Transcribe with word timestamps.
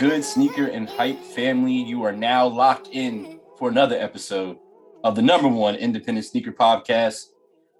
What's 0.00 0.12
good, 0.14 0.24
sneaker 0.24 0.64
and 0.64 0.88
hype 0.88 1.22
family? 1.22 1.74
You 1.74 2.04
are 2.04 2.12
now 2.12 2.46
locked 2.46 2.88
in 2.90 3.38
for 3.58 3.68
another 3.68 3.98
episode 3.98 4.56
of 5.04 5.14
the 5.14 5.20
number 5.20 5.46
one 5.46 5.74
independent 5.74 6.24
sneaker 6.24 6.52
podcast 6.52 7.26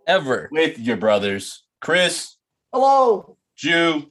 Ever. 0.07 0.51
with 0.53 0.79
your 0.79 0.99
brothers, 0.99 1.65
Chris, 1.81 2.37
Hello. 2.75 3.39
Jew, 3.57 4.11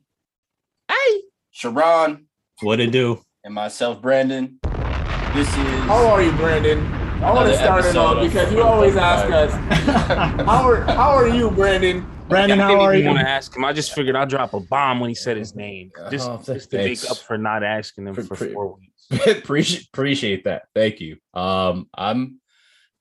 Hey. 0.89 1.21
Sharon, 1.51 2.25
What 2.63 2.79
it 2.79 2.91
do? 2.91 3.21
and 3.43 3.53
myself, 3.53 4.01
Brandon. 4.01 4.57
This 5.35 5.47
is 5.47 5.55
How 5.85 6.07
are 6.07 6.23
you, 6.23 6.31
Brandon? 6.31 6.79
I 7.21 7.31
want 7.31 7.47
to 7.51 7.57
start 7.57 7.85
it 7.85 7.95
off 7.95 8.25
because 8.25 8.51
you 8.51 8.63
always 8.63 8.95
ask 8.95 9.31
us, 9.31 9.51
how 10.47 10.67
are 10.67 10.81
how 10.81 11.11
are 11.11 11.27
you, 11.27 11.51
Brandon? 11.51 12.03
Brandon, 12.29 12.59
I 12.59 12.63
how 12.63 12.69
didn't 12.69 12.81
are 12.81 12.93
even 12.93 13.05
you? 13.05 13.07
want 13.13 13.19
to 13.19 13.29
ask 13.29 13.55
him. 13.55 13.65
I 13.65 13.73
just 13.73 13.93
figured 13.93 14.15
I'd 14.15 14.29
drop 14.29 14.53
a 14.53 14.59
bomb 14.59 14.99
when 14.99 15.09
he 15.09 15.15
said 15.15 15.35
his 15.37 15.55
name, 15.55 15.91
just, 16.11 16.29
Oh, 16.29 16.41
just 16.45 16.71
to 16.71 16.77
make 16.77 17.09
up 17.09 17.17
for 17.17 17.37
not 17.37 17.63
asking 17.63 18.07
him 18.07 18.15
For- 18.15 18.23
for, 18.23 18.35
for- 18.35 18.49
four 18.49 18.75
weeks. 18.77 19.27
appreciate 19.27 19.87
appreciate 19.91 20.43
that. 20.43 20.63
Thank 20.75 20.99
you. 21.01 21.17
Um, 21.33 21.89
I'm 21.95 22.39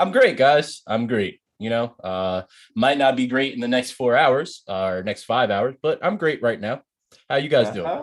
I'm 0.01 0.11
great, 0.11 0.37
guys. 0.37 0.81
I'm 0.87 1.07
great. 1.07 1.41
You 1.59 1.71
know, 1.71 1.95
uh, 2.03 2.43
might 2.75 2.99
not 2.99 3.17
be 3.17 3.27
great 3.27 3.53
in 3.55 3.61
the 3.61 3.69
next 3.69 3.91
four 3.93 4.17
hours 4.17 4.63
uh, 4.69 4.87
or 4.87 5.03
next 5.03 5.25
five 5.25 5.51
hours, 5.51 5.75
but 5.83 5.99
I'm 6.03 6.17
great 6.17 6.41
right 6.41 6.59
now. 6.61 6.83
How 7.29 7.37
you 7.37 7.49
guys 7.49 7.71
doing? 7.75 7.87
Uh-huh. 7.87 8.03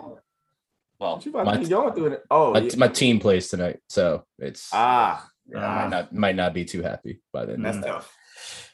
Well, 1.00 1.14
What 1.16 1.24
you 1.26 1.30
about 1.32 1.46
my, 1.46 1.52
to 1.54 1.58
be 1.60 1.68
going 1.68 1.94
through 1.94 2.06
it? 2.12 2.22
Oh, 2.30 2.52
my, 2.52 2.60
yeah. 2.60 2.76
my 2.76 2.88
team 2.88 3.18
plays 3.18 3.48
tonight, 3.48 3.80
so 3.88 4.24
it's 4.38 4.70
ah, 4.72 5.26
yeah, 5.48 5.58
I 5.66 5.82
might 5.82 5.90
not 5.90 6.12
might 6.14 6.36
not 6.36 6.54
be 6.54 6.64
too 6.64 6.82
happy 6.82 7.20
by 7.32 7.44
then. 7.46 7.62
that's 7.62 7.84
tough. 7.84 8.14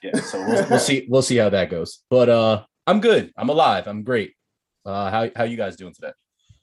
Yeah, 0.03 0.21
so 0.21 0.39
we'll, 0.47 0.69
we'll 0.71 0.79
see 0.79 1.07
we'll 1.11 1.23
see 1.23 1.37
how 1.37 1.49
that 1.51 1.71
goes. 1.71 2.01
But 2.11 2.29
uh, 2.29 2.65
I'm 2.87 3.01
good. 3.01 3.33
I'm 3.37 3.49
alive. 3.49 3.87
I'm 3.87 4.03
great. 4.03 4.35
Uh, 4.85 5.11
how 5.11 5.31
how 5.37 5.45
you 5.45 5.57
guys 5.57 5.77
doing 5.77 5.95
today? 5.95 6.13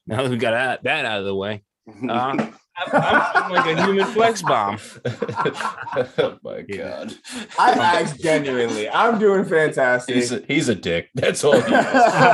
Now 0.07 0.23
that 0.23 0.29
we 0.31 0.37
got 0.37 0.51
that, 0.51 0.83
that 0.83 1.05
out 1.05 1.19
of 1.19 1.25
the 1.25 1.35
way, 1.35 1.63
uh, 1.87 2.11
I'm, 2.11 2.53
I'm 2.93 3.51
like 3.51 3.77
a 3.77 3.85
human 3.85 4.05
flex 4.07 4.41
bomb. 4.41 4.77
oh 5.05 6.37
my 6.43 6.61
god. 6.61 7.13
I 7.59 7.71
asked 7.73 8.19
genuinely. 8.21 8.89
I'm 8.89 9.19
doing 9.19 9.45
fantastic. 9.45 10.15
He's 10.15 10.31
a, 10.31 10.43
he's 10.47 10.67
a 10.69 10.75
dick. 10.75 11.09
That's 11.13 11.43
all 11.43 11.53
he 11.59 11.73
is. 11.73 11.85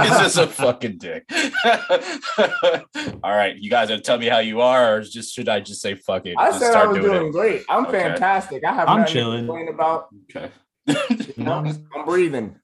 he's 0.09 0.19
just 0.19 0.37
a 0.37 0.47
fucking 0.47 0.97
dick. 0.99 1.25
all 3.23 3.31
right, 3.35 3.55
you 3.57 3.69
guys 3.69 3.91
are 3.91 3.99
tell 3.99 4.17
me 4.17 4.27
how 4.27 4.39
you 4.39 4.61
are, 4.61 4.97
or 4.97 5.01
just 5.01 5.33
should 5.33 5.49
I 5.49 5.59
just 5.59 5.81
say 5.81 5.95
fuck 5.95 6.25
it? 6.25 6.35
I 6.37 6.47
Just 6.49 6.59
said 6.59 6.75
I 6.75 6.85
was 6.87 6.97
doing 6.97 7.11
doing 7.11 7.27
it? 7.27 7.31
great. 7.31 7.63
I'm 7.69 7.85
Okay. 7.87 7.99
fantastic. 8.01 8.63
I 8.63 8.73
have 8.73 8.87
I'm 8.87 8.99
nothing 9.01 9.13
chilling. 9.13 9.41
to 9.41 9.47
complain 9.47 9.69
about. 9.73 10.07
Okay. 10.35 10.51
I'm, 10.87 11.87
I'm 11.95 12.05
breathing. 12.05 12.55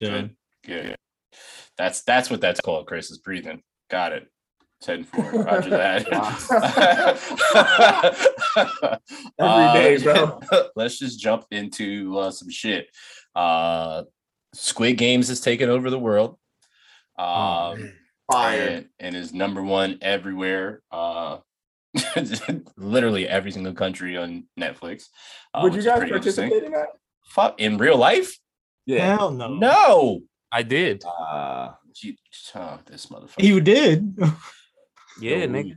Good. 0.00 0.34
Yeah, 0.66 0.82
yeah. 0.88 0.94
That's 1.76 2.02
that's 2.02 2.30
what 2.30 2.40
that's 2.40 2.60
called. 2.60 2.86
Chris 2.86 3.10
is 3.10 3.18
breathing. 3.18 3.62
Got 3.90 4.12
it. 4.12 4.28
Ten 4.80 5.04
four. 5.04 5.24
Roger 5.42 5.70
that. 5.70 6.06
Every 9.38 9.80
day, 9.80 10.02
bro. 10.02 10.40
Let's 10.76 10.98
just 10.98 11.20
jump 11.20 11.44
into 11.50 12.16
uh, 12.18 12.30
some 12.30 12.50
shit. 12.50 12.88
Uh, 13.34 14.04
Squid 14.54 14.96
Games 14.98 15.28
has 15.28 15.40
taken 15.40 15.68
over 15.68 15.90
the 15.90 15.98
world. 15.98 16.36
Oh, 17.18 17.72
Um, 17.72 17.92
Fire. 18.30 18.60
and, 18.68 18.86
and 19.00 19.16
is 19.16 19.32
number 19.34 19.62
one 19.62 19.98
everywhere. 20.02 20.82
Uh, 20.92 21.38
literally 22.76 23.26
every 23.28 23.50
single 23.50 23.72
country 23.74 24.16
on 24.16 24.44
Netflix. 24.58 25.04
Uh, 25.54 25.60
Would 25.64 25.74
you 25.74 25.82
guys 25.82 25.98
pretty 25.98 26.12
participate 26.12 26.62
in 26.64 26.72
that? 26.72 26.88
Fuck 27.28 27.60
in 27.60 27.78
real 27.78 27.96
life? 27.96 28.36
Yeah. 28.86 29.16
Hell 29.16 29.30
no. 29.32 29.54
No. 29.54 30.20
I 30.50 30.62
did. 30.62 31.04
Uh, 31.04 31.72
Gee, 31.94 32.16
oh, 32.54 32.78
this 32.86 33.06
motherfucker. 33.06 33.42
You 33.42 33.60
did. 33.60 34.16
Yeah, 35.20 35.46
No. 35.46 35.58
nigga. 35.58 35.74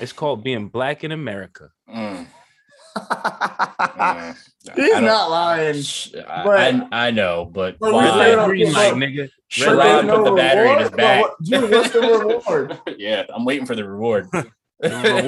It's 0.00 0.12
called 0.12 0.42
being 0.42 0.66
black 0.66 1.04
in 1.04 1.12
America. 1.12 1.68
Mm, 1.88 2.26
mm. 2.96 4.36
He's 4.74 4.90
don't- 4.90 5.04
lying. 5.04 5.80
Sh- 5.82 6.14
I, 6.28 6.44
But- 6.44 6.58
I, 6.92 7.06
I 7.06 7.10
know, 7.12 7.44
but 7.44 7.78
But 7.78 7.92
why? 7.92 8.02
we 8.02 8.08
Red 8.10 8.26
said- 8.30 8.36
light, 8.38 8.46
green 8.48 8.72
light, 8.72 8.94
nigga. 8.94 9.30
Sharon 9.48 9.76
Red 9.78 9.86
there's 9.86 10.04
light, 10.06 10.16
put 10.16 10.24
the 10.24 10.34
battery 10.34 10.72
in 10.72 10.78
his 10.80 10.90
back. 10.90 11.24
But 11.24 11.44
Dude, 11.44 11.70
what's 11.70 11.90
the 11.92 12.00
reward? 12.48 12.80
yeah, 12.98 13.22
I'm 13.32 13.44
waiting 13.44 13.66
for 13.66 13.76
the 13.76 13.88
reward. 13.88 14.28
the 14.32 14.50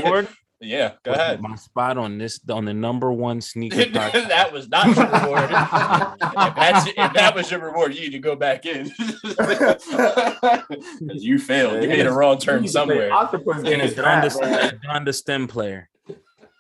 reward. 0.03 0.29
Yeah, 0.65 0.93
go 1.05 1.11
was 1.13 1.21
ahead. 1.21 1.41
My 1.43 1.55
spot 1.57 1.99
on 1.99 2.19
this 2.19 2.41
on 2.49 2.65
the 2.65 2.75
number 2.75 3.13
one 3.13 3.41
sneaker 3.41 3.85
that 3.93 4.53
was 4.53 4.69
not 4.69 4.87
your 4.87 5.07
reward. 5.07 5.45
if, 5.45 5.51
that's, 6.57 6.87
if 6.89 7.13
that 7.15 7.33
was 7.35 7.51
your 7.51 7.61
reward, 7.61 7.95
you 7.95 8.01
need 8.03 8.13
to 8.13 8.19
go 8.19 8.35
back 8.37 8.65
in. 8.67 8.91
'Cause 9.39 11.23
you 11.23 11.39
failed. 11.39 11.83
You 11.83 11.89
made 11.89 12.07
a 12.07 12.13
wrong 12.13 12.39
turn 12.39 12.57
You 12.57 12.61
need 12.63 12.73
to 12.73 12.73
play 12.73 12.95
somewhere. 12.95 13.13
Octopus 13.13 13.57
And 13.59 13.65
game 13.67 13.81
it's 13.81 13.93
is 13.93 13.97
Don 13.97 14.21
that, 14.23 14.33
the, 14.33 14.79
Donda 14.89 15.15
STEM 15.23 15.49
player. 15.49 15.89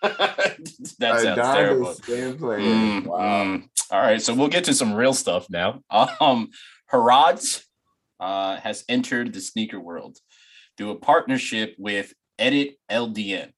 that 0.03 1.21
sounds 1.21 1.37
terrible. 1.37 1.95
Mm, 1.95 3.07
Wow. 3.07 3.19
mm. 3.19 3.69
All 3.91 4.01
right, 4.01 4.21
so 4.21 4.35
we'll 4.35 4.49
get 4.49 4.65
to 4.65 4.75
some 4.75 4.95
real 4.95 5.13
stuff 5.15 5.49
now. 5.51 5.83
Um, 6.21 6.51
Harrods 6.87 7.65
uh, 8.21 8.57
has 8.57 8.85
entered 8.89 9.33
the 9.33 9.41
sneaker 9.41 9.79
world 9.81 10.19
through 10.77 10.91
a 10.91 10.97
partnership 10.97 11.75
with 11.79 12.13
Edit 12.39 12.77
LDN. 12.91 13.53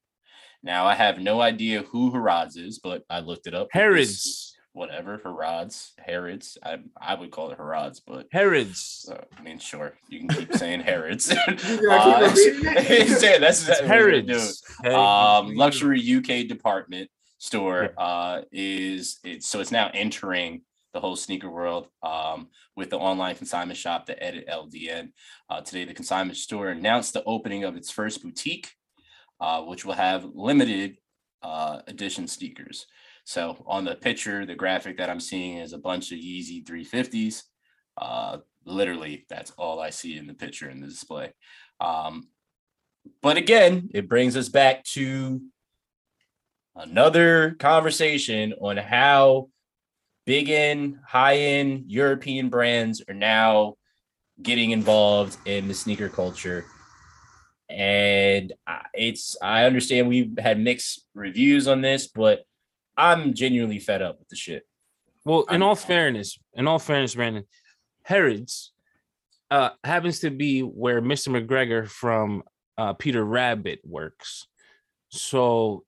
Now, 0.62 0.86
I 0.86 0.94
have 0.94 1.18
no 1.18 1.40
idea 1.40 1.82
who 1.82 2.10
Harrods 2.10 2.56
is, 2.56 2.78
but 2.78 3.04
I 3.08 3.20
looked 3.20 3.46
it 3.46 3.54
up. 3.54 3.68
Herod's. 3.72 4.54
Whatever, 4.72 5.18
Harrods, 5.24 5.94
Herods. 5.98 6.58
I, 6.62 6.80
I 7.00 7.14
would 7.14 7.30
call 7.30 7.50
it 7.50 7.56
Harrods, 7.56 8.00
but 8.00 8.26
Herod's. 8.30 9.08
uh, 9.10 9.24
I 9.38 9.40
mean, 9.40 9.58
sure, 9.58 9.94
you 10.10 10.18
can 10.20 10.28
keep 10.28 10.52
saying 10.52 10.80
Herods. 10.80 11.32
Uh, 11.48 11.50
yeah, 11.50 12.18
that's 13.38 13.62
It's 13.62 13.68
exactly 13.68 13.88
what 13.88 13.98
we're 13.98 14.22
doing 14.22 14.26
Herod's. 14.28 14.62
Um, 14.84 15.54
luxury 15.54 16.00
UK 16.16 16.46
department 16.46 17.08
store 17.38 17.94
uh, 17.96 18.42
is 18.52 19.18
it's 19.24 19.48
so 19.48 19.60
it's 19.60 19.72
now 19.72 19.90
entering 19.94 20.62
the 20.92 21.00
whole 21.00 21.16
sneaker 21.16 21.50
world 21.50 21.88
um, 22.02 22.48
with 22.74 22.90
the 22.90 22.98
online 22.98 23.34
consignment 23.34 23.78
shop, 23.78 24.06
the 24.06 24.22
Edit 24.22 24.46
LDN. 24.48 25.10
Uh, 25.48 25.60
today, 25.60 25.84
the 25.84 25.92
consignment 25.94 26.38
store 26.38 26.68
announced 26.68 27.12
the 27.12 27.22
opening 27.24 27.64
of 27.64 27.76
its 27.76 27.90
first 27.90 28.22
boutique, 28.22 28.72
uh, 29.40 29.62
which 29.62 29.84
will 29.84 29.94
have 29.94 30.24
limited 30.34 30.96
uh, 31.42 31.80
edition 31.86 32.26
sneakers. 32.26 32.86
So 33.24 33.62
on 33.66 33.84
the 33.84 33.94
picture, 33.94 34.46
the 34.46 34.54
graphic 34.54 34.98
that 34.98 35.10
I'm 35.10 35.20
seeing 35.20 35.58
is 35.58 35.72
a 35.72 35.78
bunch 35.78 36.12
of 36.12 36.18
Yeezy 36.18 36.64
350s. 36.64 37.42
Uh, 37.96 38.38
literally, 38.64 39.26
that's 39.28 39.50
all 39.52 39.80
I 39.80 39.90
see 39.90 40.16
in 40.16 40.26
the 40.26 40.34
picture 40.34 40.70
in 40.70 40.80
the 40.80 40.86
display. 40.86 41.32
Um, 41.80 42.28
but 43.22 43.36
again, 43.36 43.90
it 43.92 44.08
brings 44.08 44.36
us 44.36 44.48
back 44.48 44.84
to 44.84 45.40
another 46.74 47.56
conversation 47.58 48.54
on 48.60 48.76
how 48.76 49.48
big 50.24 50.50
end, 50.50 50.98
high 51.06 51.36
end 51.36 51.84
European 51.86 52.48
brands 52.48 53.02
are 53.08 53.14
now 53.14 53.74
getting 54.42 54.72
involved 54.72 55.36
in 55.46 55.68
the 55.68 55.74
sneaker 55.74 56.08
culture. 56.08 56.66
And 57.68 58.52
it's, 58.94 59.36
I 59.42 59.64
understand 59.64 60.08
we've 60.08 60.38
had 60.38 60.58
mixed 60.58 61.06
reviews 61.14 61.66
on 61.66 61.80
this, 61.80 62.06
but 62.06 62.44
I'm 62.96 63.34
genuinely 63.34 63.78
fed 63.78 64.02
up 64.02 64.18
with 64.18 64.28
the 64.28 64.36
shit. 64.36 64.66
Well, 65.24 65.42
in 65.50 65.62
all 65.62 65.74
fairness, 65.74 66.38
in 66.54 66.68
all 66.68 66.78
fairness, 66.78 67.14
Brandon, 67.14 67.44
Herod's 68.04 68.72
uh, 69.50 69.70
happens 69.84 70.20
to 70.20 70.30
be 70.30 70.60
where 70.60 71.02
Mr. 71.02 71.28
McGregor 71.28 71.88
from 71.88 72.42
uh, 72.78 72.92
Peter 72.92 73.24
Rabbit 73.24 73.80
works. 73.84 74.46
So, 75.08 75.84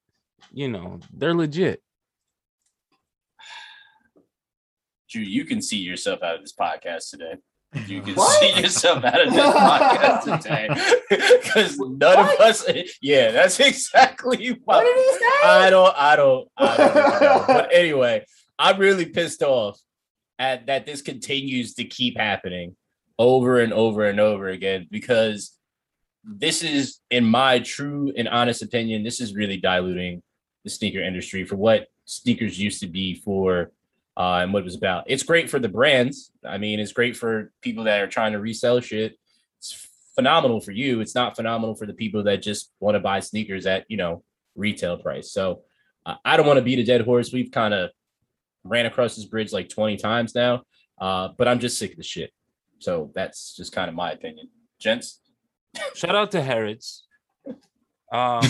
you 0.51 0.69
know, 0.69 0.99
they're 1.13 1.33
legit. 1.33 1.81
Drew, 5.09 5.21
you 5.21 5.45
can 5.45 5.61
see 5.61 5.77
yourself 5.77 6.21
out 6.21 6.35
of 6.35 6.41
this 6.41 6.53
podcast 6.53 7.09
today. 7.09 7.35
You 7.85 8.01
can 8.01 8.15
What? 8.15 8.39
see 8.39 8.61
yourself 8.61 9.03
out 9.03 9.27
of 9.27 9.31
this 9.33 9.45
podcast 9.45 10.41
today 10.41 10.69
because 11.43 11.77
none 11.77 12.17
of 12.19 12.39
us. 12.39 12.65
Yeah, 12.99 13.31
that's 13.31 13.59
exactly 13.59 14.49
What 14.49 14.59
what 14.65 14.83
did 14.83 14.95
he 14.97 15.11
say? 15.19 15.47
I 15.47 15.69
don't. 15.69 15.95
I 15.95 16.15
don't. 16.15 16.47
I 16.57 16.77
don't 16.77 16.95
know. 16.95 17.43
But 17.47 17.69
anyway, 17.71 18.25
I'm 18.57 18.79
really 18.79 19.05
pissed 19.05 19.43
off 19.43 19.79
at 20.39 20.65
that. 20.65 20.87
This 20.87 21.03
continues 21.03 21.75
to 21.75 21.83
keep 21.83 22.17
happening 22.17 22.75
over 23.19 23.59
and 23.59 23.71
over 23.71 24.05
and 24.05 24.19
over 24.19 24.47
again 24.47 24.87
because 24.89 25.51
this 26.23 26.63
is, 26.63 26.99
in 27.11 27.23
my 27.23 27.59
true 27.59 28.11
and 28.17 28.27
honest 28.27 28.63
opinion, 28.63 29.03
this 29.03 29.21
is 29.21 29.35
really 29.35 29.57
diluting 29.57 30.23
the 30.63 30.69
sneaker 30.71 31.01
industry 31.01 31.45
for 31.45 31.55
what 31.55 31.87
sneakers 32.05 32.59
used 32.59 32.79
to 32.81 32.87
be 32.87 33.13
for 33.13 33.71
uh, 34.19 34.39
and 34.41 34.53
what 34.53 34.59
it 34.59 34.65
was 34.65 34.75
about. 34.75 35.05
It's 35.07 35.23
great 35.23 35.49
for 35.49 35.59
the 35.59 35.69
brands. 35.69 36.31
I 36.45 36.57
mean, 36.57 36.79
it's 36.79 36.91
great 36.91 37.15
for 37.15 37.51
people 37.61 37.85
that 37.85 38.01
are 38.01 38.07
trying 38.07 38.33
to 38.33 38.39
resell 38.39 38.81
shit. 38.81 39.17
It's 39.57 39.87
phenomenal 40.13 40.59
for 40.59 40.71
you. 40.71 40.99
It's 40.99 41.15
not 41.15 41.37
phenomenal 41.37 41.73
for 41.73 41.85
the 41.85 41.93
people 41.93 42.23
that 42.23 42.41
just 42.41 42.73
want 42.81 42.95
to 42.95 42.99
buy 42.99 43.21
sneakers 43.21 43.65
at, 43.65 43.85
you 43.87 43.95
know, 43.95 44.23
retail 44.55 44.97
price. 44.97 45.31
So 45.31 45.61
uh, 46.05 46.15
I 46.25 46.35
don't 46.35 46.45
want 46.45 46.57
to 46.57 46.63
beat 46.63 46.79
a 46.79 46.83
dead 46.83 47.01
horse. 47.01 47.31
We've 47.31 47.51
kind 47.51 47.73
of 47.73 47.91
ran 48.65 48.85
across 48.85 49.15
this 49.15 49.25
bridge 49.25 49.53
like 49.53 49.69
20 49.69 49.95
times 49.95 50.35
now, 50.35 50.63
uh, 50.99 51.29
but 51.37 51.47
I'm 51.47 51.59
just 51.59 51.79
sick 51.79 51.91
of 51.91 51.97
the 51.97 52.03
shit. 52.03 52.31
So 52.79 53.11
that's 53.15 53.55
just 53.55 53.71
kind 53.71 53.87
of 53.87 53.95
my 53.95 54.11
opinion. 54.11 54.49
Gents, 54.79 55.21
Shout 55.95 56.15
out 56.15 56.31
to 56.31 56.41
Harrods. 56.41 57.05
Um, 58.11 58.41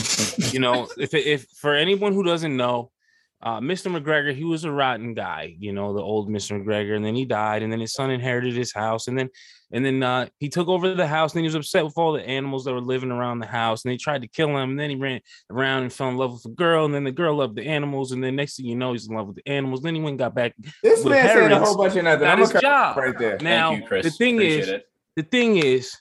you 0.53 0.61
know, 0.61 0.87
if 0.97 1.13
if 1.13 1.45
for 1.49 1.75
anyone 1.75 2.13
who 2.13 2.23
doesn't 2.23 2.55
know, 2.55 2.91
uh, 3.41 3.59
Mr. 3.59 3.89
McGregor, 3.95 4.35
he 4.35 4.43
was 4.43 4.65
a 4.65 4.71
rotten 4.71 5.13
guy, 5.13 5.55
you 5.59 5.71
know, 5.71 5.93
the 5.93 6.01
old 6.01 6.29
Mr. 6.29 6.61
McGregor, 6.61 6.95
and 6.95 7.05
then 7.05 7.15
he 7.15 7.23
died, 7.23 7.63
and 7.63 7.71
then 7.71 7.79
his 7.79 7.93
son 7.93 8.11
inherited 8.11 8.53
his 8.55 8.73
house, 8.73 9.07
and 9.07 9.17
then 9.17 9.29
and 9.71 9.85
then 9.85 10.01
uh, 10.01 10.27
he 10.39 10.49
took 10.49 10.67
over 10.67 10.93
the 10.95 11.07
house, 11.07 11.31
and 11.31 11.37
then 11.37 11.43
he 11.43 11.47
was 11.47 11.55
upset 11.55 11.85
with 11.85 11.97
all 11.97 12.11
the 12.11 12.27
animals 12.27 12.65
that 12.65 12.73
were 12.73 12.81
living 12.81 13.11
around 13.11 13.39
the 13.39 13.45
house, 13.45 13.85
and 13.85 13.91
they 13.91 13.97
tried 13.97 14.23
to 14.23 14.27
kill 14.27 14.49
him, 14.49 14.71
and 14.71 14.79
then 14.79 14.89
he 14.89 14.95
ran 14.95 15.21
around 15.51 15.83
and 15.83 15.93
fell 15.93 16.09
in 16.09 16.17
love 16.17 16.33
with 16.33 16.45
a 16.45 16.55
girl, 16.55 16.85
and 16.85 16.93
then 16.93 17.03
the 17.03 17.11
girl 17.11 17.35
loved 17.35 17.55
the 17.55 17.65
animals, 17.65 18.11
and 18.11 18.23
then 18.23 18.35
next 18.35 18.57
thing 18.57 18.65
you 18.65 18.75
know, 18.75 18.91
he's 18.93 19.07
in 19.07 19.15
love 19.15 19.27
with 19.27 19.35
the 19.35 19.47
animals. 19.47 19.81
Then 19.81 19.95
he 19.95 20.01
went 20.01 20.13
and 20.13 20.19
got 20.19 20.33
back. 20.35 20.55
This 20.83 21.03
With 21.03 21.13
man 21.13 21.27
saying 21.27 21.51
a 21.51 21.59
whole 21.59 21.77
bunch 21.77 21.95
of 21.95 22.03
nothing. 22.03 22.21
Got 22.21 22.31
I'm 22.33 22.39
his 22.39 22.49
gonna 22.51 22.61
cut 22.61 22.95
job. 22.95 22.97
right 22.97 23.17
there. 23.17 23.37
Now 23.41 23.69
Thank 23.69 23.81
you, 23.83 23.87
Chris. 23.87 24.05
the 24.05 24.11
thing 24.11 24.35
Appreciate 24.37 24.59
is, 24.61 24.67
it. 24.69 24.87
the 25.15 25.23
thing 25.23 25.57
is, 25.57 25.95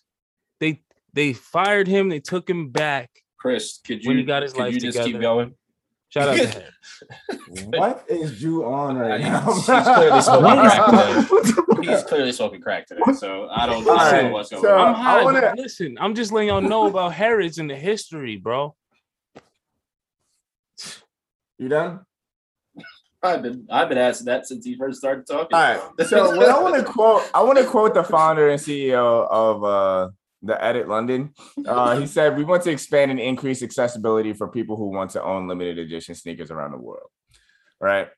they 0.61 0.82
they 1.12 1.35
fired 1.35 1.87
him, 1.87 2.08
they 2.08 2.20
took 2.20 2.49
him 2.49 2.70
back. 2.70 3.11
Chris, 3.38 3.81
could 3.85 4.02
you 4.02 4.08
when 4.08 4.17
he 4.17 4.25
got 4.25 4.43
his 4.43 4.52
could 4.52 4.62
life 4.62 4.75
you 4.75 4.81
just 4.81 4.99
keep 5.02 5.20
going? 5.20 5.55
Shout 6.11 6.29
out 6.29 6.37
to 6.37 6.47
him. 6.47 6.63
What 7.67 8.05
is 8.09 8.39
Drew 8.41 8.65
on 8.65 8.97
right 8.97 9.21
I- 9.21 9.29
now? 9.29 9.53
he's 9.53 9.65
clearly 9.65 10.23
smoking 10.23 10.61
crack 10.61 10.87
today. 10.87 11.93
He's 11.93 12.03
clearly 12.05 12.33
smoking 12.33 12.61
crack 12.63 12.87
today, 12.87 13.01
so 13.17 13.49
I 13.51 13.67
don't, 13.67 13.83
I 13.83 13.85
don't 13.85 13.85
know 13.85 13.95
right, 13.95 14.33
what's 14.33 14.51
going 14.51 14.63
so- 14.63 14.79
on. 14.79 14.89
I'm 14.89 14.95
high. 14.95 15.21
I 15.21 15.25
wanna- 15.25 15.55
Listen, 15.57 15.97
I'm 16.01 16.15
just 16.15 16.33
letting 16.33 16.49
y'all 16.49 16.61
know 16.61 16.87
about 16.87 17.13
Herod's 17.13 17.59
and 17.59 17.69
the 17.71 17.77
history, 17.77 18.37
bro. 18.37 18.75
You 21.59 21.69
done? 21.69 22.01
I've 23.23 23.43
been 23.43 23.67
I've 23.69 23.89
been 23.89 23.99
asking 23.99 24.27
that 24.27 24.47
since 24.47 24.65
he 24.65 24.77
first 24.77 24.99
started 25.01 25.27
talking. 25.27 25.49
All 25.53 25.61
right. 25.61 26.07
So 26.07 26.37
what 26.37 26.49
I 26.49 26.63
want 26.63 26.77
to 26.77 26.85
quote, 26.85 27.29
I 27.35 27.43
want 27.43 27.59
to 27.59 27.65
quote 27.65 27.93
the 27.95 28.05
founder 28.05 28.49
and 28.49 28.61
CEO 28.61 29.27
of 29.29 29.65
uh, 29.65 30.09
the 30.43 30.62
Edit 30.62 30.88
London. 30.88 31.35
Uh, 31.67 31.99
he 31.99 32.06
said, 32.06 32.37
"We 32.37 32.44
want 32.44 32.62
to 32.64 32.70
expand 32.70 33.11
and 33.11 33.20
increase 33.20 33.62
accessibility 33.62 34.32
for 34.32 34.49
people 34.49 34.76
who 34.76 34.88
want 34.88 35.11
to 35.12 35.23
own 35.23 35.49
limited 35.49 35.79
edition 35.79 36.14
sneakers 36.14 36.50
around 36.50 36.73
the 36.73 36.79
world." 36.79 37.08
Right. 37.81 38.08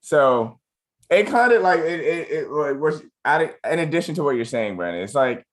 So 0.00 0.60
it 1.10 1.26
kind 1.26 1.52
of 1.52 1.62
like 1.62 1.80
it. 1.80 2.00
It, 2.00 2.30
it 2.30 2.50
like 2.50 2.78
was 2.78 3.02
adding, 3.24 3.50
in 3.68 3.78
addition 3.78 4.14
to 4.16 4.22
what 4.22 4.36
you're 4.36 4.44
saying, 4.44 4.76
Brandon. 4.76 5.02
It's 5.02 5.14
like 5.14 5.44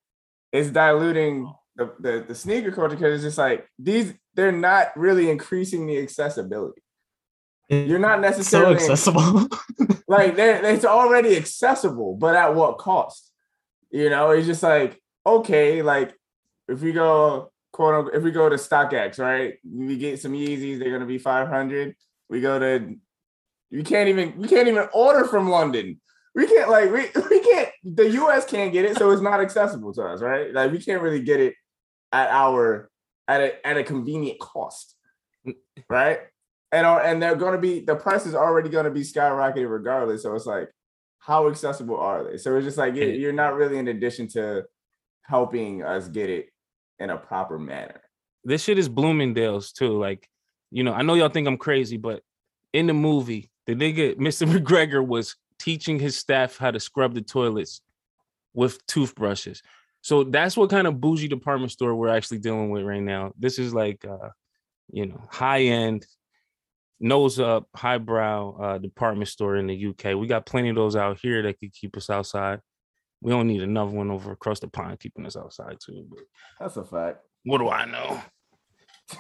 it's 0.52 0.70
diluting 0.70 1.54
the 1.76 1.94
the, 2.00 2.26
the 2.28 2.36
sneaker 2.36 2.72
culture 2.72 2.96
because 2.96 3.16
it's 3.16 3.24
just 3.24 3.38
like 3.38 3.68
these. 3.80 4.14
They're 4.34 4.52
not 4.52 4.96
really 4.98 5.30
increasing 5.30 5.88
the 5.88 5.98
accessibility. 6.00 6.82
You're 7.70 8.00
not 8.00 8.18
so 8.18 8.22
necessarily 8.22 8.76
accessible. 8.76 9.48
like 10.08 10.36
they're, 10.36 10.64
it's 10.66 10.86
already 10.86 11.36
accessible, 11.36 12.16
but 12.16 12.36
at 12.36 12.54
what 12.54 12.78
cost? 12.78 13.32
You 13.92 14.10
know, 14.10 14.32
it's 14.32 14.46
just 14.46 14.62
like 14.62 15.02
okay, 15.26 15.82
like 15.82 16.14
if 16.68 16.82
we 16.82 16.92
go 16.92 17.52
quote 17.72 17.96
unquote, 17.96 18.16
if 18.16 18.24
we 18.24 18.32
go 18.32 18.48
to 18.48 18.56
StockX, 18.56 19.20
right? 19.20 19.56
We 19.70 19.98
get 19.98 20.22
some 20.22 20.34
Yeezys, 20.34 20.80
they're 20.80 20.92
gonna 20.92 21.06
be 21.06 21.18
five 21.18 21.48
hundred. 21.48 21.96
We 22.30 22.42
go 22.42 22.58
to, 22.58 22.96
we 23.72 23.84
can't 23.84 24.10
even 24.10 24.38
we 24.38 24.48
can't 24.48 24.68
even 24.68 24.88
order 24.94 25.26
from 25.26 25.50
London. 25.50 26.00
We 26.34 26.48
can't 26.48 26.70
like 26.70 26.92
we 26.92 27.10
we 27.30 27.40
can't 27.42 27.70
the 27.84 28.10
U.S. 28.12 28.46
can't 28.46 28.72
get 28.72 28.86
it, 28.86 28.98
so 28.98 29.12
it's 29.12 29.22
not 29.22 29.42
accessible 29.42 29.94
to 29.94 30.04
us, 30.04 30.22
right? 30.22 30.54
Like 30.54 30.72
we 30.72 30.80
can't 30.80 31.02
really 31.02 31.22
get 31.22 31.40
it 31.40 31.56
at 32.12 32.30
our 32.30 32.90
at 33.28 33.42
a 33.42 33.68
at 33.68 33.78
a 33.78 33.84
convenient 33.84 34.40
cost, 34.40 34.96
right? 35.90 36.20
And 36.72 36.86
are, 36.86 37.02
and 37.02 37.22
they're 37.22 37.36
going 37.36 37.54
to 37.54 37.60
be 37.60 37.82
the 37.82 37.96
price 37.96 38.26
is 38.26 38.36
already 38.36 38.70
going 38.70 38.86
to 38.86 38.92
be 38.92 39.02
skyrocketing 39.02 39.70
regardless. 39.70 40.24
So 40.24 40.36
it's 40.36 40.46
like, 40.46 40.70
how 41.20 41.48
accessible 41.48 41.98
are 41.98 42.24
they? 42.24 42.38
So 42.38 42.56
it's 42.56 42.66
just 42.66 42.78
like 42.78 42.96
you're 42.96 43.34
not 43.34 43.56
really 43.56 43.78
in 43.78 43.88
addition 43.88 44.28
to 44.30 44.66
helping 45.28 45.84
us 45.84 46.08
get 46.08 46.30
it 46.30 46.50
in 47.00 47.10
a 47.10 47.18
proper 47.18 47.58
manner. 47.58 48.02
This 48.44 48.64
shit 48.64 48.78
is 48.78 48.90
Bloomingdale's 48.90 49.72
too. 49.72 49.98
Like, 49.98 50.28
you 50.72 50.84
know, 50.84 50.94
I 50.94 51.02
know 51.02 51.16
y'all 51.16 51.30
think 51.30 51.48
I'm 51.48 51.58
crazy, 51.58 51.98
but 51.98 52.22
in 52.74 52.88
the 52.88 52.94
movie, 52.94 53.52
the 53.66 53.76
nigga, 53.76 54.16
Mr. 54.18 54.48
McGregor, 54.48 55.06
was 55.06 55.36
teaching 55.60 56.00
his 56.00 56.18
staff 56.18 56.58
how 56.58 56.72
to 56.72 56.80
scrub 56.80 57.14
the 57.14 57.22
toilets 57.22 57.82
with 58.54 58.86
toothbrushes. 58.88 59.62
So 60.02 60.24
that's 60.24 60.56
what 60.56 60.70
kind 60.70 60.86
of 60.86 61.02
bougie 61.02 61.28
department 61.28 61.72
store 61.72 61.96
we're 61.96 62.10
actually 62.10 62.38
dealing 62.38 62.70
with 62.70 62.84
right 62.84 63.02
now. 63.02 63.34
This 63.40 63.58
is 63.58 63.74
like 63.74 64.06
uh, 64.06 64.30
you 64.92 65.08
know, 65.08 65.22
high 65.30 65.64
end, 65.64 66.06
nose 67.00 67.40
up, 67.40 67.68
highbrow 67.76 68.58
uh 68.62 68.78
department 68.78 69.28
store 69.30 69.56
in 69.58 69.68
the 69.68 69.88
UK. 69.88 70.16
We 70.16 70.28
got 70.28 70.46
plenty 70.46 70.70
of 70.70 70.76
those 70.76 70.96
out 70.96 71.20
here 71.20 71.42
that 71.44 71.60
could 71.60 71.74
keep 71.74 71.98
us 71.98 72.10
outside. 72.10 72.60
We 73.26 73.32
don't 73.32 73.48
need 73.48 73.64
another 73.64 73.90
one 73.90 74.12
over 74.12 74.32
across 74.34 74.60
the 74.60 74.68
pond 74.68 75.00
keeping 75.00 75.26
us 75.26 75.36
outside 75.36 75.78
too. 75.84 76.06
But 76.08 76.20
That's 76.60 76.78
a 76.78 76.86
fact. 76.86 77.22
what 77.44 77.58
do 77.58 77.70
I 77.70 77.86
know? 77.86 78.22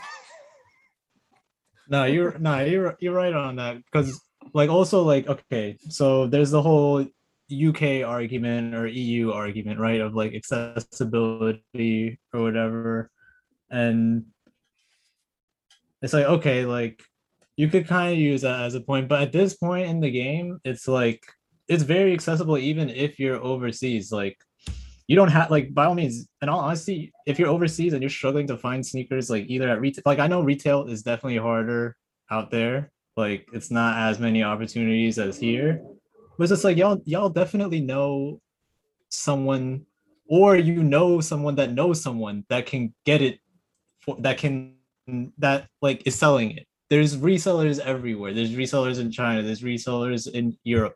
no, 1.89 2.03
you're 2.03 2.37
no, 2.37 2.63
you're 2.63 2.95
you're 2.99 3.15
right 3.15 3.33
on 3.33 3.55
that 3.55 3.77
because 3.77 4.21
like 4.53 4.69
also 4.69 5.01
like 5.01 5.27
okay, 5.27 5.79
so 5.89 6.27
there's 6.27 6.51
the 6.51 6.61
whole 6.61 7.03
UK 7.51 8.05
argument 8.05 8.75
or 8.75 8.85
EU 8.85 9.31
argument, 9.31 9.79
right? 9.79 10.01
Of 10.01 10.13
like 10.13 10.35
accessibility 10.35 12.19
or 12.31 12.43
whatever, 12.43 13.09
and 13.71 14.25
it's 16.03 16.13
like 16.13 16.27
okay, 16.27 16.65
like 16.65 17.01
you 17.57 17.69
could 17.69 17.87
kind 17.87 18.13
of 18.13 18.19
use 18.19 18.43
that 18.43 18.65
as 18.65 18.75
a 18.75 18.81
point, 18.81 19.07
but 19.07 19.23
at 19.23 19.31
this 19.31 19.55
point 19.55 19.89
in 19.89 19.99
the 19.99 20.11
game, 20.11 20.59
it's 20.63 20.87
like 20.87 21.23
it's 21.67 21.83
very 21.83 22.13
accessible 22.13 22.57
even 22.57 22.89
if 22.89 23.19
you're 23.19 23.41
overseas. 23.41 24.11
Like 24.11 24.37
you 25.07 25.15
don't 25.15 25.29
have 25.29 25.51
like 25.51 25.73
by 25.73 25.85
all 25.85 25.95
means, 25.95 26.27
in 26.41 26.49
all 26.49 26.59
honesty, 26.59 27.11
if 27.25 27.37
you're 27.37 27.49
overseas 27.49 27.93
and 27.93 28.01
you're 28.01 28.09
struggling 28.09 28.47
to 28.47 28.57
find 28.57 28.85
sneakers, 28.85 29.29
like 29.29 29.45
either 29.47 29.69
at 29.69 29.81
retail, 29.81 30.03
like 30.05 30.19
I 30.19 30.27
know 30.27 30.41
retail 30.41 30.87
is 30.87 31.03
definitely 31.03 31.37
harder 31.37 31.95
out 32.31 32.51
there. 32.51 32.91
Like 33.15 33.47
it's 33.53 33.71
not 33.71 33.97
as 34.09 34.19
many 34.19 34.43
opportunities 34.43 35.19
as 35.19 35.37
here. 35.37 35.81
But 36.37 36.45
it's 36.45 36.51
just 36.51 36.63
like 36.63 36.77
y'all 36.77 37.01
y'all 37.05 37.29
definitely 37.29 37.81
know 37.81 38.41
someone 39.09 39.85
or 40.27 40.55
you 40.55 40.83
know 40.83 41.21
someone 41.21 41.55
that 41.55 41.71
knows 41.71 42.01
someone 42.01 42.43
that 42.49 42.65
can 42.65 42.93
get 43.05 43.21
it 43.21 43.39
for 43.99 44.17
that 44.19 44.37
can 44.37 44.75
that 45.37 45.67
like 45.81 46.05
is 46.05 46.15
selling 46.15 46.57
it. 46.57 46.67
There's 46.89 47.17
resellers 47.17 47.79
everywhere. 47.79 48.33
There's 48.33 48.51
resellers 48.51 48.99
in 48.99 49.11
China, 49.11 49.41
there's 49.41 49.61
resellers 49.61 50.31
in 50.31 50.57
Europe, 50.63 50.95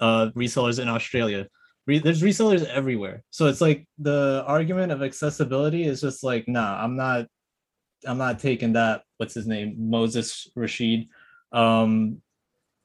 uh 0.00 0.30
resellers 0.36 0.80
in 0.80 0.88
Australia. 0.88 1.46
Re- 1.86 1.98
there's 1.98 2.22
resellers 2.22 2.64
everywhere. 2.66 3.22
So 3.30 3.46
it's 3.46 3.60
like 3.60 3.86
the 3.98 4.44
argument 4.46 4.92
of 4.92 5.02
accessibility 5.02 5.84
is 5.84 6.00
just 6.00 6.22
like, 6.22 6.46
nah, 6.48 6.82
I'm 6.82 6.96
not 6.96 7.26
I'm 8.06 8.18
not 8.18 8.38
taking 8.38 8.74
that. 8.74 9.02
What's 9.18 9.34
his 9.34 9.46
name? 9.46 9.76
Moses 9.78 10.48
Rashid. 10.56 11.08
Um 11.52 12.22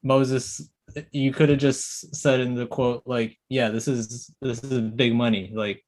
Moses 0.02 0.68
you 1.10 1.32
could 1.32 1.48
have 1.48 1.58
just 1.58 2.14
said 2.14 2.40
in 2.40 2.54
the 2.54 2.66
quote 2.66 3.02
like 3.06 3.36
yeah 3.48 3.68
this 3.70 3.88
is 3.88 4.30
this 4.40 4.62
is 4.62 4.80
big 4.80 5.14
money 5.14 5.50
like 5.54 5.84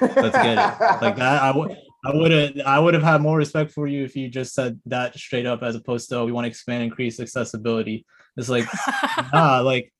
let's 0.00 0.36
get 0.36 0.58
it 0.58 1.02
like 1.02 1.16
that 1.16 1.42
i 1.42 1.56
would 1.56 1.76
i 2.04 2.14
would 2.14 2.30
have 2.30 2.52
i 2.66 2.78
would 2.78 2.94
have 2.94 3.02
had 3.02 3.20
more 3.20 3.36
respect 3.36 3.70
for 3.70 3.86
you 3.86 4.04
if 4.04 4.16
you 4.16 4.28
just 4.28 4.54
said 4.54 4.80
that 4.86 5.16
straight 5.16 5.46
up 5.46 5.62
as 5.62 5.74
opposed 5.74 6.08
to 6.08 6.16
oh, 6.16 6.24
we 6.24 6.32
want 6.32 6.44
to 6.44 6.48
expand 6.48 6.82
increase 6.82 7.20
accessibility 7.20 8.04
it's 8.36 8.48
like 8.48 8.66
ah 9.32 9.62
like 9.64 9.91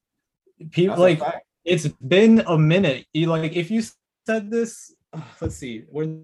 people 0.70 0.96
That's 0.96 1.20
like 1.20 1.42
it's 1.64 1.88
been 1.88 2.42
a 2.46 2.58
minute. 2.58 3.06
You 3.12 3.26
like 3.26 3.56
if 3.56 3.70
you 3.70 3.82
said 4.26 4.50
this 4.50 4.94
let's 5.40 5.56
see 5.56 5.84
we're 5.90 6.20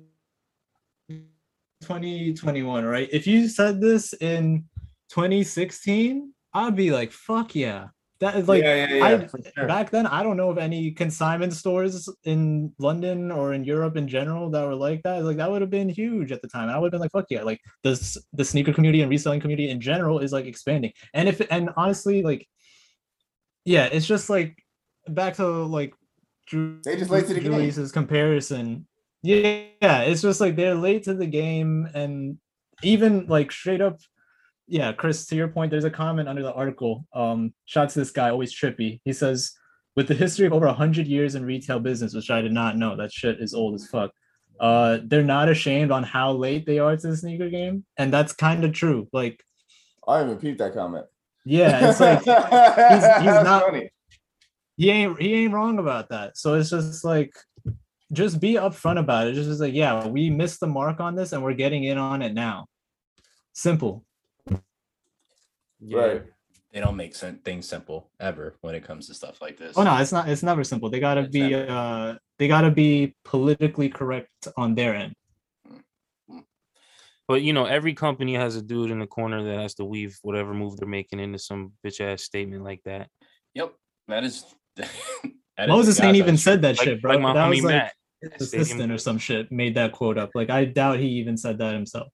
2021 1.82 2.84
right? 2.84 3.08
If 3.12 3.26
you 3.26 3.48
said 3.48 3.80
this 3.80 4.12
in 4.14 4.64
2016 5.10 6.32
i'd 6.54 6.76
be 6.76 6.90
like 6.90 7.12
fuck 7.12 7.54
yeah. 7.54 7.88
That 8.20 8.34
is 8.34 8.48
like 8.48 8.64
yeah, 8.64 8.86
yeah, 8.86 9.10
yeah, 9.10 9.26
sure. 9.56 9.68
back 9.68 9.90
then 9.90 10.04
i 10.04 10.24
don't 10.24 10.36
know 10.36 10.50
of 10.50 10.58
any 10.58 10.90
consignment 10.90 11.52
stores 11.52 12.08
in 12.24 12.72
london 12.80 13.30
or 13.30 13.52
in 13.52 13.62
europe 13.62 13.96
in 13.96 14.08
general 14.08 14.50
that 14.50 14.66
were 14.66 14.74
like 14.74 15.04
that. 15.04 15.22
Like 15.24 15.36
that 15.36 15.48
would 15.48 15.60
have 15.60 15.70
been 15.70 15.88
huge 15.88 16.32
at 16.32 16.42
the 16.42 16.48
time. 16.48 16.68
I 16.68 16.78
would 16.78 16.86
have 16.86 16.92
been 16.92 17.00
like 17.00 17.12
fuck 17.12 17.26
yeah. 17.30 17.42
Like 17.42 17.60
the, 17.84 17.92
the 18.32 18.44
sneaker 18.44 18.72
community 18.72 19.02
and 19.02 19.10
reselling 19.10 19.40
community 19.40 19.70
in 19.70 19.80
general 19.80 20.18
is 20.18 20.32
like 20.32 20.46
expanding. 20.46 20.92
And 21.14 21.28
if 21.28 21.40
and 21.50 21.70
honestly 21.76 22.22
like 22.22 22.46
yeah 23.68 23.84
it's 23.84 24.06
just 24.06 24.30
like 24.30 24.64
back 25.08 25.34
to 25.34 25.46
like 25.46 25.92
Drew, 26.46 26.80
They 26.82 26.96
just 26.96 27.10
late 27.10 27.26
to 27.26 27.34
the 27.34 27.40
game. 27.40 27.52
Julius's 27.52 27.92
comparison 27.92 28.86
yeah 29.22 29.64
yeah, 29.82 30.00
it's 30.02 30.22
just 30.22 30.40
like 30.40 30.56
they're 30.56 30.74
late 30.74 31.02
to 31.04 31.14
the 31.14 31.26
game 31.26 31.88
and 31.94 32.38
even 32.82 33.26
like 33.26 33.52
straight 33.52 33.80
up 33.80 34.00
yeah 34.66 34.92
chris 34.92 35.26
to 35.26 35.36
your 35.36 35.48
point 35.48 35.70
there's 35.70 35.84
a 35.84 35.90
comment 35.90 36.28
under 36.28 36.42
the 36.42 36.52
article 36.52 37.04
um 37.14 37.52
shots 37.64 37.94
this 37.94 38.10
guy 38.10 38.30
always 38.30 38.54
trippy 38.54 39.00
he 39.04 39.12
says 39.12 39.52
with 39.96 40.08
the 40.08 40.14
history 40.14 40.46
of 40.46 40.52
over 40.52 40.66
100 40.66 41.06
years 41.06 41.34
in 41.34 41.44
retail 41.44 41.80
business 41.80 42.14
which 42.14 42.30
i 42.30 42.40
did 42.40 42.52
not 42.52 42.76
know 42.76 42.96
that 42.96 43.12
shit 43.12 43.40
is 43.40 43.54
old 43.54 43.74
as 43.74 43.86
fuck 43.88 44.10
uh 44.60 44.98
they're 45.04 45.22
not 45.22 45.48
ashamed 45.48 45.90
on 45.90 46.02
how 46.02 46.32
late 46.32 46.64
they 46.64 46.78
are 46.78 46.96
to 46.96 47.08
the 47.08 47.16
sneaker 47.16 47.50
game 47.50 47.84
and 47.96 48.12
that's 48.12 48.32
kind 48.32 48.64
of 48.64 48.72
true 48.72 49.08
like 49.12 49.42
I 50.08 50.20
didn't 50.20 50.30
even 50.30 50.40
peep 50.40 50.58
that 50.58 50.72
comment. 50.72 51.04
Yeah 51.50 51.88
it's 51.90 52.00
like 52.00 52.18
he's, 52.18 53.24
he's 53.24 53.44
not- 53.48 53.62
funny. 53.64 53.90
he 54.76 54.90
ain't 54.90 55.20
he 55.20 55.34
ain't 55.34 55.52
wrong 55.54 55.78
about 55.78 56.08
that 56.10 56.36
so 56.36 56.54
it's 56.54 56.70
just 56.70 57.04
like 57.04 57.32
just 58.12 58.40
be 58.40 58.54
upfront 58.54 58.98
about 58.98 59.26
it 59.26 59.34
just 59.34 59.48
is 59.48 59.60
like 59.60 59.74
yeah 59.74 60.06
we 60.06 60.28
missed 60.30 60.60
the 60.60 60.66
mark 60.66 61.00
on 61.00 61.14
this 61.14 61.32
and 61.32 61.42
we're 61.42 61.54
getting 61.54 61.84
in 61.84 61.96
on 61.98 62.22
it 62.22 62.34
now 62.34 62.66
simple. 63.54 64.04
Yeah. 65.80 65.98
Right. 65.98 66.22
They 66.72 66.80
don't 66.80 66.96
make 66.96 67.14
sen- 67.14 67.40
things 67.44 67.68
simple 67.68 68.10
ever 68.20 68.54
when 68.60 68.74
it 68.74 68.84
comes 68.84 69.06
to 69.08 69.14
stuff 69.14 69.40
like 69.40 69.56
this. 69.56 69.76
Oh 69.76 69.82
no, 69.84 69.96
it's 69.96 70.12
not. 70.12 70.28
It's 70.28 70.42
never 70.42 70.62
simple. 70.64 70.90
They 70.90 71.00
gotta 71.00 71.22
It's 71.22 71.30
be. 71.30 71.48
never. 71.50 71.70
Uh, 71.70 72.14
they 72.38 72.46
gotta 72.46 72.70
be 72.70 73.14
politically 73.24 73.88
correct 73.88 74.28
on 74.56 74.74
their 74.74 74.94
end. 74.94 75.14
But 77.28 77.42
you 77.42 77.52
know, 77.52 77.66
every 77.66 77.92
company 77.92 78.34
has 78.34 78.56
a 78.56 78.62
dude 78.62 78.90
in 78.90 78.98
the 78.98 79.06
corner 79.06 79.44
that 79.44 79.60
has 79.60 79.74
to 79.74 79.84
weave 79.84 80.18
whatever 80.22 80.54
move 80.54 80.76
they're 80.78 80.88
making 80.88 81.20
into 81.20 81.38
some 81.38 81.72
bitch 81.86 82.00
ass 82.00 82.22
statement 82.22 82.64
like 82.64 82.80
that. 82.86 83.08
Yep, 83.54 83.74
that 84.08 84.24
is. 84.24 84.44
that 84.76 84.88
is 85.58 85.68
Moses 85.68 85.98
the 85.98 86.04
ain't 86.04 86.16
even 86.16 86.30
honest 86.30 86.44
said 86.44 86.62
that 86.62 86.78
Like, 86.78 86.84
shit, 86.86 87.02
bro. 87.02 87.12
like 87.12 87.20
my 87.20 87.34
that 87.34 87.46
homie 87.46 87.56
was 87.56 87.64
like 87.64 87.74
Matt. 87.74 87.92
his 88.22 88.48
Stadium 88.48 88.62
assistant 88.62 88.92
or 88.92 88.98
some 88.98 89.18
shit 89.18 89.52
made 89.52 89.74
that 89.74 89.92
quote 89.92 90.16
up. 90.16 90.30
Like 90.34 90.48
I 90.50 90.64
doubt 90.64 90.98
he 90.98 91.06
even 91.08 91.36
said 91.36 91.58
that 91.58 91.74
himself. 91.74 92.08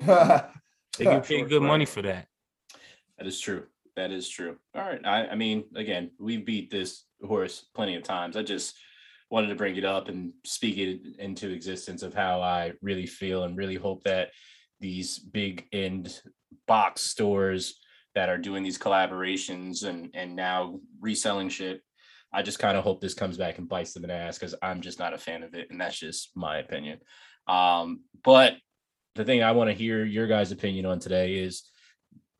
They 0.96 1.06
get 1.06 1.26
paid 1.26 1.48
good 1.48 1.62
money 1.62 1.86
for 1.86 2.02
that. 2.02 2.28
That 3.18 3.26
is 3.26 3.40
true. 3.40 3.64
That 3.96 4.12
is 4.12 4.28
true. 4.28 4.56
All 4.76 4.82
right. 4.82 5.00
I, 5.04 5.26
I 5.26 5.34
mean, 5.34 5.64
again, 5.74 6.12
we 6.20 6.36
beat 6.36 6.70
this 6.70 7.04
horse 7.24 7.66
plenty 7.74 7.96
of 7.96 8.04
times. 8.04 8.36
I 8.36 8.42
just 8.44 8.76
wanted 9.30 9.48
to 9.48 9.56
bring 9.56 9.74
it 9.76 9.84
up 9.84 10.08
and 10.08 10.32
speak 10.44 10.78
it 10.78 11.00
into 11.18 11.50
existence 11.50 12.02
of 12.04 12.14
how 12.14 12.40
I 12.40 12.74
really 12.80 13.06
feel 13.06 13.42
and 13.44 13.56
really 13.56 13.74
hope 13.74 14.04
that 14.04 14.30
these 14.80 15.18
big 15.18 15.66
end 15.72 16.20
box 16.66 17.02
stores 17.02 17.78
that 18.14 18.28
are 18.28 18.38
doing 18.38 18.62
these 18.62 18.78
collaborations 18.78 19.84
and 19.84 20.10
and 20.14 20.36
now 20.36 20.78
reselling 21.00 21.48
shit. 21.48 21.82
I 22.32 22.42
just 22.42 22.58
kind 22.58 22.76
of 22.76 22.82
hope 22.82 23.00
this 23.00 23.14
comes 23.14 23.36
back 23.36 23.58
and 23.58 23.68
bites 23.68 23.92
them 23.92 24.04
in 24.04 24.08
the 24.08 24.14
ass 24.14 24.38
because 24.38 24.56
I'm 24.60 24.80
just 24.80 24.98
not 24.98 25.14
a 25.14 25.18
fan 25.18 25.42
of 25.42 25.54
it, 25.54 25.68
and 25.70 25.80
that's 25.80 25.98
just 25.98 26.36
my 26.36 26.58
opinion. 26.58 26.98
Um, 27.46 28.00
but 28.24 28.56
the 29.14 29.24
thing 29.24 29.42
I 29.42 29.52
want 29.52 29.70
to 29.70 29.74
hear 29.74 30.04
your 30.04 30.26
guys' 30.26 30.50
opinion 30.50 30.86
on 30.86 30.98
today 30.98 31.36
is 31.36 31.62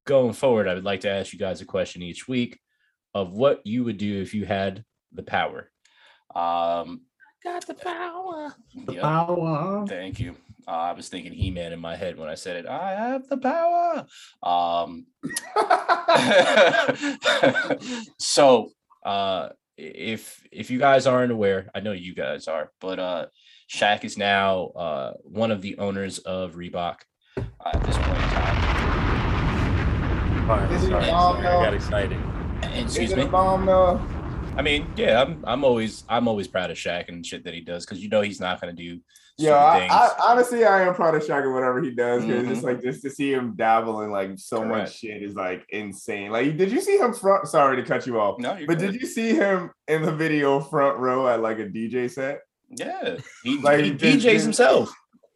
going 0.06 0.32
forward, 0.32 0.66
I 0.66 0.74
would 0.74 0.84
like 0.84 1.00
to 1.02 1.10
ask 1.10 1.32
you 1.32 1.38
guys 1.38 1.60
a 1.60 1.64
question 1.64 2.02
each 2.02 2.26
week 2.26 2.58
of 3.14 3.32
what 3.32 3.64
you 3.64 3.84
would 3.84 3.96
do 3.96 4.20
if 4.20 4.34
you 4.34 4.44
had 4.44 4.84
the 5.12 5.22
power. 5.22 5.70
Um, 6.34 7.02
Got 7.44 7.66
the 7.66 7.74
power. 7.74 8.54
The 8.86 8.94
yep, 8.94 9.02
power. 9.02 9.86
thank 9.86 10.18
you. 10.18 10.34
Uh, 10.66 10.71
I 10.71 10.92
was 10.92 11.09
thinking 11.09 11.33
He-Man 11.33 11.73
in 11.73 11.80
my 11.80 11.94
head 11.97 12.18
when 12.18 12.28
I 12.28 12.35
said 12.35 12.56
it. 12.56 12.66
I 12.66 12.92
have 12.92 13.28
the 13.28 13.37
power. 13.37 14.06
Um, 14.42 15.06
so 18.18 18.71
uh, 19.04 19.50
if 19.76 20.42
if 20.50 20.71
you 20.71 20.78
guys 20.78 21.06
aren't 21.06 21.33
aware, 21.33 21.68
I 21.75 21.80
know 21.80 21.92
you 21.92 22.14
guys 22.14 22.49
are, 22.49 22.71
but 22.80 22.99
uh, 22.99 23.26
Shaq 23.71 24.04
is 24.04 24.16
now 24.16 24.68
uh, 24.68 25.12
one 25.23 25.50
of 25.50 25.61
the 25.61 25.76
owners 25.78 26.18
of 26.18 26.54
Reebok 26.54 27.00
uh, 27.37 27.42
at 27.66 27.85
this 27.85 27.97
point 27.99 28.23
in 28.23 28.28
time. 28.30 28.75
Sorry, 30.47 30.75
Is 30.75 30.85
it 30.85 30.88
sorry, 30.88 31.06
bomb, 31.06 31.42
sorry, 31.42 31.47
I 31.47 31.64
got 31.64 31.75
excited. 31.75 32.18
And, 32.62 32.85
excuse 32.85 33.14
me. 33.14 33.26
bomb? 33.26 33.68
I 34.56 34.62
mean, 34.62 34.87
yeah, 34.97 35.21
I'm 35.21 35.44
I'm 35.47 35.64
always 35.64 36.04
I'm 36.09 36.26
always 36.28 36.49
proud 36.49 36.71
of 36.71 36.78
Shaq 36.78 37.09
and 37.09 37.26
shit 37.26 37.44
that 37.44 37.52
he 37.52 37.61
does 37.61 37.85
because 37.85 38.02
you 38.02 38.09
know 38.09 38.23
he's 38.23 38.40
not 38.40 38.61
gonna 38.61 38.73
do 38.73 39.00
Yeah, 39.36 39.54
I. 39.56 39.86
I, 39.90 40.10
honestly, 40.30 40.64
I 40.64 40.82
am 40.82 40.94
proud 40.94 41.14
of 41.16 41.22
Shaq 41.22 41.42
and 41.42 41.52
whatever 41.52 41.82
he 41.82 41.90
does 41.90 42.24
because 42.24 42.46
Mhm. 42.46 42.50
it's 42.52 42.62
like 42.62 42.80
just 42.82 43.02
to 43.02 43.10
see 43.10 43.32
him 43.32 43.54
dabble 43.56 44.02
in 44.02 44.10
like 44.12 44.30
so 44.36 44.58
Correct. 44.58 44.70
much 44.70 44.98
shit 44.98 45.22
is 45.22 45.34
like 45.34 45.64
insane. 45.70 46.30
Like, 46.30 46.56
did 46.56 46.70
you 46.70 46.80
see 46.80 46.98
him 46.98 47.12
front? 47.12 47.48
Sorry 47.48 47.76
to 47.76 47.82
cut 47.82 48.06
you 48.06 48.20
off, 48.20 48.38
no, 48.38 48.54
but 48.66 48.78
good. 48.78 48.92
did 48.92 49.00
you 49.00 49.06
see 49.08 49.34
him 49.34 49.70
in 49.88 50.02
the 50.02 50.12
video 50.12 50.60
front 50.60 50.98
row 50.98 51.26
at 51.26 51.40
like 51.40 51.58
a 51.58 51.64
DJ 51.66 52.08
set? 52.08 52.40
Yeah, 52.70 53.16
he, 53.42 53.58
Like, 53.58 53.84
he 53.84 53.90
DJs 53.92 54.20
just- 54.20 54.44
himself. 54.44 54.92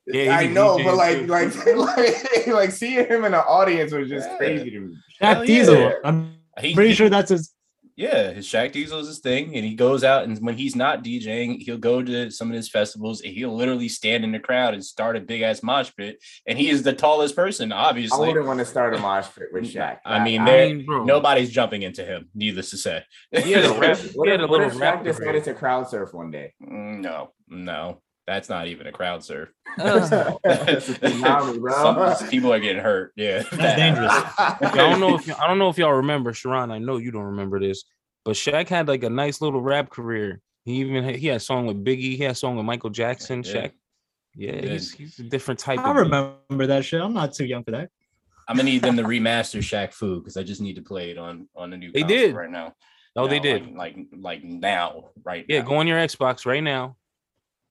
Yeah, 0.07 0.37
I 0.39 0.47
know, 0.47 0.79
DJing 0.79 0.85
but 0.85 0.95
like, 0.97 1.19
too. 1.65 1.75
like, 1.75 2.35
like, 2.37 2.47
like 2.47 2.71
seeing 2.71 3.05
him 3.07 3.25
in 3.25 3.33
the 3.33 3.45
audience 3.45 3.93
was 3.93 4.09
just 4.09 4.29
Yeah. 4.31 4.37
crazy 4.39 4.71
to 4.71 4.81
me. 4.81 4.97
Shaq 5.21 5.45
Diesel. 5.45 5.75
yeah. 5.77 5.93
I'm 6.05 6.35
pretty 6.75 6.93
sure 6.95 7.09
that's 7.11 7.31
his. 7.31 7.53
Yeah, 7.99 8.31
his 8.31 8.47
Shaq 8.47 8.71
Diesel 8.71 9.01
is 9.01 9.09
his 9.09 9.19
thing, 9.19 9.57
and 9.57 9.65
he 9.65 9.75
goes 9.75 10.05
out 10.05 10.23
and 10.23 10.39
when 10.39 10.57
he's 10.57 10.77
not 10.77 11.03
DJing, 11.03 11.61
he'll 11.61 11.79
go 11.79 12.01
to 12.01 12.31
some 12.31 12.49
of 12.49 12.55
his 12.55 12.69
festivals 12.69 13.23
and 13.23 13.35
he'll 13.35 13.57
literally 13.57 13.89
stand 13.89 14.23
in 14.23 14.31
the 14.31 14.39
crowd 14.39 14.73
and 14.73 14.85
start 14.85 15.17
a 15.17 15.21
big 15.21 15.43
ass 15.43 15.65
mosh 15.65 15.91
pit. 15.97 16.23
And 16.47 16.57
he 16.57 16.71
is 16.71 16.85
the 16.85 16.93
tallest 16.93 17.35
person, 17.35 17.73
obviously. 17.73 18.15
I 18.15 18.19
obviously. 18.19 18.29
wouldn't 18.29 18.47
want 18.47 18.61
to 18.61 18.67
start 18.67 18.95
a 18.95 18.99
mosh 18.99 19.27
pit 19.37 19.49
with 19.53 19.65
Shaq. 19.75 19.99
I 20.05 20.23
mean, 20.23 20.43
I 20.43 20.75
mean, 20.75 20.87
Nobody's 20.87 21.51
jumping 21.51 21.83
into 21.83 22.05
him, 22.05 22.29
needless 22.37 22.71
to 22.71 22.77
say. 22.77 23.03
He 23.33 23.51
had 23.51 23.65
a 23.65 23.73
what 23.73 23.81
rap- 23.81 23.99
if, 23.99 24.13
what 24.13 24.29
he 24.29 24.31
had 24.31 24.41
a 24.43 24.47
what 24.47 24.61
little 24.61 24.77
if 24.77 24.81
rap 24.81 25.01
Shaq 25.01 25.05
decided 25.05 25.43
to 25.45 25.55
crowd 25.55 25.89
surf 25.89 26.15
one 26.15 26.31
day? 26.31 26.55
Mm, 26.63 27.01
no, 27.01 27.33
no, 27.49 28.01
that's 28.29 28.51
not 28.51 28.67
even 28.67 28.87
a 28.87 28.93
crowd 28.93 29.25
surf. 29.25 29.49
That's 29.79 30.13
a 30.13 30.39
tsunami. 30.45 32.19
Some 32.19 32.29
people 32.29 32.53
are 32.53 32.61
getting 32.61 32.83
hurt. 32.83 33.13
Yeah, 33.17 33.43
That's 33.51 33.77
dangerous. 33.77 34.13
I 34.39 34.59
don't 34.77 35.01
know 35.01 35.17
if 35.17 35.27
y- 35.27 35.35
I 35.41 35.47
don't 35.47 35.59
know 35.59 35.71
if 35.71 35.79
y'all 35.79 35.95
remember 35.95 36.35
Sharon. 36.35 36.71
I 36.71 36.79
know 36.79 36.99
you 36.99 37.11
don't 37.11 37.23
remember 37.23 37.59
this, 37.59 37.85
but 38.27 38.35
Shaq 38.35 38.69
had 38.69 38.87
like 38.87 39.03
a 39.03 39.09
nice 39.09 39.41
little 39.41 39.63
rap 39.63 39.89
career. 39.89 40.43
He 40.67 40.75
even 40.75 41.03
had, 41.05 41.17
he 41.17 41.29
had 41.29 41.39
a 41.39 41.41
song 41.41 41.65
with 41.67 41.83
Biggie. 41.83 42.17
He 42.17 42.19
had 42.19 42.33
a 42.33 42.35
song 42.35 42.57
with 42.57 42.67
Michael 42.67 42.91
Jackson. 42.91 43.43
Yeah. 43.43 43.53
Shaq. 43.55 43.73
Yeah, 44.35 44.53
did. 44.53 44.71
he's, 44.73 44.93
he's 44.93 45.19
a 45.21 45.23
different 45.23 45.59
type. 45.59 45.79
I 45.79 45.91
of 45.91 45.97
dude. 45.97 46.05
remember 46.05 46.67
that 46.67 46.85
shit. 46.85 47.01
I'm 47.01 47.15
not 47.15 47.33
too 47.33 47.47
young 47.47 47.65
for 47.65 47.71
that. 47.71 47.89
I'm 48.47 48.57
gonna 48.57 48.69
need 48.69 48.83
them 48.83 48.97
to 48.99 49.05
remaster 49.05 49.61
Shaq 49.61 49.95
Fu 49.95 50.21
because 50.21 50.37
I 50.37 50.43
just 50.43 50.61
need 50.61 50.77
to 50.77 50.83
play 50.83 51.11
it 51.11 51.17
on 51.17 51.49
on 51.57 51.71
the 51.71 51.79
new. 51.79 51.93
They 51.93 52.03
did. 52.03 52.35
right 52.35 52.51
now. 52.51 52.75
Oh, 53.17 53.27
they 53.27 53.41
did. 53.41 53.75
like, 53.75 53.97
like 53.97 54.07
like 54.13 54.45
now, 54.45 55.13
right? 55.25 55.47
Yeah, 55.49 55.61
now. 55.61 55.69
go 55.69 55.77
on 55.77 55.87
your 55.87 55.99
Xbox 55.99 56.45
right 56.45 56.63
now. 56.63 56.97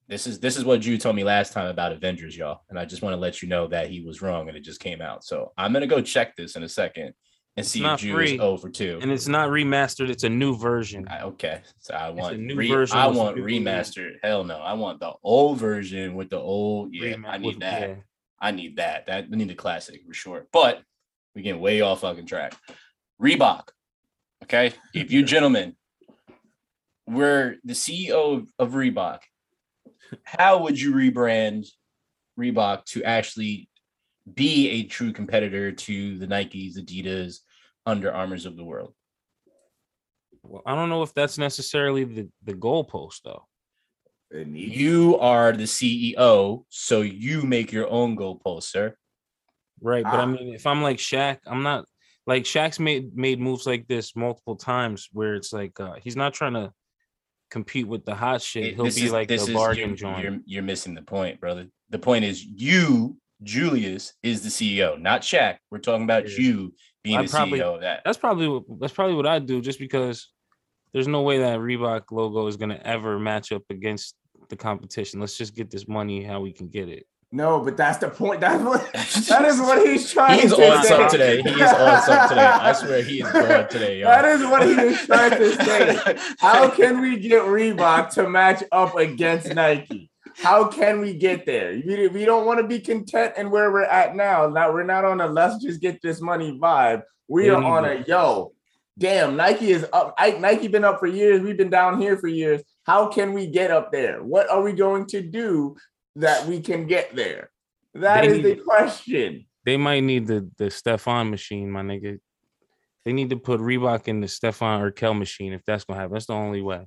This 0.08 0.26
is 0.26 0.40
this 0.40 0.56
is 0.56 0.64
what 0.64 0.80
Drew 0.80 0.96
told 0.96 1.16
me 1.16 1.24
last 1.24 1.52
time 1.52 1.66
about 1.66 1.92
Avengers, 1.92 2.36
y'all, 2.36 2.62
and 2.70 2.78
I 2.78 2.86
just 2.86 3.02
want 3.02 3.12
to 3.12 3.18
let 3.20 3.42
you 3.42 3.48
know 3.48 3.66
that 3.68 3.90
he 3.90 4.00
was 4.00 4.22
wrong 4.22 4.48
and 4.48 4.56
it 4.56 4.60
just 4.64 4.80
came 4.80 5.02
out. 5.02 5.22
So 5.22 5.52
I'm 5.58 5.72
gonna 5.72 5.86
go 5.86 6.00
check 6.00 6.34
this 6.34 6.56
in 6.56 6.62
a 6.62 6.68
second 6.68 7.12
and 7.58 7.66
see 7.66 7.84
if 7.84 8.00
Drew 8.00 8.14
free. 8.14 8.34
is 8.34 8.40
over 8.40 8.70
two. 8.70 8.98
And 9.02 9.10
it's 9.10 9.28
not 9.28 9.50
remastered; 9.50 10.08
it's 10.08 10.24
a 10.24 10.28
new 10.30 10.56
version. 10.56 11.06
I- 11.08 11.22
okay, 11.24 11.60
so 11.80 11.92
I 11.94 12.08
want 12.08 12.38
new 12.38 12.54
re- 12.56 12.68
version 12.70 12.96
I 12.96 13.08
want 13.08 13.36
remastered. 13.36 14.14
Hell 14.22 14.44
no, 14.44 14.56
I 14.58 14.72
want 14.72 14.98
the 15.00 15.12
old 15.22 15.58
version 15.58 16.14
with 16.14 16.30
the 16.30 16.38
old. 16.38 16.94
Yeah, 16.94 17.16
I 17.26 17.36
need 17.36 17.60
that. 17.60 17.88
yeah. 17.88 17.94
I 18.40 18.50
need 18.52 18.76
that. 18.76 19.06
That 19.06 19.26
I 19.30 19.36
need 19.36 19.48
the 19.48 19.54
classic 19.54 20.00
for 20.06 20.14
sure. 20.14 20.46
But 20.52 20.80
we 21.34 21.42
get 21.42 21.58
way 21.60 21.82
off 21.82 22.00
fucking 22.00 22.26
track. 22.26 22.54
Reebok. 23.20 23.68
Okay. 24.44 24.72
If 24.94 25.10
you 25.12 25.22
gentlemen 25.22 25.76
were 27.06 27.56
the 27.64 27.74
CEO 27.74 28.36
of, 28.38 28.48
of 28.58 28.72
Reebok, 28.72 29.18
how 30.24 30.62
would 30.62 30.80
you 30.80 30.92
rebrand 30.92 31.66
Reebok 32.38 32.84
to 32.86 33.02
actually 33.04 33.68
be 34.32 34.68
a 34.70 34.82
true 34.84 35.12
competitor 35.12 35.72
to 35.72 36.18
the 36.18 36.26
Nikes, 36.26 36.78
Adidas, 36.78 37.38
Under 37.86 38.12
Armours 38.12 38.46
of 38.46 38.56
the 38.56 38.64
world? 38.64 38.94
Well, 40.42 40.62
I 40.64 40.74
don't 40.74 40.88
know 40.88 41.02
if 41.02 41.12
that's 41.14 41.38
necessarily 41.38 42.04
the 42.04 42.28
the 42.44 42.54
goalpost 42.54 43.22
though. 43.24 43.46
You 44.30 45.18
are 45.18 45.52
the 45.52 45.64
CEO, 45.64 46.64
so 46.68 47.00
you 47.00 47.42
make 47.42 47.72
your 47.72 47.88
own 47.88 48.16
goalpost, 48.16 48.64
sir. 48.64 48.94
Right. 49.80 50.04
But 50.04 50.14
Ah. 50.14 50.22
I 50.22 50.26
mean, 50.26 50.54
if 50.54 50.66
I'm 50.66 50.82
like 50.82 50.98
Shaq, 50.98 51.38
I'm 51.46 51.62
not 51.62 51.86
like 52.26 52.44
Shaq's 52.44 52.78
made 52.78 53.16
made 53.16 53.40
moves 53.40 53.66
like 53.66 53.88
this 53.88 54.14
multiple 54.14 54.56
times 54.56 55.08
where 55.12 55.34
it's 55.34 55.52
like 55.52 55.78
uh 55.80 55.94
he's 56.02 56.16
not 56.16 56.34
trying 56.34 56.54
to 56.54 56.72
compete 57.50 57.86
with 57.88 58.04
the 58.04 58.14
hot 58.14 58.42
shit. 58.42 58.64
It- 58.66 58.74
He'll 58.74 58.84
be 58.84 58.88
is- 59.04 59.12
like 59.12 59.28
the 59.28 59.50
bargain 59.52 59.90
you're, 59.90 59.96
joint. 59.96 60.22
You're, 60.22 60.38
you're 60.46 60.62
missing 60.62 60.94
the 60.94 61.02
point, 61.02 61.40
brother. 61.40 61.66
The 61.90 61.98
point 61.98 62.24
is 62.24 62.44
you, 62.44 63.16
Julius, 63.42 64.14
is 64.22 64.42
the 64.42 64.48
CEO, 64.50 65.00
not 65.00 65.22
Shaq. 65.22 65.56
We're 65.70 65.78
talking 65.78 66.04
about 66.04 66.28
Yeah. 66.30 66.38
you 66.38 66.74
being 67.02 67.16
I 67.18 67.22
the 67.22 67.28
probably- 67.28 67.60
CEO 67.60 67.74
of 67.76 67.80
that. 67.82 68.02
That's 68.04 68.18
probably 68.18 68.48
what 68.48 68.64
that's 68.80 68.92
probably 68.92 69.14
what 69.14 69.26
I 69.26 69.38
do 69.38 69.60
just 69.60 69.78
because 69.78 70.28
there's 70.92 71.08
no 71.08 71.22
way 71.22 71.38
that 71.38 71.58
Reebok 71.60 72.10
logo 72.10 72.46
is 72.46 72.56
gonna 72.56 72.80
ever 72.84 73.18
match 73.18 73.52
up 73.52 73.62
against 73.70 74.14
the 74.48 74.56
competition. 74.56 75.20
Let's 75.20 75.36
just 75.36 75.54
get 75.54 75.70
this 75.70 75.86
money 75.86 76.22
how 76.24 76.40
we 76.40 76.52
can 76.52 76.68
get 76.68 76.88
it. 76.88 77.06
No, 77.30 77.60
but 77.60 77.76
that's 77.76 77.98
the 77.98 78.08
point. 78.08 78.40
That's 78.40 78.62
what 78.62 78.90
that 79.28 79.44
is 79.44 79.60
what 79.60 79.86
he's 79.86 80.10
trying 80.10 80.40
He's 80.40 80.50
to 80.50 80.56
say. 80.56 80.64
He's 80.64 80.78
on 80.78 80.84
something 80.84 81.10
today. 81.10 81.42
He 81.42 81.50
is 81.50 81.72
on 81.72 82.02
something 82.02 82.28
today. 82.30 82.46
I 82.46 82.72
swear 82.80 83.02
he 83.02 83.20
is 83.20 83.30
going 83.30 83.68
today, 83.68 84.00
y'all. 84.00 84.10
That 84.10 84.24
is 84.24 84.42
what 84.42 84.62
he 84.66 84.72
is 84.72 85.06
trying 85.06 85.30
to 85.32 85.64
say. 85.64 86.18
How 86.38 86.70
can 86.70 87.02
we 87.02 87.18
get 87.18 87.42
Reebok 87.42 88.10
to 88.14 88.28
match 88.28 88.64
up 88.72 88.96
against 88.96 89.52
Nike? 89.54 90.10
How 90.36 90.68
can 90.68 91.00
we 91.00 91.14
get 91.14 91.44
there? 91.44 91.72
We, 91.84 92.08
we 92.08 92.24
don't 92.24 92.46
want 92.46 92.60
to 92.60 92.66
be 92.66 92.78
content 92.80 93.34
in 93.36 93.50
where 93.50 93.72
we're 93.72 93.82
at 93.82 94.16
now. 94.16 94.48
Now 94.48 94.72
we're 94.72 94.84
not 94.84 95.04
on 95.04 95.20
a 95.20 95.26
let's 95.26 95.62
just 95.62 95.80
get 95.82 96.00
this 96.00 96.22
money 96.22 96.58
vibe. 96.58 97.02
We 97.26 97.50
are 97.50 97.62
on 97.62 97.84
you 97.84 97.90
a 97.90 98.04
yo. 98.04 98.52
Damn, 98.96 99.36
Nike 99.36 99.72
is 99.72 99.86
up. 99.92 100.14
I, 100.18 100.30
Nike 100.30 100.66
been 100.66 100.84
up 100.84 100.98
for 100.98 101.06
years. 101.06 101.42
We've 101.42 101.56
been 101.56 101.70
down 101.70 102.00
here 102.00 102.16
for 102.16 102.26
years. 102.26 102.62
How 102.84 103.08
can 103.08 103.32
we 103.34 103.46
get 103.46 103.70
up 103.70 103.92
there? 103.92 104.22
What 104.22 104.48
are 104.50 104.62
we 104.62 104.72
going 104.72 105.06
to 105.08 105.20
do 105.20 105.76
that 106.18 106.46
we 106.46 106.60
can 106.60 106.86
get 106.86 107.14
there? 107.16 107.50
That 107.94 108.22
They 108.22 108.28
is 108.28 108.36
need- 108.36 108.44
the 108.44 108.56
question. 108.62 109.46
They 109.64 109.76
might 109.76 110.00
need 110.00 110.26
the 110.26 110.48
the 110.56 110.70
Stefan 110.70 111.30
machine, 111.30 111.70
my 111.70 111.82
nigga. 111.82 112.20
They 113.04 113.12
need 113.12 113.30
to 113.30 113.36
put 113.36 113.60
Reebok 113.60 114.08
in 114.08 114.20
the 114.20 114.28
Stefan 114.28 114.82
Urquelle 114.82 115.14
machine 115.14 115.52
if 115.52 115.64
that's 115.64 115.84
gonna 115.84 116.00
happen. 116.00 116.14
That's 116.14 116.26
the 116.26 116.34
only 116.34 116.62
way. 116.62 116.86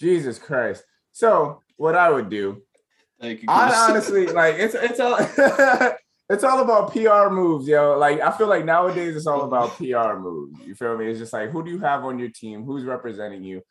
Jesus 0.00 0.38
Christ. 0.38 0.84
So 1.12 1.62
what 1.76 1.96
I 1.96 2.10
would 2.10 2.28
do 2.30 2.62
Thank 3.20 3.42
you, 3.42 3.46
I 3.48 3.74
honestly 3.88 4.26
like 4.40 4.54
it's 4.58 4.74
it's 4.74 5.00
all 5.00 5.16
it's 6.30 6.44
all 6.44 6.60
about 6.60 6.92
PR 6.92 7.32
moves, 7.34 7.66
yo. 7.66 7.98
Like 7.98 8.20
I 8.20 8.30
feel 8.36 8.46
like 8.46 8.64
nowadays 8.64 9.16
it's 9.16 9.26
all 9.26 9.42
about 9.42 9.76
PR 9.76 10.18
moves. 10.18 10.60
You 10.64 10.74
feel 10.76 10.96
me? 10.96 11.06
It's 11.10 11.18
just 11.18 11.32
like 11.32 11.50
who 11.50 11.64
do 11.64 11.70
you 11.70 11.80
have 11.80 12.04
on 12.04 12.18
your 12.18 12.30
team? 12.30 12.64
Who's 12.64 12.84
representing 12.84 13.42
you? 13.42 13.62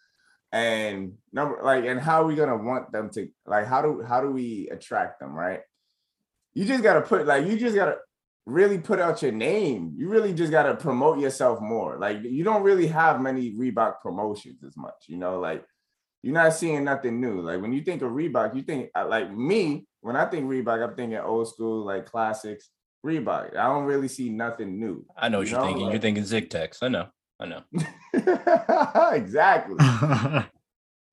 And 0.57 1.13
number 1.31 1.59
like 1.63 1.85
and 1.85 1.99
how 1.99 2.23
are 2.23 2.25
we 2.25 2.35
gonna 2.35 2.57
want 2.57 2.91
them 2.91 3.09
to 3.11 3.27
like 3.45 3.65
how 3.67 3.81
do 3.81 4.01
how 4.01 4.21
do 4.21 4.31
we 4.31 4.69
attract 4.71 5.19
them, 5.19 5.33
right? 5.33 5.61
You 6.55 6.65
just 6.65 6.81
gotta 6.83 7.01
put 7.01 7.27
like 7.27 7.45
you 7.45 7.57
just 7.57 7.75
gotta 7.75 7.97
really 8.45 8.79
put 8.79 8.99
out 8.99 9.21
your 9.21 9.31
name. 9.33 9.93
You 9.97 10.09
really 10.09 10.33
just 10.33 10.51
gotta 10.51 10.73
promote 10.75 11.19
yourself 11.19 11.61
more. 11.61 11.97
Like 11.99 12.17
you 12.23 12.43
don't 12.43 12.63
really 12.63 12.87
have 12.87 13.21
many 13.21 13.53
Reebok 13.55 14.01
promotions 14.01 14.63
as 14.65 14.75
much, 14.75 14.99
you 15.07 15.17
know, 15.17 15.39
like 15.39 15.63
you're 16.23 16.33
not 16.33 16.53
seeing 16.53 16.83
nothing 16.83 17.21
new. 17.21 17.41
Like 17.41 17.61
when 17.61 17.73
you 17.73 17.81
think 17.83 18.01
of 18.01 18.11
Reebok, 18.11 18.55
you 18.55 18.63
think 18.63 18.89
uh, 18.95 19.07
like 19.07 19.31
me, 19.31 19.85
when 20.01 20.15
I 20.15 20.25
think 20.25 20.49
Reebok, 20.49 20.81
I'm 20.89 20.95
thinking 20.95 21.19
old 21.19 21.47
school, 21.49 21.85
like 21.85 22.05
classics. 22.07 22.69
Reebok. 23.05 23.55
I 23.55 23.67
don't 23.67 23.85
really 23.85 24.07
see 24.07 24.29
nothing 24.29 24.79
new. 24.79 25.05
I 25.15 25.29
know 25.29 25.37
what 25.37 25.47
You 25.47 25.51
you're 25.51 25.59
know, 25.61 25.67
thinking. 25.67 25.85
like- 25.85 25.93
You're 25.93 26.01
thinking 26.01 26.23
ZigTechs. 26.23 26.79
I 26.81 26.87
know. 26.87 27.07
I 27.39 27.45
know. 27.45 27.63
exactly. 29.13 29.77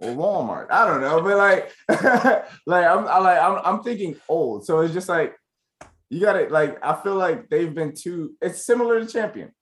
Or 0.00 0.10
Walmart. 0.10 0.70
I 0.70 0.86
don't 0.86 1.00
know, 1.00 1.22
but 1.22 1.36
like, 1.36 1.72
like 2.66 2.84
I'm, 2.84 3.06
I 3.06 3.18
like 3.18 3.38
I'm, 3.38 3.60
I'm 3.64 3.82
thinking 3.82 4.16
old. 4.28 4.66
So 4.66 4.80
it's 4.80 4.92
just 4.92 5.08
like 5.08 5.36
you 6.10 6.20
got 6.20 6.32
to 6.32 6.48
like. 6.48 6.84
I 6.84 7.00
feel 7.00 7.14
like 7.14 7.48
they've 7.48 7.72
been 7.72 7.94
too. 7.94 8.34
It's 8.42 8.66
similar 8.66 9.00
to 9.00 9.06
Champion, 9.06 9.52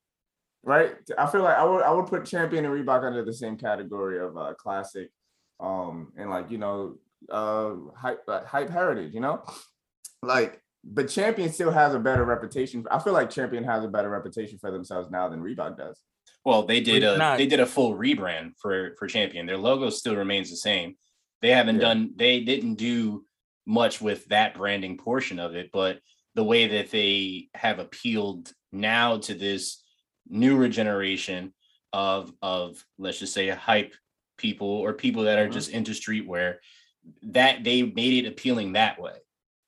right? 0.64 0.94
I 1.18 1.26
feel 1.26 1.42
like 1.42 1.56
I 1.56 1.64
would, 1.64 1.82
I 1.82 1.92
would 1.92 2.06
put 2.06 2.24
Champion 2.24 2.64
and 2.64 2.74
Reebok 2.74 3.04
under 3.06 3.22
the 3.22 3.32
same 3.32 3.58
category 3.58 4.18
of 4.20 4.36
uh, 4.38 4.54
classic, 4.54 5.10
um, 5.60 6.12
and 6.16 6.30
like 6.30 6.50
you 6.50 6.58
know, 6.58 6.96
uh, 7.30 7.74
hype, 7.94 8.22
uh, 8.26 8.44
hype 8.44 8.70
heritage. 8.70 9.12
You 9.12 9.20
know, 9.20 9.44
like. 10.22 10.60
But 10.84 11.08
Champion 11.08 11.52
still 11.52 11.70
has 11.70 11.94
a 11.94 12.00
better 12.00 12.24
reputation. 12.24 12.84
I 12.90 12.98
feel 12.98 13.12
like 13.12 13.30
Champion 13.30 13.62
has 13.62 13.84
a 13.84 13.88
better 13.88 14.10
reputation 14.10 14.58
for 14.58 14.72
themselves 14.72 15.12
now 15.12 15.28
than 15.28 15.40
Reebok 15.40 15.78
does. 15.78 16.00
Well, 16.44 16.64
they 16.64 16.80
did 16.80 17.02
a 17.04 17.16
not- 17.16 17.38
they 17.38 17.46
did 17.46 17.60
a 17.60 17.66
full 17.66 17.94
rebrand 17.94 18.52
for 18.58 18.94
for 18.98 19.06
Champion. 19.06 19.46
Their 19.46 19.58
logo 19.58 19.90
still 19.90 20.16
remains 20.16 20.50
the 20.50 20.56
same. 20.56 20.96
They 21.40 21.50
haven't 21.50 21.76
Yeah. 21.76 21.80
done 21.88 22.12
they 22.16 22.40
didn't 22.40 22.74
do 22.74 23.24
much 23.66 24.00
with 24.00 24.26
that 24.26 24.54
branding 24.54 24.98
portion 24.98 25.38
of 25.38 25.54
it, 25.54 25.70
but 25.72 26.00
the 26.34 26.42
way 26.44 26.66
that 26.66 26.90
they 26.90 27.48
have 27.54 27.78
appealed 27.78 28.52
now 28.72 29.18
to 29.18 29.34
this 29.34 29.82
newer 30.28 30.68
generation 30.68 31.54
of 31.92 32.32
of 32.42 32.84
let's 32.98 33.18
just 33.18 33.34
say 33.34 33.48
hype 33.48 33.94
people 34.38 34.66
or 34.68 34.94
people 34.94 35.24
that 35.24 35.38
are 35.38 35.48
Mhm. 35.48 35.52
just 35.52 35.70
into 35.70 35.92
streetwear 35.92 36.56
that 37.22 37.62
they 37.64 37.82
made 37.82 38.24
it 38.24 38.28
appealing 38.28 38.72
that 38.72 38.98
way 39.00 39.16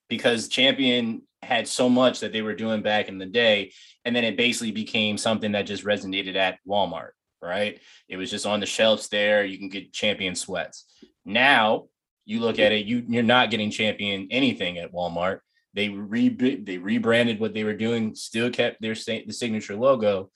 because 0.09 0.49
champion 0.49 1.23
had 1.45 1.69
so 1.69 1.89
much 1.89 2.21
that 2.21 2.33
they 2.33 2.43
were 2.43 2.55
doing 2.55 2.83
back 2.83 3.09
in 3.09 3.19
the 3.19 3.27
day 3.27 3.73
and 4.05 4.15
then 4.15 4.25
it 4.25 4.37
basically 4.37 4.73
became 4.73 5.17
something 5.17 5.53
that 5.53 5.63
just 5.67 5.85
resonated 5.85 6.37
at 6.37 6.59
Walmart, 6.67 7.11
right? 7.43 7.81
It 8.09 8.17
was 8.17 8.31
just 8.31 8.47
on 8.47 8.61
the 8.61 8.67
shelves 8.67 9.09
there. 9.09 9.45
You 9.45 9.59
can 9.59 9.69
get 9.69 9.93
champion 9.93 10.35
sweats. 10.35 10.85
Now 11.25 11.85
you 12.25 12.41
look 12.41 12.59
at 12.59 12.73
it, 12.73 12.87
you 12.87 13.05
you're 13.09 13.23
not 13.23 13.51
getting 13.51 13.71
champion 13.71 14.29
anything 14.31 14.79
at 14.79 14.93
Walmart. 14.93 15.41
They 15.75 15.89
re 15.89 16.29
they 16.29 16.79
rebranded 16.79 17.41
what 17.41 17.55
they 17.55 17.65
were 17.65 17.77
doing, 17.77 18.15
still 18.15 18.51
kept 18.51 18.81
their 18.81 18.95
the 18.95 19.33
signature 19.33 19.77
logo, 19.77 20.31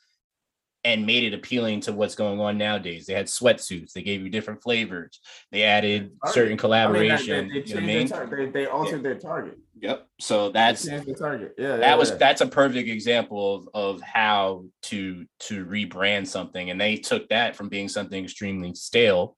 and 0.85 1.05
made 1.05 1.25
it 1.25 1.35
appealing 1.35 1.81
to 1.81 1.93
what's 1.93 2.15
going 2.15 2.41
on 2.41 2.57
nowadays. 2.57 3.05
They 3.07 3.13
had 3.13 3.27
sweatsuits. 3.27 3.93
They 3.93 4.03
gave 4.03 4.23
you 4.23 4.31
different 4.31 4.63
flavors. 4.63 5.21
They 5.51 5.65
added 5.65 6.13
Target. 6.25 6.35
certain 6.35 6.43
I 6.43 6.49
mean, 6.49 6.57
they- 6.57 6.61
collaboration. 6.61 7.49
they, 7.49 7.63
you 7.65 7.75
know 7.75 7.81
I 7.81 7.85
mean? 7.85 8.07
their 8.07 8.27
tar- 8.27 8.37
they, 8.37 8.47
they 8.47 8.67
altered 8.67 9.03
their 9.03 9.19
target. 9.19 9.59
Yep. 9.81 10.07
So 10.21 10.51
that's 10.51 10.83
the 10.83 11.17
target. 11.19 11.55
Yeah, 11.59 11.69
yeah, 11.69 11.77
that 11.79 11.99
was 11.99 12.11
yeah. 12.11 12.17
that's 12.17 12.41
a 12.41 12.47
perfect 12.47 12.89
example 12.89 13.55
of 13.57 13.69
of 13.75 14.01
how 14.03 14.65
to 14.83 15.27
to 15.41 15.65
rebrand 15.67 16.27
something 16.27 16.71
and 16.71 16.81
they 16.81 16.97
took 16.97 17.29
that 17.29 17.55
from 17.55 17.69
being 17.69 17.89
something 17.89 18.25
extremely 18.25 18.75
stale 18.75 19.37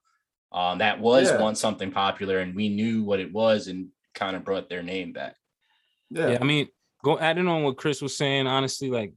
um 0.53 0.79
that 0.79 0.98
was 0.98 1.31
Yeah. 1.31 1.40
once 1.42 1.61
something 1.61 1.90
popular 1.90 2.38
and 2.38 2.55
we 2.57 2.70
knew 2.70 3.03
what 3.03 3.20
it 3.20 3.31
was 3.33 3.68
and 3.68 3.88
kind 4.14 4.35
of 4.35 4.44
brought 4.44 4.68
their 4.70 4.83
name 4.83 5.12
back 5.12 5.37
yeah. 6.11 6.31
Yeah, 6.31 6.38
I 6.40 6.44
mean, 6.44 6.68
go 7.05 7.18
adding 7.18 7.46
on 7.46 7.62
what 7.62 7.76
Chris 7.76 8.00
was 8.03 8.16
saying, 8.16 8.46
honestly, 8.46 8.90
like 8.90 9.12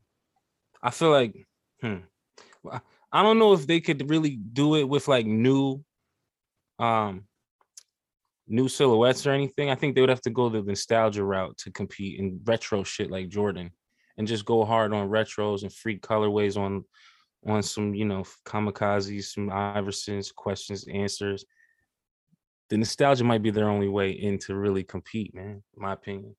I 0.82 0.90
feel 0.92 1.10
like 1.12 1.34
hmm, 1.82 1.88
well, 1.88 2.02
I 3.12 3.24
don't 3.24 3.40
know 3.40 3.54
if 3.54 3.68
they 3.68 3.80
could 3.80 4.10
really 4.10 4.36
do 4.36 4.76
it 4.76 4.84
with 4.84 5.08
like 5.08 5.26
new 5.26 5.84
um 6.80 7.26
new 8.48 8.68
silhouettes 8.68 9.26
or 9.26 9.32
anything. 9.32 9.70
I 9.70 9.76
think 9.76 9.96
they 9.96 10.02
would 10.02 10.10
have 10.10 10.22
to 10.22 10.30
go 10.30 10.50
the 10.50 10.62
nostalgia 10.62 11.24
route 11.24 11.58
to 11.60 11.72
compete 11.72 12.20
in 12.20 12.42
retro 12.44 12.84
shit 12.84 13.10
like 13.10 13.30
Jordan 13.30 13.72
and 14.18 14.28
just 14.28 14.46
go 14.46 14.66
hard 14.66 14.94
on 14.94 15.10
retros 15.10 15.64
and 15.64 15.74
freak 15.74 16.02
colorways 16.02 16.58
on 16.58 16.84
on 17.46 17.62
some, 17.62 17.94
you 17.94 18.06
know, 18.06 18.24
kamikazes, 18.46 19.26
some 19.26 19.50
Iversons, 19.50 20.34
questions, 20.34 20.88
answers. 20.88 21.46
The 22.70 22.78
nostalgia 22.78 23.26
might 23.26 23.44
be 23.44 23.52
their 23.52 23.70
only 23.70 23.90
way 23.90 24.12
in 24.12 24.40
to 24.40 24.56
really 24.56 24.84
compete, 24.84 25.36
man, 25.36 25.62
my 25.76 25.94
opinion. 25.94 26.36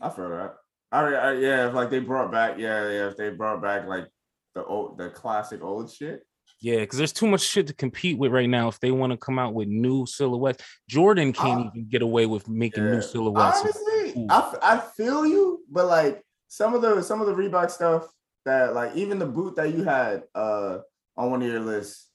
I 0.00 0.10
feel 0.10 0.28
that. 0.30 0.56
I, 0.90 1.00
I 1.14 1.32
yeah, 1.34 1.68
if 1.68 1.74
like 1.74 1.90
they 1.90 2.00
brought 2.00 2.32
back, 2.32 2.58
yeah, 2.58 2.88
yeah, 2.88 3.08
if 3.08 3.16
they 3.16 3.30
brought 3.30 3.62
back 3.62 3.86
like 3.86 4.08
the 4.54 4.64
old, 4.64 4.98
the 4.98 5.10
classic 5.10 5.62
old 5.62 5.90
shit. 5.92 6.26
Yeah, 6.60 6.76
because 6.80 6.98
there's 6.98 7.12
too 7.12 7.26
much 7.26 7.42
shit 7.42 7.66
to 7.66 7.74
compete 7.74 8.16
with 8.18 8.32
right 8.32 8.48
now. 8.48 8.68
If 8.68 8.80
they 8.80 8.90
want 8.90 9.10
to 9.12 9.16
come 9.18 9.38
out 9.38 9.52
with 9.54 9.68
new 9.68 10.06
silhouettes, 10.06 10.64
Jordan 10.88 11.32
can't 11.32 11.66
Ah. 11.66 11.70
even 11.70 11.88
get 11.88 12.00
away 12.02 12.26
with 12.26 12.48
making 12.48 12.84
Yeah. 12.84 12.90
new 12.92 13.02
silhouettes. 13.02 13.60
Honestly, 13.60 14.22
Ooh. 14.22 14.26
I, 14.30 14.38
f- 14.38 14.58
I 14.62 14.78
feel 14.78 15.26
you, 15.26 15.60
but 15.70 15.86
like 15.86 16.22
some 16.48 16.74
of 16.74 16.80
the 16.82 17.02
some 17.02 17.20
of 17.20 17.26
the 17.26 17.34
Reebok 17.34 17.70
stuff 17.70 18.06
that 18.46 18.74
like 18.74 18.94
even 18.94 19.18
the 19.18 19.26
boot 19.26 19.56
that 19.56 19.74
you 19.74 19.82
had 19.84 20.22
uh 20.34 20.78
on 21.16 21.30
one 21.32 21.42
of 21.42 21.48
your 21.48 21.60
lists, 21.60 22.10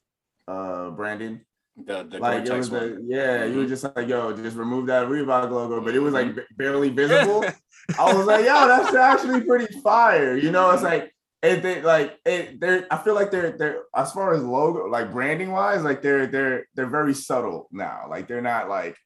uh 0.48 0.90
Brandon, 0.92 1.46
the 1.86 2.04
the 2.04 2.20
like 2.20 2.46
it 2.46 2.54
was 2.54 2.72
one. 2.72 2.80
the, 2.80 3.04
yeah, 3.08 3.46
you 3.46 3.58
were 3.58 3.66
just 3.68 3.84
like 3.84 4.08
yo, 4.08 4.32
just 4.36 4.56
remove 4.58 4.88
that 4.88 5.08
Reebok 5.08 5.52
logo, 5.52 5.82
but 5.82 5.94
it 5.96 6.00
was 6.00 6.14
Mm-hmm. 6.14 6.28
like 6.28 6.36
b- 6.48 6.56
barely 6.56 6.90
visible. 6.90 7.46
I 8.00 8.14
was 8.14 8.26
like, 8.26 8.46
yo, 8.46 8.68
that's 8.68 8.96
actually 8.96 9.42
pretty 9.42 9.80
fire. 9.82 10.38
You 10.38 10.52
know, 10.52 10.72
it's 10.72 10.84
like 10.84 11.12
it 11.42 11.64
they 11.64 11.82
like 11.82 12.20
it 12.26 12.60
they're 12.60 12.86
I 12.92 12.98
feel 12.98 13.16
like 13.16 13.32
they're 13.32 13.58
they're 13.58 13.84
as 13.96 14.12
far 14.12 14.34
as 14.34 14.44
logo, 14.44 14.86
like 14.88 15.12
branding 15.12 15.52
wise, 15.52 15.84
like 15.84 16.02
they're 16.02 16.28
they're 16.28 16.66
they're 16.76 16.88
very 16.88 17.14
subtle 17.14 17.68
now. 17.72 18.08
Like 18.10 18.28
they're 18.28 18.42
not 18.42 18.70
like 18.70 18.98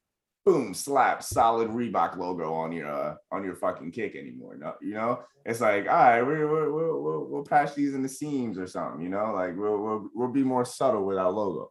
boom, 0.44 0.74
slap, 0.74 1.22
solid 1.22 1.68
Reebok 1.70 2.16
logo 2.16 2.52
on 2.52 2.72
your 2.72 2.88
uh, 2.88 3.14
on 3.32 3.44
your 3.44 3.54
fucking 3.54 3.92
kick 3.92 4.14
anymore. 4.14 4.56
No, 4.56 4.74
you 4.80 4.94
know, 4.94 5.22
it's 5.44 5.60
like, 5.60 5.88
all 5.88 5.94
right, 5.94 6.22
we 6.22 6.44
we'll, 6.44 6.72
we'll, 6.72 7.02
we'll, 7.02 7.24
we'll 7.26 7.44
patch 7.44 7.74
these 7.74 7.94
in 7.94 8.02
the 8.02 8.08
seams 8.08 8.58
or 8.58 8.66
something, 8.66 9.02
you 9.02 9.08
know, 9.08 9.32
like 9.34 9.56
we'll, 9.56 9.78
we'll, 9.78 10.08
we'll 10.14 10.32
be 10.32 10.42
more 10.42 10.64
subtle 10.64 11.04
with 11.04 11.18
our 11.18 11.30
logo. 11.30 11.70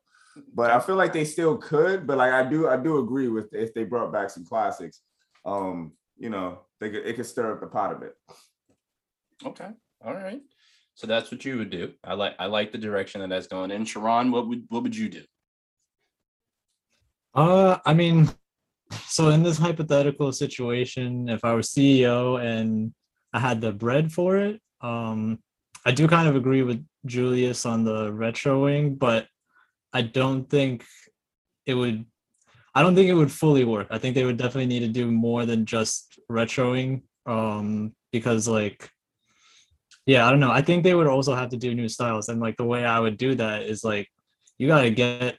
But 0.53 0.71
I 0.71 0.79
feel 0.79 0.95
like 0.95 1.13
they 1.13 1.25
still 1.25 1.57
could, 1.57 2.07
but 2.07 2.17
like 2.17 2.33
I 2.33 2.47
do, 2.49 2.67
I 2.67 2.77
do 2.77 2.97
agree 2.97 3.27
with 3.27 3.53
if 3.53 3.73
they 3.73 3.83
brought 3.83 4.11
back 4.11 4.31
some 4.31 4.45
classics, 4.45 5.01
um, 5.45 5.93
you 6.17 6.29
know, 6.29 6.61
they 6.79 6.89
could, 6.89 7.05
it 7.05 7.15
could 7.15 7.25
stir 7.25 7.53
up 7.53 7.59
the 7.59 7.67
pot 7.67 7.93
a 7.93 7.95
bit. 7.95 8.15
okay 9.45 9.69
all 10.05 10.13
right 10.13 10.41
so 10.95 11.07
that's 11.07 11.31
what 11.31 11.43
you 11.45 11.57
would 11.57 11.69
do 11.69 11.91
i 12.03 12.13
like 12.13 12.35
i 12.39 12.45
like 12.45 12.71
the 12.71 12.77
direction 12.77 13.21
that 13.21 13.29
that's 13.29 13.47
going 13.47 13.71
in 13.71 13.85
sharon 13.85 14.31
what 14.31 14.47
would 14.47 14.63
what 14.69 14.83
would 14.83 14.95
you 14.95 15.09
do 15.09 15.23
Uh, 17.35 17.77
I 17.85 17.93
mean, 17.93 18.29
so 19.07 19.29
in 19.29 19.43
this 19.43 19.57
hypothetical 19.57 20.31
situation, 20.31 21.29
if 21.29 21.43
I 21.43 21.53
were 21.53 21.61
CEO 21.61 22.39
and 22.39 22.93
I 23.33 23.39
had 23.39 23.59
the 23.59 23.71
bread 23.71 24.11
for 24.11 24.37
it, 24.37 24.61
um, 24.81 25.39
I 25.85 25.91
do 25.91 26.07
kind 26.07 26.27
of 26.27 26.35
agree 26.35 26.61
with 26.61 26.85
Julius 27.05 27.65
on 27.65 27.83
the 27.83 28.11
retroing, 28.11 28.97
but 28.97 29.27
I 29.91 30.03
don't 30.03 30.49
think 30.49 30.85
it 31.65 31.73
would. 31.73 32.05
I 32.75 32.81
don't 32.81 32.95
think 32.95 33.09
it 33.09 33.13
would 33.13 33.31
fully 33.31 33.65
work. 33.65 33.87
I 33.91 33.99
think 33.99 34.15
they 34.15 34.25
would 34.25 34.37
definitely 34.37 34.65
need 34.65 34.79
to 34.79 34.87
do 34.87 35.11
more 35.11 35.45
than 35.45 35.65
just 35.65 36.19
retroing, 36.31 37.03
um, 37.25 37.93
because 38.11 38.47
like, 38.47 38.89
yeah, 40.05 40.27
I 40.27 40.29
don't 40.31 40.39
know. 40.39 40.51
I 40.51 40.61
think 40.61 40.83
they 40.83 40.95
would 40.95 41.07
also 41.07 41.35
have 41.35 41.49
to 41.49 41.57
do 41.57 41.73
new 41.73 41.89
styles, 41.89 42.29
and 42.29 42.39
like 42.39 42.57
the 42.57 42.65
way 42.65 42.85
I 42.85 42.99
would 42.99 43.17
do 43.17 43.35
that 43.35 43.63
is 43.63 43.83
like, 43.83 44.07
you 44.57 44.67
gotta 44.67 44.89
get 44.89 45.37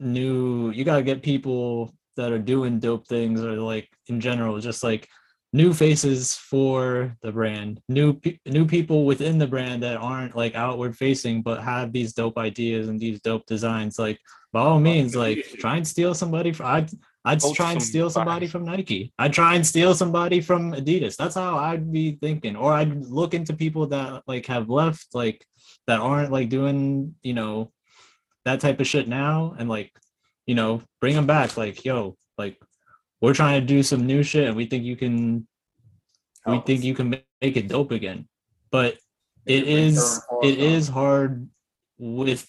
new 0.00 0.70
you 0.70 0.84
got 0.84 0.96
to 0.96 1.02
get 1.02 1.22
people 1.22 1.94
that 2.16 2.32
are 2.32 2.38
doing 2.38 2.78
dope 2.78 3.06
things 3.08 3.42
or 3.42 3.56
like 3.56 3.88
in 4.08 4.20
general 4.20 4.58
just 4.60 4.82
like 4.82 5.08
new 5.54 5.72
faces 5.72 6.34
for 6.34 7.16
the 7.22 7.30
brand 7.30 7.80
new 7.88 8.12
pe- 8.12 8.38
new 8.44 8.66
people 8.66 9.06
within 9.06 9.38
the 9.38 9.46
brand 9.46 9.84
that 9.84 9.96
aren't 9.96 10.34
like 10.34 10.56
outward 10.56 10.96
facing 10.96 11.42
but 11.42 11.62
have 11.62 11.92
these 11.92 12.12
dope 12.12 12.36
ideas 12.36 12.88
and 12.88 12.98
these 12.98 13.20
dope 13.20 13.46
designs. 13.46 13.96
Like 13.96 14.18
by 14.52 14.62
all 14.62 14.80
means 14.80 15.14
like 15.14 15.46
try 15.60 15.76
and 15.76 15.86
steal 15.86 16.12
somebody 16.12 16.50
from 16.50 16.66
i'd 16.66 16.90
i'd 17.24 17.40
try 17.54 17.70
and 17.70 17.80
steal 17.80 18.10
somebody 18.10 18.48
from 18.48 18.64
nike. 18.64 19.12
I'd 19.16 19.32
try 19.32 19.54
and 19.54 19.64
steal 19.64 19.94
somebody 19.94 20.40
from 20.40 20.72
adidas. 20.72 21.14
That's 21.16 21.36
how 21.36 21.56
i'd 21.58 21.92
be 21.92 22.18
thinking. 22.20 22.56
Or 22.56 22.72
i'd 22.72 23.06
look 23.06 23.32
into 23.32 23.54
people 23.54 23.86
that 23.86 24.24
like 24.26 24.46
have 24.46 24.68
left 24.68 25.14
like 25.14 25.46
that 25.86 26.00
aren't 26.00 26.32
like 26.32 26.48
doing 26.48 27.14
you 27.22 27.32
know 27.32 27.70
that 28.44 28.58
type 28.58 28.80
of 28.80 28.88
shit 28.88 29.06
now 29.06 29.54
and 29.56 29.68
like 29.68 29.92
you 30.46 30.56
know 30.56 30.82
bring 31.00 31.14
them 31.14 31.28
back. 31.28 31.56
Like 31.56 31.84
yo 31.84 32.16
like 32.36 32.58
we're 33.24 33.34
trying 33.34 33.58
to 33.58 33.66
do 33.66 33.82
some 33.82 34.06
new 34.06 34.22
shit 34.22 34.48
and 34.48 34.56
we 34.56 34.66
think 34.66 34.84
you 34.84 34.96
can 34.96 35.48
we 36.46 36.52
Helps. 36.52 36.66
think 36.66 36.84
you 36.84 36.94
can 36.94 37.08
make 37.08 37.56
it 37.56 37.68
dope 37.68 37.90
again. 37.90 38.28
But 38.70 38.98
it, 39.46 39.62
it 39.62 39.68
is 39.68 40.20
it 40.42 40.58
is 40.58 40.88
hard 40.88 41.48
with 41.96 42.46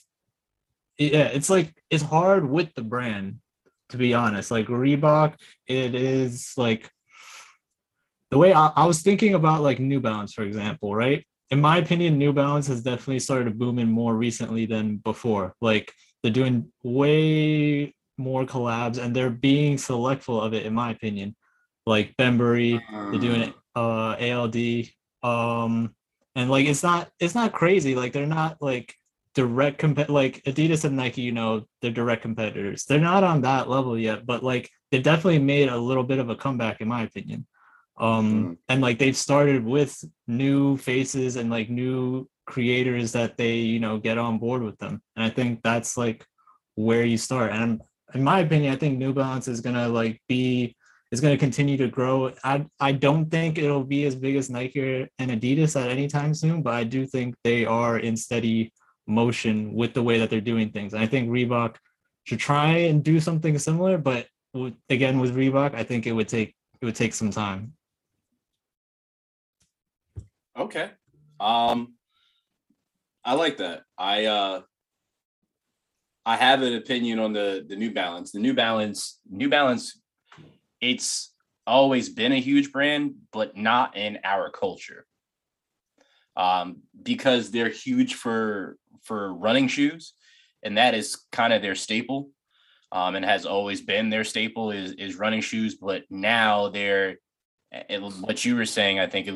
yeah, 0.97 1.27
it's 1.27 1.49
like 1.49 1.73
it's 1.89 2.03
hard 2.03 2.49
with 2.49 2.73
the 2.75 2.81
brand, 2.81 3.39
to 3.89 3.97
be 3.97 4.13
honest. 4.13 4.51
Like 4.51 4.67
Reebok, 4.67 5.35
it 5.65 5.95
is 5.95 6.51
like 6.57 6.91
the 8.31 8.38
way 8.38 8.53
I, 8.53 8.67
I 8.75 8.85
was 8.85 9.01
thinking 9.01 9.33
about 9.33 9.61
like 9.61 9.79
New 9.79 10.01
Balance, 10.01 10.33
for 10.33 10.43
example, 10.43 10.93
right? 10.93 11.25
In 11.51 11.61
my 11.61 11.77
opinion, 11.77 12.17
New 12.17 12.33
Balance 12.33 12.67
has 12.67 12.83
definitely 12.83 13.19
started 13.19 13.57
booming 13.57 13.88
more 13.88 14.13
recently 14.13 14.65
than 14.65 14.97
before. 14.97 15.53
Like 15.61 15.93
they're 16.21 16.33
doing 16.33 16.73
way 16.83 17.94
more 18.17 18.45
collabs 18.45 18.97
and 18.97 19.15
they're 19.15 19.30
being 19.30 19.78
selectful 19.78 20.41
of 20.41 20.54
it, 20.54 20.65
in 20.65 20.73
my 20.73 20.91
opinion. 20.91 21.36
Like 21.86 22.15
Bembury, 22.17 22.82
they're 22.91 23.19
doing 23.19 23.54
uh 23.75 24.15
ALD. 24.19 24.88
Um 25.23 25.93
and 26.36 26.49
like 26.49 26.65
it's 26.65 26.84
not 26.84 27.10
it's 27.19 27.36
not 27.36 27.54
crazy. 27.54 27.95
Like 27.95 28.13
they're 28.13 28.25
not 28.25 28.58
like 28.62 28.95
direct 29.36 29.80
comp 29.80 30.10
like 30.10 30.41
Adidas 30.43 30.86
and 30.86 30.95
Nike, 30.95 31.21
you 31.21 31.32
know, 31.32 31.65
they're 31.82 31.91
direct 31.91 32.21
competitors. 32.21 32.86
They're 32.86 32.99
not 32.99 33.23
on 33.23 33.41
that 33.41 33.69
level 33.69 33.97
yet, 33.97 34.25
but 34.25 34.43
like 34.43 34.69
they've 34.91 35.04
definitely 35.04 35.39
made 35.39 35.69
a 35.69 35.78
little 35.78 36.04
bit 36.04 36.19
of 36.19 36.30
a 36.30 36.36
comeback 36.36 36.82
in 36.82 36.88
my 36.88 37.04
opinion. 37.04 37.45
Um 37.97 38.58
and 38.67 38.82
like 38.82 38.97
they've 38.97 39.15
started 39.15 39.63
with 39.63 40.04
new 40.28 40.78
faces 40.78 41.36
and 41.36 41.49
like 41.49 41.69
new 41.69 42.28
creators 42.45 43.12
that 43.12 43.38
they, 43.38 43.56
you 43.58 43.80
know, 43.80 43.97
get 43.97 44.17
on 44.17 44.38
board 44.38 44.63
with 44.63 44.78
them. 44.80 45.01
And 45.15 45.25
I 45.25 45.30
think 45.30 45.62
that's 45.62 45.97
like 45.97 46.25
where 46.75 47.06
you 47.06 47.17
start. 47.17 47.51
And 47.51 47.82
in 48.15 48.23
my 48.23 48.39
opinion, 48.39 48.73
I 48.73 48.78
think 48.78 48.97
New 48.97 49.13
Balance 49.13 49.47
is 49.47 49.62
gonna 49.62 49.88
like 49.88 50.21
be 50.28 50.75
is 51.12 51.21
to 51.21 51.38
continue 51.38 51.78
to 51.78 51.88
grow. 51.88 52.34
I 52.43 52.65
I 52.80 52.91
don't 52.91 53.30
think 53.30 53.58
it'll 53.58 53.84
be 53.84 54.06
as 54.06 54.15
big 54.15 54.36
as 54.36 54.49
Nike 54.49 55.08
and 55.19 55.32
Adidas 55.32 55.80
at 55.80 55.89
any 55.89 56.08
time 56.08 56.34
soon, 56.34 56.62
but 56.62 56.73
I 56.73 56.84
do 56.84 57.06
think 57.06 57.36
they 57.43 57.65
are 57.65 57.99
in 57.99 58.17
steady 58.17 58.73
motion 59.08 59.73
with 59.73 59.93
the 59.93 60.01
way 60.01 60.17
that 60.19 60.30
they're 60.30 60.41
doing 60.41 60.71
things. 60.71 60.93
And 60.93 61.04
I 61.04 61.08
think 61.08 61.30
Reebok 61.30 61.75
should 62.23 62.39
try 62.39 62.69
and 62.89 63.04
do 63.04 63.19
something 63.19 63.58
similar, 63.60 63.97
but 63.97 64.28
again 64.89 65.19
with 65.19 65.36
Reebok, 65.36 65.75
I 65.75 65.84
think 65.84 66.08
it 66.08 66.12
would 66.12 66.28
take 66.28 66.56
it 66.82 66.86
would 66.86 66.95
take 66.95 67.13
some 67.13 67.32
time. 67.32 67.73
Okay. 70.58 70.89
Um 71.39 71.95
I 73.23 73.34
like 73.34 73.58
that. 73.58 73.84
I 73.97 74.25
uh 74.25 74.62
I 76.25 76.38
have 76.38 76.61
an 76.61 76.75
opinion 76.75 77.19
on 77.19 77.33
the 77.33 77.65
the 77.67 77.75
New 77.75 77.93
Balance. 77.93 78.31
The 78.31 78.39
New 78.39 78.53
Balance, 78.53 79.19
New 79.29 79.49
Balance, 79.49 79.99
it's 80.81 81.33
always 81.67 82.09
been 82.09 82.31
a 82.31 82.39
huge 82.39 82.71
brand, 82.71 83.15
but 83.31 83.55
not 83.55 83.95
in 83.95 84.19
our 84.23 84.49
culture. 84.49 85.05
Um, 86.35 86.81
because 87.01 87.51
they're 87.51 87.69
huge 87.69 88.15
for 88.15 88.77
for 89.03 89.33
running 89.33 89.67
shoes, 89.67 90.13
and 90.63 90.77
that 90.77 90.95
is 90.95 91.17
kind 91.31 91.53
of 91.53 91.61
their 91.61 91.75
staple. 91.75 92.29
Um, 92.91 93.15
and 93.15 93.25
has 93.25 93.45
always 93.45 93.81
been 93.81 94.09
their 94.09 94.23
staple 94.23 94.71
is 94.71 94.93
is 94.93 95.15
running 95.15 95.41
shoes, 95.41 95.75
but 95.75 96.03
now 96.09 96.69
they're 96.69 97.17
and 97.89 98.03
what 98.21 98.45
you 98.45 98.55
were 98.55 98.65
saying, 98.65 98.99
I 98.99 99.07
think, 99.07 99.29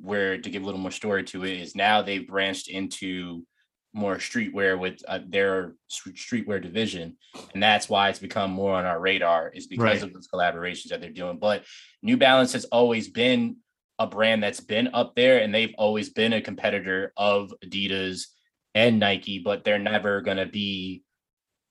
where 0.00 0.38
to 0.38 0.50
give 0.50 0.62
a 0.62 0.64
little 0.64 0.80
more 0.80 0.90
story 0.90 1.24
to 1.24 1.44
it 1.44 1.60
is 1.60 1.74
now 1.74 2.00
they've 2.00 2.26
branched 2.26 2.68
into 2.68 3.44
more 3.96 4.16
streetwear 4.16 4.78
with 4.78 5.00
uh, 5.08 5.20
their 5.26 5.74
streetwear 5.90 6.62
division, 6.62 7.16
and 7.54 7.62
that's 7.62 7.88
why 7.88 8.10
it's 8.10 8.18
become 8.18 8.50
more 8.50 8.74
on 8.74 8.84
our 8.84 9.00
radar 9.00 9.48
is 9.48 9.66
because 9.66 9.82
Right. 9.82 10.02
of 10.02 10.12
those 10.12 10.28
collaborations 10.28 10.90
that 10.90 11.00
they're 11.00 11.10
doing. 11.10 11.38
But 11.38 11.64
New 12.02 12.18
Balance 12.18 12.52
has 12.52 12.66
always 12.66 13.08
been 13.08 13.56
a 13.98 14.06
brand 14.06 14.42
that's 14.42 14.60
been 14.60 14.88
up 14.92 15.16
there, 15.16 15.38
and 15.38 15.54
they've 15.54 15.74
always 15.78 16.10
been 16.10 16.34
a 16.34 16.42
competitor 16.42 17.14
of 17.16 17.54
Adidas 17.64 18.26
and 18.74 19.00
Nike, 19.00 19.38
but 19.38 19.64
they're 19.64 19.78
never 19.78 20.20
going 20.20 20.36
to 20.36 20.46
be 20.46 21.02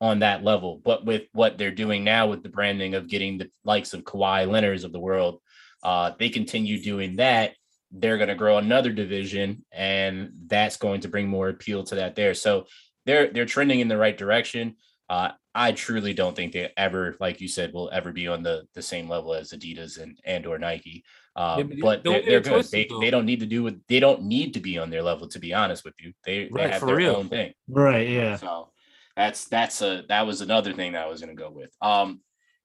on 0.01 0.19
that 0.19 0.43
level. 0.43 0.81
But 0.83 1.05
with 1.05 1.23
what 1.31 1.59
they're 1.59 1.69
doing 1.71 2.03
now 2.03 2.27
with 2.27 2.41
the 2.41 2.49
branding 2.49 2.95
of 2.95 3.07
getting 3.07 3.37
the 3.37 3.51
likes 3.63 3.93
of 3.93 4.03
Kawhi 4.03 4.49
Leonard's 4.49 4.83
of 4.83 4.91
the 4.91 4.99
world, 4.99 5.41
uh, 5.83 6.11
they 6.17 6.29
continue 6.29 6.81
doing 6.81 7.17
that. 7.17 7.53
They're 7.97 8.17
going 8.17 8.29
to 8.29 8.35
grow 8.35 8.57
another 8.57 8.91
division, 8.91 9.63
and 9.71 10.31
that's 10.47 10.77
going 10.77 11.01
to 11.01 11.07
bring 11.07 11.27
more 11.27 11.49
appeal 11.49 11.83
to 11.85 11.95
that 11.95 12.15
there. 12.15 12.33
So 12.33 12.65
they're 13.05 13.31
they're 13.31 13.45
trending 13.45 13.79
in 13.79 13.87
the 13.87 13.97
right 13.97 14.17
direction. 14.17 14.75
Uh, 15.09 15.31
I 15.53 15.71
truly 15.71 16.13
don't 16.13 16.35
think 16.35 16.51
they 16.51 16.71
ever, 16.75 17.15
like 17.19 17.39
you 17.39 17.47
said, 17.47 17.71
will 17.71 17.89
ever 17.93 18.11
be 18.11 18.27
on 18.27 18.43
the 18.43 18.67
the 18.73 18.81
same 18.81 19.07
level 19.07 19.33
as 19.33 19.51
Adidas 19.51 20.01
and 20.01 20.19
and 20.25 20.45
or 20.45 20.57
Nike. 20.59 21.03
Uh, 21.35 21.55
Yeah, 21.59 21.63
but 21.63 21.79
but 21.79 22.03
they're, 22.03 22.21
they're 22.21 22.41
good. 22.41 22.65
They, 22.65 22.87
though. 22.89 22.99
they 22.99 23.09
don't 23.09 23.25
need 23.25 23.39
to 23.39 23.45
do 23.45 23.63
what 23.63 23.75
they 23.87 23.99
don't 23.99 24.23
need 24.23 24.53
to 24.55 24.59
be 24.59 24.77
on 24.77 24.89
their 24.89 25.03
level. 25.03 25.27
To 25.29 25.39
be 25.39 25.53
honest 25.53 25.85
with 25.85 25.93
you, 25.99 26.13
they, 26.25 26.49
they 26.53 26.69
have 26.69 26.85
their 26.85 26.95
real. 26.95 27.15
own 27.15 27.29
thing. 27.29 27.53
Right. 27.69 28.09
Yeah. 28.09 28.35
So 28.37 28.71
that's 29.15 29.45
that's 29.45 29.81
a 29.81 30.03
that 30.09 30.27
was 30.27 30.41
another 30.41 30.73
thing 30.73 30.93
that 30.93 31.05
I 31.05 31.09
was 31.09 31.21
gonna 31.21 31.35
go 31.35 31.51
with. 31.51 31.71
Um, 31.81 32.21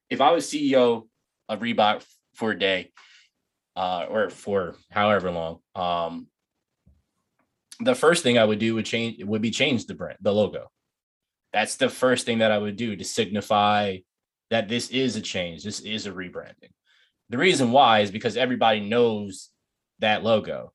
if 0.08 0.20
I 0.20 0.32
was 0.32 0.50
CEO 0.50 1.06
of 1.48 1.60
Reebok 1.60 2.04
for 2.34 2.50
a 2.50 2.58
day, 2.58 2.92
uh, 3.76 4.06
or 4.08 4.30
for 4.30 4.74
however 4.90 5.30
long, 5.30 5.58
um, 5.74 6.26
the 7.80 7.94
first 7.94 8.22
thing 8.22 8.38
I 8.38 8.44
would 8.44 8.58
do 8.58 8.74
would 8.74 8.84
change 8.84 9.22
would 9.24 9.42
be 9.42 9.50
change 9.50 9.86
the 9.86 9.94
brand, 9.94 10.18
the 10.20 10.32
logo. 10.32 10.70
That's 11.52 11.76
the 11.76 11.88
first 11.88 12.26
thing 12.26 12.38
that 12.38 12.52
I 12.52 12.58
would 12.58 12.76
do 12.76 12.94
to 12.94 13.04
signify 13.04 13.98
that 14.50 14.68
this 14.68 14.90
is 14.90 15.16
a 15.16 15.20
change. 15.20 15.64
This 15.64 15.80
is 15.80 16.06
a 16.06 16.12
rebranding. 16.12 16.72
The 17.30 17.38
reason 17.38 17.72
why 17.72 18.00
is 18.00 18.10
because 18.10 18.36
everybody 18.36 18.80
knows 18.80 19.50
that 20.00 20.22
logo. 20.22 20.72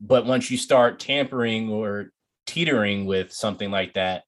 But 0.00 0.26
once 0.26 0.50
you 0.50 0.58
start 0.58 1.00
tampering 1.00 1.70
or 1.70 2.12
teetering 2.46 3.06
with 3.06 3.32
something 3.32 3.70
like 3.70 3.94
that, 3.94 4.24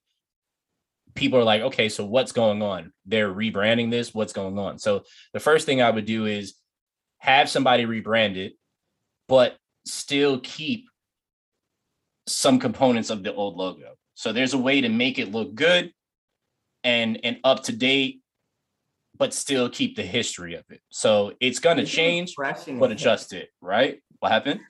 people 1.14 1.38
are 1.38 1.44
like, 1.44 1.62
okay, 1.62 1.88
so 1.88 2.04
what's 2.04 2.32
going 2.32 2.62
on? 2.62 2.92
They're 3.04 3.32
rebranding 3.32 3.90
this. 3.90 4.14
What's 4.14 4.32
going 4.32 4.58
on? 4.58 4.78
So 4.78 5.04
the 5.32 5.40
first 5.40 5.66
thing 5.66 5.82
I 5.82 5.90
would 5.90 6.06
do 6.06 6.26
is 6.26 6.54
have 7.18 7.48
somebody 7.48 7.85
rebrand 7.85 8.37
it, 8.37 8.55
but 9.29 9.57
still 9.85 10.40
keep 10.40 10.88
some 12.26 12.59
components 12.59 13.11
of 13.11 13.22
the 13.22 13.33
old 13.35 13.57
logo. 13.57 13.94
So 14.14 14.33
there's 14.33 14.55
a 14.55 14.59
way 14.59 14.81
to 14.81 14.88
make 14.88 15.18
it 15.18 15.31
look 15.31 15.55
good 15.55 15.92
and 16.85 17.18
and 17.24 17.38
up 17.44 17.64
to 17.64 17.72
date, 17.72 18.20
but 19.16 19.35
still 19.35 19.68
keep 19.68 19.96
the 19.96 20.02
history 20.02 20.55
of 20.55 20.64
it. 20.70 20.81
So 20.90 21.35
it's 21.40 21.59
gonna 21.59 21.83
Make 21.83 21.90
change, 21.90 22.35
but 22.37 22.57
hip. 22.66 22.90
adjust 22.90 23.33
it, 23.33 23.50
right? 23.61 24.00
What 24.20 24.33
happened? 24.33 24.61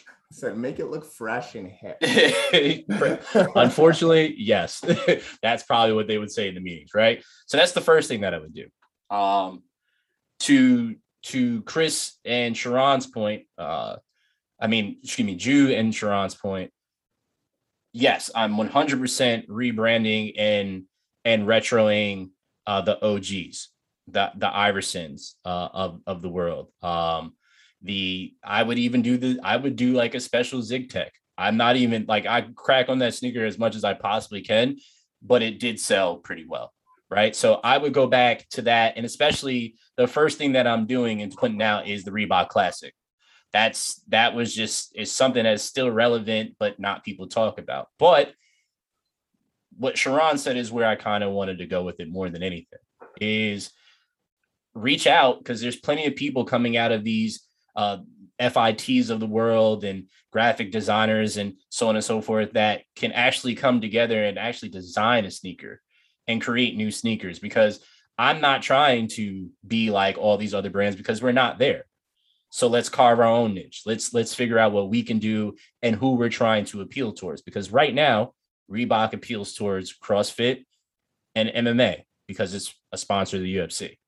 I 0.00 0.34
said 0.34 0.56
make 0.56 0.78
it 0.78 0.86
look 0.86 1.04
fresh 1.04 1.54
and 1.54 1.68
hip. 1.68 1.98
Unfortunately, 3.54 4.34
yes. 4.38 4.82
that's 5.42 5.62
probably 5.64 5.94
what 5.94 6.06
they 6.06 6.16
would 6.18 6.30
say 6.30 6.48
in 6.48 6.54
the 6.54 6.60
meetings, 6.60 6.90
right? 6.94 7.22
So 7.46 7.56
that's 7.58 7.72
the 7.72 7.80
first 7.82 8.08
thing 8.08 8.22
that 8.22 8.32
I 8.34 8.38
would 8.38 8.54
do. 8.54 8.66
Um 9.14 9.62
to 10.40 10.96
to 11.24 11.62
Chris 11.62 12.18
and 12.24 12.56
Sharon's 12.56 13.06
point, 13.06 13.44
uh 13.58 13.96
I 14.60 14.68
mean, 14.68 14.98
excuse 15.02 15.26
me, 15.26 15.34
Jew 15.34 15.72
and 15.72 15.92
Sharon's 15.94 16.36
point. 16.36 16.70
Yes, 17.92 18.30
I'm 18.34 18.56
100% 18.56 19.48
rebranding 19.48 20.34
and 20.38 20.84
and 21.24 21.46
retroing 21.46 22.30
uh 22.66 22.82
the 22.82 23.02
OGs, 23.04 23.68
the 24.08 24.30
the 24.36 24.48
Iversons 24.48 25.34
uh 25.44 25.68
of 25.72 26.00
of 26.06 26.22
the 26.22 26.28
world. 26.28 26.68
Um 26.82 27.34
the 27.82 28.34
I 28.44 28.62
would 28.62 28.78
even 28.78 29.02
do 29.02 29.16
the 29.16 29.40
I 29.42 29.56
would 29.56 29.76
do 29.76 29.92
like 29.92 30.14
a 30.14 30.20
special 30.20 30.60
ZigTech. 30.60 31.10
I'm 31.36 31.56
not 31.56 31.76
even 31.76 32.04
like 32.06 32.26
I 32.26 32.42
crack 32.54 32.88
on 32.88 32.98
that 32.98 33.14
sneaker 33.14 33.44
as 33.44 33.58
much 33.58 33.74
as 33.74 33.84
I 33.84 33.94
possibly 33.94 34.42
can, 34.42 34.76
but 35.22 35.42
it 35.42 35.58
did 35.58 35.80
sell 35.80 36.16
pretty 36.16 36.46
well. 36.46 36.72
Right. 37.12 37.36
So 37.36 37.60
I 37.62 37.76
would 37.76 37.92
go 37.92 38.06
back 38.06 38.48
to 38.52 38.62
that. 38.62 38.94
And 38.96 39.04
especially 39.04 39.74
the 39.98 40.06
first 40.06 40.38
thing 40.38 40.52
that 40.52 40.66
I'm 40.66 40.86
doing 40.86 41.20
and 41.20 41.30
putting 41.30 41.60
out 41.60 41.86
is 41.86 42.04
the 42.04 42.10
Reebok 42.10 42.48
Classic. 42.48 42.94
That's 43.52 44.02
that 44.08 44.34
was 44.34 44.54
just 44.54 44.96
is 44.96 45.12
something 45.12 45.44
that's 45.44 45.62
still 45.62 45.90
relevant, 45.90 46.56
but 46.58 46.80
not 46.80 47.04
people 47.04 47.26
talk 47.28 47.58
about. 47.58 47.88
But 47.98 48.32
what 49.76 49.98
Sharon 49.98 50.38
said 50.38 50.56
is 50.56 50.72
where 50.72 50.86
I 50.86 50.96
kind 50.96 51.22
of 51.22 51.32
wanted 51.32 51.58
to 51.58 51.66
go 51.66 51.82
with 51.82 52.00
it 52.00 52.08
more 52.08 52.30
than 52.30 52.42
anything 52.42 52.78
is 53.20 53.70
reach 54.74 55.06
out 55.06 55.36
because 55.36 55.60
there's 55.60 55.76
plenty 55.76 56.06
of 56.06 56.16
people 56.16 56.46
coming 56.46 56.78
out 56.78 56.92
of 56.92 57.04
these 57.04 57.42
uh, 57.76 57.98
FITs 58.40 59.10
of 59.10 59.20
the 59.20 59.26
world 59.26 59.84
and 59.84 60.08
graphic 60.32 60.72
designers 60.72 61.36
and 61.36 61.58
so 61.68 61.88
on 61.90 61.96
and 61.96 62.04
so 62.04 62.22
forth 62.22 62.52
that 62.52 62.84
can 62.96 63.12
actually 63.12 63.54
come 63.54 63.82
together 63.82 64.24
and 64.24 64.38
actually 64.38 64.70
design 64.70 65.26
a 65.26 65.30
sneaker 65.30 65.82
and 66.26 66.42
create 66.42 66.76
new 66.76 66.90
sneakers 66.90 67.38
because 67.38 67.80
I'm 68.18 68.40
not 68.40 68.62
trying 68.62 69.08
to 69.08 69.50
be 69.66 69.90
like 69.90 70.18
all 70.18 70.36
these 70.36 70.54
other 70.54 70.70
brands 70.70 70.96
because 70.96 71.22
we're 71.22 71.32
not 71.32 71.58
there. 71.58 71.86
So 72.50 72.68
let's 72.68 72.88
carve 72.88 73.18
our 73.18 73.26
own 73.26 73.54
niche. 73.54 73.82
Let's 73.86 74.12
let's 74.12 74.34
figure 74.34 74.58
out 74.58 74.72
what 74.72 74.90
we 74.90 75.02
can 75.02 75.18
do 75.18 75.56
and 75.80 75.96
who 75.96 76.14
we're 76.14 76.28
trying 76.28 76.66
to 76.66 76.82
appeal 76.82 77.12
towards 77.12 77.40
because 77.40 77.72
right 77.72 77.94
now 77.94 78.34
Reebok 78.70 79.14
appeals 79.14 79.54
towards 79.54 79.96
CrossFit 79.98 80.64
and 81.34 81.48
MMA 81.48 82.02
because 82.28 82.52
it's 82.54 82.74
a 82.92 82.98
sponsor 82.98 83.38
of 83.38 83.42
the 83.42 83.56
UFC. 83.56 83.98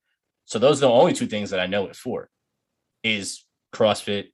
So 0.45 0.59
those 0.59 0.79
are 0.79 0.87
the 0.87 0.93
only 0.93 1.15
two 1.15 1.27
things 1.27 1.51
that 1.51 1.61
I 1.61 1.67
know 1.67 1.87
it 1.87 1.97
for 1.97 2.29
is 3.03 3.45
CrossFit 3.75 4.27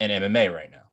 and 0.00 0.12
MMA 0.12 0.52
right 0.54 0.70
now. 0.70 0.90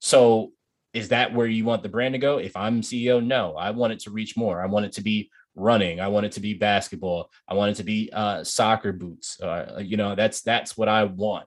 So 0.00 0.52
is 0.92 1.08
that 1.08 1.34
where 1.34 1.46
you 1.46 1.64
want 1.64 1.82
the 1.82 1.88
brand 1.88 2.14
to 2.14 2.18
go? 2.18 2.38
If 2.38 2.56
I'm 2.56 2.80
CEO, 2.80 3.24
no, 3.24 3.54
I 3.56 3.70
want 3.70 3.92
it 3.92 4.00
to 4.00 4.10
reach 4.10 4.36
more. 4.36 4.62
I 4.62 4.66
want 4.66 4.86
it 4.86 4.92
to 4.92 5.02
be 5.02 5.30
running. 5.54 6.00
I 6.00 6.08
want 6.08 6.26
it 6.26 6.32
to 6.32 6.40
be 6.40 6.54
basketball. 6.54 7.30
I 7.46 7.54
want 7.54 7.72
it 7.72 7.74
to 7.76 7.84
be 7.84 8.10
uh, 8.12 8.44
soccer 8.44 8.92
boots. 8.92 9.40
Uh, 9.40 9.80
you 9.84 9.96
know, 9.96 10.14
that's 10.14 10.42
that's 10.42 10.76
what 10.76 10.88
I 10.88 11.04
want. 11.04 11.46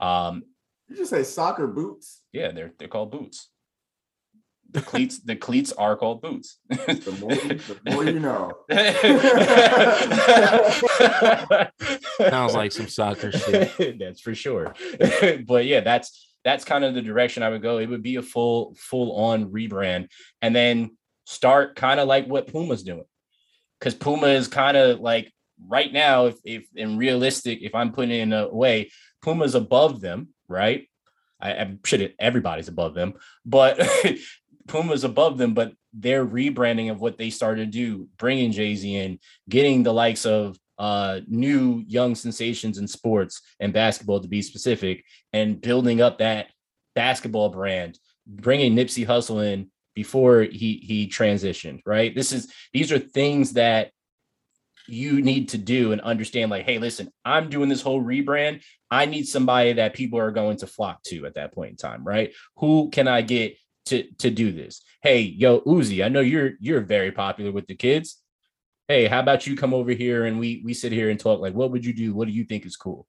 Um, 0.00 0.44
you 0.88 0.96
just 0.96 1.10
say 1.10 1.22
soccer 1.22 1.66
boots. 1.66 2.22
Yeah, 2.32 2.52
they're 2.52 2.72
they're 2.78 2.88
called 2.88 3.10
boots. 3.10 3.50
The 4.70 4.82
cleats, 4.82 5.20
the 5.20 5.34
cleats 5.34 5.72
are 5.72 5.96
called 5.96 6.20
boots. 6.20 6.58
the, 6.68 7.16
more, 7.20 7.30
the 7.30 7.90
more 7.90 8.04
you 8.04 8.20
know. 8.20 8.52
Sounds 12.30 12.54
like 12.54 12.72
some 12.72 12.88
soccer 12.88 13.32
shit. 13.32 13.98
that's 13.98 14.20
for 14.20 14.34
sure. 14.34 14.74
but 15.46 15.64
yeah, 15.64 15.80
that's 15.80 16.36
that's 16.44 16.64
kind 16.64 16.84
of 16.84 16.94
the 16.94 17.02
direction 17.02 17.42
I 17.42 17.50
would 17.50 17.62
go. 17.62 17.78
It 17.78 17.88
would 17.88 18.02
be 18.02 18.16
a 18.16 18.22
full 18.22 18.74
full 18.78 19.16
on 19.16 19.50
rebrand, 19.50 20.08
and 20.42 20.54
then 20.54 20.96
start 21.24 21.76
kind 21.76 22.00
of 22.00 22.08
like 22.08 22.26
what 22.26 22.46
Puma's 22.46 22.82
doing, 22.82 23.04
because 23.78 23.94
Puma 23.94 24.28
is 24.28 24.48
kind 24.48 24.76
of 24.76 25.00
like 25.00 25.32
right 25.66 25.92
now. 25.92 26.26
If 26.26 26.36
if 26.44 26.68
in 26.74 26.96
realistic, 26.96 27.60
if 27.62 27.74
I'm 27.74 27.92
putting 27.92 28.12
it 28.12 28.22
in 28.22 28.32
a 28.32 28.48
way, 28.48 28.90
Puma's 29.22 29.54
above 29.54 30.00
them, 30.00 30.28
right? 30.48 30.88
I, 31.40 31.76
sure 31.84 32.08
everybody's 32.18 32.68
above 32.68 32.94
them, 32.94 33.14
but 33.46 33.80
Puma's 34.68 35.04
above 35.04 35.38
them. 35.38 35.54
But 35.54 35.72
their 35.92 36.26
rebranding 36.26 36.90
of 36.90 37.00
what 37.00 37.16
they 37.16 37.30
started 37.30 37.66
to 37.66 37.78
do, 37.78 38.08
bringing 38.18 38.52
Jay 38.52 38.74
Z 38.74 38.94
in, 38.94 39.18
getting 39.48 39.82
the 39.82 39.92
likes 39.92 40.26
of 40.26 40.58
uh, 40.78 41.20
new 41.26 41.84
young 41.86 42.14
sensations 42.14 42.78
in 42.78 42.86
sports 42.86 43.42
and 43.60 43.72
basketball 43.72 44.20
to 44.20 44.28
be 44.28 44.42
specific, 44.42 45.04
and 45.32 45.60
building 45.60 46.00
up 46.00 46.18
that 46.18 46.46
basketball 46.94 47.48
brand, 47.48 47.98
bringing 48.26 48.74
Nipsey 48.74 49.06
Hussle 49.06 49.44
in 49.44 49.70
before 49.94 50.42
he 50.42 50.80
he 50.84 51.08
transitioned. 51.08 51.80
Right. 51.84 52.14
This 52.14 52.32
is 52.32 52.52
these 52.72 52.92
are 52.92 52.98
things 52.98 53.54
that 53.54 53.90
you 54.86 55.20
need 55.20 55.50
to 55.50 55.58
do 55.58 55.92
and 55.92 56.00
understand. 56.00 56.50
Like, 56.50 56.64
hey, 56.64 56.78
listen, 56.78 57.10
I'm 57.24 57.50
doing 57.50 57.68
this 57.68 57.82
whole 57.82 58.02
rebrand. 58.02 58.62
I 58.90 59.04
need 59.04 59.26
somebody 59.26 59.74
that 59.74 59.94
people 59.94 60.18
are 60.18 60.30
going 60.30 60.56
to 60.58 60.66
flock 60.66 61.02
to 61.04 61.26
at 61.26 61.34
that 61.34 61.52
point 61.52 61.72
in 61.72 61.76
time. 61.76 62.04
Right. 62.04 62.32
Who 62.56 62.90
can 62.90 63.08
I 63.08 63.22
get 63.22 63.56
to 63.86 64.04
to 64.18 64.30
do 64.30 64.52
this? 64.52 64.82
Hey, 65.02 65.22
yo, 65.22 65.60
Uzi, 65.60 66.04
I 66.04 66.08
know 66.08 66.20
you're 66.20 66.52
you're 66.60 66.80
very 66.80 67.12
popular 67.12 67.52
with 67.52 67.66
the 67.66 67.74
kids 67.74 68.22
hey, 68.88 69.06
how 69.06 69.20
about 69.20 69.46
you 69.46 69.54
come 69.54 69.74
over 69.74 69.92
here 69.92 70.24
and 70.24 70.40
we 70.40 70.62
we 70.64 70.74
sit 70.74 70.92
here 70.92 71.10
and 71.10 71.20
talk 71.20 71.40
like 71.40 71.54
what 71.54 71.70
would 71.70 71.84
you 71.84 71.92
do? 71.92 72.14
What 72.14 72.26
do 72.26 72.32
you 72.32 72.44
think 72.44 72.66
is 72.66 72.76
cool? 72.76 73.06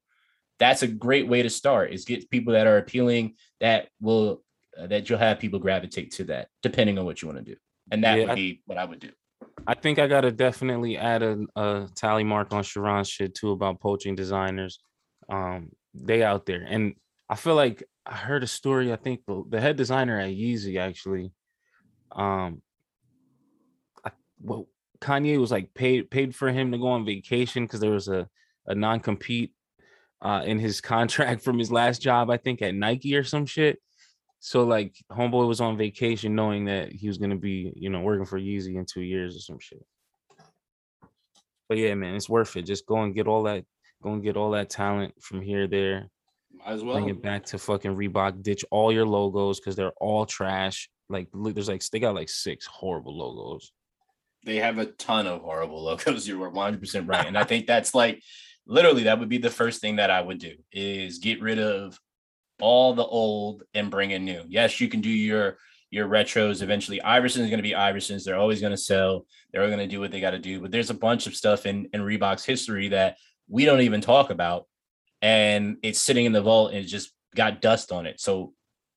That's 0.58 0.82
a 0.82 0.86
great 0.86 1.26
way 1.26 1.42
to 1.42 1.50
start 1.50 1.92
is 1.92 2.04
get 2.04 2.30
people 2.30 2.52
that 2.52 2.66
are 2.66 2.76
appealing 2.76 3.34
that 3.60 3.88
will 4.00 4.42
uh, 4.78 4.86
that 4.86 5.08
you'll 5.08 5.18
have 5.18 5.40
people 5.40 5.58
gravitate 5.58 6.12
to 6.12 6.24
that 6.24 6.48
depending 6.62 6.98
on 6.98 7.06
what 7.06 7.22
you 7.22 7.28
want 7.28 7.38
to 7.38 7.44
do. 7.44 7.56
And 7.90 8.04
that 8.04 8.18
yeah, 8.18 8.26
would 8.26 8.36
be 8.36 8.60
I, 8.60 8.62
what 8.66 8.78
I 8.78 8.84
would 8.84 9.00
do. 9.00 9.10
I 9.66 9.74
think 9.74 9.98
I 9.98 10.06
got 10.06 10.20
to 10.22 10.32
definitely 10.32 10.96
add 10.96 11.22
a, 11.22 11.38
a, 11.56 11.88
tally 11.94 12.24
mark 12.24 12.52
on 12.52 12.62
Sharon's 12.62 13.08
shit 13.08 13.34
too 13.34 13.50
about 13.50 13.80
poaching 13.80 14.14
designers. 14.14 14.78
Um, 15.28 15.70
they 15.94 16.22
out 16.22 16.46
there. 16.46 16.64
And 16.68 16.94
I 17.28 17.36
feel 17.36 17.54
like 17.54 17.82
I 18.06 18.14
heard 18.14 18.42
a 18.42 18.46
story. 18.46 18.92
I 18.92 18.96
think 18.96 19.20
the, 19.26 19.42
the 19.48 19.60
head 19.60 19.76
designer 19.76 20.18
at 20.18 20.30
Yeezy 20.30 20.78
actually, 20.78 21.32
um, 22.12 22.62
I, 24.04 24.10
well, 24.40 24.66
Kanye 25.00 25.38
was 25.38 25.50
like 25.50 25.72
paid 25.74 26.10
paid 26.10 26.34
for 26.34 26.50
him 26.50 26.72
to 26.72 26.78
go 26.78 26.88
on 26.88 27.04
vacation 27.04 27.64
because 27.64 27.80
there 27.80 27.90
was 27.90 28.08
a 28.08 28.28
a 28.66 28.74
non 28.74 29.00
compete 29.00 29.52
uh, 30.22 30.42
in 30.44 30.58
his 30.58 30.80
contract 30.92 31.42
from 31.42 31.58
his 31.58 31.72
last 31.72 32.02
job, 32.02 32.30
I 32.30 32.36
think 32.36 32.62
at 32.62 32.74
Nike 32.74 33.16
or 33.16 33.24
some 33.24 33.46
shit. 33.46 33.80
So 34.40 34.64
like 34.64 34.94
homeboy 35.10 35.46
was 35.46 35.60
on 35.60 35.76
vacation 35.76 36.34
knowing 36.34 36.66
that 36.66 36.92
he 36.92 37.08
was 37.08 37.18
gonna 37.18 37.36
be, 37.36 37.72
you 37.76 37.90
know, 37.90 38.00
working 38.00 38.24
for 38.24 38.38
Yeezy 38.38 38.76
in 38.76 38.86
two 38.86 39.02
years 39.02 39.36
or 39.36 39.40
some 39.40 39.58
shit. 39.58 39.84
But 41.68 41.78
yeah, 41.78 41.94
man, 41.94 42.16
it's 42.16 42.28
worth 42.28 42.56
it. 42.56 42.62
Just 42.62 42.86
go 42.86 43.02
and 43.02 43.14
get 43.14 43.28
all 43.28 43.44
that, 43.44 43.64
go 44.02 44.12
and 44.12 44.22
get 44.22 44.36
all 44.36 44.50
that 44.52 44.70
talent 44.70 45.14
from 45.22 45.40
here, 45.40 45.66
there. 45.66 46.08
Might 46.52 46.72
as 46.72 46.82
well 46.82 46.94
bring 46.94 47.10
it 47.10 47.22
back 47.22 47.44
to 47.46 47.58
fucking 47.58 47.94
Reebok. 47.94 48.42
Ditch 48.42 48.64
all 48.70 48.92
your 48.92 49.06
logos 49.06 49.60
because 49.60 49.76
they're 49.76 49.92
all 50.00 50.26
trash. 50.26 50.90
Like 51.08 51.28
there's 51.32 51.68
like 51.68 51.82
they 51.90 52.00
got 52.00 52.14
like 52.14 52.28
six 52.28 52.66
horrible 52.66 53.16
logos 53.16 53.72
they 54.44 54.56
have 54.56 54.78
a 54.78 54.86
ton 54.86 55.26
of 55.26 55.42
horrible 55.42 55.82
logos. 55.82 56.26
You're 56.26 56.50
100% 56.50 57.08
right. 57.08 57.26
And 57.26 57.36
I 57.36 57.44
think 57.44 57.66
that's 57.66 57.94
like 57.94 58.22
literally 58.66 59.04
that 59.04 59.18
would 59.18 59.28
be 59.28 59.38
the 59.38 59.50
first 59.50 59.80
thing 59.80 59.96
that 59.96 60.10
I 60.10 60.20
would 60.20 60.38
do 60.38 60.54
is 60.72 61.18
get 61.18 61.42
rid 61.42 61.58
of 61.58 61.98
all 62.60 62.94
the 62.94 63.04
old 63.04 63.62
and 63.74 63.90
bring 63.90 64.10
in 64.10 64.24
new. 64.24 64.42
Yes, 64.48 64.80
you 64.80 64.88
can 64.88 65.00
do 65.00 65.10
your 65.10 65.58
your 65.90 66.06
retros 66.06 66.62
eventually. 66.62 67.02
Iverson 67.02 67.42
is 67.42 67.50
going 67.50 67.58
to 67.58 67.64
be 67.64 67.72
Iversons. 67.72 68.24
They're 68.24 68.36
always 68.36 68.60
going 68.60 68.70
to 68.70 68.76
sell. 68.76 69.26
They're 69.52 69.66
going 69.66 69.78
to 69.78 69.88
do 69.88 69.98
what 69.98 70.12
they 70.12 70.20
got 70.20 70.30
to 70.30 70.38
do. 70.38 70.60
But 70.60 70.70
there's 70.70 70.90
a 70.90 70.94
bunch 70.94 71.26
of 71.26 71.34
stuff 71.34 71.66
in 71.66 71.88
in 71.92 72.00
Reebok's 72.00 72.44
history 72.44 72.88
that 72.88 73.16
we 73.48 73.64
don't 73.64 73.80
even 73.80 74.00
talk 74.00 74.30
about, 74.30 74.66
and 75.20 75.78
it's 75.82 76.00
sitting 76.00 76.26
in 76.26 76.32
the 76.32 76.42
vault 76.42 76.72
and 76.72 76.84
it 76.84 76.88
just 76.88 77.12
got 77.34 77.60
dust 77.60 77.92
on 77.92 78.06
it. 78.06 78.20
So 78.20 78.52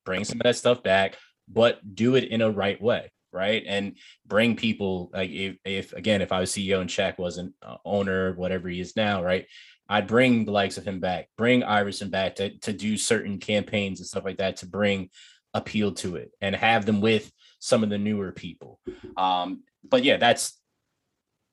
bring 0.06 0.24
some 0.24 0.40
of 0.40 0.44
that 0.44 0.56
stuff 0.56 0.84
back, 0.84 1.18
but 1.48 1.80
do 1.96 2.16
it 2.16 2.26
in 2.26 2.42
a 2.42 2.52
right 2.52 2.82
way 2.82 3.12
right? 3.34 3.64
And 3.68 3.98
bring 4.26 4.56
people 4.56 5.10
like 5.14 5.30
if, 5.32 5.58
if 5.66 5.94
again, 5.94 6.22
if 6.22 6.32
I 6.32 6.40
was 6.40 6.52
CEO 6.52 6.82
and 6.82 6.90
Shaq 6.90 7.18
wasn't 7.18 7.54
uh, 7.62 7.78
owner, 7.84 8.34
whatever 8.34 8.70
he 8.70 8.80
is 8.80 8.96
now, 8.96 9.24
right? 9.24 9.46
I'd 9.90 10.08
bring 10.08 10.46
the 10.46 10.52
likes 10.52 10.78
of 10.78 10.86
him 10.86 11.00
back, 11.00 11.28
bring 11.38 11.64
Iverson 11.64 12.10
back 12.10 12.36
to 12.36 12.58
to 12.60 12.74
do 12.74 12.98
certain 12.98 13.40
campaigns 13.40 14.00
and 14.00 14.08
stuff 14.08 14.26
like 14.26 14.38
that 14.38 14.58
to 14.58 14.66
bring 14.66 15.10
appeal 15.54 15.92
to 15.92 16.16
it 16.16 16.32
and 16.42 16.56
have 16.56 16.86
them 16.86 17.02
with 17.02 17.32
some 17.60 17.84
of 17.84 17.90
the 17.90 17.98
newer 17.98 18.32
people. 18.32 18.80
Um, 19.18 19.64
but 19.84 20.04
yeah, 20.04 20.18
that's 20.18 20.60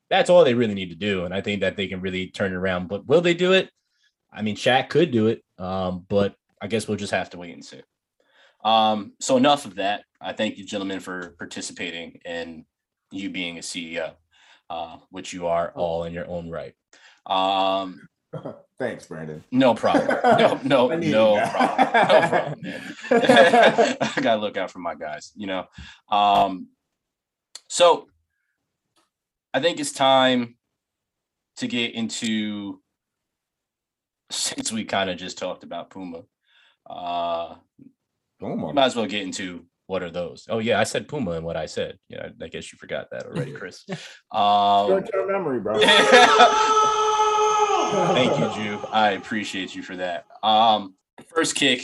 that's 0.08 0.30
all 0.30 0.44
they 0.44 0.54
really 0.54 0.74
need 0.74 0.90
to 0.90 0.96
do, 0.96 1.24
and 1.24 1.32
I 1.34 1.40
think 1.40 1.60
that 1.60 1.76
they 1.76 1.86
can 1.86 2.00
really 2.00 2.28
turn 2.28 2.52
it 2.52 2.56
around. 2.56 2.88
But 2.88 3.06
will 3.06 3.20
they 3.20 3.34
do 3.34 3.52
it? 3.52 3.70
I 4.32 4.42
mean, 4.42 4.56
Shaq 4.56 4.88
could 4.88 5.10
do 5.10 5.28
it, 5.28 5.42
um, 5.58 6.04
but 6.08 6.34
I 6.60 6.66
guess 6.66 6.86
we'll 6.86 6.96
just 6.96 7.12
have 7.12 7.30
to 7.30 7.38
wait 7.38 7.54
and 7.54 7.64
see. 7.64 7.80
Um, 8.64 9.12
so 9.20 9.36
enough 9.36 9.64
of 9.64 9.76
that. 9.76 10.04
I 10.20 10.32
thank 10.32 10.58
you, 10.58 10.64
gentlemen, 10.64 11.00
for 11.00 11.34
participating 11.38 12.20
and 12.24 12.64
you 13.10 13.30
being 13.30 13.58
a 13.58 13.62
CEO, 13.62 14.12
uh, 14.68 14.98
which 15.10 15.32
you 15.32 15.46
are 15.46 15.72
oh. 15.74 15.80
all 15.80 16.04
in 16.04 16.12
your 16.12 16.28
own 16.28 16.50
right. 16.50 16.74
Um, 17.26 18.08
Thanks, 18.78 19.06
Brandon. 19.06 19.44
No 19.50 19.74
problem. 19.74 20.06
No, 20.64 20.88
no, 20.88 20.96
no 20.96 21.46
problem. 21.50 22.60
No 22.62 22.78
problem. 22.80 22.86
I 24.00 24.20
gotta 24.22 24.40
look 24.40 24.56
out 24.56 24.70
for 24.70 24.78
my 24.78 24.94
guys, 24.94 25.32
you 25.36 25.46
know. 25.46 25.66
Um, 26.08 26.68
so 27.68 28.08
I 29.52 29.60
think 29.60 29.80
it's 29.80 29.92
time 29.92 30.56
to 31.56 31.66
get 31.66 31.94
into 31.94 32.80
since 34.30 34.72
we 34.72 34.84
kind 34.84 35.10
of 35.10 35.18
just 35.18 35.38
talked 35.38 35.62
about 35.62 35.90
Puma. 35.90 36.22
Uh, 36.88 37.56
Puma. 38.38 38.72
Might 38.72 38.86
as 38.86 38.96
well 38.96 39.06
get 39.06 39.22
into 39.22 39.66
what 39.90 40.04
are 40.04 40.10
those? 40.10 40.46
Oh 40.48 40.60
yeah, 40.60 40.78
I 40.78 40.84
said 40.84 41.08
Puma 41.08 41.32
and 41.32 41.44
what 41.44 41.56
I 41.56 41.66
said. 41.66 41.98
Yeah, 42.08 42.28
I 42.40 42.46
guess 42.46 42.72
you 42.72 42.78
forgot 42.78 43.10
that 43.10 43.26
already, 43.26 43.50
Chris. 43.50 43.84
Um, 44.30 44.86
Short-term 44.86 45.26
memory, 45.26 45.58
bro. 45.58 45.80
Thank 48.14 48.38
you, 48.38 48.54
Jew. 48.54 48.78
I 48.92 49.10
appreciate 49.18 49.74
you 49.74 49.82
for 49.82 49.96
that. 49.96 50.26
Um, 50.44 50.94
first 51.34 51.56
kick 51.56 51.82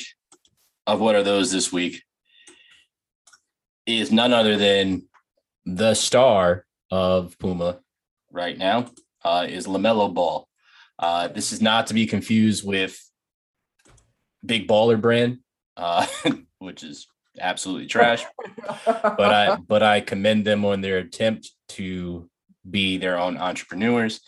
of 0.87 1.01
what 1.01 1.17
are 1.17 1.25
those 1.25 1.51
this 1.51 1.73
week 1.73 2.05
is 3.87 4.13
none 4.13 4.33
other 4.33 4.57
than 4.57 5.09
the 5.65 5.95
star 5.95 6.65
of 6.93 7.37
Puma 7.41 7.81
right 8.31 8.57
now 8.57 8.87
uh, 9.25 9.49
is 9.49 9.67
LaMelo 9.67 10.15
Ball. 10.15 10.47
Uh, 10.97 11.27
this 11.27 11.53
is 11.53 11.61
not 11.61 11.89
to 11.89 11.95
be 11.95 12.07
confused 12.07 12.65
with 12.65 12.97
Big 14.45 14.69
Baller 14.69 15.01
Brand, 15.01 15.39
uh, 15.77 16.07
which 16.61 16.85
is 16.85 17.09
absolutely 17.41 17.87
trash. 17.87 18.25
but 18.85 19.21
I 19.21 19.57
but 19.69 19.83
I 19.83 20.01
commend 20.01 20.47
them 20.47 20.65
on 20.65 20.81
their 20.81 20.99
attempt 20.99 21.51
to 21.71 22.29
be 22.69 22.97
their 22.99 23.19
own 23.19 23.37
entrepreneurs. 23.37 24.21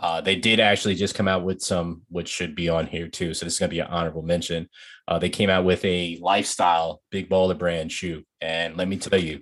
Uh, 0.00 0.20
they 0.20 0.36
did 0.36 0.60
actually 0.60 0.94
just 0.94 1.16
come 1.16 1.26
out 1.26 1.44
with 1.44 1.60
some, 1.60 2.02
which 2.08 2.28
should 2.28 2.54
be 2.54 2.68
on 2.68 2.86
here 2.86 3.08
too. 3.08 3.34
So 3.34 3.44
this 3.44 3.54
is 3.54 3.58
going 3.58 3.70
to 3.70 3.74
be 3.74 3.80
an 3.80 3.88
honorable 3.88 4.22
mention. 4.22 4.68
Uh, 5.08 5.18
they 5.18 5.28
came 5.28 5.50
out 5.50 5.64
with 5.64 5.84
a 5.84 6.18
lifestyle 6.20 7.02
big 7.10 7.28
baller 7.28 7.58
brand 7.58 7.90
shoe, 7.90 8.22
and 8.40 8.76
let 8.76 8.86
me 8.86 8.96
tell 8.96 9.20
you, 9.20 9.40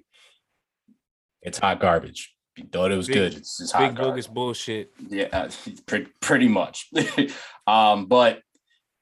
it's 1.43 1.59
hot 1.59 1.81
garbage. 1.81 2.35
You 2.57 2.65
thought 2.73 2.91
it 2.91 2.97
was 2.97 3.07
big, 3.07 3.17
good. 3.17 3.35
It's, 3.35 3.61
it's 3.61 3.73
big 3.73 3.97
bogus 3.97 4.27
bullshit. 4.27 4.93
Yeah, 5.09 5.51
pretty, 5.87 6.09
pretty 6.21 6.49
much. 6.49 6.91
um, 7.67 8.07
but 8.07 8.41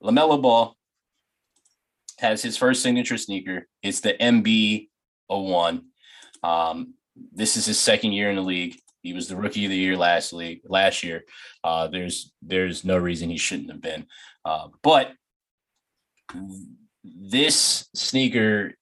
Lamelo 0.03 0.43
Ball 0.43 0.77
has 2.19 2.43
his 2.43 2.57
first 2.57 2.83
signature 2.83 3.19
sneaker. 3.19 3.67
It's 3.83 4.01
the 4.01 4.15
MB01. 4.15 5.83
Um, 6.43 6.95
this 7.33 7.57
is 7.57 7.67
his 7.67 7.79
second 7.79 8.13
year 8.13 8.31
in 8.31 8.37
the 8.37 8.43
league. 8.43 8.77
He 9.03 9.13
was 9.13 9.29
the 9.29 9.37
rookie 9.37 9.67
of 9.67 9.71
the 9.71 9.77
year 9.77 9.97
last 9.97 10.33
league 10.33 10.63
last 10.65 11.03
year. 11.03 11.25
Uh, 11.63 11.89
there's 11.89 12.33
there's 12.41 12.85
no 12.85 12.97
reason 12.97 13.29
he 13.29 13.37
shouldn't 13.37 13.71
have 13.71 13.83
been. 13.83 14.07
Uh, 14.45 14.69
but 14.83 15.13
this 17.05 17.87
sneaker 17.95 18.73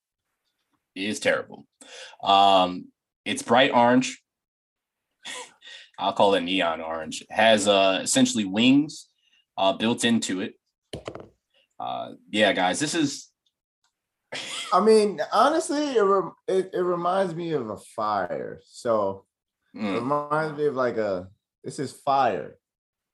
is 0.94 1.18
terrible. 1.18 1.66
Um, 2.22 2.86
it's 3.24 3.42
bright 3.42 3.72
orange. 3.72 4.22
I'll 5.98 6.12
call 6.12 6.34
it 6.34 6.42
neon 6.42 6.80
orange. 6.80 7.22
It 7.22 7.32
has 7.32 7.66
uh, 7.66 8.00
essentially 8.02 8.44
wings 8.44 9.08
uh, 9.58 9.72
built 9.72 10.04
into 10.04 10.40
it. 10.40 10.54
Uh, 11.82 12.12
yeah, 12.30 12.52
guys, 12.52 12.78
this 12.78 12.94
is. 12.94 13.28
I 14.72 14.80
mean, 14.80 15.20
honestly, 15.32 15.96
it, 15.96 16.00
re- 16.02 16.30
it 16.48 16.70
it 16.72 16.80
reminds 16.82 17.34
me 17.34 17.52
of 17.52 17.68
a 17.70 17.76
fire. 17.76 18.60
So 18.64 19.24
it 19.74 19.78
Mm, 19.78 19.94
reminds 19.94 20.56
me 20.58 20.66
of 20.66 20.76
like 20.76 20.96
a. 20.96 21.28
This 21.64 21.78
is 21.78 21.92
fire. 21.92 22.56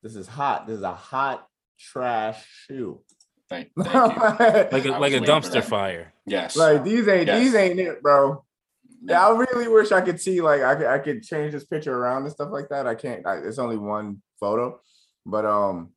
This 0.02 0.14
is 0.16 0.26
hot. 0.28 0.66
This 0.66 0.76
is 0.78 0.82
a 0.82 0.94
hot 0.94 1.46
trash 1.78 2.44
shoe. 2.66 3.00
thank, 3.48 3.70
thank 3.80 3.94
you. 3.94 4.68
like 4.72 4.84
a 4.84 4.92
I 4.94 4.98
like 4.98 5.12
a 5.14 5.20
dumpster 5.20 5.62
fire. 5.64 6.12
Yes. 6.26 6.56
like 6.56 6.84
these 6.84 7.08
ain't 7.08 7.26
Yes. 7.26 7.40
these 7.42 7.54
ain't 7.54 7.80
it, 7.80 8.02
bro. 8.02 8.44
Yeah, 9.02 9.26
I 9.26 9.30
really 9.30 9.68
wish 9.68 9.92
I 9.92 10.00
could 10.02 10.20
see 10.20 10.40
like 10.40 10.60
I 10.62 10.74
could 10.74 10.86
I 10.86 10.98
could 10.98 11.22
change 11.22 11.52
this 11.52 11.64
picture 11.64 11.96
around 11.96 12.24
and 12.24 12.32
stuff 12.32 12.50
like 12.52 12.68
that. 12.70 12.86
I 12.86 12.94
can't. 12.94 13.26
I, 13.26 13.38
it's 13.38 13.58
only 13.58 13.78
one 13.78 14.20
photo, 14.40 14.80
but 15.24 15.44
um, 15.46 15.90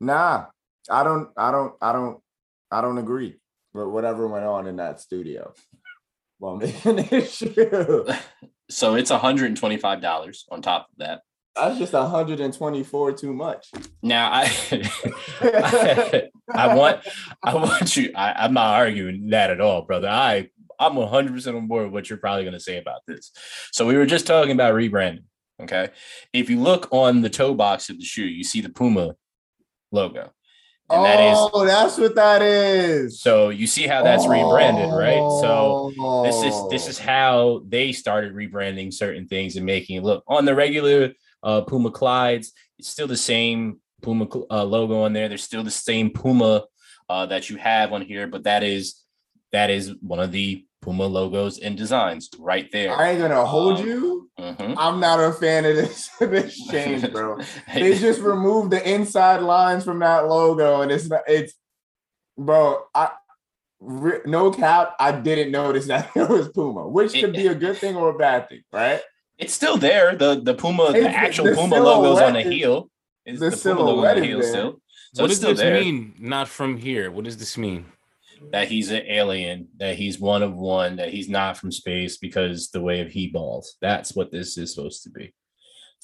nah, 0.00 0.46
I 0.90 1.04
don't, 1.04 1.30
I 1.36 1.50
don't, 1.50 1.74
I 1.80 1.92
don't, 1.92 2.20
I 2.70 2.80
don't 2.80 2.98
agree 2.98 3.36
with 3.74 3.88
whatever 3.88 4.26
went 4.28 4.44
on 4.44 4.66
in 4.66 4.76
that 4.76 5.00
studio 5.00 5.52
Well, 6.38 6.56
making 6.56 6.96
this 6.96 7.36
shoe. 7.36 8.06
So 8.70 8.94
it's 8.94 9.10
$125 9.10 10.44
on 10.50 10.62
top 10.62 10.88
of 10.90 10.98
that. 10.98 11.22
That's 11.54 11.78
just 11.78 11.92
124 11.92 13.12
too 13.12 13.32
much. 13.34 13.70
Now 14.02 14.30
I 14.32 14.50
I 16.50 16.74
want 16.74 17.06
I 17.42 17.54
want 17.54 17.94
you 17.94 18.10
I, 18.16 18.32
I'm 18.32 18.54
not 18.54 18.74
arguing 18.74 19.28
that 19.30 19.50
at 19.50 19.60
all, 19.60 19.82
brother. 19.82 20.08
I 20.08 20.48
I'm 20.80 20.96
100 20.96 21.32
percent 21.34 21.56
on 21.56 21.68
board 21.68 21.84
with 21.84 21.92
what 21.92 22.08
you're 22.08 22.18
probably 22.18 22.44
gonna 22.44 22.58
say 22.58 22.78
about 22.78 23.02
this. 23.06 23.32
So 23.70 23.86
we 23.86 23.96
were 23.96 24.06
just 24.06 24.26
talking 24.26 24.52
about 24.52 24.74
rebranding. 24.74 25.24
Okay. 25.60 25.90
If 26.32 26.48
you 26.48 26.58
look 26.58 26.88
on 26.90 27.20
the 27.20 27.30
toe 27.30 27.52
box 27.52 27.90
of 27.90 27.98
the 27.98 28.04
shoe, 28.04 28.24
you 28.24 28.44
see 28.44 28.62
the 28.62 28.70
Puma 28.70 29.14
logo. 29.92 30.32
And 30.90 31.04
that 31.04 31.20
is 31.20 31.38
oh, 31.38 31.64
that's 31.64 31.96
what 31.96 32.14
that 32.16 32.42
is. 32.42 33.20
so 33.20 33.48
you 33.48 33.66
see 33.66 33.86
how 33.86 34.02
that's 34.02 34.26
rebranded, 34.26 34.90
right? 34.92 35.16
So 35.40 35.92
So 35.96 36.22
this 36.24 36.42
is 36.42 36.68
this 36.70 36.88
is 36.88 36.98
how 36.98 37.62
they 37.66 37.92
started 37.92 38.34
rebranding 38.34 38.92
certain 38.92 39.26
things 39.26 39.56
and 39.56 39.64
making 39.64 39.96
it 39.96 40.02
look 40.02 40.22
on 40.26 40.44
the 40.44 40.54
regular 40.54 41.12
uh, 41.42 41.62
Puma 41.62 41.90
Clydes. 41.90 42.48
It's 42.78 42.88
still 42.88 43.06
the 43.06 43.16
same 43.16 43.80
Puma 44.02 44.26
uh, 44.50 44.64
logo 44.64 45.02
on 45.02 45.12
there. 45.12 45.28
There's 45.28 45.42
still 45.42 45.64
the 45.64 45.70
same 45.70 46.10
Puma 46.10 46.64
uh, 47.08 47.26
that 47.26 47.50
you 47.50 47.56
have 47.56 47.92
on 47.92 48.02
here, 48.02 48.26
but 48.26 48.44
that 48.44 48.62
is 48.62 49.02
that 49.52 49.70
is 49.70 49.94
one 50.00 50.20
of 50.20 50.32
the 50.32 50.64
Puma 50.82 51.06
logos 51.06 51.58
and 51.58 51.76
designs 51.76 52.28
right 52.38 52.68
there. 52.72 52.94
I 52.94 53.10
ain't 53.12 53.20
gonna 53.20 53.46
hold 53.46 53.78
Um, 53.80 53.86
you. 53.86 54.30
Mhm. 54.38 54.74
I'm 54.76 54.98
not 55.00 55.20
a 55.20 55.32
fan 55.32 55.64
of 55.64 55.76
this 55.76 56.10
this 56.20 56.66
change, 56.68 57.10
bro. 57.12 57.38
they 57.74 57.96
just 57.98 58.20
removed 58.20 58.72
the 58.72 58.86
inside 58.90 59.40
lines 59.42 59.84
from 59.84 60.00
that 60.00 60.28
logo, 60.28 60.82
and 60.82 60.90
it's 60.92 61.08
not. 61.08 61.22
It's, 61.28 61.54
bro. 62.36 62.82
I 62.94 63.12
re- 63.80 64.20
no 64.26 64.50
cap. 64.50 64.94
I 64.98 65.12
didn't 65.12 65.52
notice 65.52 65.86
that 65.86 66.10
it 66.16 66.28
was 66.28 66.48
Puma, 66.48 66.88
which 66.88 67.12
could 67.12 67.32
be 67.32 67.46
a 67.46 67.54
good 67.54 67.78
thing 67.78 67.96
or 67.96 68.10
a 68.10 68.18
bad 68.18 68.48
thing, 68.48 68.62
right? 68.72 69.00
it's 69.38 69.54
still 69.54 69.76
there. 69.76 70.14
The 70.16 70.40
the 70.42 70.54
Puma, 70.54 70.92
the 70.92 71.08
actual 71.08 71.46
the 71.46 71.54
Puma 71.54 71.76
logo's 71.80 72.20
on 72.20 72.32
the 72.34 72.42
heel. 72.42 72.90
Is 73.24 73.38
the 73.38 73.50
the, 73.50 73.56
Puma 73.56 73.80
logo 73.82 74.06
on 74.08 74.16
the 74.20 74.24
heel 74.26 74.40
there. 74.40 74.48
still? 74.50 74.80
So 75.14 75.22
what 75.22 75.28
does 75.28 75.40
this 75.40 75.58
there. 75.58 75.80
mean? 75.80 76.14
Not 76.18 76.48
from 76.48 76.76
here. 76.78 77.10
What 77.12 77.24
does 77.24 77.36
this 77.36 77.56
mean? 77.56 77.86
That 78.50 78.68
he's 78.68 78.90
an 78.90 79.02
alien, 79.08 79.68
that 79.78 79.96
he's 79.96 80.18
one 80.18 80.42
of 80.42 80.54
one, 80.54 80.96
that 80.96 81.10
he's 81.10 81.28
not 81.28 81.56
from 81.56 81.70
space 81.72 82.16
because 82.18 82.70
the 82.70 82.80
way 82.80 83.00
of 83.00 83.08
he 83.10 83.28
balls. 83.28 83.76
That's 83.80 84.14
what 84.14 84.30
this 84.30 84.58
is 84.58 84.74
supposed 84.74 85.04
to 85.04 85.10
be. 85.10 85.32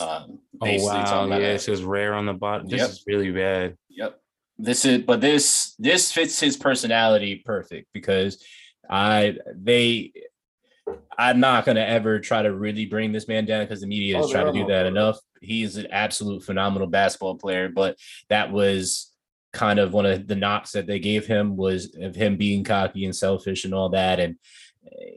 Um, 0.00 0.38
Oh 0.60 0.84
wow, 0.84 1.04
talking 1.04 1.30
yeah, 1.32 1.36
about 1.38 1.42
it 1.42 1.60
says 1.60 1.82
rare 1.82 2.14
on 2.14 2.26
the 2.26 2.32
bottom. 2.32 2.68
This 2.68 2.80
Yep. 2.80 2.90
is 2.90 3.04
really 3.06 3.32
bad. 3.32 3.76
Yep. 3.90 4.20
This 4.58 4.84
is, 4.84 5.02
but 5.02 5.20
this 5.20 5.74
this 5.78 6.10
fits 6.12 6.38
his 6.40 6.56
personality 6.56 7.42
perfect 7.44 7.88
because 7.92 8.42
I 8.88 9.36
they. 9.54 10.12
I'm 11.18 11.40
not 11.40 11.66
gonna 11.66 11.80
ever 11.80 12.18
try 12.20 12.42
to 12.42 12.54
really 12.54 12.86
bring 12.86 13.12
this 13.12 13.28
man 13.28 13.44
down 13.44 13.64
because 13.64 13.80
the 13.80 13.86
media 13.86 14.16
has 14.16 14.26
Oh, 14.26 14.32
tried 14.32 14.44
to 14.44 14.52
do 14.52 14.66
that 14.66 14.82
all- 14.86 14.88
enough. 14.92 15.18
He's 15.42 15.76
an 15.76 15.86
absolute 15.90 16.42
phenomenal 16.44 16.88
basketball 16.88 17.36
player, 17.36 17.68
but 17.68 17.96
that 18.30 18.50
was 18.52 19.07
kind 19.52 19.78
of 19.78 19.92
one 19.92 20.06
of 20.06 20.26
the 20.26 20.36
knocks 20.36 20.72
that 20.72 20.86
they 20.86 20.98
gave 20.98 21.26
him 21.26 21.56
was 21.56 21.94
of 22.00 22.14
him 22.14 22.36
being 22.36 22.64
cocky 22.64 23.04
and 23.04 23.16
selfish 23.16 23.64
and 23.64 23.74
all 23.74 23.88
that. 23.90 24.20
And 24.20 24.36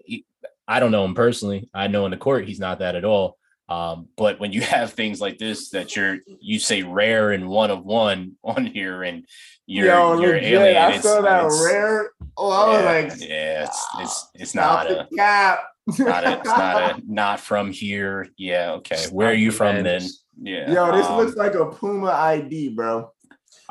he- 0.05 0.25
I 0.67 0.79
don't 0.79 0.91
know 0.91 1.03
him 1.05 1.15
personally. 1.15 1.69
I 1.73 1.87
know 1.87 2.05
in 2.05 2.11
the 2.11 2.17
court 2.17 2.47
he's 2.47 2.59
not 2.59 2.79
that 2.79 2.95
at 2.95 3.03
all. 3.05 3.37
Um, 3.67 4.07
but 4.17 4.39
when 4.39 4.51
you 4.53 4.61
have 4.75 4.93
things 4.93 5.19
like 5.21 5.37
this 5.37 5.69
that 5.69 5.95
you're 5.95 6.17
you 6.39 6.59
say 6.59 6.83
rare 6.83 7.31
and 7.31 7.47
one 7.47 7.71
of 7.71 7.83
one 7.85 8.33
on 8.43 8.65
here 8.65 9.03
and 9.03 9.25
you're 9.65 9.87
Yo, 9.87 10.19
you're 10.21 10.33
legit, 10.35 10.53
alien, 10.53 10.77
I 10.77 10.87
it's- 10.89 11.03
saw 11.03 11.21
that 11.21 11.45
it's- 11.45 11.63
rare. 11.65 12.11
Oh, 12.37 12.49
I 12.49 12.67
was 12.67 12.81
yeah, 12.81 12.91
like, 12.91 13.29
yeah, 13.29 13.63
it's 13.65 13.87
it's 13.99 14.29
it's 14.35 14.49
stop 14.51 14.87
not 14.87 14.91
a 14.91 15.07
the 15.09 15.15
cap. 15.17 15.59
not 15.99 16.23
a, 16.25 16.37
it's 16.37 16.45
not 16.47 16.99
a 16.99 17.01
not 17.05 17.39
from 17.41 17.71
here. 17.71 18.27
Yeah, 18.37 18.73
okay. 18.77 19.05
Where 19.11 19.29
are 19.29 19.33
you 19.33 19.51
from 19.51 19.83
then? 19.83 20.01
Yeah. 20.41 20.71
Yo, 20.71 20.95
this 20.95 21.05
um, 21.05 21.17
looks 21.17 21.35
like 21.35 21.53
a 21.55 21.65
Puma 21.65 22.07
ID, 22.11 22.69
bro. 22.69 23.11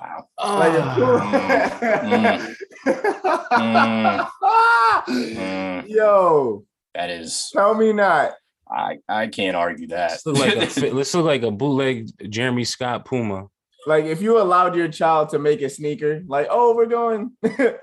Wow. 0.00 0.26
Like 0.58 0.74
a 0.78 2.56
Ah, 3.52 5.04
Mm. 5.08 5.88
Yo, 5.88 6.64
That 6.94 7.10
is 7.10 7.50
tell 7.52 7.74
me 7.74 7.92
not. 7.92 8.32
I 8.70 8.98
I 9.08 9.26
can't 9.26 9.56
argue 9.56 9.88
that. 9.88 10.10
This 10.12 10.26
look 10.26 10.38
like 10.38 10.56
a 10.56 10.66
fi- 10.80 10.90
this 10.90 11.14
look 11.14 11.24
like 11.24 11.42
a 11.42 11.50
bootleg 11.50 12.08
Jeremy 12.30 12.64
Scott 12.64 13.04
Puma. 13.04 13.46
Like 13.86 14.04
if 14.04 14.20
you 14.22 14.40
allowed 14.40 14.76
your 14.76 14.88
child 14.88 15.30
to 15.30 15.38
make 15.38 15.62
a 15.62 15.70
sneaker, 15.70 16.22
like, 16.26 16.46
oh, 16.50 16.74
we're 16.76 16.86
going. 16.86 17.32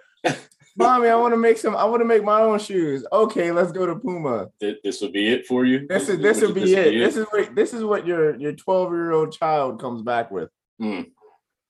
Mommy, 0.80 1.08
I 1.08 1.16
want 1.16 1.34
to 1.34 1.38
make 1.38 1.58
some. 1.58 1.76
I 1.76 1.86
want 1.86 2.02
to 2.02 2.06
make 2.06 2.24
my 2.24 2.40
own 2.40 2.60
shoes. 2.60 3.04
Okay, 3.12 3.52
let's 3.52 3.72
go 3.72 3.88
to 3.88 3.96
Puma. 3.96 4.48
Th- 4.60 4.78
this 4.84 5.02
would 5.02 5.12
be 5.12 5.28
it 5.30 5.48
for 5.48 5.66
you. 5.66 5.88
This 5.88 6.08
is 6.08 6.20
this 6.20 6.40
would 6.42 6.54
be 6.54 6.72
it. 6.76 7.00
This 7.00 7.18
is 7.18 7.26
what 7.32 7.56
this 7.56 7.74
is 7.74 7.84
what 7.84 8.06
your 8.06 8.36
your 8.36 8.52
twelve 8.54 8.92
year 8.92 9.12
old 9.12 9.32
child 9.34 9.82
comes 9.82 10.04
back 10.04 10.30
with. 10.30 10.50
Mm, 10.80 11.10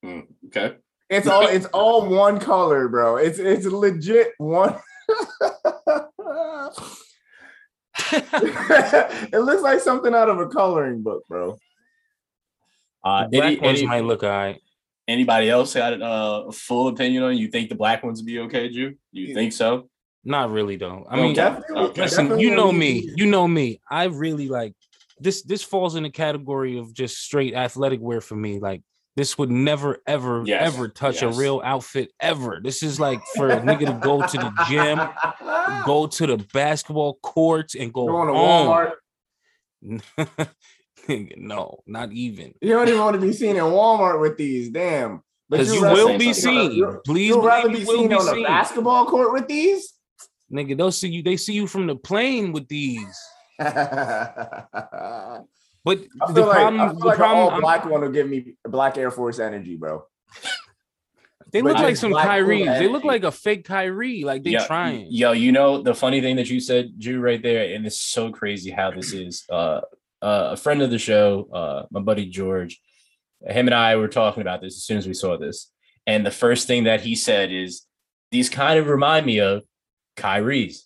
okay. 0.06 0.76
It's 1.10 1.28
all 1.28 1.48
it's 1.48 1.66
all 1.74 2.08
one 2.10 2.40
color, 2.40 2.88
bro. 2.88 3.18
It's 3.18 3.40
it's 3.40 3.66
legit 3.66 4.30
one. 4.38 4.76
it 8.12 9.42
looks 9.42 9.62
like 9.62 9.80
something 9.80 10.14
out 10.14 10.30
of 10.30 10.40
a 10.40 10.48
coloring 10.48 11.02
book, 11.02 11.24
bro. 11.28 11.58
Uh, 13.04 13.28
black 13.28 13.44
any, 13.46 13.60
ones 13.60 13.80
any- 13.80 13.88
might 13.88 14.04
look 14.04 14.24
alright. 14.24 14.62
anybody 15.08 15.50
else 15.50 15.74
got 15.74 16.02
uh, 16.02 16.46
a 16.48 16.52
full 16.52 16.90
opinion 16.90 17.24
on? 17.24 17.38
You 17.38 17.48
think 17.48 17.70
the 17.70 17.76
black 17.76 18.04
ones 18.04 18.20
would 18.20 18.26
be 18.26 18.40
okay, 18.40 18.70
Jew? 18.70 18.96
You 19.12 19.34
think 19.34 19.54
so? 19.54 19.90
Not 20.24 20.52
really 20.52 20.76
though. 20.76 21.06
I 21.10 21.16
mean, 21.16 21.34
Definitely- 21.34 21.78
okay. 21.86 22.02
listen, 22.02 22.26
definitely 22.26 22.46
you 22.46 22.56
know 22.56 22.72
need- 22.72 23.06
me. 23.06 23.14
You 23.16 23.26
know 23.28 23.48
me. 23.48 23.80
I 23.90 24.06
really 24.06 24.50
like 24.50 24.74
this. 25.20 25.42
This 25.44 25.64
falls 25.64 25.96
in 25.96 26.04
the 26.04 26.10
category 26.10 26.78
of 26.80 26.94
just 26.94 27.18
straight 27.18 27.54
athletic 27.54 28.02
wear 28.02 28.20
for 28.20 28.36
me. 28.36 28.60
Like 28.60 28.82
this 29.18 29.36
would 29.38 29.50
never, 29.50 29.98
ever, 30.06 30.44
Yes, 30.46 30.74
ever 30.76 30.88
touch 30.88 31.24
yes. 31.24 31.36
a 31.36 31.40
real 31.40 31.60
outfit 31.66 32.14
ever. 32.20 32.62
This 32.64 32.84
is 32.84 33.00
like 33.00 33.20
for 33.36 33.50
a 33.50 33.60
nigga 33.60 33.88
to 33.88 33.94
go 33.94 34.22
to 34.26 34.38
the 34.38 34.54
gym, 34.70 35.00
go 35.86 36.06
to 36.18 36.28
the 36.28 36.38
basketball 36.54 37.16
courts, 37.24 37.74
and 37.74 37.92
go 37.92 38.16
on. 38.16 38.28
to. 38.28 38.34
Walmart. 39.84 40.48
No, 41.38 41.80
not 41.88 42.12
even. 42.12 42.54
You 42.60 42.74
don't 42.74 42.86
even 42.90 43.00
want 43.00 43.14
to 43.14 43.22
be 43.26 43.32
seen 43.32 43.56
in 43.56 43.64
Walmart 43.64 44.20
with 44.20 44.36
these. 44.36 44.70
Damn. 44.70 45.22
Because 45.50 45.74
you 45.74 45.82
will 45.82 46.18
be 46.18 46.34
seen. 46.34 46.86
Please, 47.06 47.30
You'd 47.30 47.46
rather 47.46 47.70
be 47.70 47.86
seen 47.86 48.10
be 48.10 48.16
on 48.16 48.38
a 48.38 48.44
basketball 48.44 49.06
court 49.06 49.32
with 49.32 49.48
these? 49.48 49.94
Nigga, 50.52 50.76
they'll 50.78 50.92
see 50.92 51.08
you. 51.08 51.24
They 51.24 51.38
see 51.38 51.54
you 51.54 51.66
from 51.66 51.88
the 51.88 51.96
plane 51.96 52.52
with 52.52 52.68
these. 52.68 53.18
I 55.92 55.96
But 55.96 56.26
feel 56.28 56.34
the 56.34 56.42
like, 56.42 56.52
problem, 56.58 56.82
I 56.82 56.88
feel 56.90 57.00
the 57.00 57.06
like 57.06 57.18
problem, 57.18 57.38
all 57.46 57.50
I'm- 57.52 57.62
black 57.62 57.86
one 57.86 58.02
will 58.02 58.12
give 58.12 58.28
me 58.30 58.56
black 58.64 58.98
Air 58.98 59.12
Force 59.12 59.40
energy, 59.40 59.76
bro. 59.76 60.04
they 61.52 61.62
but 61.62 61.74
look 61.74 61.78
like 61.78 61.96
some 61.96 62.12
black 62.12 62.26
Kyrie. 62.28 62.60
Puma 62.64 62.80
They 62.80 62.88
look 62.88 63.04
like 63.04 63.24
a 63.24 63.32
fake 63.32 63.64
Kyrie. 63.66 64.24
Like 64.24 64.44
they 64.44 64.52
Yeah, 64.52 64.66
trying. 64.68 65.08
Yo, 65.10 65.32
you 65.32 65.52
know 65.52 65.82
the 65.82 65.96
funny 65.96 66.20
thing 66.22 66.36
that 66.38 66.50
you 66.50 66.60
said, 66.60 66.92
Jew, 66.98 67.20
right 67.22 67.42
there, 67.42 67.74
and 67.76 67.86
it's 67.86 68.00
so 68.02 68.32
crazy 68.32 68.72
how 68.72 68.92
this 68.92 69.14
is. 69.14 69.46
Uh, 69.50 69.82
uh, 70.22 70.50
a 70.54 70.58
friend 70.58 70.82
of 70.82 70.90
the 70.90 70.98
show, 70.98 71.48
uh, 71.54 71.86
my 71.92 72.00
buddy 72.00 72.26
George, 72.26 72.82
him 73.48 73.68
and 73.68 73.76
I 73.76 73.96
were 73.98 74.08
talking 74.08 74.42
about 74.42 74.62
this 74.62 74.76
as 74.76 74.84
soon 74.84 74.98
as 74.98 75.06
we 75.08 75.14
saw 75.14 75.38
this, 75.38 75.72
and 76.08 76.26
the 76.26 76.32
first 76.32 76.66
thing 76.68 76.86
that 76.86 77.02
he 77.02 77.16
said 77.16 77.52
is, 77.52 77.84
"These 78.32 78.50
kind 78.50 78.80
of 78.80 78.88
remind 78.88 79.26
me 79.28 79.40
of 79.40 79.64
Kyrie's." 80.16 80.86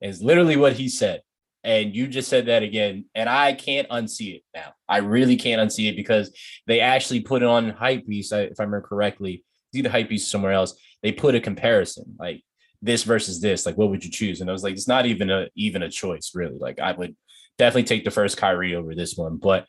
Is 0.00 0.22
literally 0.22 0.56
what 0.56 0.72
he 0.72 0.88
said, 0.88 1.20
and 1.62 1.94
you 1.94 2.08
just 2.08 2.28
said 2.28 2.46
that 2.46 2.62
again, 2.62 3.04
and 3.14 3.28
I 3.28 3.52
can't 3.52 3.88
unsee 3.88 4.36
it 4.36 4.42
now. 4.54 4.72
I 4.88 4.98
really 4.98 5.36
can't 5.36 5.60
unsee 5.60 5.90
it 5.90 5.96
because 5.96 6.32
they 6.66 6.80
actually 6.80 7.20
put 7.20 7.42
it 7.42 7.48
on 7.48 7.72
Hypebeast, 7.72 8.32
if 8.32 8.58
I 8.58 8.62
remember 8.62 8.82
correctly. 8.82 9.44
see 9.74 9.82
the 9.82 9.88
Hypebeast 9.88 10.30
somewhere 10.30 10.52
else. 10.52 10.74
They 11.02 11.12
put 11.12 11.34
a 11.34 11.40
comparison, 11.40 12.16
like 12.18 12.42
this 12.82 13.04
versus 13.04 13.40
this. 13.40 13.66
Like, 13.66 13.76
what 13.76 13.90
would 13.90 14.04
you 14.04 14.10
choose? 14.10 14.40
And 14.40 14.50
I 14.50 14.52
was 14.52 14.62
like, 14.62 14.74
it's 14.74 14.88
not 14.88 15.06
even 15.06 15.30
a 15.30 15.48
even 15.54 15.82
a 15.82 15.90
choice, 15.90 16.32
really. 16.34 16.58
Like, 16.58 16.78
I 16.78 16.92
would 16.92 17.16
definitely 17.58 17.84
take 17.84 18.04
the 18.04 18.10
first 18.10 18.36
Kyrie 18.36 18.74
over 18.74 18.94
this 18.94 19.16
one, 19.16 19.36
but 19.36 19.66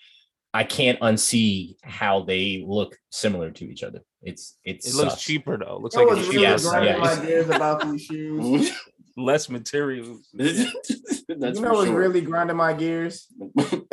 I 0.54 0.64
can't 0.66 1.00
unsee 1.00 1.76
how 1.84 2.24
they 2.24 2.64
look 2.66 2.98
similar 3.10 3.52
to 3.52 3.66
each 3.66 3.84
other. 3.84 4.02
It's 4.22 4.58
it's 4.64 4.94
It 4.94 4.96
looks 4.96 5.22
cheaper 5.22 5.58
though. 5.58 5.78
Looks 5.78 5.96
You 5.96 6.02
like 6.02 6.10
what's 6.10 6.22
it's 6.22 6.30
really 6.30 6.42
yes, 6.42 6.68
grinding 6.68 7.02
yes. 7.02 7.18
my 7.18 7.26
gears 7.26 7.50
about 7.50 7.90
these 7.90 8.02
shoes? 8.02 8.72
less 9.24 9.50
material. 9.50 10.20
That's 10.34 10.60
you 10.60 11.36
know 11.38 11.54
for 11.54 11.72
what's 11.72 11.88
sure. 11.88 12.00
really 12.00 12.22
grinding 12.22 12.58
my 12.58 12.74
gears? 12.74 13.28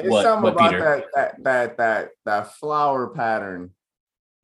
It's 0.00 0.10
what, 0.10 0.22
something 0.22 0.44
what, 0.44 0.52
about 0.52 0.70
Peter? 0.70 0.82
that, 0.84 1.04
that 1.14 1.44
that 1.44 1.76
that 1.78 2.08
that 2.24 2.54
flower 2.54 3.08
pattern, 3.08 3.70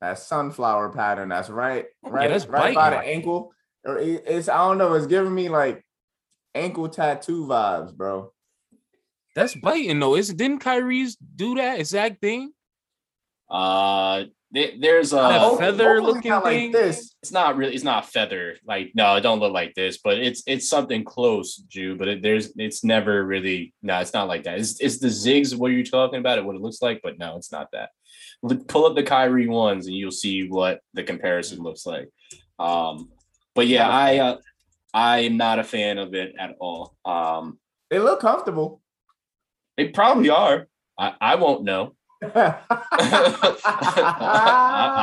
that 0.01 0.19
sunflower 0.19 0.91
pattern. 0.91 1.29
That's 1.29 1.49
right, 1.49 1.87
right, 2.03 2.29
that's 2.29 2.47
right 2.47 2.75
by 2.75 2.91
the 2.91 2.99
ankle. 2.99 3.53
Or 3.85 3.99
it's 3.99 4.49
I 4.49 4.57
don't 4.59 4.79
know. 4.79 4.95
It's 4.95 5.07
giving 5.07 5.33
me 5.33 5.49
like 5.49 5.85
ankle 6.57 6.89
tattoo 6.89 7.47
vibes, 7.47 7.95
bro. 7.95 8.33
That's 9.37 9.55
biting 9.55 10.01
though. 10.01 10.17
Is 10.17 10.35
didn't 10.35 10.59
Kyrie's 10.59 11.17
do 11.17 11.55
that 11.55 11.79
exact 11.79 12.21
thing? 12.21 12.53
Uh, 13.49 14.25
there- 14.55 14.73
there's 14.79 15.13
a. 15.13 15.17
That 15.17 15.41
Hopefully- 15.41 15.71
feather 15.73 16.01
looking 16.03 16.31
not 16.31 16.45
like 16.45 16.57
thing? 16.57 16.73
this. 16.73 17.15
it's 17.23 17.33
not 17.33 17.57
really 17.57 17.75
it's 17.75 17.85
not 17.85 18.07
feather 18.09 18.57
like 18.67 18.93
no 18.95 19.17
it 19.17 19.21
don't 19.23 19.41
look 19.41 19.53
like 19.53 19.75
this 19.75 19.99
but 20.05 20.19
it's 20.19 20.43
it's 20.47 20.69
something 20.69 21.03
close 21.05 21.57
Jew 21.57 21.97
but 21.97 22.09
it, 22.09 22.23
there's 22.23 22.53
it's 22.57 22.85
never 22.85 23.25
really 23.25 23.73
no 23.83 23.99
it's 24.01 24.13
not 24.15 24.29
like 24.29 24.45
that 24.45 24.59
it's, 24.59 24.79
it's 24.81 24.99
the 24.99 25.09
zigs 25.09 25.57
what 25.57 25.69
you're 25.73 25.85
talking 25.85 26.19
about 26.21 26.39
it 26.39 26.45
what 26.45 26.55
it 26.57 26.63
looks 26.63 26.81
like 26.83 27.01
but 27.03 27.19
no 27.19 27.37
it's 27.37 27.51
not 27.53 27.69
that 27.73 27.91
Look- 28.43 28.69
pull 28.69 28.85
up 28.87 28.95
the 28.95 29.03
Kyrie 29.03 29.49
ones 29.49 29.87
and 29.87 29.97
you'll 29.97 30.11
see 30.11 30.47
what 30.49 30.81
the 30.93 31.03
comparison 31.03 31.63
looks 31.63 31.85
like 31.87 32.09
um 32.59 33.09
but 33.55 33.67
yeah 33.67 33.89
I 33.89 34.19
uh, 34.19 34.37
I 34.93 35.19
am 35.21 35.37
not 35.37 35.59
a 35.59 35.65
fan 35.65 35.99
of 35.99 36.15
it 36.15 36.35
at 36.39 36.55
all 36.61 36.95
um 37.05 37.59
They 37.91 37.99
look 37.99 38.21
comfortable. 38.21 38.81
they 39.77 39.89
probably 39.89 40.31
are 40.31 40.69
I, 40.99 41.15
I 41.21 41.35
won't 41.37 41.65
know 41.65 41.95
I, 42.23 42.57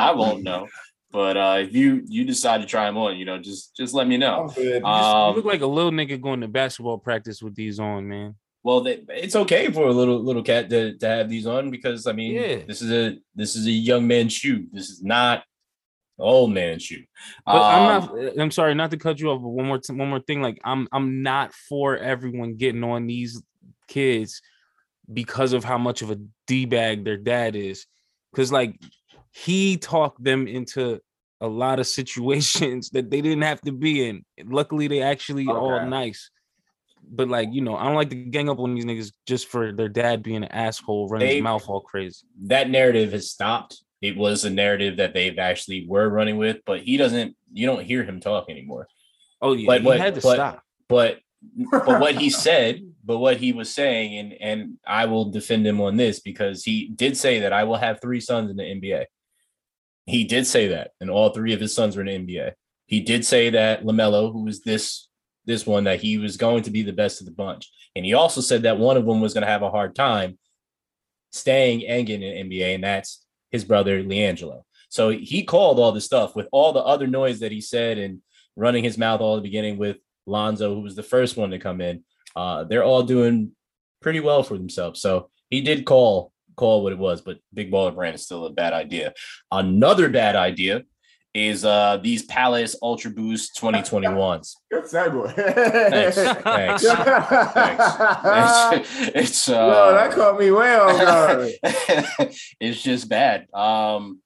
I 0.08 0.12
won't 0.16 0.42
know 0.42 0.66
but 1.10 1.36
uh 1.36 1.56
if 1.60 1.74
you 1.74 2.02
you 2.06 2.24
decide 2.24 2.60
to 2.62 2.66
try 2.66 2.86
them 2.86 2.96
on 2.96 3.16
you 3.16 3.24
know 3.24 3.38
just 3.38 3.76
just 3.76 3.92
let 3.94 4.06
me 4.08 4.16
know 4.16 4.48
I'm. 4.56 4.62
You 4.64 4.84
um 4.84 5.36
look 5.36 5.44
like 5.44 5.60
a 5.60 5.66
little 5.66 5.90
nigga 5.90 6.20
going 6.20 6.40
to 6.40 6.48
basketball 6.48 6.98
practice 6.98 7.42
with 7.42 7.54
these 7.54 7.78
on, 7.78 8.08
man. 8.08 8.34
Well, 8.64 8.80
they, 8.80 9.02
it's 9.08 9.34
okay 9.34 9.70
for 9.72 9.88
a 9.88 9.92
little 9.92 10.22
little 10.22 10.42
cat 10.42 10.70
to, 10.70 10.96
to 10.96 11.06
have 11.08 11.28
these 11.28 11.46
on 11.48 11.70
because 11.70 12.06
I 12.06 12.12
mean, 12.12 12.34
Yeah. 12.34 12.56
this 12.66 12.80
is 12.80 12.90
a 12.92 13.18
this 13.34 13.56
is 13.56 13.66
a 13.66 13.70
young 13.70 14.06
man's 14.06 14.32
shoe. 14.32 14.66
This 14.72 14.88
is 14.88 15.02
not 15.02 15.38
an 16.18 16.24
old 16.24 16.52
man's 16.52 16.82
shoe. 16.84 17.02
But 17.44 17.60
I'm 17.60 18.02
Um, 18.02 18.24
not. 18.24 18.38
I'm 18.38 18.50
sorry, 18.52 18.74
not 18.74 18.90
to 18.92 18.96
cut 18.96 19.18
you 19.20 19.30
off, 19.32 19.42
but 19.42 19.48
one 19.48 19.66
more 19.66 19.78
t- 19.78 19.92
one 19.92 20.08
more 20.08 20.20
thing. 20.20 20.40
Like 20.42 20.60
I'm 20.64 20.86
I'm 20.92 21.22
not 21.22 21.52
for 21.52 21.98
everyone 21.98 22.54
getting 22.54 22.84
on 22.84 23.06
these 23.08 23.42
kids 23.88 24.40
because 25.12 25.52
of 25.52 25.64
how 25.64 25.76
much 25.76 26.00
of 26.02 26.10
a 26.12 26.18
d 26.52 26.66
bag 26.66 27.04
their 27.04 27.16
dad 27.16 27.56
is, 27.56 27.86
because 28.30 28.50
like 28.52 28.72
he 29.30 29.76
talked 29.78 30.22
them 30.22 30.46
into 30.46 31.00
a 31.40 31.48
lot 31.48 31.80
of 31.80 31.86
situations 32.00 32.90
that 32.90 33.10
they 33.10 33.20
didn't 33.26 33.42
have 33.52 33.60
to 33.62 33.72
be 33.72 34.06
in. 34.08 34.24
Luckily, 34.44 34.86
they 34.88 35.02
actually 35.02 35.46
all 35.46 35.84
nice. 35.86 36.30
But 37.18 37.28
like 37.36 37.48
you 37.52 37.62
know, 37.62 37.76
I 37.76 37.84
don't 37.86 37.96
like 38.02 38.10
to 38.10 38.16
gang 38.34 38.48
up 38.48 38.58
on 38.60 38.74
these 38.74 38.84
niggas 38.84 39.12
just 39.26 39.48
for 39.48 39.72
their 39.72 39.88
dad 39.88 40.22
being 40.22 40.44
an 40.44 40.52
asshole, 40.66 41.08
running 41.08 41.28
They- 41.28 41.34
his 41.36 41.42
mouth 41.42 41.68
all 41.68 41.80
crazy. 41.80 42.26
that 42.54 42.70
narrative 42.70 43.12
has 43.12 43.30
stopped. 43.30 43.82
It 44.00 44.16
was 44.16 44.44
a 44.44 44.50
narrative 44.50 44.96
that 44.96 45.14
they've 45.14 45.38
actually 45.38 45.86
were 45.86 46.08
running 46.08 46.36
with, 46.36 46.58
but 46.66 46.80
he 46.82 46.96
doesn't. 46.96 47.36
You 47.52 47.66
don't 47.66 47.84
hear 47.84 48.02
him 48.04 48.18
talk 48.20 48.50
anymore. 48.50 48.86
Oh 49.40 49.52
yeah, 49.54 49.66
But 49.66 49.80
he 49.80 49.86
what- 49.86 50.00
had 50.00 50.14
to 50.16 50.20
but- 50.20 50.34
stop. 50.34 50.62
But 50.88 51.20
but 51.70 52.00
what 52.00 52.14
he 52.14 52.30
said, 52.30 52.82
but 53.04 53.18
what 53.18 53.36
he 53.36 53.52
was 53.52 53.72
saying, 53.72 54.16
and 54.18 54.32
and 54.40 54.78
I 54.86 55.06
will 55.06 55.30
defend 55.30 55.66
him 55.66 55.80
on 55.80 55.96
this 55.96 56.20
because 56.20 56.64
he 56.64 56.88
did 56.88 57.16
say 57.16 57.40
that 57.40 57.52
I 57.52 57.64
will 57.64 57.76
have 57.76 58.00
three 58.00 58.20
sons 58.20 58.50
in 58.50 58.56
the 58.56 58.62
NBA. 58.62 59.06
He 60.06 60.24
did 60.24 60.46
say 60.46 60.68
that, 60.68 60.92
and 61.00 61.10
all 61.10 61.30
three 61.30 61.52
of 61.52 61.60
his 61.60 61.74
sons 61.74 61.96
were 61.96 62.04
in 62.04 62.26
the 62.26 62.34
NBA. 62.34 62.52
He 62.86 63.00
did 63.00 63.24
say 63.24 63.50
that 63.50 63.84
Lamelo, 63.84 64.32
who 64.32 64.44
was 64.44 64.62
this 64.62 65.08
this 65.44 65.66
one, 65.66 65.84
that 65.84 66.00
he 66.00 66.18
was 66.18 66.36
going 66.36 66.62
to 66.64 66.70
be 66.70 66.82
the 66.82 66.92
best 66.92 67.20
of 67.20 67.26
the 67.26 67.32
bunch, 67.32 67.70
and 67.96 68.04
he 68.04 68.14
also 68.14 68.40
said 68.40 68.62
that 68.62 68.78
one 68.78 68.96
of 68.96 69.06
them 69.06 69.20
was 69.20 69.34
going 69.34 69.42
to 69.42 69.50
have 69.50 69.62
a 69.62 69.70
hard 69.70 69.94
time 69.94 70.38
staying 71.30 71.86
and 71.86 72.06
getting 72.06 72.28
in 72.28 72.48
the 72.48 72.58
NBA, 72.58 72.74
and 72.74 72.84
that's 72.84 73.24
his 73.50 73.64
brother 73.64 74.02
LiAngelo. 74.02 74.62
So 74.88 75.08
he 75.08 75.42
called 75.42 75.78
all 75.78 75.92
this 75.92 76.04
stuff 76.04 76.36
with 76.36 76.48
all 76.52 76.72
the 76.72 76.80
other 76.80 77.06
noise 77.06 77.40
that 77.40 77.52
he 77.52 77.60
said 77.62 77.98
and 77.98 78.20
running 78.56 78.84
his 78.84 78.98
mouth 78.98 79.20
all 79.20 79.36
the 79.36 79.42
beginning 79.42 79.78
with 79.78 79.96
Lonzo, 80.26 80.74
who 80.74 80.80
was 80.80 80.96
the 80.96 81.02
first 81.02 81.36
one 81.36 81.50
to 81.50 81.58
come 81.58 81.80
in. 81.80 82.04
Uh, 82.34 82.64
they're 82.64 82.84
all 82.84 83.02
doing 83.02 83.52
pretty 84.00 84.20
well 84.20 84.42
for 84.42 84.56
themselves. 84.56 85.00
So 85.00 85.30
he 85.50 85.60
did 85.60 85.84
call 85.84 86.32
call 86.56 86.82
what 86.82 86.92
it 86.92 86.98
was, 86.98 87.20
but 87.20 87.38
Big 87.52 87.70
Baller 87.70 87.94
Brand 87.94 88.14
is 88.14 88.22
still 88.22 88.46
a 88.46 88.50
bad 88.50 88.72
idea. 88.72 89.14
Another 89.50 90.08
bad 90.08 90.36
idea 90.36 90.82
is 91.34 91.64
uh 91.64 91.96
these 92.02 92.24
Palace 92.24 92.76
Ultra 92.82 93.10
Boost 93.10 93.56
2021s. 93.56 94.54
Good 94.70 94.84
segue. 94.84 95.34
Thanks. 95.34 96.16
Thanks. 96.42 96.84
Thanks. 98.22 98.88
it's 99.14 99.48
uh 99.48 99.52
Yo, 99.52 99.94
that 99.94 100.12
caught 100.12 100.38
me 100.38 100.50
way 100.50 100.74
off 100.74 100.98
guard. 100.98 101.52
it's 102.60 102.82
just 102.82 103.08
bad. 103.08 103.46
Um, 103.54 104.20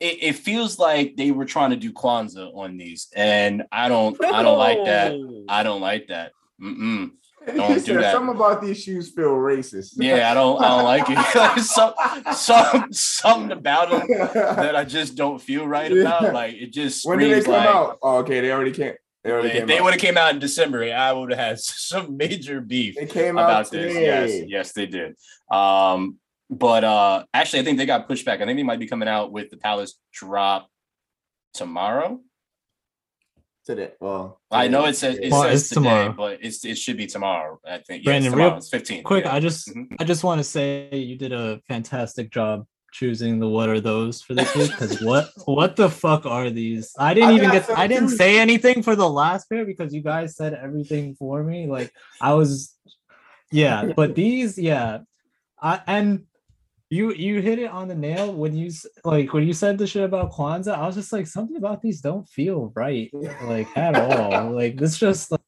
it, 0.00 0.18
it 0.22 0.32
feels 0.34 0.78
like 0.78 1.16
they 1.16 1.30
were 1.30 1.44
trying 1.44 1.70
to 1.70 1.76
do 1.76 1.92
Kwanzaa 1.92 2.54
on 2.54 2.76
these, 2.76 3.08
and 3.14 3.64
I 3.72 3.88
don't, 3.88 4.22
I 4.24 4.42
don't 4.42 4.58
like 4.58 4.84
that. 4.84 5.44
I 5.48 5.62
don't 5.62 5.80
like 5.80 6.08
that. 6.08 6.32
Mm-mm. 6.60 7.12
Don't 7.46 7.84
do 7.84 7.94
that. 7.94 8.12
Something 8.12 8.34
about 8.34 8.60
these 8.60 8.82
shoes 8.82 9.10
feel 9.10 9.30
racist. 9.30 9.94
Yeah, 9.96 10.30
I 10.30 10.34
don't, 10.34 10.62
I 10.62 10.68
don't 10.68 10.84
like 10.84 11.04
it. 11.08 11.60
some, 11.64 11.94
some, 12.34 12.92
something 12.92 13.52
about 13.52 13.90
them 13.90 14.06
that 14.34 14.74
I 14.74 14.84
just 14.84 15.14
don't 15.14 15.40
feel 15.40 15.66
right 15.66 15.92
about. 15.92 16.34
Like 16.34 16.54
it 16.54 16.72
just 16.72 17.06
when 17.06 17.18
did 17.18 17.32
they 17.32 17.44
come 17.44 17.54
like. 17.54 17.68
out? 17.68 17.98
Oh, 18.02 18.18
okay, 18.18 18.40
they 18.40 18.50
already 18.50 18.72
came. 18.72 18.94
They 19.22 19.30
already 19.30 19.48
If 19.48 19.54
came 19.58 19.66
they 19.68 19.80
would 19.80 19.92
have 19.92 20.00
came 20.00 20.16
out 20.16 20.34
in 20.34 20.40
December, 20.40 20.92
I 20.92 21.12
would 21.12 21.30
have 21.30 21.38
had 21.38 21.60
some 21.60 22.16
major 22.16 22.60
beef 22.60 22.96
They 22.96 23.06
came 23.06 23.38
out 23.38 23.44
about 23.44 23.70
this. 23.70 23.94
Yes, 23.94 24.48
yes, 24.48 24.72
they 24.72 24.86
did. 24.86 25.16
Um, 25.50 26.16
but 26.50 26.84
uh 26.84 27.24
actually, 27.34 27.60
I 27.60 27.64
think 27.64 27.78
they 27.78 27.86
got 27.86 28.06
pushed 28.08 28.24
back. 28.24 28.40
I 28.40 28.46
think 28.46 28.56
they 28.56 28.62
might 28.62 28.78
be 28.78 28.86
coming 28.86 29.08
out 29.08 29.32
with 29.32 29.50
the 29.50 29.56
Palace 29.56 29.98
drop 30.12 30.68
tomorrow. 31.54 32.20
Today. 33.64 33.90
Well, 34.00 34.40
I 34.48 34.68
know 34.68 34.84
it 34.86 34.94
says 34.94 35.18
it 35.18 35.32
Well, 35.32 35.42
says 35.42 35.62
it's 35.62 35.68
today, 35.70 35.80
tomorrow. 35.82 36.12
but 36.16 36.38
it's 36.40 36.64
it 36.64 36.78
should 36.78 36.96
be 36.96 37.06
tomorrow. 37.06 37.58
I 37.68 37.78
think. 37.78 38.04
Yeah, 38.04 38.10
Brandon, 38.10 38.32
it's 38.32 38.36
real. 38.36 38.56
It's 38.56 38.68
15. 38.68 39.02
Quick, 39.02 39.24
yeah. 39.24 39.34
I 39.34 39.40
just 39.40 39.68
Mhm. 39.68 39.86
I 39.98 40.04
just 40.04 40.22
want 40.22 40.38
to 40.38 40.44
say 40.44 40.88
you 40.92 41.16
did 41.16 41.32
a 41.32 41.60
fantastic 41.66 42.30
job 42.30 42.64
choosing 42.92 43.40
the 43.40 43.48
what 43.48 43.68
are 43.68 43.80
those 43.80 44.22
for 44.22 44.34
this 44.34 44.54
week 44.54 44.70
because 44.70 45.02
what 45.02 45.30
what 45.46 45.74
the 45.74 45.90
fuck 45.90 46.26
are 46.26 46.48
these? 46.48 46.92
I 46.96 47.12
didn't 47.12 47.30
I 47.30 47.34
even 47.34 47.50
get 47.50 47.68
I 47.76 47.88
didn't 47.88 48.10
too. 48.10 48.16
say 48.16 48.38
anything 48.38 48.84
for 48.84 48.94
the 48.94 49.08
last 49.10 49.48
pair 49.50 49.66
because 49.66 49.92
you 49.92 50.00
guys 50.00 50.36
said 50.36 50.54
everything 50.54 51.16
for 51.16 51.42
me. 51.42 51.66
Like 51.66 51.90
I 52.20 52.34
was 52.34 52.72
yeah, 53.50 53.90
but 53.96 54.14
these 54.14 54.58
yeah. 54.58 54.98
I 55.60 55.80
and 55.88 56.26
you 56.90 57.12
you 57.12 57.40
hit 57.40 57.58
it 57.58 57.70
on 57.70 57.88
the 57.88 57.94
nail 57.94 58.32
when 58.32 58.56
you 58.56 58.70
like 59.04 59.32
when 59.32 59.44
you 59.46 59.52
said 59.52 59.76
the 59.78 59.86
shit 59.86 60.04
about 60.04 60.32
Kwanzaa. 60.32 60.76
I 60.78 60.86
was 60.86 60.94
just 60.94 61.12
like 61.12 61.26
something 61.26 61.56
about 61.56 61.82
these 61.82 62.00
don't 62.00 62.28
feel 62.28 62.72
right 62.76 63.10
like 63.42 63.68
at 63.76 63.96
all. 63.96 64.52
like 64.52 64.76
this 64.78 64.96
just 64.98 65.30
like 65.32 65.40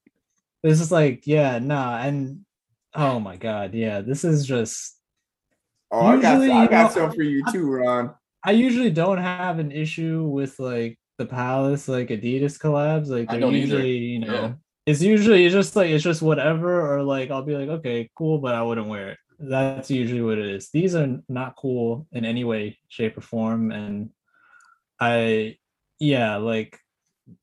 this 0.63 0.81
is 0.81 0.91
like 0.91 1.27
yeah 1.27 1.59
nah 1.61 1.99
and 1.99 2.41
oh 2.95 3.21
my 3.21 3.37
god 3.37 3.75
yeah 3.75 4.01
this 4.01 4.25
is 4.25 4.47
just 4.47 4.95
Oh, 5.91 6.05
I 6.05 6.21
got, 6.21 6.35
Usually, 6.35 6.51
I 6.51 6.63
you 6.65 6.69
got 6.69 6.95
know, 6.95 7.07
some 7.07 7.13
for 7.17 7.23
you 7.23 7.43
too, 7.51 7.65
Ron. 7.71 8.15
I 8.45 8.51
usually 8.51 8.91
don't 8.91 9.17
have 9.17 9.59
an 9.59 9.73
issue 9.73 10.23
with 10.25 10.59
like 10.61 10.99
the 11.17 11.25
Palace 11.25 11.89
like 11.89 12.09
Adidas 12.09 12.59
collabs. 12.59 13.07
Like 13.07 13.27
they're 13.31 13.41
don't 13.41 13.55
either. 13.55 13.77
usually, 13.77 13.97
you 13.97 14.19
know, 14.19 14.33
Yeah. 14.35 14.53
it's 14.85 15.01
usually 15.01 15.47
it's 15.47 15.55
just 15.55 15.77
like 15.77 15.89
it's 15.89 16.05
just 16.05 16.21
whatever, 16.21 16.93
or 16.95 17.03
like 17.03 17.31
I'll 17.31 17.43
be 17.43 17.57
like, 17.57 17.71
okay, 17.79 18.11
cool, 18.19 18.37
but 18.39 18.55
I 18.55 18.63
wouldn't 18.63 18.87
wear 18.89 19.09
it. 19.13 19.19
That's 19.39 19.91
usually 19.91 20.23
what 20.23 20.39
it 20.39 20.47
is. 20.47 20.71
These 20.71 20.95
are 20.95 21.21
not 21.29 21.57
cool 21.57 22.07
in 22.13 22.25
any 22.25 22.45
way, 22.45 22.79
shape, 22.89 23.17
or 23.17 23.21
form. 23.21 23.71
And 23.71 24.11
I 25.01 25.57
yeah, 26.01 26.37
like 26.37 26.79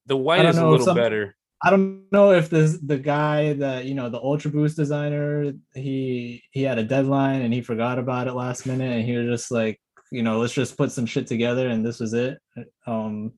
The 0.06 0.18
white 0.18 0.46
is 0.46 0.58
a 0.58 0.68
little 0.68 0.86
some- 0.86 0.98
better. 0.98 1.36
I 1.64 1.70
don't 1.72 2.04
know 2.12 2.32
if 2.34 2.50
this 2.50 2.78
the 2.86 2.98
guy 2.98 3.54
that 3.54 3.86
you 3.86 3.96
know 3.96 4.10
the 4.10 4.20
Ultra 4.20 4.52
Boost 4.52 4.76
designer 4.76 5.54
he 5.74 6.44
he 6.52 6.62
had 6.62 6.78
a 6.78 6.84
deadline 6.84 7.42
and 7.42 7.54
he 7.54 7.62
forgot 7.62 7.98
about 7.98 8.28
it 8.28 8.34
last 8.34 8.68
minute 8.68 8.92
and 8.92 9.04
he 9.06 9.16
was 9.18 9.26
just 9.28 9.52
like 9.52 9.80
you 10.12 10.22
know 10.22 10.38
let's 10.40 10.54
just 10.54 10.78
put 10.78 10.92
some 10.92 11.08
shit 11.08 11.26
together 11.28 11.68
and 11.70 11.84
this 11.84 12.00
was 12.00 12.14
it 12.14 12.38
um 12.86 13.32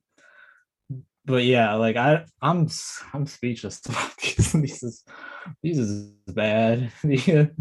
but 1.24 1.44
yeah 1.44 1.74
like 1.74 1.96
I 1.96 2.24
I'm 2.42 2.68
I'm 3.14 3.26
speechless 3.26 3.80
about 3.88 4.16
these 4.18 4.52
these 4.52 4.82
is 4.82 5.04
these 5.62 5.78
is 5.78 6.10
bad 6.26 6.92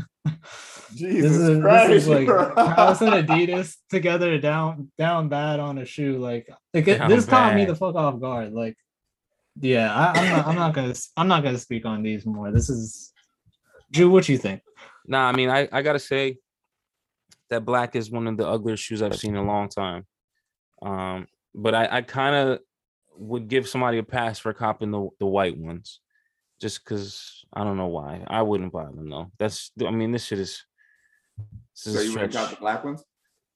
this 0.99 1.13
Jesus 1.13 1.31
is 1.31 1.47
this 1.47 1.61
Christ, 1.61 1.91
is 1.91 2.07
like 2.07 2.25
bro. 2.25 2.53
Palace 2.53 3.01
and 3.01 3.11
Adidas 3.27 3.75
together 3.89 4.37
down 4.37 4.91
down 4.97 5.29
bad 5.29 5.59
on 5.59 5.77
a 5.77 5.85
shoe 5.85 6.17
like, 6.17 6.49
like 6.73 6.87
it, 6.87 6.97
Down 6.97 7.09
this 7.09 7.25
caught 7.25 7.55
me 7.55 7.65
the 7.65 7.75
fuck 7.75 7.95
off 7.95 8.19
guard 8.19 8.53
like 8.53 8.77
yeah, 9.61 9.93
I, 9.93 10.19
I'm 10.19 10.29
not. 10.29 10.47
I'm 10.47 10.55
not 10.55 10.73
gonna. 10.73 10.93
I'm 11.15 11.27
not 11.27 11.43
gonna 11.43 11.57
speak 11.57 11.85
on 11.85 12.03
these 12.03 12.25
more. 12.25 12.51
This 12.51 12.69
is, 12.69 13.11
Drew. 13.91 14.09
What 14.09 14.29
you 14.29 14.37
think? 14.37 14.61
Nah, 15.05 15.27
I 15.27 15.31
mean, 15.31 15.49
I, 15.49 15.67
I 15.71 15.81
gotta 15.81 15.99
say 15.99 16.37
that 17.49 17.65
black 17.65 17.95
is 17.95 18.11
one 18.11 18.27
of 18.27 18.37
the 18.37 18.47
ugliest 18.47 18.83
shoes 18.83 19.01
I've 19.01 19.15
seen 19.15 19.35
in 19.35 19.43
a 19.43 19.45
long 19.45 19.69
time. 19.69 20.05
Um, 20.81 21.27
but 21.55 21.73
I, 21.73 21.87
I 21.91 22.01
kind 22.01 22.35
of 22.35 22.59
would 23.15 23.47
give 23.47 23.67
somebody 23.67 23.97
a 23.97 24.03
pass 24.03 24.37
for 24.37 24.53
copping 24.53 24.91
the, 24.91 25.09
the 25.19 25.25
white 25.25 25.57
ones, 25.57 26.01
just 26.61 26.83
because 26.83 27.43
I 27.51 27.63
don't 27.63 27.77
know 27.77 27.87
why. 27.87 28.23
I 28.27 28.43
wouldn't 28.43 28.73
buy 28.73 28.85
them 28.85 29.09
though. 29.09 29.31
That's 29.39 29.71
I 29.83 29.91
mean, 29.91 30.11
this 30.11 30.25
shit 30.25 30.39
is. 30.39 30.63
So 31.77 32.01
you 32.01 32.11
wouldn't 32.13 32.33
stretch. 32.33 32.49
the 32.51 32.55
black 32.57 32.83
ones? 32.83 33.03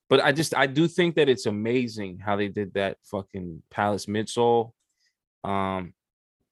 But 0.09 0.23
I 0.23 0.31
just 0.31 0.55
I 0.55 0.67
do 0.67 0.87
think 0.87 1.15
that 1.15 1.29
it's 1.29 1.45
amazing 1.45 2.19
how 2.19 2.35
they 2.35 2.47
did 2.49 2.73
that 2.75 2.97
fucking 3.03 3.63
Palace 3.71 4.05
midsole. 4.05 4.71
Um, 5.43 5.93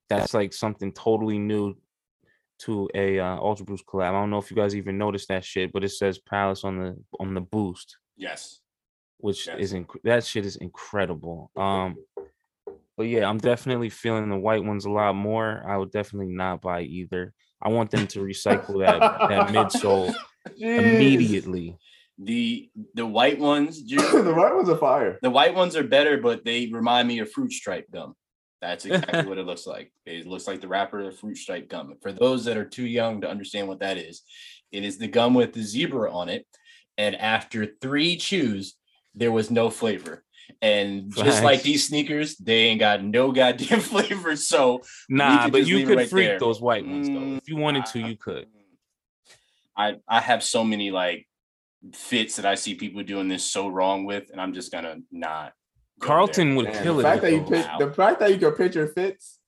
that's 0.10 0.34
like 0.34 0.54
something 0.54 0.92
totally 0.94 1.38
new 1.38 1.76
to 2.60 2.90
a 2.96 3.20
uh, 3.20 3.36
Ultra 3.38 3.66
Boost 3.66 3.86
collab. 3.86 4.10
I 4.10 4.12
don't 4.14 4.30
know 4.32 4.40
if 4.40 4.50
you 4.50 4.58
guys 4.58 4.76
even 4.76 4.98
noticed 4.98 5.28
that 5.28 5.46
shit, 5.46 5.72
but 5.72 5.84
it 5.84 5.90
says 5.90 6.18
Palace 6.18 6.64
on 6.64 6.80
the 6.80 6.98
on 7.20 7.34
the 7.34 7.42
boost, 7.42 7.98
Yes. 8.18 8.62
which 9.18 9.46
Yes. 9.48 9.58
is 9.60 9.74
inc- 9.74 10.02
that 10.04 10.26
shit 10.26 10.46
is 10.46 10.56
incredible. 10.56 11.52
Um, 11.56 11.98
but 12.98 13.04
yeah, 13.08 13.30
I'm 13.30 13.38
definitely 13.38 13.90
feeling 13.90 14.30
the 14.30 14.38
white 14.38 14.64
ones 14.64 14.86
a 14.86 14.90
lot 14.90 15.14
more. 15.16 15.64
I 15.68 15.78
would 15.78 15.92
definitely 15.92 16.34
not 16.34 16.62
buy 16.62 16.82
either. 16.82 17.34
I 17.62 17.70
want 17.70 17.92
them 17.92 18.08
to 18.08 18.20
recycle 18.20 18.80
that 18.86 19.00
that 19.30 19.48
midsole. 19.54 20.14
Immediately. 20.58 21.78
The 22.22 22.70
the 22.96 23.06
white 23.06 23.40
ones, 23.40 23.82
the 23.88 24.34
white 24.36 24.54
ones 24.56 24.68
are 24.70 24.78
fire. 24.78 25.18
the 25.22 25.30
white 25.30 25.56
ones 25.56 25.76
are 25.78 25.84
better, 25.84 26.18
but 26.18 26.44
they 26.44 26.68
remind 26.72 27.08
me 27.08 27.20
of 27.20 27.32
fruit 27.32 27.52
stripe 27.54 27.86
gum. 27.92 28.14
That's 28.62 28.86
exactly 28.86 29.24
what 29.26 29.38
it 29.38 29.46
looks 29.46 29.66
like. 29.66 29.94
It 30.06 30.28
looks 30.28 30.46
like 30.48 30.60
the 30.60 30.68
wrapper 30.68 31.00
of 31.08 31.18
fruit 31.18 31.38
stripe 31.38 31.70
gum. 31.70 31.94
For 32.02 32.12
those 32.12 32.44
that 32.46 32.58
are 32.58 32.66
too 32.66 32.86
young 32.86 33.22
to 33.22 33.30
understand 33.30 33.70
what 33.70 33.80
that 33.80 33.98
is, 33.98 34.24
it 34.72 34.84
is 34.84 34.98
the 34.98 35.08
gum 35.08 35.34
with 35.34 35.54
the 35.54 35.64
zebra 35.64 36.12
on 36.14 36.28
it. 36.28 36.46
And 36.98 37.16
after 37.16 37.66
three 37.82 38.18
chews, 38.18 38.76
there 39.16 39.32
was 39.32 39.50
no 39.50 39.70
flavor. 39.70 40.26
And 40.62 41.16
just 41.16 41.42
like 41.42 41.62
these 41.62 41.88
sneakers, 41.88 42.36
they 42.36 42.66
ain't 42.66 42.82
got 42.82 43.02
no 43.02 43.32
goddamn 43.32 43.80
flavor. 43.92 44.36
So 44.36 44.82
Nah, 45.08 45.48
but 45.50 45.66
you 45.68 45.86
could 45.88 45.98
right 46.00 46.10
freak 46.10 46.28
there. 46.28 46.40
those 46.40 46.60
white 46.60 46.86
ones 46.86 47.08
though. 47.08 47.14
Mm, 47.14 47.38
If 47.38 47.48
you 47.48 47.56
wanted 47.56 47.86
to, 47.86 48.00
you 48.00 48.18
could. 48.18 48.48
I 49.80 49.96
I 50.08 50.20
have 50.20 50.44
so 50.44 50.64
many 50.64 50.92
like 50.92 51.26
fits 51.94 52.36
that 52.36 52.46
I 52.46 52.56
see 52.56 52.76
people 52.76 53.02
doing 53.04 53.30
this 53.30 53.46
so 53.46 53.70
wrong 53.70 54.04
with, 54.04 54.30
and 54.32 54.42
I'm 54.42 54.54
just 54.54 54.72
gonna 54.72 54.98
not. 55.12 55.54
go 56.00 56.08
there. 56.08 56.08
Carlton 56.08 56.56
would 56.56 56.66
Man, 56.66 56.84
kill 56.84 56.96
the 56.96 57.00
it. 57.00 57.04
fact 57.04 57.22
that 57.22 57.32
you 57.32 57.40
those. 57.46 57.66
the 57.80 57.94
fact 57.94 58.20
that 58.20 58.32
you 58.32 58.38
can 58.38 58.52
picture 58.52 58.88
fits 58.88 59.40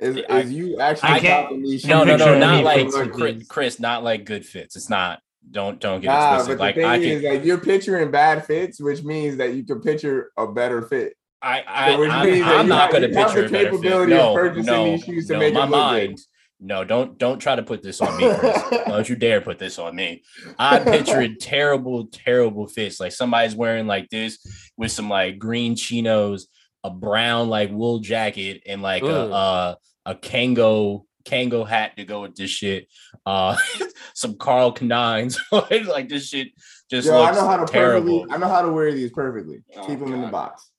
is, 0.00 0.18
I- 0.28 0.40
is 0.40 0.52
you 0.52 0.78
actually 0.80 1.10
I 1.10 1.20
can't- 1.20 1.44
copping 1.46 1.62
these 1.62 1.86
No, 1.86 2.02
no, 2.04 2.16
no, 2.16 2.26
from 2.26 2.40
not 2.40 2.54
any 2.54 2.64
like 2.64 2.90
fits 2.90 2.96
Chris, 3.16 3.34
these. 3.36 3.48
Chris, 3.48 3.80
not 3.80 4.02
like 4.04 4.24
good 4.24 4.44
fits. 4.44 4.74
It's 4.76 4.90
not. 4.90 5.20
Don't 5.50 5.80
don't 5.80 6.00
get 6.00 6.08
Nah, 6.08 6.16
it 6.16 6.20
but 6.20 6.34
twisted. 6.36 6.56
the 6.58 6.60
Like 6.60 6.74
thing 6.74 6.84
I 6.84 6.96
is, 6.96 7.22
can, 7.22 7.32
like 7.32 7.44
you're 7.44 7.58
picturing 7.58 8.10
bad 8.10 8.44
fits, 8.44 8.80
which 8.80 9.02
means 9.04 9.36
that 9.38 9.54
you 9.54 9.64
can 9.64 9.80
picture 9.80 10.30
a 10.36 10.46
better 10.48 10.82
fit. 10.82 11.14
I 11.40 11.62
I 11.66 11.92
So 11.92 12.00
which 12.00 12.10
I'm, 12.10 12.26
means 12.26 12.44
that 12.44 12.56
I'm 12.56 12.66
you 12.66 12.68
not 12.68 12.80
have- 12.82 12.92
gonna 12.92 13.08
you 13.08 13.14
have 13.14 13.26
picture 13.28 13.40
the 13.42 13.46
a 13.48 13.50
better 13.50 13.64
fit. 13.64 13.70
capability 13.82 14.12
of 14.12 14.18
No, 14.18 14.34
purchasing 14.34 14.66
no, 14.66 14.84
these 14.84 15.04
shoes 15.04 15.26
to 15.28 15.32
no, 15.34 15.38
make 15.38 15.54
my 15.54 15.60
them 15.60 15.70
look 15.70 15.78
mind. 15.80 16.18
Good. 16.58 16.66
No, 16.66 16.84
don't 16.84 17.18
don't 17.18 17.38
try 17.38 17.56
to 17.56 17.62
put 17.62 17.82
this 17.82 18.00
on 18.00 18.16
me, 18.16 18.32
Chris. 18.34 18.62
don't 18.86 19.08
you 19.08 19.16
dare 19.16 19.40
put 19.40 19.58
this 19.58 19.78
on 19.78 19.94
me. 19.94 20.22
I 20.58 20.78
pictured 20.80 21.40
terrible, 21.40 22.06
terrible 22.06 22.66
fits. 22.66 23.00
Like 23.00 23.12
somebody's 23.12 23.54
wearing 23.54 23.86
like 23.86 24.08
this 24.10 24.38
with 24.76 24.92
some 24.92 25.08
like 25.08 25.38
green 25.38 25.76
chinos, 25.76 26.48
a 26.84 26.90
brown 26.90 27.48
like 27.48 27.70
wool 27.70 28.00
jacket, 28.00 28.62
and 28.66 28.82
like 28.82 29.02
a 29.02 29.08
uh, 29.32 29.74
a 30.06 30.14
Kango 30.14 31.04
Kango 31.24 31.66
hat 31.68 31.96
to 31.96 32.04
go 32.04 32.22
with 32.22 32.34
this 32.34 32.50
shit. 32.50 32.88
Uh, 33.26 33.56
some 34.14 34.36
Carl 34.36 34.72
Canines. 34.72 35.38
like 35.52 36.08
this 36.08 36.28
shit 36.28 36.48
just 36.90 37.06
Yo, 37.06 37.14
I 37.16 37.26
looks 37.26 37.36
know 37.36 37.46
how 37.46 37.56
to 37.58 37.70
terrible. 37.70 38.20
perfectly. 38.20 38.34
I 38.34 38.38
know 38.38 38.48
how 38.48 38.62
to 38.62 38.72
wear 38.72 38.92
these 38.92 39.12
perfectly. 39.12 39.62
Oh, 39.76 39.86
Keep 39.86 40.00
them 40.00 40.14
in 40.14 40.22
the 40.22 40.28
box. 40.28 40.70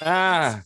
Ah, 0.00 0.62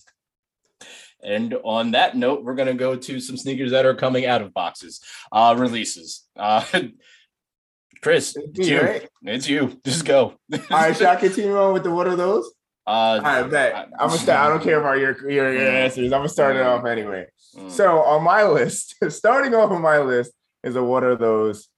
And 1.24 1.54
on 1.64 1.92
that 1.92 2.16
note, 2.16 2.44
we're 2.44 2.54
gonna 2.54 2.74
go 2.74 2.96
to 2.96 3.20
some 3.20 3.36
sneakers 3.36 3.70
that 3.70 3.86
are 3.86 3.94
coming 3.94 4.26
out 4.26 4.42
of 4.42 4.52
boxes, 4.52 5.00
uh, 5.32 5.54
releases. 5.58 6.24
Uh, 6.38 6.64
Chris, 8.02 8.36
It's 8.36 8.58
it's 8.58 8.68
you. 8.68 8.80
right? 8.80 9.08
It's 9.22 9.48
you. 9.48 9.80
Just 9.84 10.04
go. 10.04 10.34
All 10.52 10.58
right, 10.70 10.94
should 10.96 11.06
I 11.06 11.16
continue 11.26 11.56
on 11.56 11.72
with 11.72 11.84
the 11.84 11.90
what 11.90 12.06
are 12.06 12.16
those? 12.16 12.52
Uh, 12.86 13.18
right, 13.22 13.50
bet. 13.50 13.74
I'm 13.98 14.08
gonna 14.08 14.18
start. 14.20 14.40
I 14.46 14.48
don't 14.50 14.62
care 14.62 14.78
about 14.78 14.98
your 14.98 15.18
your, 15.30 15.52
your 15.52 15.62
Mm. 15.70 15.84
answers. 15.84 16.04
I'm 16.12 16.18
gonna 16.18 16.28
start 16.28 16.56
it 16.56 16.62
off 16.62 16.84
anyway. 16.84 17.26
Mm. 17.56 17.70
So 17.70 18.00
on 18.00 18.22
my 18.22 18.44
list, 18.58 18.96
starting 19.08 19.54
off 19.54 19.70
on 19.70 19.80
my 19.80 19.98
list 20.00 20.32
is 20.62 20.76
a 20.76 20.84
what 20.84 21.02
are 21.02 21.16
those? 21.16 21.68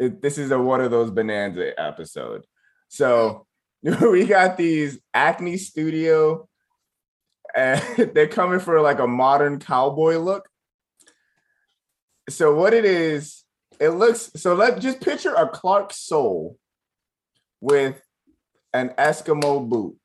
It, 0.00 0.20
this 0.20 0.36
is 0.38 0.50
a 0.50 0.58
what 0.58 0.80
are 0.80 0.88
those 0.88 1.10
bonanza 1.12 1.78
episode. 1.80 2.44
So 2.88 3.46
we 3.82 4.26
got 4.26 4.56
these 4.56 4.98
Acne 5.14 5.58
Studio, 5.58 6.48
and 7.54 7.82
they're 8.14 8.28
coming 8.28 8.60
for 8.60 8.80
like 8.80 8.98
a 8.98 9.06
modern 9.06 9.58
cowboy 9.58 10.18
look. 10.18 10.48
So 12.28 12.54
what 12.54 12.74
it 12.74 12.84
is, 12.84 13.44
it 13.80 13.90
looks 13.90 14.30
so. 14.36 14.54
Let 14.54 14.80
just 14.80 15.00
picture 15.00 15.34
a 15.34 15.48
Clark 15.48 15.92
sole 15.92 16.58
with 17.60 18.00
an 18.72 18.90
Eskimo 18.90 19.68
boot. 19.68 19.96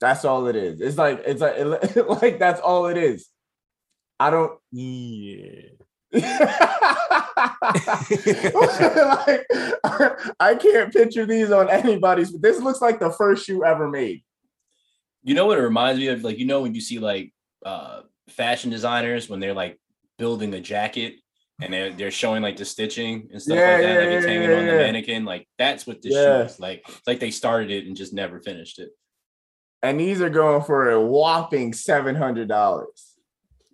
That's 0.00 0.24
all 0.24 0.46
it 0.46 0.56
is. 0.56 0.80
It's 0.80 0.96
like 0.96 1.22
it's 1.26 1.40
like 1.40 1.54
it, 1.96 2.08
like 2.08 2.38
that's 2.38 2.60
all 2.60 2.86
it 2.86 2.96
is. 2.96 3.28
I 4.20 4.30
don't. 4.30 4.58
yeah. 4.72 5.70
like, 6.12 6.26
I 10.40 10.54
can't 10.58 10.92
picture 10.92 11.26
these 11.26 11.50
on 11.50 11.68
anybody's. 11.68 12.32
This 12.32 12.60
looks 12.60 12.80
like 12.80 12.98
the 12.98 13.10
first 13.10 13.44
shoe 13.44 13.64
ever 13.64 13.88
made. 13.88 14.22
You 15.22 15.34
know 15.34 15.46
what 15.46 15.58
it 15.58 15.62
reminds 15.62 16.00
me 16.00 16.08
of? 16.08 16.22
Like 16.22 16.38
you 16.38 16.46
know 16.46 16.62
when 16.62 16.74
you 16.74 16.80
see 16.80 16.98
like 16.98 17.32
uh, 17.64 18.02
fashion 18.30 18.70
designers 18.70 19.28
when 19.28 19.40
they're 19.40 19.54
like 19.54 19.78
building 20.18 20.52
a 20.54 20.60
jacket 20.60 21.14
and 21.60 21.72
they're 21.72 21.92
they're 21.92 22.10
showing 22.10 22.42
like 22.42 22.56
the 22.56 22.64
stitching 22.64 23.28
and 23.32 23.40
stuff 23.42 23.56
Yeah, 23.58 23.72
like 23.72 23.82
that, 23.82 23.94
yeah, 23.94 24.00
like 24.00 24.08
it's 24.10 24.26
hanging 24.26 24.50
yeah, 24.50 24.56
on 24.56 24.66
the 24.66 24.72
mannequin. 24.72 25.24
Like 25.24 25.48
that's 25.58 25.86
what 25.86 26.02
this 26.02 26.14
Yeah. 26.14 26.24
shoe 26.42 26.44
is. 26.46 26.60
Like 26.60 26.82
it's 26.88 27.06
like 27.06 27.20
they 27.20 27.30
started 27.30 27.70
it 27.70 27.86
and 27.86 27.96
just 27.96 28.12
never 28.12 28.40
finished 28.40 28.78
it. 28.78 28.90
And 29.82 29.98
these 29.98 30.20
are 30.20 30.30
going 30.30 30.62
for 30.64 30.90
a 30.90 31.00
whopping 31.00 31.72
seven 31.72 32.14
hundred 32.14 32.48
dollars. 32.48 33.07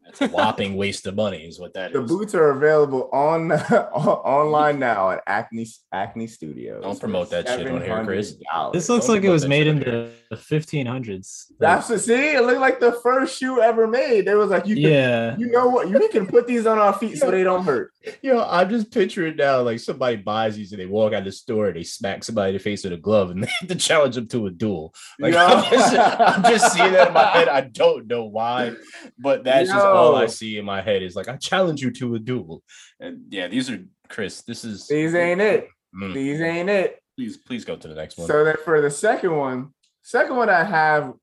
That's 0.04 0.20
a 0.20 0.28
whopping 0.28 0.76
waste 0.76 1.06
of 1.06 1.14
money, 1.14 1.38
is 1.38 1.58
what 1.58 1.72
that 1.74 1.90
is. 1.90 1.94
The 1.94 2.02
boots 2.02 2.34
are 2.34 2.50
available 2.50 3.08
on 3.12 3.52
online 3.52 4.78
now 4.78 5.10
at 5.10 5.22
Acne 5.26 5.66
Acne 5.92 6.26
Studios. 6.26 6.82
Don't 6.82 7.00
promote 7.00 7.30
that 7.30 7.48
shit 7.48 7.66
on 7.66 7.80
here, 7.82 8.04
Chris. 8.04 8.36
$700. 8.54 8.72
This 8.72 8.88
looks 8.88 9.06
Don't 9.06 9.16
like 9.16 9.24
it 9.24 9.30
was 9.30 9.48
made 9.48 9.66
in 9.66 9.78
on 9.78 10.10
the 10.30 10.36
1500s. 10.36 11.50
Like, 11.50 11.58
That's 11.58 11.88
the 11.88 11.98
see. 11.98 12.34
It 12.34 12.44
looked 12.44 12.60
like 12.60 12.80
the 12.80 12.92
first 13.02 13.38
shoe 13.38 13.62
ever 13.62 13.86
made. 13.86 14.28
It 14.28 14.34
was 14.34 14.50
like 14.50 14.66
you. 14.66 14.74
Can, 14.74 14.84
yeah. 14.84 15.36
You 15.38 15.50
know 15.50 15.68
what? 15.68 15.88
You 15.88 16.08
can 16.10 16.26
put 16.26 16.46
these 16.46 16.66
on 16.66 16.78
our 16.78 16.92
feet 16.92 17.16
so 17.16 17.30
they 17.30 17.42
don't 17.42 17.64
hurt. 17.64 17.93
You 18.22 18.34
know, 18.34 18.44
I'm 18.44 18.68
just 18.68 18.90
picturing 18.90 19.36
now 19.36 19.62
like 19.62 19.80
somebody 19.80 20.16
buys 20.16 20.56
these 20.56 20.72
and 20.72 20.80
they 20.80 20.86
walk 20.86 21.12
out 21.12 21.20
of 21.20 21.24
the 21.24 21.32
store, 21.32 21.68
and 21.68 21.76
they 21.76 21.82
smack 21.82 22.24
somebody 22.24 22.50
in 22.50 22.54
the 22.54 22.58
face 22.58 22.84
with 22.84 22.92
a 22.92 22.96
glove 22.96 23.30
and 23.30 23.42
they 23.44 23.50
have 23.60 23.68
to 23.68 23.74
challenge 23.74 24.14
them 24.14 24.28
to 24.28 24.46
a 24.46 24.50
duel. 24.50 24.94
Like 25.18 25.34
Yo. 25.34 25.38
I'm, 25.38 25.70
just, 25.70 25.96
I'm 25.96 26.42
just 26.42 26.72
seeing 26.72 26.92
that 26.92 27.08
in 27.08 27.14
my 27.14 27.26
head. 27.26 27.48
I 27.48 27.62
don't 27.62 28.06
know 28.06 28.24
why, 28.24 28.74
but 29.18 29.44
that's 29.44 29.70
just 29.70 29.84
all 29.84 30.16
I 30.16 30.26
see 30.26 30.58
in 30.58 30.64
my 30.64 30.80
head 30.80 31.02
is 31.02 31.16
like 31.16 31.28
I 31.28 31.36
challenge 31.36 31.82
you 31.82 31.90
to 31.92 32.14
a 32.14 32.18
duel. 32.18 32.62
And 33.00 33.22
yeah, 33.30 33.48
these 33.48 33.70
are 33.70 33.84
Chris. 34.08 34.42
This 34.42 34.64
is 34.64 34.86
These 34.86 35.14
ain't 35.14 35.40
it. 35.40 35.68
Mm, 35.94 36.14
These 36.14 36.40
ain't 36.40 36.70
it. 36.70 37.00
please, 37.16 37.36
please 37.36 37.64
go 37.64 37.76
to 37.76 37.88
the 37.88 37.94
next 37.94 38.18
one. 38.18 38.26
So 38.26 38.44
then 38.44 38.56
for 38.64 38.80
the 38.80 38.90
second 38.90 39.36
one, 39.36 39.72
second 40.02 40.36
one 40.36 40.50
I 40.50 40.64
have 40.64 41.14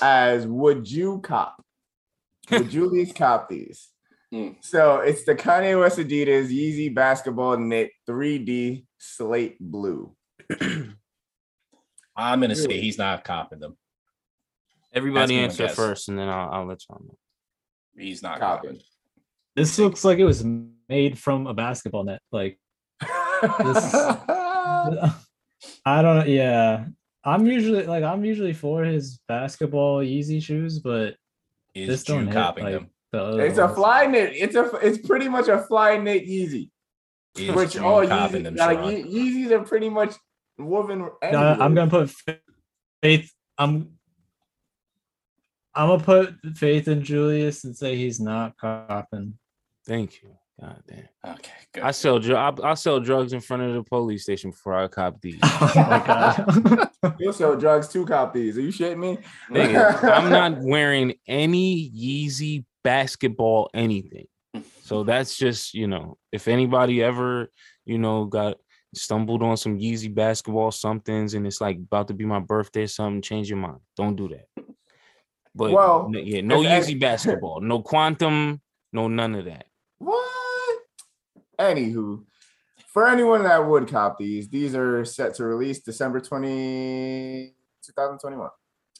as 0.00 0.46
would 0.46 0.90
you 0.90 1.20
cop? 1.20 1.64
Would 2.50 2.72
you 2.72 2.86
at 2.86 2.92
least 2.92 3.14
cop 3.14 3.48
these? 3.48 3.88
Mm. 4.32 4.56
So 4.60 5.00
it's 5.00 5.24
the 5.24 5.34
Kanye 5.34 5.78
West 5.78 5.98
Adidas 5.98 6.48
Yeezy 6.48 6.94
basketball 6.94 7.58
knit 7.58 7.90
3D 8.08 8.86
slate 8.98 9.56
blue. 9.60 10.14
I'm 12.16 12.40
gonna 12.40 12.56
say 12.56 12.80
he's 12.80 12.98
not 12.98 13.24
copping 13.24 13.60
them. 13.60 13.76
Everybody 14.92 15.36
my 15.36 15.42
answer 15.42 15.66
guess. 15.66 15.74
first, 15.74 16.08
and 16.08 16.18
then 16.18 16.28
I'll, 16.28 16.50
I'll 16.50 16.66
let 16.66 16.82
you 16.88 16.94
know. 16.94 17.16
He's 17.96 18.22
not 18.22 18.38
Copping. 18.38 18.70
copping. 18.70 18.82
This 19.56 19.78
looks 19.78 20.04
like 20.04 20.18
it 20.18 20.24
was 20.24 20.44
made 20.88 21.18
from 21.18 21.46
a 21.46 21.54
basketball 21.54 22.04
net. 22.04 22.20
Like 22.30 22.58
this, 23.00 23.94
I 25.84 26.02
don't 26.02 26.18
know. 26.18 26.24
Yeah. 26.26 26.86
I'm 27.24 27.46
usually 27.46 27.84
like 27.86 28.02
I'm 28.02 28.24
usually 28.24 28.52
for 28.52 28.84
his 28.84 29.20
basketball 29.28 30.00
Yeezy 30.00 30.42
shoes, 30.42 30.80
but 30.80 31.16
Is 31.74 31.88
this 31.88 32.04
Drew 32.04 32.16
don't 32.16 32.26
hit 32.26 32.34
copping 32.34 32.64
like 32.64 32.74
them? 32.74 32.90
The 33.12 33.22
other 33.22 33.44
it's 33.44 33.58
a 33.58 33.68
fly 33.68 34.06
knit. 34.06 34.32
It's 34.34 34.56
a 34.56 34.70
it's 34.82 34.98
pretty 35.06 35.28
much 35.28 35.48
a 35.48 35.58
fly 35.58 35.96
knit 35.98 36.26
Yeezy. 36.26 36.70
Is 37.36 37.54
Which 37.54 37.72
Drew 37.74 37.84
all 37.84 38.06
copping 38.06 38.42
Yeezy, 38.42 38.44
them? 38.44 38.56
like 38.56 38.78
Yeezys 38.78 39.50
are 39.52 39.62
pretty 39.62 39.88
much 39.88 40.14
woven. 40.58 41.08
I'm 41.22 41.74
gonna 41.74 41.88
put 41.88 42.10
faith. 43.02 43.32
I'm 43.58 43.92
I'm 45.74 45.88
gonna 45.88 46.02
put 46.02 46.34
faith 46.56 46.88
in 46.88 47.02
Julius 47.02 47.64
and 47.64 47.76
say 47.76 47.96
he's 47.96 48.20
not 48.20 48.56
copping. 48.58 49.38
Thank 49.86 50.22
you. 50.22 50.30
God 50.60 50.82
damn. 50.86 51.08
Okay, 51.34 51.50
good. 51.72 51.82
I 51.82 51.90
sell 51.90 52.18
dr- 52.18 52.60
I, 52.60 52.70
I 52.70 52.74
sell 52.74 53.00
drugs 53.00 53.32
in 53.32 53.40
front 53.40 53.62
of 53.62 53.74
the 53.74 53.82
police 53.82 54.22
station 54.22 54.50
before 54.50 54.74
I 54.74 54.86
cop 54.88 55.20
these. 55.20 55.40
Oh 55.42 55.72
my 55.76 56.06
god. 56.06 56.90
You'll 57.18 57.32
sell 57.32 57.56
drugs 57.56 57.88
to 57.88 58.06
cop 58.06 58.32
these. 58.32 58.56
Are 58.58 58.60
you 58.60 58.68
shitting 58.68 58.98
me? 58.98 59.18
Nigga, 59.50 60.04
I'm 60.04 60.30
not 60.30 60.58
wearing 60.62 61.14
any 61.26 61.90
Yeezy 61.90 62.64
basketball 62.82 63.70
anything. 63.74 64.26
So 64.82 65.04
that's 65.04 65.36
just, 65.36 65.74
you 65.74 65.86
know, 65.86 66.18
if 66.30 66.48
anybody 66.48 67.02
ever, 67.02 67.48
you 67.84 67.98
know, 67.98 68.24
got 68.24 68.58
stumbled 68.94 69.42
on 69.42 69.56
some 69.56 69.78
Yeezy 69.78 70.14
basketball 70.14 70.70
somethings 70.70 71.34
and 71.34 71.46
it's 71.46 71.60
like 71.60 71.76
about 71.76 72.08
to 72.08 72.14
be 72.14 72.24
my 72.24 72.40
birthday 72.40 72.82
or 72.82 72.88
something, 72.88 73.22
change 73.22 73.48
your 73.48 73.58
mind. 73.58 73.78
Don't 73.96 74.16
do 74.16 74.28
that. 74.28 74.64
But 75.54 75.72
Well, 75.72 76.10
n- 76.14 76.22
yeah, 76.24 76.40
no 76.40 76.60
Yeezy 76.60 76.98
basketball, 76.98 77.60
no 77.60 77.82
quantum, 77.82 78.60
no 78.92 79.08
none 79.08 79.34
of 79.34 79.44
that. 79.46 79.66
What? 79.98 80.78
Anywho, 81.58 82.24
for 82.88 83.08
anyone 83.08 83.44
that 83.44 83.66
would 83.66 83.88
cop 83.88 84.18
these, 84.18 84.48
these 84.48 84.74
are 84.74 85.04
set 85.04 85.34
to 85.34 85.44
release 85.44 85.80
December 85.80 86.20
20, 86.20 87.54
2021 87.82 88.50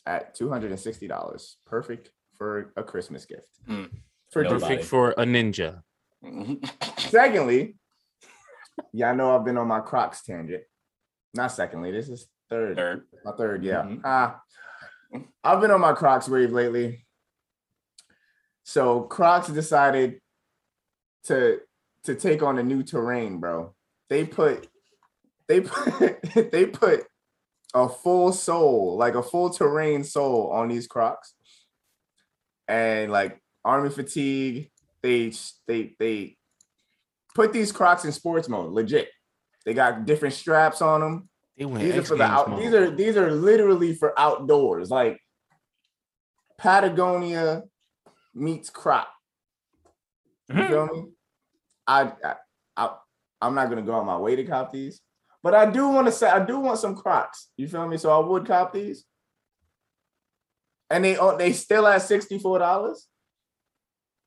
at 0.06 0.36
$260. 0.36 1.54
Perfect 1.66 2.10
for 2.42 2.72
a 2.76 2.82
Christmas 2.82 3.24
gift. 3.24 3.46
Hmm. 3.68 3.84
For 4.32 4.44
Perfect 4.44 4.84
for 4.84 5.10
a 5.12 5.24
ninja. 5.24 5.82
Secondly, 6.98 7.76
y'all 8.92 9.14
know 9.14 9.36
I've 9.36 9.44
been 9.44 9.58
on 9.58 9.68
my 9.68 9.78
Crocs 9.78 10.22
tangent. 10.24 10.64
Not 11.34 11.52
secondly, 11.52 11.92
this 11.92 12.08
is 12.08 12.26
third. 12.50 12.76
Third. 12.76 13.02
My 13.24 13.32
third, 13.32 13.62
yeah. 13.62 13.82
Mhm. 13.82 14.00
Ah, 14.04 14.40
I've 15.44 15.60
been 15.60 15.70
on 15.70 15.80
my 15.80 15.92
Crocs 15.92 16.28
wave 16.28 16.50
lately. 16.50 17.06
So 18.64 19.02
Crocs 19.02 19.48
decided 19.48 20.20
to 21.24 21.60
to 22.04 22.16
take 22.16 22.42
on 22.42 22.58
a 22.58 22.62
new 22.64 22.82
terrain, 22.82 23.38
bro. 23.38 23.72
They 24.08 24.24
put 24.24 24.68
they 25.46 25.60
put 25.60 26.20
they 26.50 26.66
put 26.66 27.06
a 27.72 27.88
full 27.88 28.32
sole, 28.32 28.96
like 28.96 29.14
a 29.14 29.22
full 29.22 29.50
terrain 29.50 30.02
sole 30.02 30.50
on 30.50 30.68
these 30.68 30.88
Crocs. 30.88 31.34
And 32.72 33.12
like 33.12 33.38
army 33.66 33.90
fatigue, 33.90 34.70
they 35.02 35.30
they 35.66 35.94
they 35.98 36.38
put 37.34 37.52
these 37.52 37.70
Crocs 37.70 38.06
in 38.06 38.12
sports 38.12 38.48
mode, 38.48 38.72
legit. 38.72 39.10
They 39.66 39.74
got 39.74 40.06
different 40.06 40.34
straps 40.34 40.80
on 40.80 41.00
them. 41.02 41.28
They 41.58 41.66
went 41.66 41.84
These 41.84 41.96
are 41.96 42.02
for 42.04 42.16
the 42.16 42.24
out. 42.24 42.48
mode. 42.48 42.62
These 42.62 42.72
are 42.72 42.90
these 42.90 43.16
are 43.18 43.30
literally 43.30 43.94
for 43.94 44.18
outdoors, 44.18 44.88
like 44.88 45.20
Patagonia 46.56 47.64
meets 48.34 48.70
crop. 48.70 49.08
You 50.48 50.54
mm-hmm. 50.54 50.72
feel 50.72 50.86
me? 50.86 51.04
I, 51.86 52.12
I, 52.24 52.34
I 52.74 52.96
I'm 53.42 53.54
not 53.54 53.68
gonna 53.68 53.82
go 53.82 53.92
on 53.92 54.06
my 54.06 54.16
way 54.16 54.34
to 54.34 54.44
cop 54.44 54.72
these, 54.72 55.02
but 55.42 55.54
I 55.54 55.70
do 55.70 55.88
want 55.88 56.06
to 56.06 56.12
say 56.12 56.26
I 56.26 56.42
do 56.42 56.58
want 56.58 56.78
some 56.78 56.96
Crocs. 56.96 57.50
You 57.58 57.68
feel 57.68 57.86
me? 57.86 57.98
So 57.98 58.10
I 58.10 58.26
would 58.26 58.46
cop 58.46 58.72
these, 58.72 59.04
and 60.92 61.04
they 61.04 61.16
oh, 61.16 61.36
they 61.36 61.52
still 61.52 61.86
at 61.86 62.02
sixty 62.02 62.38
four 62.38 62.58
dollars. 62.58 63.08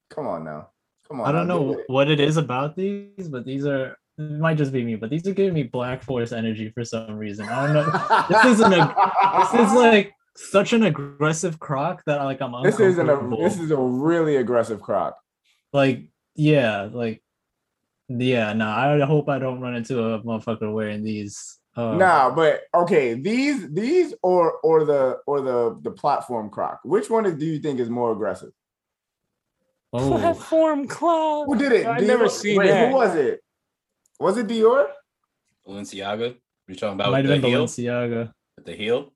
Come 0.10 0.28
on 0.28 0.44
now, 0.44 0.70
come 1.08 1.22
on. 1.22 1.28
I 1.28 1.32
don't 1.32 1.48
now, 1.48 1.60
know 1.60 1.74
it. 1.74 1.86
what 1.88 2.10
it 2.10 2.20
is 2.20 2.38
about 2.38 2.76
these, 2.76 3.28
but 3.28 3.46
these 3.46 3.66
are 3.66 3.98
it 4.18 4.40
might 4.40 4.58
just 4.58 4.72
be 4.72 4.84
me, 4.84 4.96
but 4.96 5.10
these 5.10 5.28
are 5.28 5.34
giving 5.34 5.54
me 5.54 5.64
Black 5.64 6.04
Force 6.04 6.32
energy 6.32 6.70
for 6.70 6.86
some 6.86 7.18
reason. 7.18 7.48
I 7.50 7.68
don't 7.68 7.76
know. 7.76 8.26
This 8.30 8.46
isn't 8.60 8.74
a 8.74 8.96
this 9.52 9.68
is 9.68 9.74
like 9.78 10.14
such 10.38 10.74
an 10.74 10.84
aggressive 10.84 11.60
croc 11.60 12.04
that 12.06 12.24
like 12.24 12.42
I'm 12.42 12.64
this 12.64 12.80
isn't 12.80 13.10
a 13.10 13.38
this 13.38 13.60
is 13.60 13.72
a 13.72 13.78
really 13.78 14.38
aggressive 14.38 14.82
Croc. 14.82 15.18
like 15.74 16.08
yeah, 16.36 16.90
like 16.92 17.22
yeah, 18.08 18.54
no, 18.54 18.68
I 18.68 19.00
hope 19.02 19.30
I 19.30 19.40
don't 19.40 19.62
run 19.62 19.76
into 19.76 20.00
a 20.00 20.22
motherfucker 20.22 20.72
wearing 20.72 21.04
these. 21.04 21.60
Uh, 21.76 21.96
Nah, 21.96 22.30
but 22.34 22.62
okay, 22.74 23.16
these 23.16 23.70
these 23.74 24.14
or 24.24 24.54
or 24.64 24.86
the 24.86 25.18
or 25.28 25.42
the 25.42 25.78
the 25.82 25.92
platform 25.92 26.50
croc. 26.50 26.80
Which 26.84 27.10
one 27.10 27.26
is, 27.26 27.36
do 27.36 27.46
you 27.46 27.60
think 27.60 27.80
is 27.80 27.90
more 27.90 28.12
aggressive? 28.14 28.52
oh, 29.94 30.18
Platform 30.18 30.88
club. 30.88 31.48
Who 31.48 31.58
did 31.58 31.72
it? 31.72 31.86
I 31.88 32.00
never 32.00 32.26
Dior? 32.26 32.30
seen 32.32 32.58
Wait, 32.58 32.68
that. 32.68 32.90
Who 32.90 32.96
was 32.96 33.16
it? 33.16 33.42
Was 34.20 34.38
it 34.38 34.48
Dior? 34.48 34.88
Balenciaga. 35.68 36.36
You're 36.68 36.76
talking 36.78 36.94
about 36.96 37.12
might 37.12 37.24
with 37.24 37.32
have 37.32 37.42
the 37.42 37.48
been 37.48 37.52
heel? 37.52 37.66
Balenciaga. 37.66 38.32
With 38.56 38.66
the 38.66 38.74
heel? 38.74 39.14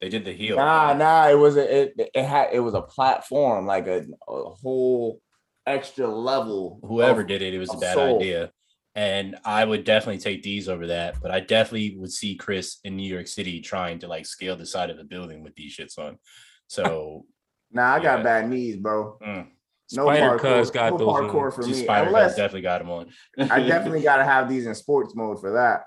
They 0.00 0.08
did 0.08 0.24
the 0.24 0.32
heel. 0.32 0.56
Nah, 0.56 0.94
nah. 0.94 1.28
It 1.28 1.34
was 1.38 1.56
a 1.56 1.82
it, 1.82 1.94
it 2.14 2.24
had 2.24 2.50
it 2.52 2.60
was 2.60 2.74
a 2.74 2.82
platform, 2.82 3.66
like 3.66 3.86
a, 3.86 4.06
a 4.28 4.50
whole 4.50 5.20
extra 5.66 6.06
level. 6.06 6.78
Whoever 6.82 7.20
of- 7.22 7.26
did 7.26 7.42
it, 7.42 7.52
it 7.52 7.58
was 7.58 7.74
a 7.74 7.76
bad 7.76 7.94
soul. 7.94 8.16
idea. 8.20 8.50
And 8.96 9.38
I 9.44 9.64
would 9.64 9.84
definitely 9.84 10.18
take 10.18 10.42
these 10.42 10.68
over 10.68 10.88
that, 10.88 11.20
but 11.22 11.30
I 11.30 11.38
definitely 11.40 11.96
would 11.96 12.12
see 12.12 12.34
Chris 12.34 12.78
in 12.82 12.96
New 12.96 13.08
York 13.12 13.28
City 13.28 13.60
trying 13.60 14.00
to 14.00 14.08
like 14.08 14.26
scale 14.26 14.56
the 14.56 14.66
side 14.66 14.90
of 14.90 14.96
the 14.96 15.04
building 15.04 15.44
with 15.44 15.54
these 15.54 15.76
shits 15.76 15.98
on. 15.98 16.18
So 16.66 17.26
Nah, 17.72 17.94
I 17.94 18.00
got 18.00 18.18
Yeah. 18.18 18.24
bad 18.24 18.48
knees, 18.50 18.76
bro. 18.76 19.16
mm, 19.22 19.46
No 19.92 20.04
Spider 20.06 20.26
parkour, 20.38 20.40
Cuz 20.40 20.70
got 20.72 20.90
no 20.92 20.98
those 20.98 21.08
on. 21.08 21.28
parkour 21.30 21.54
for 21.54 21.62
me. 21.66 21.72
spider 21.84 22.08
Unless 22.08 22.34
definitely 22.34 22.62
got 22.62 22.78
them 22.78 22.90
on. 22.90 23.10
I 23.38 23.60
definitely 23.66 24.02
got 24.02 24.16
to 24.16 24.24
have 24.24 24.48
these 24.48 24.66
in 24.66 24.74
sports 24.74 25.14
mode 25.14 25.40
for 25.40 25.52
that. 25.52 25.84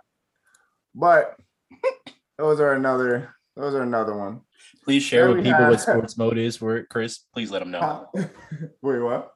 But 0.96 1.36
those 2.38 2.62
are 2.62 2.74
another. 2.74 3.36
Those 3.58 3.76
are 3.76 3.82
another 3.84 4.16
one. 4.16 4.42
Please 4.86 5.04
share 5.04 5.26
There 5.26 5.36
with 5.36 5.44
we 5.46 5.52
people 5.52 5.68
what 5.68 5.82
sports 5.82 6.18
mode 6.18 6.38
is 6.38 6.56
for 6.58 6.78
it, 6.78 6.88
Chris. 6.90 7.20
Please 7.34 7.52
let 7.52 7.60
them 7.60 7.70
know. 7.72 8.08
Wait, 8.82 9.00
what? 9.00 9.32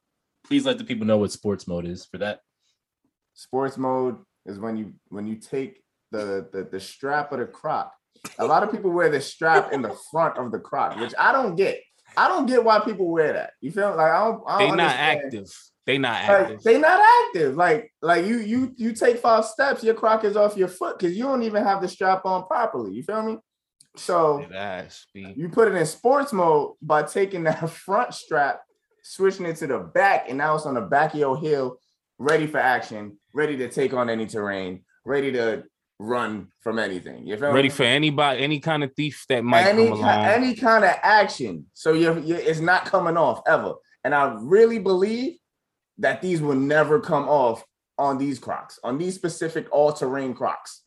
Please 0.46 0.66
let 0.66 0.78
the 0.78 0.84
people 0.86 1.06
know 1.06 1.18
what 1.18 1.32
sports 1.32 1.68
mode 1.68 1.86
is 1.86 2.06
for 2.06 2.18
that. 2.20 2.40
Sports 3.42 3.78
mode 3.78 4.18
is 4.48 4.58
when 4.58 4.76
you 4.78 4.94
when 5.10 5.28
you 5.28 5.36
take 5.36 5.84
the 6.12 6.48
the, 6.52 6.68
the 6.72 6.80
strap 6.80 7.32
of 7.32 7.38
the 7.40 7.46
croc. 7.46 7.94
A 8.40 8.46
lot 8.46 8.64
of 8.64 8.72
people 8.72 8.90
wear 8.92 9.10
the 9.10 9.22
strap 9.22 9.72
in 9.72 9.84
the 9.84 9.96
front 10.12 10.40
of 10.40 10.52
the 10.52 10.58
croc, 10.58 11.00
which 11.00 11.14
I 11.20 11.32
don't 11.32 11.56
get. 11.56 11.80
I 12.18 12.28
don't 12.28 12.48
get 12.48 12.64
why 12.64 12.80
people 12.80 13.08
wear 13.12 13.34
that. 13.34 13.52
You 13.62 13.72
feel 13.72 13.90
like 13.96 14.12
I 14.12 14.26
don't. 14.26 14.42
I 14.48 14.58
They 14.58 14.68
don't 14.70 14.78
not 14.78 14.96
active. 14.96 15.50
They 15.86 15.98
not 16.00 16.14
Like 16.14 16.30
active. 16.30 16.64
they 16.64 16.80
not 16.80 17.00
active. 17.28 17.56
Like 17.56 17.94
like 18.02 18.26
you 18.26 18.40
you 18.40 18.74
you 18.76 18.94
take 18.94 19.18
five 19.20 19.46
steps, 19.46 19.84
your 19.84 19.94
croc 19.94 20.24
is 20.24 20.36
off 20.36 20.58
your 20.58 20.68
foot 20.68 20.98
because 20.98 21.16
you 21.16 21.24
don't 21.26 21.44
even 21.44 21.64
have 21.64 21.80
the 21.82 21.88
strap 21.88 22.26
on 22.26 22.48
properly. 22.48 22.94
You 22.96 23.04
feel 23.04 23.22
me? 23.22 23.38
So 23.98 24.40
Dead 24.40 24.52
ass, 24.54 25.06
B. 25.14 25.32
you 25.38 25.48
put 25.50 25.68
it 25.68 25.76
in 25.76 25.86
sports 25.86 26.34
mode 26.34 26.74
by 26.82 27.04
taking 27.04 27.44
that 27.44 27.70
front 27.86 28.16
strap, 28.16 28.62
switching 29.04 29.46
it 29.46 29.58
to 29.58 29.68
the 29.68 29.78
back, 29.80 30.26
and 30.28 30.40
now 30.40 30.56
it's 30.56 30.66
on 30.66 30.74
the 30.74 30.82
back 30.82 31.14
of 31.14 31.20
your 31.20 31.40
heel, 31.40 31.78
ready 32.18 32.48
for 32.48 32.58
action, 32.60 33.18
ready 33.38 33.56
to 33.56 33.70
take 33.70 33.94
on 33.94 34.10
any 34.10 34.26
terrain, 34.26 34.84
ready 35.06 35.32
to 35.32 35.64
run 36.00 36.48
from 36.60 36.80
anything. 36.80 37.26
You 37.26 37.38
feel 37.38 37.54
Ready 37.54 37.70
me? 37.70 37.74
for 37.74 37.84
anybody, 37.84 38.42
any 38.44 38.60
kind 38.60 38.84
of 38.84 38.92
thief 38.96 39.26
that 39.30 39.44
might 39.44 39.68
any 39.68 39.88
come 39.88 40.00
along. 40.00 40.26
any 40.26 40.56
kind 40.56 40.84
of 40.84 40.92
action. 41.04 41.68
So 41.74 41.94
you're, 41.94 42.18
you're 42.20 42.40
it's 42.40 42.60
not 42.60 42.86
coming 42.86 43.16
off 43.16 43.42
ever. 43.48 43.76
And 44.04 44.14
I 44.14 44.36
really 44.40 44.80
believe 44.80 45.38
that 46.00 46.22
these 46.22 46.42
will 46.42 46.56
never 46.56 47.00
come 47.00 47.30
off 47.30 47.64
on 47.98 48.18
these 48.18 48.40
Crocs, 48.40 48.80
on 48.84 48.98
these 48.98 49.16
specific 49.16 49.68
all-terrain 49.72 50.34
Crocs. 50.34 50.84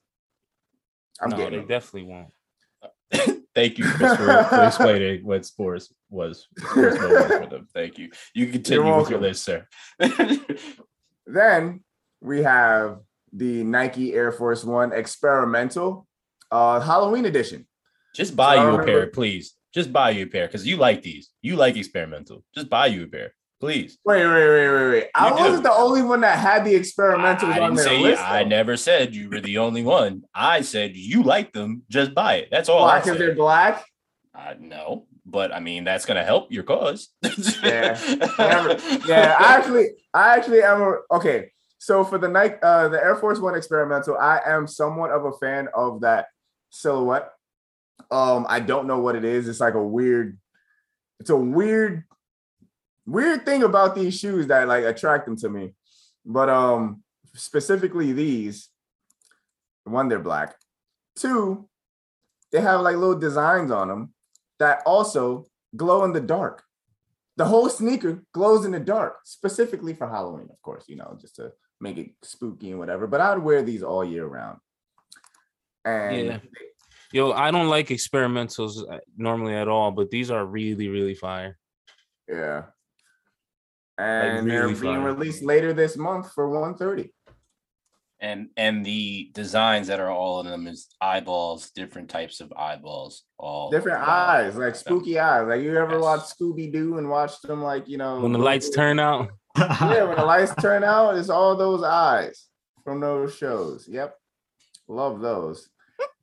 I'm 1.21 1.31
no, 1.31 1.37
getting 1.37 1.53
they 1.53 1.59
them. 1.59 1.69
definitely 1.69 2.09
won't. 2.09 3.39
Thank 3.55 3.79
you, 3.79 3.85
Chris, 3.85 4.17
for, 4.17 4.45
for 4.45 4.65
explaining 4.65 5.25
what 5.27 5.45
sports 5.45 5.93
was. 6.09 6.47
Sports 6.57 6.97
for 6.99 7.47
them. 7.51 7.67
Thank 7.75 7.99
you. 7.99 8.11
You 8.35 8.47
continue 8.47 8.97
with 8.97 9.11
your 9.11 9.21
list, 9.21 9.45
sir. 9.45 9.67
Then 11.33 11.85
we 12.21 12.43
have 12.43 12.99
the 13.33 13.65
Nike 13.65 14.15
Air 14.15 14.33
Force 14.33 14.65
One 14.65 14.93
experimental 14.93 16.07
uh 16.51 16.81
Halloween 16.81 17.27
edition. 17.27 17.67
Just 18.15 18.35
buy 18.37 18.57
So 18.57 18.71
you 18.71 18.81
a 18.81 18.85
pair, 18.85 19.07
please. 19.07 19.55
Just 19.73 19.93
buy 19.93 20.11
you 20.11 20.25
a 20.25 20.27
pair 20.27 20.47
because 20.47 20.67
you 20.67 20.77
like 20.77 21.03
these. 21.03 21.31
You 21.43 21.57
like 21.57 21.77
experimental. 21.77 22.43
Just 22.55 22.69
buy 22.69 22.87
you 22.87 23.05
a 23.05 23.07
pair, 23.07 23.35
please. 23.61 23.99
Wait, 24.05 24.27
wait, 24.27 24.33
wait, 24.33 24.69
wait, 24.69 24.91
wait. 24.91 25.07
I 25.15 25.29
do. 25.29 25.37
wasn't 25.45 25.63
the 25.63 25.73
only 25.73 26.03
one 26.03 26.21
that 26.23 26.39
had 26.39 26.65
the 26.65 26.75
I, 26.75 26.81
experimentals 26.81 27.45
I 27.55 27.61
on 27.61 27.75
didn't 27.75 27.75
their 27.77 27.85
say 27.85 27.97
you. 27.99 28.03
list. 28.03 28.23
I 28.23 28.43
never 28.43 28.77
said 28.77 29.15
you 29.15 29.31
were 29.31 29.41
the 29.41 29.59
only 29.59 29.85
one. 29.85 30.23
I 30.35 30.63
said 30.63 30.97
you 30.97 31.23
like 31.23 31.53
them. 31.53 31.83
Just 31.89 32.13
buy 32.15 32.35
it. 32.37 32.49
That's 32.51 32.69
all? 32.69 32.85
I 32.85 32.99
Because 32.99 33.17
they're 33.19 33.37
black. 33.37 33.85
Uh, 34.35 34.55
no, 34.59 35.07
but 35.25 35.53
I 35.55 35.61
mean 35.61 35.85
that's 35.85 36.05
gonna 36.05 36.25
help 36.25 36.51
your 36.51 36.65
cause. 36.65 37.11
Yeah. 37.63 37.97
Yeah, 39.07 39.37
I 39.39 39.57
actually, 39.57 39.87
I 40.13 40.37
actually 40.37 40.63
am 40.63 40.83
a, 40.83 40.97
okay. 41.13 41.51
So 41.81 42.05
for 42.05 42.19
the 42.19 42.29
Nike, 42.29 42.57
uh, 42.63 42.89
the 42.89 43.03
Air 43.03 43.17
Force 43.17 43.39
One 43.39 43.55
experimental, 43.55 44.15
I 44.19 44.39
am 44.45 44.67
somewhat 44.67 45.11
of 45.13 45.25
a 45.25 45.33
fan 45.33 45.67
of 45.75 46.03
that 46.03 46.27
silhouette. 46.69 47.31
Um, 48.11 48.45
I 48.51 48.61
don't 48.61 48.87
know 48.87 48.99
what 48.99 49.17
it 49.17 49.25
is. 49.25 49.49
It's 49.49 49.61
like 49.61 49.73
a 49.73 49.83
weird, 49.83 50.39
it's 51.21 51.31
a 51.31 51.37
weird, 51.37 52.05
weird 53.07 53.47
thing 53.47 53.63
about 53.63 53.95
these 53.95 54.19
shoes 54.19 54.49
that 54.49 54.69
like 54.69 54.85
attract 54.85 55.25
them 55.25 55.37
to 55.37 55.49
me. 55.49 55.73
But 56.27 56.51
um, 56.51 57.03
specifically 57.35 58.13
these, 58.13 58.69
one, 59.85 60.11
they're 60.11 60.19
black. 60.19 60.57
Two, 61.17 61.67
they 62.53 62.61
have 62.61 62.83
like 62.83 62.97
little 62.97 63.19
designs 63.19 63.71
on 63.71 63.89
them 63.89 64.13
that 64.59 64.83
also 64.85 65.47
glow 65.75 66.05
in 66.05 66.13
the 66.13 66.21
dark. 66.21 66.63
The 67.39 67.47
whole 67.47 67.71
sneaker 67.71 68.23
glows 68.35 68.67
in 68.67 68.73
the 68.73 68.81
dark, 68.81 69.21
specifically 69.25 69.95
for 69.95 70.07
Halloween, 70.07 70.49
of 70.51 70.61
course, 70.61 70.85
you 70.87 70.97
know, 70.97 71.17
just 71.19 71.37
to 71.37 71.53
make 71.81 71.99
it 71.99 72.11
spooky 72.23 72.71
and 72.71 72.79
whatever. 72.79 73.07
But 73.07 73.21
I'd 73.21 73.39
wear 73.39 73.63
these 73.63 73.83
all 73.83 74.05
year 74.05 74.27
round. 74.27 74.59
And 75.85 76.27
Yeah. 76.27 76.39
Yo, 77.13 77.33
I 77.33 77.51
don't 77.51 77.69
like 77.69 77.89
experimentals 77.89 78.89
uh, 78.89 78.99
normally 79.17 79.55
at 79.55 79.67
all, 79.67 79.91
but 79.91 80.11
these 80.11 80.31
are 80.31 80.47
really, 80.47 80.89
really 80.89 81.15
fire. 81.15 81.59
yeah. 82.29 82.65
And 83.99 84.47
really 84.47 84.73
they're 84.75 84.81
being 84.81 85.03
fire. 85.03 85.13
released 85.15 85.43
later 85.43 85.73
this 85.73 85.97
month 85.97 86.33
for 86.33 86.49
130. 86.49 87.13
and 88.23 88.49
and 88.57 88.85
the 88.85 89.31
designs 89.35 89.87
that 89.89 89.99
are 89.99 90.11
all 90.11 90.41
in 90.41 90.47
them 90.47 90.67
is 90.69 90.89
eyeballs, 91.01 91.71
different 91.71 92.09
types 92.11 92.41
of 92.41 92.53
eyeballs, 92.57 93.25
all 93.39 93.71
Different 93.71 93.99
eyes, 94.07 94.57
like 94.57 94.75
spooky 94.77 95.19
eyes. 95.19 95.49
Like 95.49 95.63
you 95.63 95.77
ever 95.77 95.95
Yes. 95.95 96.03
watch 96.03 96.21
Scooby 96.21 96.71
Doo 96.73 96.99
and 96.99 97.09
watch 97.11 97.41
them 97.43 97.63
like, 97.63 97.89
you 97.89 97.99
know, 97.99 98.21
When 98.21 98.33
the 98.33 98.39
lights 98.39 98.71
turn 98.71 98.99
out, 99.01 99.31
yeah, 99.59 100.05
when 100.05 100.17
the 100.17 100.25
lights 100.25 100.55
turn 100.61 100.85
out, 100.85 101.17
it's 101.17 101.31
all 101.31 101.57
those 101.57 101.83
eyes 101.83 102.47
from 102.85 103.01
those 103.01 103.37
shows. 103.37 103.87
Yep. 103.89 104.17
Love 104.89 105.21
those. 105.21 105.69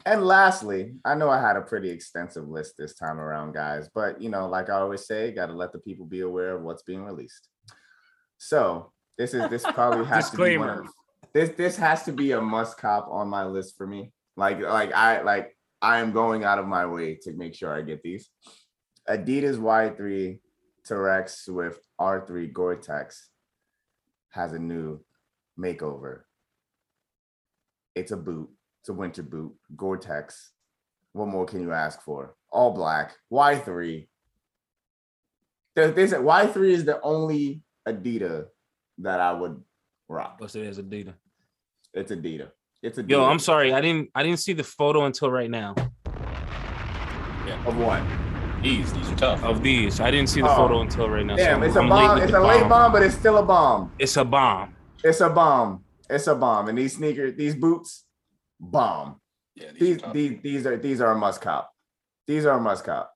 And 0.05 0.25
lastly, 0.25 0.93
I 1.03 1.15
know 1.15 1.29
I 1.29 1.41
had 1.41 1.57
a 1.57 1.61
pretty 1.61 1.89
extensive 1.89 2.47
list 2.47 2.75
this 2.77 2.95
time 2.95 3.19
around, 3.19 3.53
guys, 3.53 3.89
but 3.93 4.21
you 4.21 4.29
know, 4.29 4.47
like 4.47 4.69
I 4.69 4.75
always 4.75 5.05
say, 5.05 5.31
got 5.31 5.47
to 5.47 5.53
let 5.53 5.73
the 5.73 5.79
people 5.79 6.05
be 6.05 6.21
aware 6.21 6.55
of 6.55 6.61
what's 6.61 6.83
being 6.83 7.03
released. 7.03 7.49
So 8.37 8.93
this 9.17 9.33
is 9.33 9.49
this 9.49 9.63
probably 9.63 10.05
has 10.13 10.29
to 10.29 10.37
be 10.37 10.57
one 10.57 10.69
of, 10.69 10.87
this 11.33 11.49
this 11.57 11.75
has 11.75 12.03
to 12.03 12.13
be 12.13 12.31
a 12.31 12.41
must 12.41 12.77
cop 12.77 13.09
on 13.11 13.27
my 13.27 13.45
list 13.45 13.75
for 13.77 13.85
me. 13.85 14.13
Like 14.37 14.61
like 14.61 14.93
I 14.93 15.21
like 15.23 15.57
I 15.81 15.99
am 15.99 16.13
going 16.13 16.45
out 16.45 16.59
of 16.59 16.67
my 16.67 16.85
way 16.85 17.15
to 17.23 17.33
make 17.33 17.53
sure 17.53 17.73
I 17.73 17.81
get 17.81 18.01
these. 18.01 18.29
Adidas 19.09 19.57
Y3 19.57 20.39
Terrex 20.87 21.43
Swift 21.43 21.81
R3 21.99 22.51
Gore-Tex 22.53 23.29
has 24.29 24.53
a 24.53 24.59
new 24.59 24.99
makeover. 25.59 26.21
It's 27.95 28.11
a 28.11 28.17
boot. 28.17 28.49
It's 28.81 28.89
a 28.89 28.93
winter 28.93 29.23
boot. 29.23 29.53
Gore-Tex. 29.75 30.51
What 31.13 31.27
more 31.27 31.45
can 31.45 31.61
you 31.61 31.71
ask 31.73 32.01
for? 32.01 32.35
All 32.51 32.73
black. 32.73 33.15
Y3. 33.31 34.07
There- 35.75 35.91
There's 35.91 36.13
a 36.13 36.17
Y3 36.19 36.71
is 36.71 36.85
the 36.85 37.01
only 37.01 37.63
Adidas 37.87 38.47
that 38.99 39.19
I 39.19 39.33
would 39.33 39.63
rock. 40.07 40.35
what's 40.39 40.55
it 40.55 40.65
as 40.67 40.79
Adidas? 40.79 41.13
It's 41.93 42.11
Adidas. 42.11 42.51
It's 42.81 42.97
Adidas. 42.97 43.09
Yo, 43.09 43.25
I'm 43.25 43.39
sorry, 43.39 43.73
I 43.73 43.81
didn't, 43.81 44.09
I 44.13 44.23
didn't 44.23 44.39
see 44.39 44.53
the 44.53 44.63
photo 44.63 45.05
until 45.05 45.31
right 45.31 45.49
now 45.49 45.73
Yeah. 47.45 47.63
Of 47.65 47.77
what? 47.77 48.26
These 48.61 48.91
these 48.93 49.11
are 49.11 49.15
tough. 49.15 49.43
of 49.43 49.61
these. 49.63 49.99
I 49.99 50.09
didn't 50.11 50.29
see 50.29 50.41
the 50.41 50.49
Oh. 50.51 50.55
photo 50.55 50.81
until 50.81 51.09
right 51.09 51.25
now. 51.25 51.35
Damn, 51.35 51.59
so 51.61 51.65
it's 51.67 51.75
a 51.75 51.79
I'm 51.79 51.89
late 51.89 52.07
bomb. 52.07 52.15
with 52.15 52.23
It's 52.23 52.31
the 52.31 52.39
a 52.39 52.47
late 52.47 52.69
bomb, 52.69 52.91
but 52.91 53.03
it's 53.03 53.15
still 53.15 53.37
a 53.37 53.43
bomb. 53.43 53.91
It's 53.99 54.17
a 54.17 54.25
bomb. 54.25 54.75
It's 55.03 55.21
a 55.21 55.29
bomb. 55.29 55.83
It's 56.09 56.27
a 56.27 56.35
bomb. 56.35 56.67
And 56.69 56.77
these 56.77 56.95
sneakers, 56.95 57.35
these 57.35 57.55
boots, 57.55 58.05
bomb. 58.59 59.21
yeah, 59.55 59.71
these, 59.71 59.81
are 59.81 59.85
These 59.85 60.01
tough. 60.01 60.13
these 60.13 60.41
these 60.41 60.65
are 60.67 60.77
these 60.77 61.01
are 61.01 61.11
a 61.11 61.17
must 61.17 61.41
cop. 61.41 61.71
These 62.25 62.45
are 62.45 62.57
a 62.57 62.61
must 62.61 62.83
cop. 62.83 63.11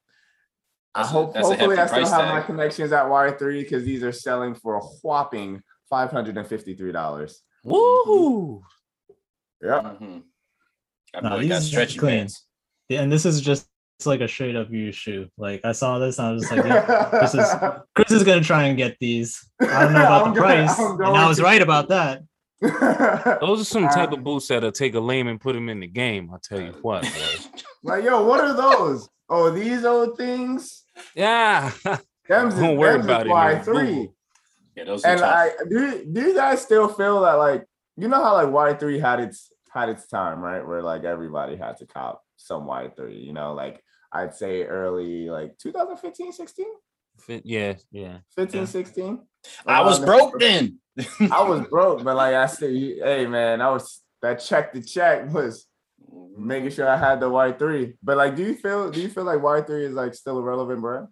I 0.94 1.02
That's 1.02 1.10
a- 1.10 1.14
hope 1.14 1.36
a 1.36 1.40
hopefully 1.42 1.78
I 1.78 1.86
still 1.88 1.98
price 2.00 2.12
have 2.12 2.28
my 2.34 2.42
connections 2.42 2.92
at 2.92 3.06
Y3 3.06 3.64
because 3.64 3.84
these 3.84 4.04
are 4.04 4.12
selling 4.12 4.54
for 4.56 4.76
a 4.76 4.82
whopping 5.02 5.62
five 5.90 6.12
hundred 6.12 6.38
and 6.38 6.46
fifty 6.48 6.76
three 6.76 6.92
dollars. 6.92 7.42
Woo! 7.64 8.62
Yep. 9.62 9.84
Mhm. 9.84 10.24
That 11.14 11.24
Nah, 11.24 11.30
boy 11.38 11.48
got 11.48 11.60
these 11.60 11.68
stretchy 11.68 12.00
clean. 12.00 12.12
pants. 12.20 12.46
Yeah, 12.90 13.02
and 13.02 13.12
this 13.12 13.26
is 13.26 13.40
just 13.42 13.68
it's 14.02 14.08
like 14.08 14.22
a 14.22 14.28
straight 14.28 14.56
up 14.56 14.72
used 14.72 14.98
shoe. 14.98 15.28
Like 15.38 15.62
I 15.64 15.74
saw 15.74 16.00
this 16.00 16.18
and 16.18 16.28
I 16.30 16.32
was 16.32 16.42
just 16.42 16.52
like, 16.56 16.66
yeah, 16.66 17.10
this 17.22 17.36
is 17.36 17.46
Chris 17.96 18.12
is 18.12 18.24
gonna 18.24 18.42
try 18.42 18.64
and 18.64 18.76
get 18.76 18.98
these. 19.00 19.48
I 19.62 19.84
don't 19.84 19.94
know 19.94 20.00
about 20.06 20.34
the 20.34 20.42
gonna- 20.42 20.66
price, 20.66 20.80
and 20.80 21.04
I 21.18 21.28
was 21.28 21.40
right 21.40 21.62
about 21.62 21.88
that. 21.90 22.24
Those 23.40 23.62
are 23.62 23.64
some 23.64 23.88
type 23.90 24.12
of 24.12 24.24
boots 24.24 24.48
that'll 24.48 24.72
take 24.72 24.96
a 24.96 25.00
lame 25.00 25.28
and 25.28 25.40
put 25.40 25.56
him 25.56 25.70
in 25.70 25.80
the 25.80 25.88
game. 25.88 26.32
I'll 26.34 26.40
tell 26.40 26.60
you 26.60 26.72
what. 26.82 27.04
boy. 27.04 27.10
like, 27.84 28.04
yo, 28.04 28.26
what 28.26 28.40
are 28.42 28.54
those? 28.54 29.08
Oh, 29.30 29.52
these 29.52 29.86
old 29.86 30.18
things? 30.18 30.84
Yeah. 31.14 31.72
Them's 32.28 32.56
is, 32.56 32.60
Don't 32.60 32.78
worry 32.78 32.94
them's 32.94 33.06
about 33.06 33.28
it. 33.28 33.30
Y3. 33.30 34.12
Yeah, 34.78 34.84
those 34.86 35.06
are 35.06 35.12
And. 35.12 35.22
I 35.22 35.52
do 35.70 36.06
do 36.12 36.22
you 36.22 36.34
guys 36.34 36.60
still 36.64 36.88
feel 36.88 37.22
that 37.22 37.34
like 37.34 37.66
you 37.98 38.08
know 38.08 38.24
how 38.24 38.34
like 38.34 38.80
Y3 38.80 39.00
had 39.00 39.20
its 39.20 39.52
had 39.72 39.90
its 39.90 40.08
time, 40.08 40.40
right? 40.40 40.66
Where 40.68 40.82
like 40.82 41.04
everybody 41.04 41.56
had 41.56 41.78
to 41.78 41.86
cop 41.86 42.24
some 42.42 42.64
Y3, 42.66 43.24
you 43.24 43.34
know, 43.34 43.54
like 43.54 43.84
I'd 44.12 44.36
say 44.36 44.64
early 44.64 45.30
like 45.30 45.58
2015, 45.58 46.34
16, 46.34 46.66
Yeah, 47.44 47.74
yeah. 47.92 48.18
15, 48.36 48.62
Yeah. 48.62 48.66
16. 48.66 49.20
I 49.66 49.82
was 49.82 50.00
Around 50.00 50.06
broke 50.06 50.40
then. 50.40 50.80
I 51.32 51.44
was 51.44 51.68
broke, 51.68 52.04
but 52.04 52.16
like 52.16 52.36
I 52.36 52.46
said, 52.48 52.72
hey 52.72 53.26
man, 53.26 53.62
I 53.62 53.70
was 53.70 54.02
that 54.22 54.36
check 54.40 54.74
to 54.74 54.82
check 54.82 55.32
was 55.34 55.66
making 56.38 56.72
sure 56.72 56.88
I 56.88 56.98
had 56.98 57.20
the 57.20 57.30
Y3. 57.30 57.96
But 58.04 58.18
like, 58.18 58.36
do 58.36 58.44
you 58.44 58.56
feel 58.56 58.92
do 58.92 59.02
you 59.02 59.10
feel 59.10 59.24
like 59.24 59.40
Y3 59.40 59.84
is 59.84 59.94
like 59.94 60.14
still 60.14 60.38
a 60.40 60.42
relevant 60.44 60.82
brand? 60.82 61.08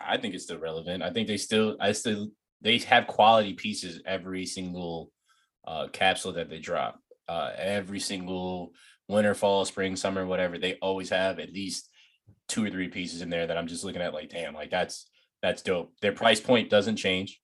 I 0.00 0.16
think 0.16 0.34
it's 0.34 0.44
still 0.44 0.58
relevant. 0.58 1.02
I 1.02 1.10
think 1.10 1.28
they 1.28 1.36
still, 1.36 1.76
I 1.78 1.92
still, 1.92 2.28
they 2.60 2.78
have 2.78 3.06
quality 3.06 3.52
pieces 3.52 4.02
every 4.04 4.46
single 4.46 5.12
uh, 5.66 5.86
capsule 5.92 6.32
that 6.32 6.48
they 6.50 6.58
drop. 6.58 6.98
Uh, 7.28 7.52
every 7.56 8.00
single 8.00 8.72
winter, 9.12 9.34
fall, 9.34 9.64
spring, 9.64 9.94
summer, 9.96 10.26
whatever. 10.26 10.58
They 10.58 10.74
always 10.82 11.10
have 11.10 11.38
at 11.38 11.52
least 11.52 11.88
two 12.48 12.64
or 12.64 12.70
three 12.70 12.88
pieces 12.88 13.22
in 13.22 13.30
there 13.30 13.46
that 13.46 13.56
I'm 13.56 13.66
just 13.68 13.84
looking 13.84 14.02
at 14.02 14.12
like, 14.14 14.30
damn, 14.30 14.54
like 14.54 14.70
that's 14.70 15.08
that's 15.42 15.62
dope. 15.62 15.92
Their 16.00 16.12
price 16.12 16.40
point 16.40 16.70
doesn't 16.70 16.96
change, 16.96 17.40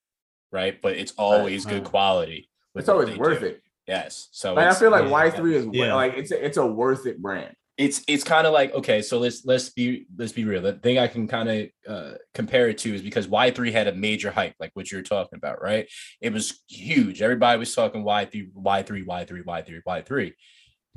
right? 0.52 0.80
But 0.80 0.96
it's 0.96 1.12
always 1.18 1.64
good 1.66 1.84
quality. 1.84 2.48
It's 2.74 2.88
always 2.88 3.16
worth 3.16 3.40
do. 3.40 3.46
it. 3.46 3.62
Yes. 3.86 4.28
So 4.32 4.54
Like 4.54 4.66
I 4.68 4.74
feel 4.74 4.90
like 4.90 5.04
Y3 5.04 5.52
is 5.54 5.66
yeah. 5.72 5.94
like 5.94 6.14
it's 6.16 6.30
a, 6.30 6.44
it's 6.44 6.56
a 6.58 6.66
worth 6.66 7.06
it 7.06 7.20
brand. 7.22 7.54
it's 7.78 8.02
it's 8.06 8.24
kind 8.24 8.46
of 8.46 8.52
like 8.52 8.74
okay 8.74 9.00
so 9.00 9.18
let's 9.18 9.44
let's 9.46 9.70
be 9.70 10.06
let's 10.16 10.32
be 10.32 10.44
real 10.44 10.60
the 10.60 10.72
thing 10.74 10.98
i 10.98 11.06
can 11.06 11.28
kind 11.28 11.48
of 11.48 11.68
uh 11.88 12.14
compare 12.34 12.68
it 12.68 12.76
to 12.78 12.92
is 12.92 13.02
because 13.02 13.28
y3 13.28 13.70
had 13.72 13.86
a 13.86 13.94
major 13.94 14.30
hype 14.32 14.54
like 14.58 14.72
what 14.74 14.90
you're 14.90 15.00
talking 15.00 15.36
about 15.36 15.62
right 15.62 15.88
it 16.20 16.32
was 16.32 16.60
huge 16.68 17.22
everybody 17.22 17.56
was 17.58 17.72
talking 17.74 18.02
y3 18.04 18.52
y3 18.52 19.06
y3 19.06 19.44
y3 19.44 19.80
y3 19.86 20.32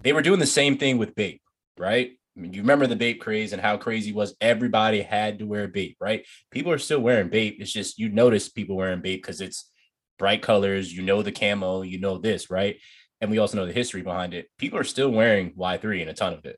they 0.03 0.13
were 0.13 0.21
doing 0.21 0.39
the 0.39 0.45
same 0.45 0.77
thing 0.77 0.97
with 0.97 1.15
bape 1.15 1.41
right 1.77 2.11
I 2.37 2.39
mean, 2.39 2.53
you 2.53 2.61
remember 2.61 2.87
the 2.87 2.95
bape 2.95 3.19
craze 3.19 3.51
and 3.51 3.61
how 3.61 3.77
crazy 3.77 4.11
it 4.11 4.15
was 4.15 4.35
everybody 4.39 5.01
had 5.01 5.39
to 5.39 5.45
wear 5.45 5.67
bape 5.67 5.97
right 5.99 6.25
people 6.49 6.71
are 6.71 6.77
still 6.77 6.99
wearing 6.99 7.29
bape 7.29 7.57
it's 7.59 7.71
just 7.71 7.99
you 7.99 8.09
notice 8.09 8.49
people 8.49 8.75
wearing 8.75 9.01
bape 9.01 9.21
because 9.21 9.41
it's 9.41 9.69
bright 10.17 10.41
colors 10.41 10.95
you 10.95 11.01
know 11.01 11.21
the 11.21 11.31
camo 11.31 11.81
you 11.81 11.99
know 11.99 12.17
this 12.17 12.49
right 12.49 12.77
and 13.19 13.29
we 13.29 13.37
also 13.37 13.57
know 13.57 13.65
the 13.65 13.73
history 13.73 14.01
behind 14.01 14.33
it 14.33 14.47
people 14.57 14.79
are 14.79 14.83
still 14.83 15.09
wearing 15.09 15.51
y3 15.53 16.01
and 16.01 16.09
a 16.09 16.13
ton 16.13 16.33
of 16.33 16.45
it 16.45 16.57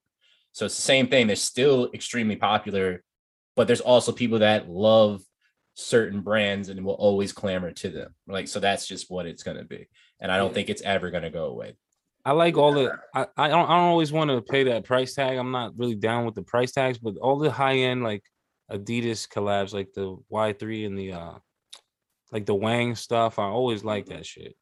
so 0.54 0.66
it's 0.68 0.76
the 0.76 0.82
same 0.82 1.08
thing. 1.08 1.28
They're 1.28 1.36
still 1.36 1.89
extremely 1.94 2.36
popular, 2.36 3.04
but 3.56 3.68
there's 3.68 3.82
also 3.82 4.12
people 4.12 4.39
that 4.39 4.70
love 4.70 5.22
certain 5.74 6.22
brands 6.22 6.70
and 6.70 6.86
will 6.86 6.94
always 6.94 7.34
clamor 7.34 7.72
to 7.72 7.89
them. 7.89 8.14
Like, 8.28 8.48
so 8.48 8.60
that's 8.60 8.88
just 8.88 9.10
what 9.10 9.26
it's 9.26 9.41
going 9.41 9.58
to 9.58 9.66
be. 9.66 9.88
And 10.20 10.32
I 10.32 10.38
don't 10.38 10.50
Yeah. 10.50 10.54
think 10.54 10.70
it's 10.70 10.84
ever 10.84 11.10
going 11.10 11.24
to 11.24 11.32
go 11.32 11.46
away. 11.46 11.74
I 12.26 12.32
like 12.32 12.57
all 12.57 12.74
the 12.74 12.97
I, 13.13 13.28
I 13.36 13.47
don't 13.49 13.69
I 13.69 13.76
don't 13.76 13.89
always 13.89 14.11
want 14.11 14.30
to 14.32 14.41
pay 14.41 14.63
that 14.65 14.86
price 14.86 15.13
tag. 15.13 15.38
I'm 15.38 15.51
not 15.51 15.78
really 15.78 15.95
down 15.95 16.26
with 16.26 16.36
the 16.36 16.43
price 16.43 16.71
tags, 16.71 16.97
but 16.97 17.17
all 17.17 17.38
the 17.38 17.51
high 17.51 17.78
end 17.80 18.03
like 18.03 18.24
Adidas 18.71 19.28
collabs, 19.28 19.74
like 19.74 19.93
the 19.93 20.17
Y3 20.32 20.86
and 20.86 20.97
the 20.97 21.13
uh 21.13 21.34
like 22.32 22.45
the 22.45 22.55
Wang 22.55 22.95
stuff, 22.95 23.39
I 23.39 23.43
always 23.43 23.84
like 23.84 24.07
that 24.07 24.26
shit. 24.26 24.55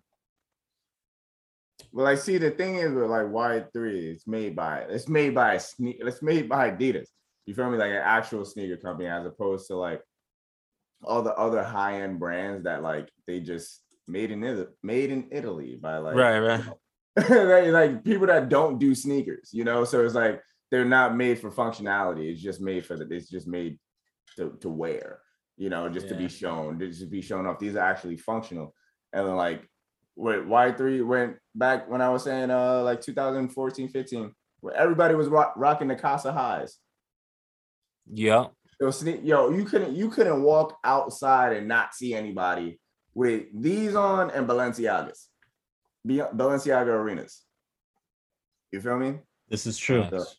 Well, 1.94 2.08
I 2.08 2.16
see 2.16 2.38
the 2.38 2.52
thing 2.52 2.76
is 2.76 2.92
with 2.94 3.10
like 3.10 3.28
Y3, 3.28 3.68
it's 3.76 4.28
made 4.28 4.56
by 4.56 4.80
it's 4.90 5.08
made 5.08 5.36
by 5.36 5.54
a 5.54 5.60
sneak 5.60 5.98
it's 6.00 6.24
made 6.24 6.50
by 6.50 6.72
Adidas. 6.72 7.08
You 7.46 7.54
feel 7.54 7.70
me? 7.70 7.78
Like 7.78 7.92
an 7.92 7.98
actual 7.98 8.44
sneaker 8.44 8.78
company 8.78 9.08
as 9.08 9.26
opposed 9.26 9.68
to 9.68 9.76
like 9.76 10.02
all 11.04 11.22
the 11.22 11.36
other 11.36 11.64
high-end 11.64 12.20
brands 12.20 12.64
that 12.64 12.84
like 12.84 13.10
they 13.28 13.40
just 13.40 13.82
made 14.08 14.32
in 14.32 14.44
Italy 14.44 14.68
made 14.84 15.12
in 15.12 15.28
Italy 15.32 15.78
by 15.80 15.98
like 15.98 16.16
right, 16.16 16.40
right. 16.40 16.64
like, 17.30 17.68
like 17.68 18.04
people 18.04 18.28
that 18.28 18.50
don't 18.50 18.80
do 18.80 18.96
sneakers, 18.96 19.50
you 19.52 19.64
know. 19.64 19.84
So 19.84 20.04
it's 20.06 20.16
like 20.16 20.42
they're 20.70 20.86
not 20.86 21.16
made 21.16 21.40
for 21.40 21.52
functionality. 21.52 22.32
It's 22.32 22.42
just 22.42 22.62
made 22.62 22.86
for 22.86 22.96
the 22.96 23.06
it's 23.14 23.30
just 23.30 23.48
made 23.48 23.78
to, 24.38 24.58
to 24.62 24.70
wear, 24.70 25.20
you 25.58 25.70
know, 25.70 25.90
just 25.90 26.08
to 26.08 26.16
be 26.16 26.30
shown, 26.30 26.80
just 26.80 27.02
to 27.02 27.08
be 27.08 27.22
shown 27.22 27.46
off. 27.46 27.60
These 27.60 27.76
are 27.76 27.80
actually 27.80 28.18
functional. 28.18 28.74
And 29.12 29.28
then 29.28 29.36
like 29.36 29.68
with 30.16 30.46
Y3 30.46 31.06
went 31.06 31.38
back 31.54 31.90
when 31.90 32.02
I 32.02 32.10
was 32.10 32.24
saying 32.24 32.50
uh 32.50 32.82
like 32.84 33.02
2014, 33.02 33.90
15, 33.90 34.34
where 34.62 34.76
everybody 34.76 35.16
was 35.16 35.28
rock, 35.28 35.54
rocking 35.58 35.90
the 35.90 35.96
Qasa 35.96 36.34
highs. 36.34 36.78
Yeah. 38.10 38.48
Yo, 38.80 38.88
sne- 38.88 39.26
yo, 39.26 39.52
you 39.52 39.66
couldn't 39.66 39.96
you 39.96 40.10
couldn't 40.10 40.42
walk 40.44 40.78
outside 40.86 41.54
and 41.54 41.68
not 41.68 41.94
see 41.94 42.14
anybody 42.14 42.80
with 43.14 43.44
these 43.54 43.96
on 43.96 44.32
and 44.32 44.48
Balenciagas. 44.48 45.28
Be- 46.06 46.18
Balenciaga 46.18 46.88
arenas. 46.88 47.44
You 48.72 48.82
feel 48.82 48.98
me? 48.98 49.20
This 49.50 49.68
is 49.68 49.78
true. 49.78 50.08
Nice. 50.10 50.38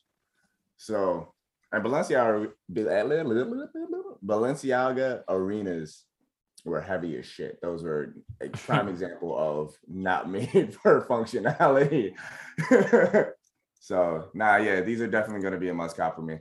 So 0.76 1.32
and 1.72 1.84
Balenciaga 1.84 2.52
Balenciaga 4.24 5.22
arenas 5.28 6.04
were 6.64 6.80
heavy 6.80 7.18
as 7.18 7.26
shit. 7.26 7.60
Those 7.60 7.82
were 7.82 8.14
a 8.40 8.48
prime 8.50 8.88
example 8.94 9.36
of 9.36 9.76
not 9.88 10.30
made 10.30 10.74
for 10.82 11.04
functionality. 11.06 12.14
so 13.80 14.30
nah, 14.34 14.56
yeah, 14.56 14.80
these 14.80 15.00
are 15.00 15.08
definitely 15.08 15.42
gonna 15.42 15.58
be 15.58 15.70
a 15.70 15.74
must 15.74 15.96
cop 15.96 16.16
for 16.16 16.22
me. 16.22 16.38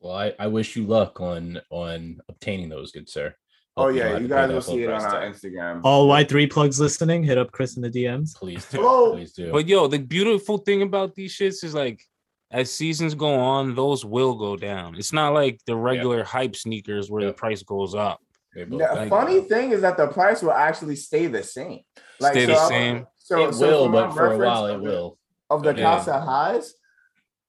Well, 0.00 0.16
I, 0.16 0.34
I 0.38 0.46
wish 0.46 0.76
you 0.76 0.86
luck 0.86 1.20
on 1.20 1.60
on 1.70 2.20
obtaining 2.28 2.68
those, 2.68 2.92
good 2.92 3.08
sir. 3.08 3.34
Oh 3.76 3.88
yeah, 3.88 4.18
you 4.18 4.28
guys 4.28 4.50
will 4.50 4.60
see 4.60 4.82
it 4.82 4.90
on 4.90 5.00
our. 5.02 5.22
Instagram. 5.22 5.80
All 5.84 6.08
Y3 6.08 6.50
plugs 6.50 6.80
listening, 6.80 7.22
hit 7.22 7.38
up 7.38 7.52
Chris 7.52 7.76
in 7.76 7.82
the 7.82 7.90
DMs. 7.90 8.34
Please 8.36 8.66
do. 8.66 8.78
Hello. 8.78 9.12
Please 9.14 9.32
do. 9.32 9.52
But 9.52 9.68
yo, 9.68 9.86
the 9.86 9.98
beautiful 9.98 10.58
thing 10.58 10.82
about 10.82 11.14
these 11.14 11.34
shits 11.36 11.62
is 11.64 11.74
like 11.74 12.02
as 12.50 12.70
seasons 12.70 13.14
go 13.14 13.32
on, 13.34 13.74
those 13.76 14.04
will 14.04 14.34
go 14.34 14.56
down. 14.56 14.96
It's 14.96 15.12
not 15.12 15.32
like 15.34 15.60
the 15.66 15.76
regular 15.76 16.24
hype 16.24 16.56
sneakers 16.56 17.08
where 17.10 17.22
Yeah. 17.22 17.28
the 17.28 17.34
price 17.34 17.62
goes 17.62 17.94
up. 17.94 18.20
They 18.54 18.64
The 18.64 18.76
Like- 18.76 19.08
funny 19.08 19.42
thing 19.42 19.70
is 19.70 19.82
that 19.82 19.96
the 19.96 20.08
price 20.08 20.42
will 20.42 20.50
actually 20.52 20.96
stay 20.96 21.28
the 21.28 21.44
same. 21.44 21.82
Like, 22.18 22.32
stay 22.32 22.46
the 22.46 22.54
I'm- 22.56 22.68
same. 22.68 23.06
So, 23.18 23.48
it 23.48 23.54
so 23.54 23.66
will, 23.84 23.88
but 23.92 24.10
for 24.12 24.32
a 24.32 24.36
while 24.38 24.66
it 24.66 24.74
of 24.74 24.82
the- 24.82 24.88
will. 24.90 25.18
Of 25.48 25.62
the 25.62 25.72
Yeah. 25.76 25.98
Qasa 26.00 26.24
highs, 26.24 26.74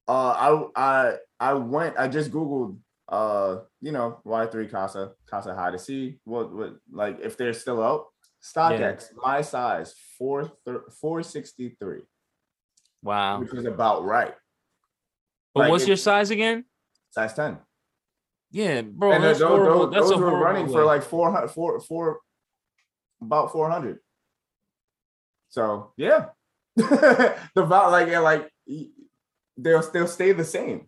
uh, 0.08 0.34
I 0.38 0.66
I 0.76 1.16
I 1.40 1.54
went. 1.56 1.96
I 1.98 2.08
just 2.08 2.30
googled, 2.32 2.78
uh, 3.12 3.60
you 3.82 3.92
know, 3.92 4.20
Y 4.24 4.46
three 4.48 4.68
Qasa 4.68 5.12
Qasa 5.32 5.56
High 5.56 5.72
to 5.72 5.80
see 5.80 6.20
what 6.24 6.52
what 6.54 6.78
like 6.92 7.20
if 7.22 7.38
they're 7.38 7.54
still 7.54 7.84
out. 7.84 8.06
StockX, 8.44 9.10
my 9.18 9.42
size, 9.42 9.94
four 10.18 10.52
four 11.00 11.22
sixty 11.22 11.76
three, 11.80 12.02
Wow. 13.04 13.40
which 13.40 13.54
is 13.54 13.66
about 13.66 14.04
right. 14.04 14.34
But 15.54 15.60
Like, 15.62 15.70
what's 15.72 15.84
it- 15.84 15.90
your 15.90 15.98
size 15.98 16.32
again? 16.32 16.66
Size 17.12 17.34
ten. 17.36 17.60
Yeah, 18.50 18.82
bro. 18.82 19.12
and 19.14 19.24
that's 19.24 19.40
those, 19.40 19.48
horrible. 19.48 19.88
those, 19.88 19.94
that's 19.94 20.10
those 20.10 20.20
were 20.20 20.38
running 20.40 20.68
for 20.68 20.84
like 20.84 21.04
400 21.04 21.48
four, 21.50 21.80
four, 21.80 22.20
about 23.22 23.52
400 23.52 24.00
so 25.50 25.94
yeah 25.98 26.30
the 26.76 27.36
like 27.56 28.08
yeah, 28.08 28.20
like 28.20 28.50
they'll 29.58 29.82
still 29.84 30.08
stay 30.08 30.32
the 30.32 30.44
same 30.44 30.88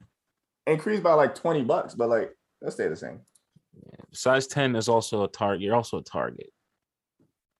increase 0.68 1.00
by 1.00 1.14
like 1.14 1.36
20 1.36 1.64
bucks 1.64 1.94
but 1.96 2.10
like 2.10 2.32
they'll 2.62 2.72
stay 2.72 2.88
the 2.88 2.96
same 2.96 3.20
size 4.14 4.46
10 4.48 4.76
is 4.76 4.88
also 4.88 5.24
a 5.24 5.28
target. 5.28 5.62
You're 5.62 5.76
also 5.76 5.98
a 5.98 6.04
target. 6.04 6.52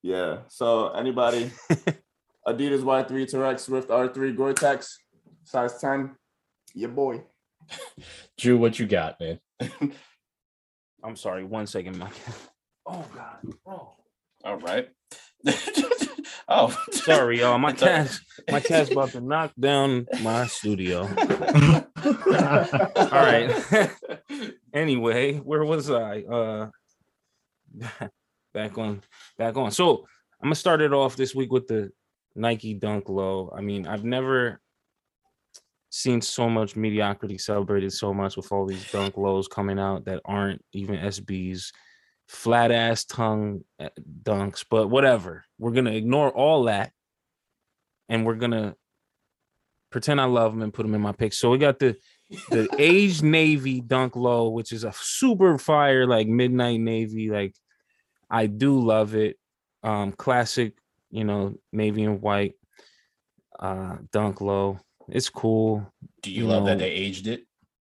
yeah 0.02 0.40
so 0.48 0.90
anybody 0.90 1.52
adidas 2.48 2.84
y3 2.84 3.10
Terrex 3.10 3.62
swift 3.62 3.90
r3 3.90 4.36
gore-tex 4.36 5.00
size 5.44 5.80
10 5.80 6.16
your 6.76 6.90
boy 6.90 7.24
Drew, 8.38 8.58
what 8.58 8.78
you 8.78 8.86
got, 8.86 9.20
man? 9.22 9.40
I'm 11.04 11.16
sorry, 11.16 11.44
one 11.46 11.68
second, 11.68 11.98
Mike. 11.98 12.14
Oh 12.86 13.06
god. 13.16 13.38
Oh. 13.66 13.94
All 14.44 14.58
right. 14.58 14.90
oh, 16.48 16.78
Sorry, 16.92 17.40
y'all. 17.40 17.58
My 17.58 17.72
It's 17.72 17.84
all 17.84 17.90
right. 17.90 18.08
cat's 18.08 18.22
my 18.52 18.60
cat's 18.60 18.92
about 18.92 19.10
to 19.12 19.22
knock 19.22 19.52
down 19.60 20.06
my 20.22 20.48
studio. 20.48 21.02
All 22.06 23.10
right. 23.12 23.90
anyway, 24.74 25.38
where 25.38 25.64
was 25.64 25.90
I? 25.90 26.22
Uh 26.22 26.70
back 28.54 28.78
on 28.78 29.02
back 29.38 29.56
on. 29.58 29.72
So 29.72 30.06
I'm 30.42 30.48
gonna 30.48 30.56
start 30.56 30.82
it 30.82 30.94
off 30.94 31.16
this 31.16 31.34
week 31.34 31.52
with 31.52 31.68
the 31.68 31.92
Nike 32.36 32.74
Dunk 32.74 33.10
Low. 33.10 33.54
I 33.56 33.62
mean, 33.62 33.88
I've 33.88 34.04
never 34.04 34.60
seen 35.90 36.22
so 36.22 36.50
much 36.50 36.76
mediocrity 36.76 37.38
celebrated 37.38 37.94
so 37.94 38.14
much 38.14 38.36
with 38.36 38.52
all 38.52 38.66
these 38.66 38.92
dunk 38.92 39.16
lows 39.16 39.48
coming 39.48 39.78
out 39.78 40.06
that 40.06 40.20
aren't 40.26 40.60
even 40.74 40.96
SBs, 40.96 41.72
flat 42.28 42.72
ass 42.72 43.06
tongue 43.06 43.64
uh, 43.80 43.90
dunks, 44.24 44.66
but 44.70 44.90
whatever. 44.90 45.46
We're 45.58 45.72
gonna 45.72 45.92
ignore 45.92 46.32
all 46.32 46.64
that 46.64 46.92
and 48.10 48.26
we're 48.26 48.36
gonna 48.36 48.76
pretend 49.92 50.20
I 50.20 50.26
love 50.26 50.52
them 50.52 50.62
and 50.62 50.74
put 50.74 50.84
them 50.84 50.96
in 50.96 51.02
my 51.02 51.12
pick. 51.12 51.34
So 51.34 51.52
we 51.52 51.58
got 51.58 51.80
the 51.80 51.96
the 52.50 52.68
aged 52.78 53.24
navy 53.24 53.82
dunk 53.82 54.16
low, 54.16 54.50
which 54.50 54.72
is 54.72 54.84
a 54.84 54.94
super 54.96 55.58
fire 55.58 56.06
like 56.08 56.28
midnight 56.28 56.80
navy. 56.80 57.30
Like 57.30 57.56
I 58.30 58.48
do 58.48 58.80
love 58.80 59.16
it. 59.16 59.38
Um, 59.84 60.14
classic, 60.14 60.74
you 61.12 61.24
know, 61.26 61.56
navy 61.72 62.04
and 62.04 62.22
white 62.22 62.54
uh 63.60 63.98
dunk 64.12 64.42
low. 64.42 64.80
It's 65.10 65.30
cool. 65.30 65.92
do 66.22 66.32
you 66.32 66.44
you 66.44 66.50
love 66.50 66.66
that 66.66 66.80
they 66.80 66.90
aged 66.90 67.28
it? 67.28 67.46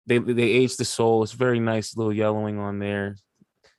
They 0.06 0.18
they 0.18 0.44
aged 0.44 0.80
the 0.80 0.86
sole. 0.86 1.24
It's 1.24 1.32
very 1.32 1.60
nice 1.60 1.96
little 1.96 2.14
yellowing 2.14 2.60
on 2.60 2.80
there. 2.80 3.16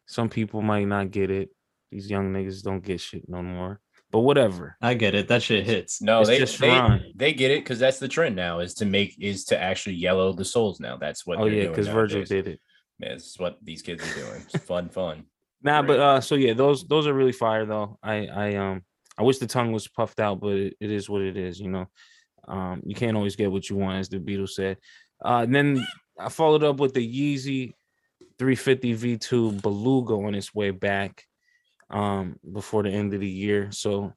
Some 0.07 0.29
people 0.29 0.63
might 0.63 0.87
not 0.87 1.11
get 1.11 1.31
it. 1.31 1.51
These 1.91 2.11
young 2.11 2.33
niggas 2.33 2.63
don't 2.63 2.85
get 2.85 3.01
shit 3.01 3.29
no 3.29 3.43
more. 3.43 3.81
But 4.11 4.21
whatever. 4.21 4.77
I 4.81 4.95
get 4.95 5.15
it. 5.15 5.29
That 5.29 5.43
shit 5.43 5.65
hits. 5.67 6.01
No, 6.01 6.21
It's 6.21 6.29
they 6.29 6.39
just 6.39 6.59
they, 6.61 6.69
Sharon. 6.69 7.13
they 7.17 7.33
get 7.33 7.51
it 7.51 7.65
because 7.65 7.79
that's 7.79 7.99
the 7.99 8.07
trend 8.07 8.37
now 8.37 8.61
is 8.61 8.75
to 8.75 8.85
make 8.85 9.17
is 9.21 9.45
to 9.47 9.61
actually 9.61 9.97
yellow 9.97 10.33
the 10.33 10.45
soles 10.45 10.79
now. 10.79 10.97
That's 10.97 11.27
what. 11.27 11.39
Oh 11.39 11.45
they're 11.45 11.55
yeah, 11.55 11.69
because 11.69 11.89
Virgil 11.89 12.23
did 12.23 12.47
it. 12.47 12.61
Man, 13.01 13.15
this 13.15 13.27
is 13.27 13.39
what 13.39 13.59
these 13.63 13.83
kids 13.83 14.09
are 14.09 14.15
doing. 14.15 14.43
It's 14.53 14.65
fun, 14.65 14.89
fun. 14.89 15.25
Nah, 15.63 15.83
but 15.83 15.99
uh, 15.99 16.21
so 16.21 16.37
yeah, 16.37 16.53
those 16.53 16.87
those 16.87 17.07
are 17.09 17.15
really 17.15 17.33
fire 17.33 17.67
though. 17.67 17.99
I 18.03 18.27
I 18.27 18.55
um 18.55 18.83
I 19.19 19.23
wish 19.23 19.39
the 19.39 19.47
tongue 19.47 19.73
was 19.73 19.89
puffed 19.89 20.21
out, 20.21 20.41
but 20.41 20.53
it, 20.53 20.77
it 20.81 20.91
is 20.93 21.09
what 21.09 21.23
it 21.23 21.37
is, 21.37 21.59
you 21.59 21.71
know. 21.71 21.87
Um, 22.47 22.83
you 22.85 22.95
can't 22.95 23.17
always 23.17 23.37
get 23.37 23.51
what 23.51 23.69
you 23.69 23.77
want, 23.77 23.99
as 23.99 24.09
the 24.09 24.19
Beatles 24.19 24.51
said. 24.51 24.77
Uh, 25.25 25.41
and 25.45 25.55
then 25.55 25.87
I 26.19 26.29
followed 26.29 26.63
up 26.63 26.79
with 26.79 26.95
the 26.95 27.01
Yeezy 27.01 27.73
350 28.39 28.95
V2 28.95 29.63
Beluga 29.63 30.15
on 30.15 30.35
its 30.35 30.55
way 30.55 30.71
back 30.71 31.25
um 31.91 32.37
before 32.53 32.83
the 32.83 32.91
end 32.91 33.15
of 33.15 33.21
the 33.21 33.29
year. 33.29 33.71
So, 33.71 34.13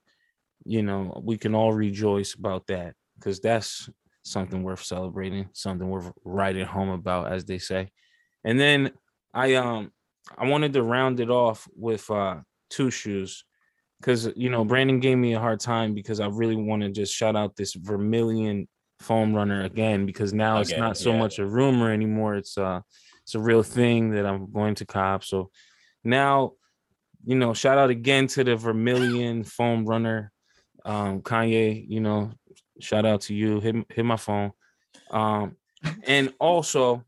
you 0.65 0.83
know, 0.83 1.21
we 1.23 1.37
can 1.37 1.53
all 1.53 1.73
rejoice 1.73 2.33
about 2.33 2.67
that 2.67 2.95
because 3.15 3.39
that's 3.39 3.89
something 4.23 4.63
worth 4.63 4.83
celebrating, 4.83 5.49
something 5.53 5.87
worth 5.87 6.11
writing 6.23 6.65
home 6.65 6.89
about, 6.89 7.31
as 7.31 7.45
they 7.45 7.57
say. 7.57 7.89
And 8.43 8.59
then 8.59 8.91
I 9.33 9.55
um 9.55 9.91
I 10.37 10.47
wanted 10.47 10.73
to 10.73 10.83
round 10.83 11.19
it 11.19 11.29
off 11.29 11.67
with 11.75 12.09
uh 12.09 12.37
two 12.69 12.89
shoes 12.91 13.45
because 13.99 14.29
you 14.35 14.49
know 14.49 14.65
Brandon 14.65 14.99
gave 14.99 15.17
me 15.17 15.33
a 15.33 15.39
hard 15.39 15.59
time 15.59 15.93
because 15.93 16.19
I 16.19 16.27
really 16.27 16.55
want 16.55 16.81
to 16.83 16.89
just 16.89 17.13
shout 17.13 17.35
out 17.35 17.55
this 17.55 17.73
Vermilion 17.73 18.67
foam 18.99 19.33
runner 19.35 19.63
again 19.63 20.05
because 20.05 20.33
now 20.33 20.59
it's 20.59 20.75
not 20.75 20.97
so 20.97 21.11
yeah. 21.11 21.19
much 21.19 21.39
a 21.39 21.45
rumor 21.45 21.91
anymore. 21.91 22.35
It's 22.35 22.57
uh 22.57 22.81
it's 23.27 23.35
a 23.35 23.39
real 23.41 23.61
thing 23.61 24.11
that 24.11 24.25
I'm 24.25 24.49
going 24.53 24.75
to 24.75 24.85
cop. 24.85 25.21
So 25.25 25.51
now, 26.01 26.53
you 27.25 27.35
know, 27.35 27.53
shout 27.53 27.77
out 27.77 27.89
again 27.89 28.27
to 28.27 28.43
the 28.45 28.55
Vermilion 28.55 29.43
foam 29.57 29.85
runner. 29.85 30.31
Um 30.85 31.21
Kanye, 31.21 31.85
you 31.89 31.99
know, 31.99 32.31
shout 32.79 33.05
out 33.05 33.21
to 33.21 33.33
you. 33.33 33.59
Hit 33.59 33.75
hit 33.89 34.05
my 34.05 34.15
phone. 34.15 34.51
Um 35.11 35.57
and 36.03 36.33
also 36.39 37.03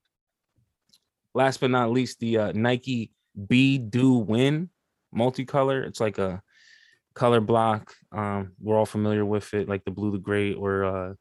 last 1.34 1.62
but 1.62 1.72
not 1.72 1.92
least, 1.92 2.20
the 2.20 2.38
uh, 2.38 2.52
Nike 2.52 3.14
Be-Do-Win 3.48 4.70
multicolor. 5.16 5.86
It's 5.86 6.02
like 6.02 6.18
a 6.18 6.42
color 7.14 7.40
block. 7.40 7.94
Um, 8.12 8.52
we're 8.60 8.78
all 8.78 8.86
familiar 8.86 9.26
with 9.26 9.54
it, 9.54 9.70
like 9.70 9.86
the 9.86 9.92
blue, 9.92 10.12
the 10.12 10.18
gray, 10.18 10.54
or 10.54 10.84
uh, 10.84 11.14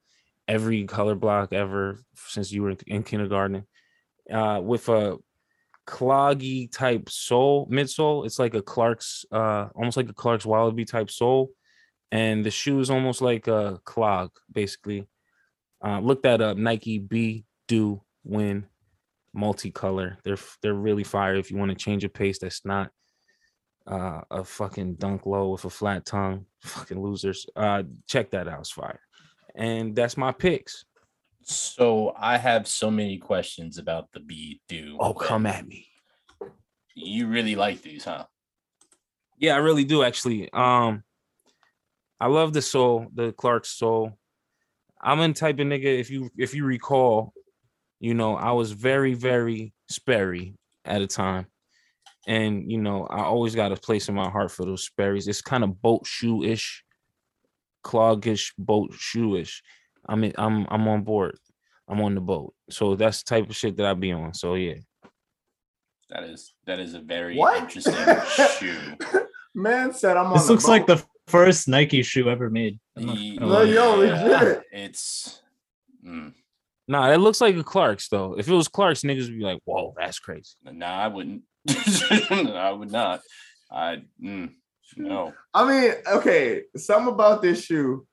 every 0.49 0.85
color 0.85 1.15
block 1.15 1.53
ever 1.53 2.01
since 2.17 2.51
you 2.51 2.63
were 2.63 2.75
in 2.87 3.05
kindergarten. 3.05 3.65
Uh, 4.33 4.61
with 4.63 4.89
a 4.89 5.17
cloggy 5.87 6.71
type 6.71 7.09
sole, 7.09 7.67
midsole. 7.69 8.27
It's 8.27 8.39
like 8.39 8.55
a 8.55 8.63
Clark's, 8.63 9.25
uh, 9.33 9.69
almost 9.75 9.97
like 9.97 10.09
a 10.09 10.15
Clark's 10.15 10.45
Wallaby 10.45 10.85
type 10.85 11.11
sole, 11.11 11.51
and 12.13 12.45
the 12.45 12.51
shoe 12.51 12.81
is 12.81 12.91
almost 12.91 13.23
like 13.23 13.49
a 13.49 13.81
clog, 13.85 14.31
basically. 14.53 15.09
Uh, 15.85 16.01
look 16.01 16.23
that 16.23 16.41
up. 16.41 16.57
Nike 16.57 16.99
B 16.99 17.45
Do 17.69 18.03
Win 18.25 18.67
multicolor. 19.35 20.17
They're 20.25 20.39
they're 20.63 20.75
really 20.75 21.05
fire 21.05 21.37
if 21.37 21.51
you 21.51 21.57
want 21.57 21.71
to 21.71 21.77
change 21.77 22.05
a 22.05 22.09
pace 22.09 22.39
that's 22.39 22.65
not 22.65 22.91
uh, 23.87 24.21
a 24.31 24.45
fucking 24.45 24.95
dunk 24.95 25.27
low 25.27 25.51
with 25.51 25.65
a 25.65 25.71
flat 25.71 26.05
tongue. 26.05 26.45
Fucking 26.61 27.01
losers. 27.01 27.47
Uh, 27.57 27.85
check 28.07 28.31
that 28.33 28.49
out. 28.49 28.61
It's 28.61 28.71
fire. 28.71 29.01
And 29.55 29.97
that's 29.97 30.17
my 30.17 30.33
picks. 30.33 30.85
So 31.49 32.13
I 32.15 32.37
have 32.37 32.69
so 32.69 32.91
many 32.91 33.17
questions 33.17 33.79
about 33.79 34.13
the 34.13 34.21
be 34.21 34.61
do. 34.69 34.99
Oh, 35.01 35.15
come 35.15 35.47
at 35.47 35.67
me. 35.67 35.87
You 36.95 37.27
really 37.27 37.57
like 37.57 37.81
these, 37.81 38.05
huh? 38.05 38.27
Yeah, 39.39 39.55
I 39.55 39.59
really 39.59 39.85
do 39.85 40.03
actually. 40.03 40.53
Um, 40.53 41.05
I 42.21 42.27
love 42.27 42.53
the 42.53 42.61
sole, 42.61 43.07
the 43.15 43.33
Clark 43.33 43.65
sole. 43.65 44.19
I'm 45.01 45.21
in 45.21 45.33
type 45.33 45.59
of 45.59 45.67
nigga. 45.67 45.85
If 45.85 46.11
you 46.11 46.29
if 46.37 46.55
you 46.55 46.67
recall, 46.67 47.33
you 47.99 48.13
know, 48.13 48.37
I 48.37 48.53
was 48.53 48.73
very 48.73 49.15
very 49.15 49.73
Sperry 49.89 50.55
at 50.85 51.01
a 51.01 51.07
time, 51.07 51.47
and 52.27 52.71
you 52.71 52.77
know, 52.77 53.07
I 53.07 53.23
always 53.23 53.55
got 53.55 53.73
a 53.73 53.77
place 53.77 54.11
in 54.11 54.15
my 54.15 54.29
heart 54.29 54.51
for 54.51 54.67
those 54.67 54.87
Sperrys. 54.87 55.29
It's 55.29 55.41
kind 55.41 55.65
of 55.65 55.81
boat 55.81 56.07
shoe 56.07 56.43
ish, 56.43 56.85
clogish 57.83 58.53
boat 58.59 58.93
shoe 58.93 59.37
ish. 60.09 60.13
I 60.13 60.17
mean, 60.17 60.33
I'm 60.39 60.67
I'm 60.71 60.87
on 60.89 61.03
board. 61.03 61.37
I'm 61.89 62.01
on 62.01 62.15
the 62.15 62.21
boat. 62.21 62.55
So 62.71 62.97
that's 62.97 63.23
the 63.23 63.29
type 63.37 63.49
of 63.49 63.57
shit 63.57 63.77
that 63.77 63.87
I 63.87 63.95
be 63.95 64.13
on. 64.13 64.35
So 64.35 64.55
yeah. 64.55 64.75
That 66.11 66.25
is 66.25 66.55
that 66.67 66.79
is 66.79 66.95
a 66.95 67.01
very 67.01 67.37
What? 67.37 67.59
interesting 67.63 67.95
shoe. 68.59 68.79
Man 69.55 69.93
said 69.93 70.17
I'm 70.17 70.27
on. 70.27 70.33
This 70.35 70.47
the 70.47 70.53
looks 70.53 70.69
like 70.69 70.87
the 70.87 71.03
first 71.27 71.69
Nike 71.69 72.03
shoe 72.03 72.29
ever 72.31 72.49
made. 72.51 72.79
I'm 72.97 73.07
not 73.07 73.17
Ye- 73.19 73.37
gonna 73.39 73.53
No, 73.53 73.63
yo, 73.63 73.95
legit. 73.97 74.63
It's 74.73 75.43
mm, 76.07 76.33
Nah, 76.87 77.11
it 77.13 77.19
looks 77.19 77.41
like 77.43 77.57
a 77.57 77.65
Clarks 77.65 78.09
though. 78.09 78.39
If 78.39 78.49
it 78.49 78.55
was 78.55 78.69
Clarks, 78.69 79.03
niggas 79.03 79.29
would 79.29 79.39
be 79.39 79.45
like, 79.45 79.61
"Whoa, 79.65 79.95
that's 79.99 80.19
crazy." 80.19 80.55
nah, 80.65 80.87
I 80.87 81.09
wouldn't. 81.09 81.43
I 81.69 82.71
would 82.75 82.91
not. 82.91 83.21
I 83.71 84.03
mm, 84.23 84.51
no. 84.97 85.35
I 85.53 85.69
mean, 85.69 85.93
okay, 86.11 86.63
something 86.77 87.13
about 87.13 87.43
this 87.43 87.63
shoe. 87.65 88.07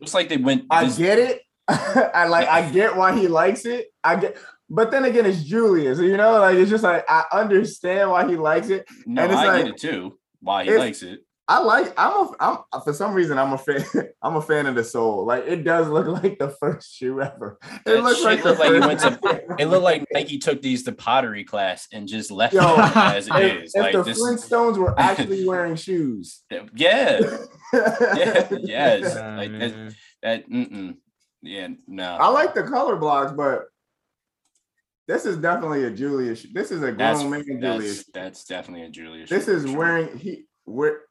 Looks 0.00 0.14
like 0.14 0.28
they 0.28 0.36
went. 0.36 0.64
I 0.70 0.84
this- 0.84 0.98
get 0.98 1.18
it. 1.18 1.42
I 1.68 2.26
like. 2.28 2.48
I 2.48 2.70
get 2.70 2.96
why 2.96 3.16
he 3.18 3.26
likes 3.28 3.64
it. 3.64 3.88
I 4.04 4.16
get, 4.16 4.36
but 4.70 4.90
then 4.90 5.04
again, 5.04 5.26
it's 5.26 5.42
Julius. 5.42 5.98
You 5.98 6.16
know, 6.16 6.38
like 6.38 6.56
it's 6.56 6.70
just 6.70 6.84
like 6.84 7.04
I 7.08 7.24
understand 7.32 8.10
why 8.10 8.28
he 8.28 8.36
likes 8.36 8.68
it. 8.68 8.86
no, 9.04 9.22
and 9.22 9.32
it's 9.32 9.40
I 9.40 9.46
like- 9.46 9.64
get 9.64 9.74
it 9.74 9.78
too. 9.80 10.18
Why 10.40 10.64
he 10.64 10.76
likes 10.76 11.02
it. 11.02 11.20
I 11.48 11.60
like. 11.62 11.94
I'm 11.96 12.12
a. 12.12 12.30
I'm 12.72 12.80
for 12.82 12.92
some 12.92 13.14
reason 13.14 13.38
I'm 13.38 13.52
a 13.52 13.58
fan. 13.58 13.84
I'm 14.22 14.34
a 14.34 14.42
fan 14.42 14.66
of 14.66 14.74
the 14.74 14.82
soul. 14.82 15.24
Like 15.24 15.44
it 15.46 15.62
does 15.62 15.86
look 15.88 16.06
like 16.22 16.38
the 16.38 16.50
first 16.50 16.92
shoe 16.92 17.20
ever. 17.20 17.58
It 17.62 17.84
That 17.84 18.02
looks 18.02 18.22
like 18.22 18.42
the 18.42 18.48
looked 18.48 18.60
like 18.60 18.70
it 18.72 18.80
went 18.80 19.00
first. 19.00 19.22
to- 19.22 19.56
It 19.58 19.66
looked 19.66 19.84
like 19.84 20.04
Nike 20.12 20.38
took 20.38 20.60
these 20.60 20.82
to 20.84 20.92
pottery 20.92 21.44
class 21.44 21.86
and 21.92 22.08
just 22.08 22.32
left 22.32 22.52
Yo, 22.54 22.60
it 22.62 22.78
as 22.96 23.28
it 23.28 23.34
if, 23.36 23.62
is. 23.64 23.74
if 23.76 23.82
Like 23.82 23.92
the 23.92 24.02
this. 24.02 24.20
Flintstones 24.20 24.76
were 24.76 24.98
actually 24.98 25.46
wearing 25.46 25.76
shoes. 25.76 26.42
Yeah. 26.50 26.64
Yeah. 26.74 28.48
Yes. 28.60 29.14
Nah, 29.14 29.36
Like 29.36 29.52
that. 29.58 29.94
that 30.22 30.50
mm-mm. 30.50 30.96
Yeah. 31.42 31.68
No. 31.86 32.16
I 32.16 32.28
like 32.28 32.54
the 32.54 32.64
color 32.64 32.96
blocks, 32.96 33.30
but 33.32 33.66
this 35.06 35.24
is 35.24 35.36
definitely 35.36 35.84
a 35.84 35.90
Julius. 35.90 36.44
This 36.52 36.72
is 36.72 36.82
a 36.82 36.90
That's 36.92 37.20
grown 37.20 37.30
man 37.30 37.44
Julius. 37.60 37.98
that's, 37.98 38.10
that's 38.12 38.44
definitely 38.46 38.86
a 38.86 38.90
Julius. 38.90 39.30
This 39.30 39.44
shoe 39.44 39.52
is 39.52 39.62
for 39.62 39.68
sure. 39.68 39.78
wearing 39.78 40.18
he 40.18 40.46
where 40.64 41.02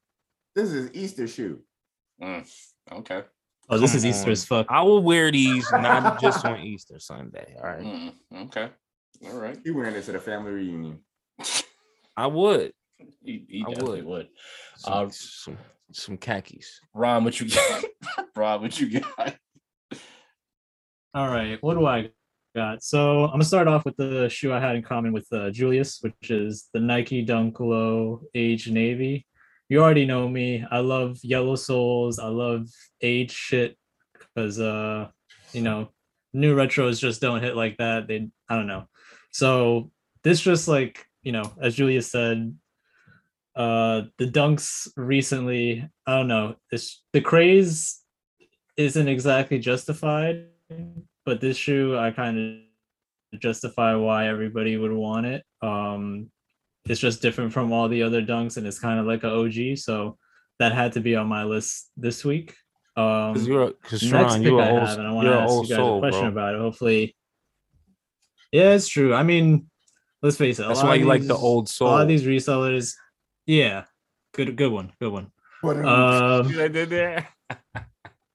this 0.55 0.71
is 0.71 0.89
Easter 0.93 1.27
shoe. 1.27 1.61
Mm, 2.21 2.49
okay. 2.91 3.23
Oh, 3.69 3.77
this 3.77 3.91
Come 3.91 3.97
is 3.97 4.05
Easter 4.05 4.25
on. 4.27 4.31
as 4.31 4.45
fuck. 4.45 4.67
I 4.69 4.81
will 4.83 5.01
wear 5.03 5.31
these 5.31 5.65
not 5.71 6.21
just 6.21 6.45
on 6.45 6.59
Easter 6.61 6.99
Sunday. 6.99 7.55
All 7.57 7.63
right, 7.67 7.81
Mm, 7.83 8.13
okay. 8.45 8.69
All 9.25 9.37
right. 9.39 9.57
He 9.63 9.71
wearing 9.71 9.93
this 9.93 10.07
at 10.09 10.15
a 10.15 10.19
family 10.19 10.51
reunion. 10.51 10.99
I 12.17 12.27
would. 12.27 12.71
He, 13.23 13.45
he 13.49 13.63
I 13.65 13.69
definitely 13.69 14.01
would. 14.03 14.07
would. 14.07 14.27
Some, 14.77 14.93
Uh, 14.93 15.09
some, 15.09 15.57
some 15.91 16.17
khakis. 16.17 16.79
Ron, 16.93 17.23
what 17.23 17.39
you 17.39 17.49
got? 17.49 17.83
Rob, 18.35 18.61
what 18.61 18.79
you 18.79 18.99
got? 18.99 19.35
All 21.13 21.29
right, 21.29 21.57
what 21.61 21.75
do 21.75 21.85
I 21.85 22.09
got? 22.55 22.83
So 22.83 23.23
I'm 23.25 23.31
gonna 23.31 23.45
start 23.45 23.67
off 23.67 23.85
with 23.85 23.95
the 23.97 24.27
shoe 24.29 24.53
I 24.53 24.59
had 24.59 24.75
in 24.75 24.83
common 24.83 25.13
with 25.13 25.27
uh, 25.31 25.49
Julius, 25.49 25.99
which 26.01 26.29
is 26.29 26.67
the 26.73 26.79
Nike 26.79 27.21
Dunk 27.21 27.59
Low 27.59 28.21
Age 28.33 28.69
Navy. 28.69 29.25
You 29.69 29.81
already 29.81 30.05
know 30.05 30.27
me. 30.27 30.65
I 30.69 30.79
love 30.79 31.19
yellow 31.23 31.55
soles. 31.55 32.19
I 32.19 32.27
love 32.27 32.67
age 33.01 33.31
shit 33.31 33.77
because 34.13 34.59
uh, 34.59 35.09
you 35.53 35.61
know, 35.61 35.89
new 36.33 36.55
retros 36.55 36.99
just 36.99 37.21
don't 37.21 37.41
hit 37.41 37.55
like 37.55 37.77
that. 37.77 38.07
They, 38.07 38.29
I 38.49 38.55
don't 38.55 38.67
know. 38.67 38.87
So 39.31 39.91
this 40.23 40.41
just 40.41 40.67
like 40.67 41.05
you 41.23 41.31
know, 41.31 41.51
as 41.59 41.75
Julius 41.75 42.11
said, 42.11 42.55
uh, 43.55 44.03
the 44.17 44.27
dunks 44.27 44.87
recently. 44.95 45.89
I 46.05 46.17
don't 46.17 46.27
know. 46.27 46.55
This 46.71 47.01
the 47.13 47.21
craze 47.21 48.01
isn't 48.77 49.07
exactly 49.07 49.57
justified 49.57 50.45
but 51.25 51.41
this 51.41 51.57
shoe 51.57 51.97
I 51.97 52.11
kind 52.11 52.63
of 53.33 53.39
justify 53.39 53.95
why 53.95 54.27
everybody 54.27 54.77
would 54.77 54.91
want 54.91 55.25
it. 55.25 55.43
Um, 55.61 56.29
it's 56.87 56.99
just 56.99 57.21
different 57.21 57.51
from 57.53 57.71
all 57.71 57.87
the 57.89 58.03
other 58.03 58.21
dunks, 58.21 58.57
and 58.57 58.65
it's 58.67 58.79
kind 58.79 58.99
of 58.99 59.05
like 59.05 59.23
an 59.23 59.31
OG. 59.31 59.77
So 59.77 60.17
that 60.59 60.71
had 60.71 60.93
to 60.93 60.99
be 61.01 61.15
on 61.15 61.27
my 61.27 61.43
list 61.43 61.89
this 61.97 62.23
week. 62.23 62.55
Um, 62.95 63.33
Because 63.33 63.47
you're, 63.47 63.67
because 63.67 64.03
next 64.03 64.11
Sharon, 64.33 64.43
pick 64.43 64.51
you're 64.51 64.61
I 64.61 64.67
an 64.67 64.85
have, 64.85 64.97
and 64.99 65.07
I 65.07 65.11
want 65.11 65.27
to 65.27 65.33
ask 65.33 65.53
you 65.69 65.75
guys 65.75 65.85
a 65.85 65.99
question 65.99 66.21
bro. 66.21 66.29
about 66.43 66.55
it. 66.55 66.61
Hopefully, 66.61 67.15
yeah, 68.51 68.73
it's 68.73 68.87
true. 68.87 69.13
I 69.13 69.23
mean, 69.23 69.69
let's 70.21 70.37
face 70.37 70.59
it. 70.59 70.67
That's 70.67 70.81
why 70.83 70.95
of 70.95 71.01
you 71.01 71.05
like 71.07 71.21
the 71.21 71.33
these- 71.33 71.43
old 71.43 71.71
A 71.79 71.83
lot 71.83 72.01
of 72.03 72.07
these 72.07 72.23
resellers, 72.23 72.93
yeah, 73.45 73.85
good, 74.33 74.55
good 74.55 74.71
one, 74.71 74.93
good 75.01 75.11
one. 75.11 75.31
But 75.61 75.77
Um, 75.85 76.45
what 76.47 76.59
I 76.59 76.67
did 76.67 76.89
there? 76.89 77.27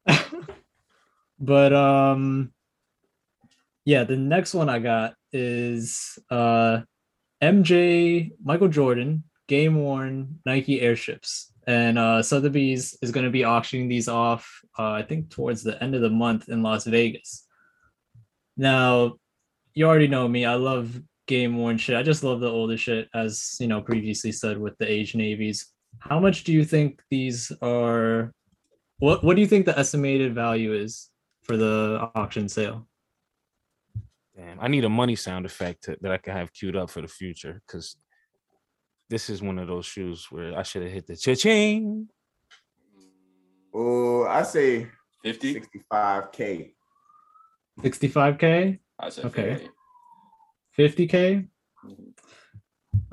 but 1.42 1.72
um 1.72 2.52
yeah 3.86 4.04
the 4.04 4.16
next 4.16 4.52
one 4.52 4.68
i 4.68 4.78
got 4.78 5.14
is 5.32 6.18
uh 6.30 6.80
mj 7.42 8.32
michael 8.42 8.68
jordan 8.68 9.24
game 9.48 9.76
worn 9.76 10.38
nike 10.46 10.80
airships. 10.80 11.52
And 11.66 11.98
uh 11.98 12.22
sotheby's 12.22 12.96
is 13.02 13.12
going 13.12 13.24
to 13.24 13.30
be 13.30 13.44
auctioning 13.44 13.88
these 13.88 14.08
off 14.08 14.60
uh, 14.78 14.90
i 14.90 15.02
think 15.02 15.30
towards 15.30 15.62
the 15.62 15.80
end 15.82 15.94
of 15.94 16.00
the 16.00 16.10
month 16.10 16.48
in 16.48 16.62
las 16.62 16.84
vegas. 16.84 17.46
Now 18.56 19.16
you 19.74 19.86
already 19.86 20.08
know 20.08 20.26
me 20.26 20.44
i 20.44 20.54
love 20.54 21.00
game 21.30 21.56
worn 21.56 21.78
shit. 21.78 21.96
I 21.96 22.02
just 22.02 22.24
love 22.24 22.40
the 22.40 22.50
older 22.50 22.76
shit 22.76 23.08
as 23.14 23.56
you 23.60 23.68
know 23.68 23.80
previously 23.80 24.32
said 24.32 24.58
with 24.58 24.76
the 24.78 24.90
age 24.90 25.14
navies. 25.14 25.68
How 26.00 26.18
much 26.18 26.42
do 26.42 26.52
you 26.52 26.64
think 26.64 27.00
these 27.08 27.52
are 27.62 28.32
what 28.98 29.22
what 29.22 29.36
do 29.36 29.40
you 29.40 29.46
think 29.46 29.64
the 29.64 29.78
estimated 29.78 30.34
value 30.34 30.74
is 30.74 31.08
for 31.44 31.56
the 31.56 32.10
auction 32.16 32.48
sale? 32.48 32.88
Damn, 34.40 34.58
I 34.58 34.68
need 34.68 34.84
a 34.84 34.88
money 34.88 35.16
sound 35.16 35.44
effect 35.44 35.84
to, 35.84 35.96
that 36.00 36.12
I 36.12 36.16
can 36.16 36.34
have 36.34 36.52
queued 36.52 36.76
up 36.76 36.88
for 36.88 37.02
the 37.02 37.08
future 37.08 37.60
because 37.66 37.96
this 39.10 39.28
is 39.28 39.42
one 39.42 39.58
of 39.58 39.68
those 39.68 39.84
shoes 39.84 40.28
where 40.30 40.56
I 40.58 40.62
should 40.62 40.82
have 40.82 40.92
hit 40.92 41.06
the 41.06 41.16
cha-ching. 41.16 42.08
oh, 43.74 44.24
I 44.24 44.42
say 44.42 44.88
50? 45.24 45.60
65k. 45.92 46.72
65k, 47.80 48.78
I 48.98 49.08
said 49.10 49.24
Okay. 49.26 49.68
50. 50.76 51.06
50k. 51.06 51.48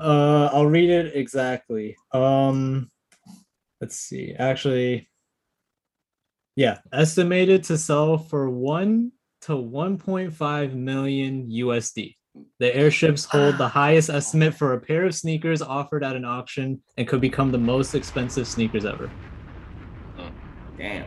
Uh, 0.00 0.48
I'll 0.52 0.66
read 0.66 0.88
it 0.88 1.14
exactly. 1.14 1.96
Um, 2.12 2.90
let's 3.82 3.96
see. 3.96 4.32
Actually, 4.38 5.10
yeah, 6.56 6.78
estimated 6.90 7.64
to 7.64 7.76
sell 7.76 8.16
for 8.16 8.48
one 8.48 9.12
to 9.42 9.52
1.5 9.52 10.74
million 10.74 11.48
USD. 11.50 12.14
The 12.60 12.74
airships 12.76 13.24
hold 13.24 13.58
the 13.58 13.68
highest 13.68 14.10
estimate 14.10 14.54
for 14.54 14.72
a 14.74 14.80
pair 14.80 15.04
of 15.04 15.14
sneakers 15.14 15.60
offered 15.62 16.04
at 16.04 16.14
an 16.16 16.24
auction 16.24 16.80
and 16.96 17.08
could 17.08 17.20
become 17.20 17.50
the 17.50 17.58
most 17.58 17.94
expensive 17.94 18.46
sneakers 18.46 18.84
ever. 18.84 19.10
Damn. 20.76 21.06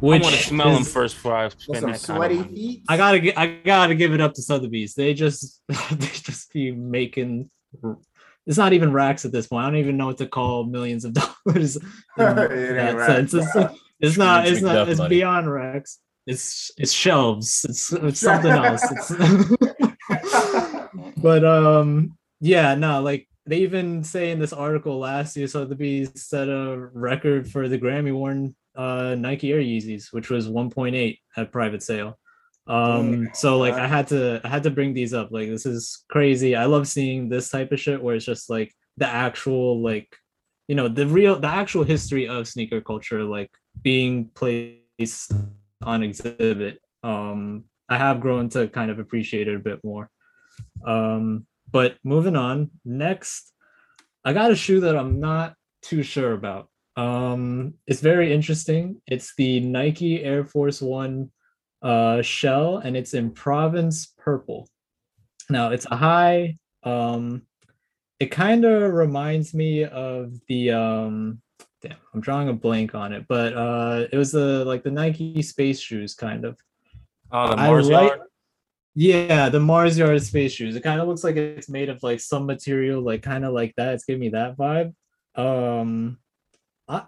Which 0.00 0.22
I 0.22 0.24
want 0.24 0.34
to 0.36 0.42
smell 0.42 0.72
them 0.74 0.84
first 0.84 1.14
before 1.16 1.34
I 1.36 1.48
spend 1.48 1.80
some 1.80 1.90
that 1.92 2.02
kind 2.02 2.18
sweaty 2.18 2.34
of 2.34 2.40
money. 2.46 2.54
feet. 2.54 2.82
I 2.88 2.96
gotta 2.96 3.20
gi- 3.20 3.36
I 3.36 3.46
gotta 3.64 3.94
give 3.94 4.12
it 4.12 4.20
up 4.20 4.34
to 4.34 4.42
Sotheby's. 4.42 4.94
They 4.94 5.14
just 5.14 5.62
they 5.68 6.06
just 6.06 6.52
be 6.52 6.72
making 6.72 7.50
it's 8.46 8.58
not 8.58 8.72
even 8.74 8.92
racks 8.92 9.24
at 9.24 9.32
this 9.32 9.46
point. 9.46 9.64
I 9.64 9.70
don't 9.70 9.78
even 9.78 9.96
know 9.96 10.06
what 10.06 10.18
to 10.18 10.26
call 10.26 10.64
millions 10.64 11.04
of 11.06 11.14
dollars 11.46 11.76
in 11.76 11.82
It 12.18 12.74
that 12.74 12.96
racks. 12.96 13.32
sense. 13.32 13.34
It's, 13.34 13.56
it's 14.00 14.16
not 14.16 14.46
it's 14.46 14.62
not 14.62 14.88
it's 14.88 14.98
money. 14.98 15.16
beyond 15.16 15.50
racks. 15.50 16.00
It's 16.26 16.70
it's 16.76 16.92
shelves. 16.92 17.64
It's, 17.68 17.92
it's 17.92 18.20
something 18.28 18.50
else. 18.50 18.82
It's 18.90 19.12
but 21.16 21.44
um 21.44 22.16
yeah, 22.40 22.74
no, 22.74 23.00
like 23.02 23.28
they 23.46 23.58
even 23.58 24.02
say 24.04 24.30
in 24.30 24.38
this 24.38 24.52
article 24.52 24.98
last 24.98 25.36
year 25.36 25.46
Sotheby's 25.46 26.10
set 26.20 26.48
a 26.48 26.88
record 26.92 27.50
for 27.50 27.68
the 27.68 27.78
Grammy 27.78 28.12
worn 28.12 28.54
uh 28.74 29.14
Nike 29.16 29.52
Air 29.52 29.60
Yeezys, 29.60 30.12
which 30.12 30.30
was 30.30 30.48
1.8 30.48 31.18
at 31.36 31.52
private 31.52 31.82
sale. 31.82 32.18
Um 32.66 33.28
so 33.34 33.58
like 33.58 33.74
I 33.74 33.86
had 33.86 34.08
to 34.08 34.40
I 34.42 34.48
had 34.48 34.62
to 34.62 34.70
bring 34.70 34.94
these 34.94 35.12
up. 35.12 35.30
Like 35.30 35.48
this 35.48 35.66
is 35.66 36.04
crazy. 36.08 36.56
I 36.56 36.64
love 36.64 36.88
seeing 36.88 37.28
this 37.28 37.50
type 37.50 37.72
of 37.72 37.80
shit 37.80 38.02
where 38.02 38.16
it's 38.16 38.24
just 38.24 38.48
like 38.48 38.74
the 38.96 39.06
actual 39.06 39.82
like 39.82 40.16
you 40.68 40.74
know 40.74 40.88
the 40.88 41.06
real 41.06 41.38
the 41.38 41.48
actual 41.48 41.84
history 41.84 42.26
of 42.26 42.48
sneaker 42.48 42.80
culture 42.80 43.22
like 43.22 43.50
being 43.82 44.30
placed 44.34 45.32
on 45.82 46.02
exhibit. 46.02 46.80
Um 47.02 47.64
I 47.88 47.98
have 47.98 48.20
grown 48.20 48.48
to 48.50 48.68
kind 48.68 48.90
of 48.90 48.98
appreciate 48.98 49.48
it 49.48 49.56
a 49.56 49.60
bit 49.60 49.82
more. 49.84 50.10
Um, 50.86 51.46
but 51.70 51.96
moving 52.04 52.36
on, 52.36 52.70
next, 52.84 53.52
I 54.24 54.32
got 54.32 54.50
a 54.50 54.56
shoe 54.56 54.80
that 54.80 54.96
I'm 54.96 55.20
not 55.20 55.54
too 55.82 56.02
sure 56.02 56.32
about. 56.32 56.68
Um, 56.96 57.74
it's 57.86 58.00
very 58.00 58.32
interesting. 58.32 59.02
It's 59.06 59.34
the 59.36 59.60
Nike 59.60 60.22
Air 60.22 60.44
Force 60.44 60.80
One 60.80 61.30
uh, 61.82 62.22
shell, 62.22 62.78
and 62.78 62.96
it's 62.96 63.14
in 63.14 63.32
Provence 63.32 64.12
Purple. 64.16 64.68
Now 65.50 65.70
it's 65.70 65.86
a 65.90 65.96
high. 65.96 66.56
Um, 66.84 67.42
it 68.20 68.30
kind 68.30 68.64
of 68.64 68.92
reminds 68.92 69.52
me 69.52 69.84
of 69.84 70.32
the 70.48 70.70
um, 70.70 71.42
damn. 71.84 71.96
I'm 72.12 72.20
drawing 72.20 72.48
a 72.48 72.52
blank 72.52 72.94
on 72.94 73.12
it, 73.12 73.26
but 73.28 73.52
uh, 73.54 74.06
it 74.10 74.16
was 74.16 74.32
the 74.32 74.64
like 74.64 74.82
the 74.82 74.90
Nike 74.90 75.42
space 75.42 75.78
shoes 75.80 76.14
kind 76.14 76.44
of. 76.44 76.58
Oh, 77.30 77.50
the 77.50 77.56
Mars 77.56 77.88
like- 77.88 78.08
Yard? 78.08 78.20
Yeah, 78.96 79.48
the 79.48 79.58
Mars 79.58 79.98
Yard 79.98 80.22
space 80.22 80.52
shoes. 80.52 80.76
It 80.76 80.84
kind 80.84 81.00
of 81.00 81.08
looks 81.08 81.24
like 81.24 81.34
it's 81.34 81.68
made 81.68 81.88
of 81.88 82.00
like 82.04 82.20
some 82.20 82.46
material, 82.46 83.02
like 83.02 83.22
kind 83.22 83.44
of 83.44 83.52
like 83.52 83.74
that. 83.76 83.94
It's 83.94 84.04
giving 84.04 84.20
me 84.20 84.28
that 84.30 84.56
vibe. 84.56 84.94
Um, 85.34 86.18
I 86.86 87.02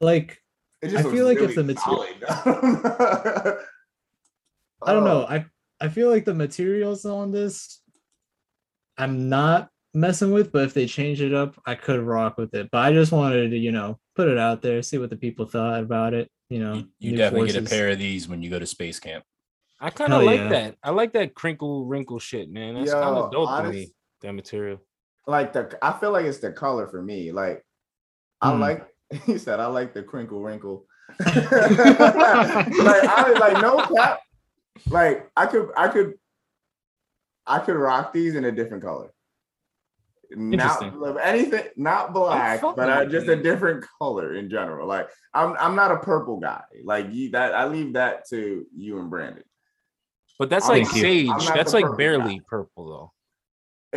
like. 0.00 0.42
It 0.82 0.96
I 0.96 1.02
feel 1.04 1.24
like 1.26 1.38
if 1.38 1.54
the 1.54 1.62
material- 1.62 2.06
I 4.82 4.92
don't 4.92 5.04
know. 5.04 5.24
I 5.28 5.44
I 5.80 5.88
feel 5.88 6.10
like 6.10 6.24
the 6.24 6.34
materials 6.34 7.04
on 7.04 7.30
this, 7.30 7.80
I'm 8.98 9.28
not 9.28 9.68
messing 9.94 10.32
with. 10.32 10.50
But 10.50 10.64
if 10.64 10.74
they 10.74 10.86
change 10.86 11.20
it 11.20 11.32
up, 11.32 11.60
I 11.64 11.76
could 11.76 12.00
rock 12.00 12.38
with 12.38 12.54
it. 12.54 12.70
But 12.72 12.78
I 12.78 12.92
just 12.92 13.12
wanted 13.12 13.50
to, 13.50 13.56
you 13.56 13.70
know, 13.70 14.00
put 14.20 14.28
it 14.28 14.38
out 14.38 14.60
there, 14.60 14.82
see 14.82 14.98
what 14.98 15.08
the 15.08 15.16
people 15.16 15.46
thought 15.46 15.80
about 15.80 16.12
it. 16.12 16.30
You 16.50 16.58
know, 16.58 16.74
You, 16.74 16.88
you 16.98 17.10
new 17.12 17.16
definitely 17.18 17.52
get 17.52 17.64
a 17.64 17.68
pair 17.68 17.88
of 17.88 17.98
these 17.98 18.28
when 18.28 18.42
you 18.42 18.50
go 18.50 18.58
to 18.58 18.66
space 18.66 19.00
camp. 19.00 19.24
I 19.80 19.88
kind 19.88 20.12
of 20.12 20.24
like 20.24 20.40
yeah. 20.40 20.48
that. 20.48 20.76
I 20.82 20.90
like 20.90 21.14
that 21.14 21.34
crinkle 21.34 21.86
wrinkle 21.86 22.18
shit, 22.18 22.50
man. 22.50 22.74
That's 22.74 22.92
kind 22.92 23.16
of 23.16 23.32
dope 23.32 23.48
to 23.48 23.70
me. 23.70 23.92
That 24.20 24.34
material. 24.34 24.78
like 25.26 25.54
the 25.54 25.78
I 25.80 25.92
feel 25.98 26.10
like 26.12 26.26
it's 26.26 26.38
the 26.38 26.52
color 26.52 26.86
for 26.86 27.00
me. 27.00 27.32
Like 27.32 27.64
I 28.42 28.52
Hmm. 28.52 28.60
like 28.60 28.86
he 29.24 29.38
said 29.38 29.58
I 29.58 29.66
like 29.66 29.94
the 29.94 30.02
crinkle 30.02 30.42
wrinkle. 30.42 30.84
like 31.18 31.34
I 31.50 33.34
like 33.40 33.62
no 33.62 33.86
cap. 33.96 34.20
Like 34.88 35.30
I 35.34 35.46
could 35.46 35.70
I 35.76 35.88
could 35.88 36.14
I 37.46 37.58
could 37.60 37.76
rock 37.76 38.12
these 38.12 38.34
in 38.34 38.44
a 38.44 38.52
different 38.52 38.82
color. 38.84 39.12
Not 40.32 40.82
anything, 41.22 41.64
not 41.76 42.12
black, 42.12 42.60
but 42.60 42.78
I, 42.78 43.00
with 43.00 43.10
just 43.10 43.28
a 43.28 43.36
different 43.36 43.84
color 43.98 44.34
in 44.34 44.48
general. 44.48 44.86
Like 44.86 45.08
I'm, 45.34 45.56
I'm 45.58 45.74
not 45.74 45.90
a 45.90 45.98
purple 45.98 46.38
guy. 46.38 46.62
Like 46.84 47.06
you, 47.10 47.30
that 47.30 47.54
I 47.54 47.66
leave 47.66 47.94
that 47.94 48.28
to 48.30 48.64
you 48.76 49.00
and 49.00 49.10
Brandon. 49.10 49.42
But 50.38 50.50
that's 50.50 50.66
I'm 50.66 50.78
like 50.78 50.82
not- 50.84 50.94
sage. 50.94 51.28
I'm 51.28 51.54
That's 51.54 51.72
like 51.74 51.82
purple 51.84 51.96
barely 51.98 52.40
purple 52.48 52.88
though. 52.88 53.12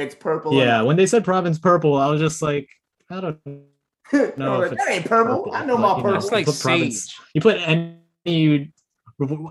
It's 0.01 0.15
purple. 0.15 0.55
Yeah, 0.55 0.81
when 0.81 0.95
they 0.95 1.05
said 1.05 1.23
provence 1.23 1.59
purple, 1.59 1.95
I 1.95 2.07
was 2.07 2.19
just 2.19 2.41
like, 2.41 2.67
I 3.09 3.21
don't 3.21 3.39
no, 3.45 3.63
know 4.37 4.59
like, 4.59 4.71
that 4.71 4.89
ain't 4.89 5.05
purple. 5.05 5.43
purple, 5.43 5.55
I 5.55 5.65
know 5.65 5.77
my 5.77 5.95
purple. 5.95 6.13
That's 6.13 6.31
like 6.31 6.45
put 6.45 6.55
sage. 6.55 7.15
You 7.33 7.41
put 7.41 7.57
any 7.57 8.73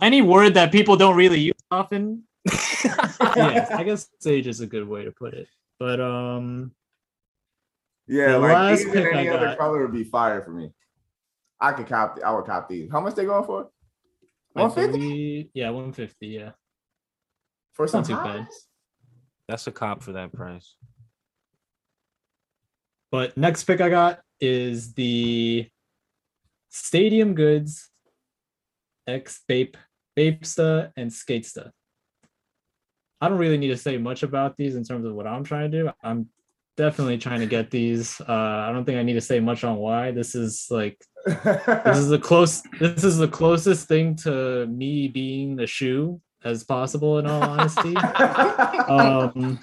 any 0.02 0.22
word 0.22 0.54
that 0.54 0.72
people 0.72 0.96
don't 0.96 1.16
really 1.16 1.40
use 1.40 1.54
often. 1.70 2.24
yeah, 3.36 3.68
I 3.70 3.84
guess 3.84 4.08
sage 4.18 4.46
is 4.46 4.60
a 4.60 4.66
good 4.66 4.86
way 4.86 5.04
to 5.04 5.12
put 5.12 5.34
it. 5.34 5.48
But 5.82 6.00
um, 6.00 6.70
Yeah, 8.06 8.32
The 8.32 8.38
like 8.38 8.52
last 8.52 8.84
pick 8.84 9.04
any 9.12 9.28
I 9.28 9.34
other 9.34 9.46
got- 9.46 9.58
color 9.58 9.82
would 9.82 9.92
be 9.92 10.04
fire 10.04 10.40
for 10.40 10.52
me. 10.52 10.70
I 11.60 11.72
could 11.72 11.88
cop. 11.88 12.20
I 12.24 12.32
would 12.32 12.44
cop 12.44 12.68
these. 12.68 12.88
How 12.92 13.00
much 13.00 13.16
they 13.16 13.24
going 13.24 13.44
for? 13.44 13.68
150 14.52 15.50
yeah, 15.54 15.70
one 15.70 15.92
fifty. 15.92 16.28
Yeah, 16.28 16.50
for 17.72 17.88
some 17.88 18.02
not 18.02 18.06
too 18.08 18.14
bad. 18.14 18.46
That's 19.48 19.66
a 19.66 19.72
cop 19.72 20.04
for 20.04 20.12
that 20.12 20.32
price. 20.32 20.76
but 23.10 23.36
next 23.36 23.64
pick 23.64 23.80
I 23.80 23.88
got 23.88 24.20
is 24.40 24.94
the 24.94 25.68
Stadium 26.70 27.34
Goods 27.34 27.90
X 29.08 29.40
Bape 29.48 29.76
Bapesta 30.16 30.92
and 30.96 31.10
Skatesta. 31.10 31.72
I 33.22 33.28
don't 33.28 33.38
really 33.38 33.58
need 33.58 33.68
to 33.68 33.76
say 33.76 33.96
much 33.98 34.22
about 34.22 34.56
these 34.56 34.74
in 34.74 34.84
terms 34.84 35.06
of 35.06 35.14
what 35.14 35.26
I'm 35.26 35.44
trying 35.44 35.70
to 35.70 35.82
do. 35.82 35.90
I'm 36.02 36.28
definitely 36.76 37.18
trying 37.18 37.40
to 37.40 37.46
get 37.46 37.70
these. 37.70 38.20
Uh, 38.20 38.32
I 38.32 38.72
don't 38.72 38.84
think 38.84 38.98
I 38.98 39.02
need 39.02 39.14
to 39.14 39.20
say 39.20 39.40
much 39.40 39.64
on 39.64 39.76
why. 39.76 40.10
This 40.10 40.34
is 40.34 40.66
like 40.70 40.98
this 41.24 41.98
is 41.98 42.08
the 42.08 42.18
close. 42.22 42.62
This 42.80 43.04
is 43.04 43.18
the 43.18 43.28
closest 43.28 43.86
thing 43.88 44.16
to 44.16 44.66
me 44.66 45.08
being 45.08 45.56
the 45.56 45.66
shoe 45.66 46.20
as 46.44 46.64
possible. 46.64 47.18
In 47.20 47.26
all 47.26 47.42
honesty. 47.42 47.96
um, 48.88 49.58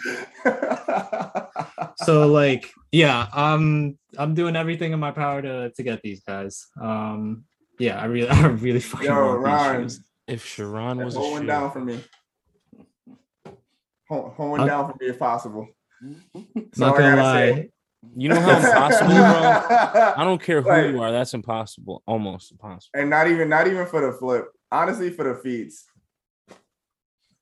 so 1.97 2.27
like 2.27 2.71
yeah 2.91 3.27
i'm 3.33 3.97
i'm 4.17 4.33
doing 4.33 4.55
everything 4.55 4.93
in 4.93 4.99
my 4.99 5.11
power 5.11 5.41
to 5.41 5.69
to 5.71 5.83
get 5.83 6.01
these 6.01 6.21
guys 6.21 6.67
um 6.81 7.43
yeah 7.77 7.99
i 8.01 8.05
really 8.05 8.29
i 8.29 8.47
really 8.47 8.79
fucking 8.79 9.07
Yo, 9.07 9.13
want 9.15 9.41
Ryan, 9.41 9.81
these 9.83 9.93
shoes 9.95 10.05
If 10.27 10.45
Sharon 10.45 10.97
was 11.03 11.15
a 11.15 11.21
shoe, 11.21 11.45
down 11.45 11.71
for 11.71 11.81
me. 11.81 11.99
Hold, 14.09 14.33
hold 14.33 14.65
down 14.67 14.91
for 14.91 14.97
me 14.99 15.09
if 15.09 15.19
possible. 15.19 15.67
Mm-hmm. 16.03 16.39
That's 16.55 16.79
not 16.79 16.97
gonna 16.97 17.15
lie 17.21 17.51
say. 17.51 17.69
you 18.15 18.29
know 18.29 18.39
how 18.39 18.57
impossible, 18.57 19.07
bro. 19.09 20.13
I 20.17 20.23
don't 20.23 20.41
care 20.41 20.61
who 20.61 20.69
Like- 20.69 20.91
you 20.91 21.01
are. 21.01 21.11
That's 21.11 21.33
impossible. 21.33 22.01
Almost 22.07 22.51
impossible. 22.51 22.91
and 22.99 23.09
not 23.09 23.27
even 23.27 23.49
not 23.49 23.67
even 23.67 23.85
for 23.85 24.01
the 24.01 24.17
flip. 24.17 24.45
Honestly, 24.71 25.09
for 25.11 25.23
the 25.25 25.35
feeds. 25.41 25.85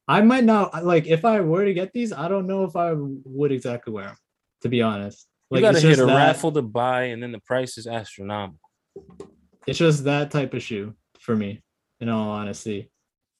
i 0.07 0.21
might 0.21 0.45
not 0.45 0.85
like 0.85 1.05
if 1.07 1.25
i 1.25 1.41
were 1.41 1.65
to 1.65 1.73
get 1.73 1.91
these 1.91 2.13
i 2.13 2.27
don't 2.29 2.47
know 2.47 2.63
if 2.63 2.75
i 2.77 2.93
would 2.95 3.51
exactly 3.51 3.91
wear 3.91 4.05
them 4.05 4.15
to 4.61 4.69
be 4.69 4.81
honest 4.81 5.27
like, 5.51 5.59
You 5.59 5.67
gotta 5.67 5.79
hit 5.81 5.99
a 5.99 6.05
that, 6.05 6.15
raffle 6.15 6.51
to 6.53 6.61
buy, 6.61 7.03
and 7.11 7.21
then 7.21 7.31
the 7.33 7.39
price 7.39 7.77
is 7.77 7.87
astronomical. 7.87 8.59
it's 9.65 9.79
just 9.79 10.03
that 10.05 10.31
type 10.31 10.53
of 10.53 10.63
shoe 10.63 10.93
for 11.19 11.35
me 11.35 11.61
in 11.99 12.07
all 12.09 12.29
honesty 12.29 12.89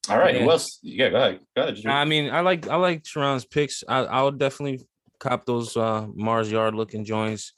All 0.09 0.17
right. 0.17 0.35
Yeah. 0.35 0.43
Who 0.43 0.51
else? 0.51 0.79
Yeah, 0.81 1.09
go 1.09 1.17
ahead. 1.17 1.39
Go 1.55 1.63
ahead. 1.63 1.85
I 1.85 2.05
mean, 2.05 2.29
I 2.29 2.41
like 2.41 2.67
I 2.67 2.75
like 2.75 3.05
Sharon's 3.05 3.45
picks. 3.45 3.83
I 3.87 3.99
I 3.99 4.21
would 4.23 4.37
definitely 4.37 4.87
cop 5.19 5.45
those 5.45 5.75
uh 5.75 6.07
Mars 6.13 6.51
Yard 6.51 6.75
looking 6.75 7.03
joints. 7.05 7.53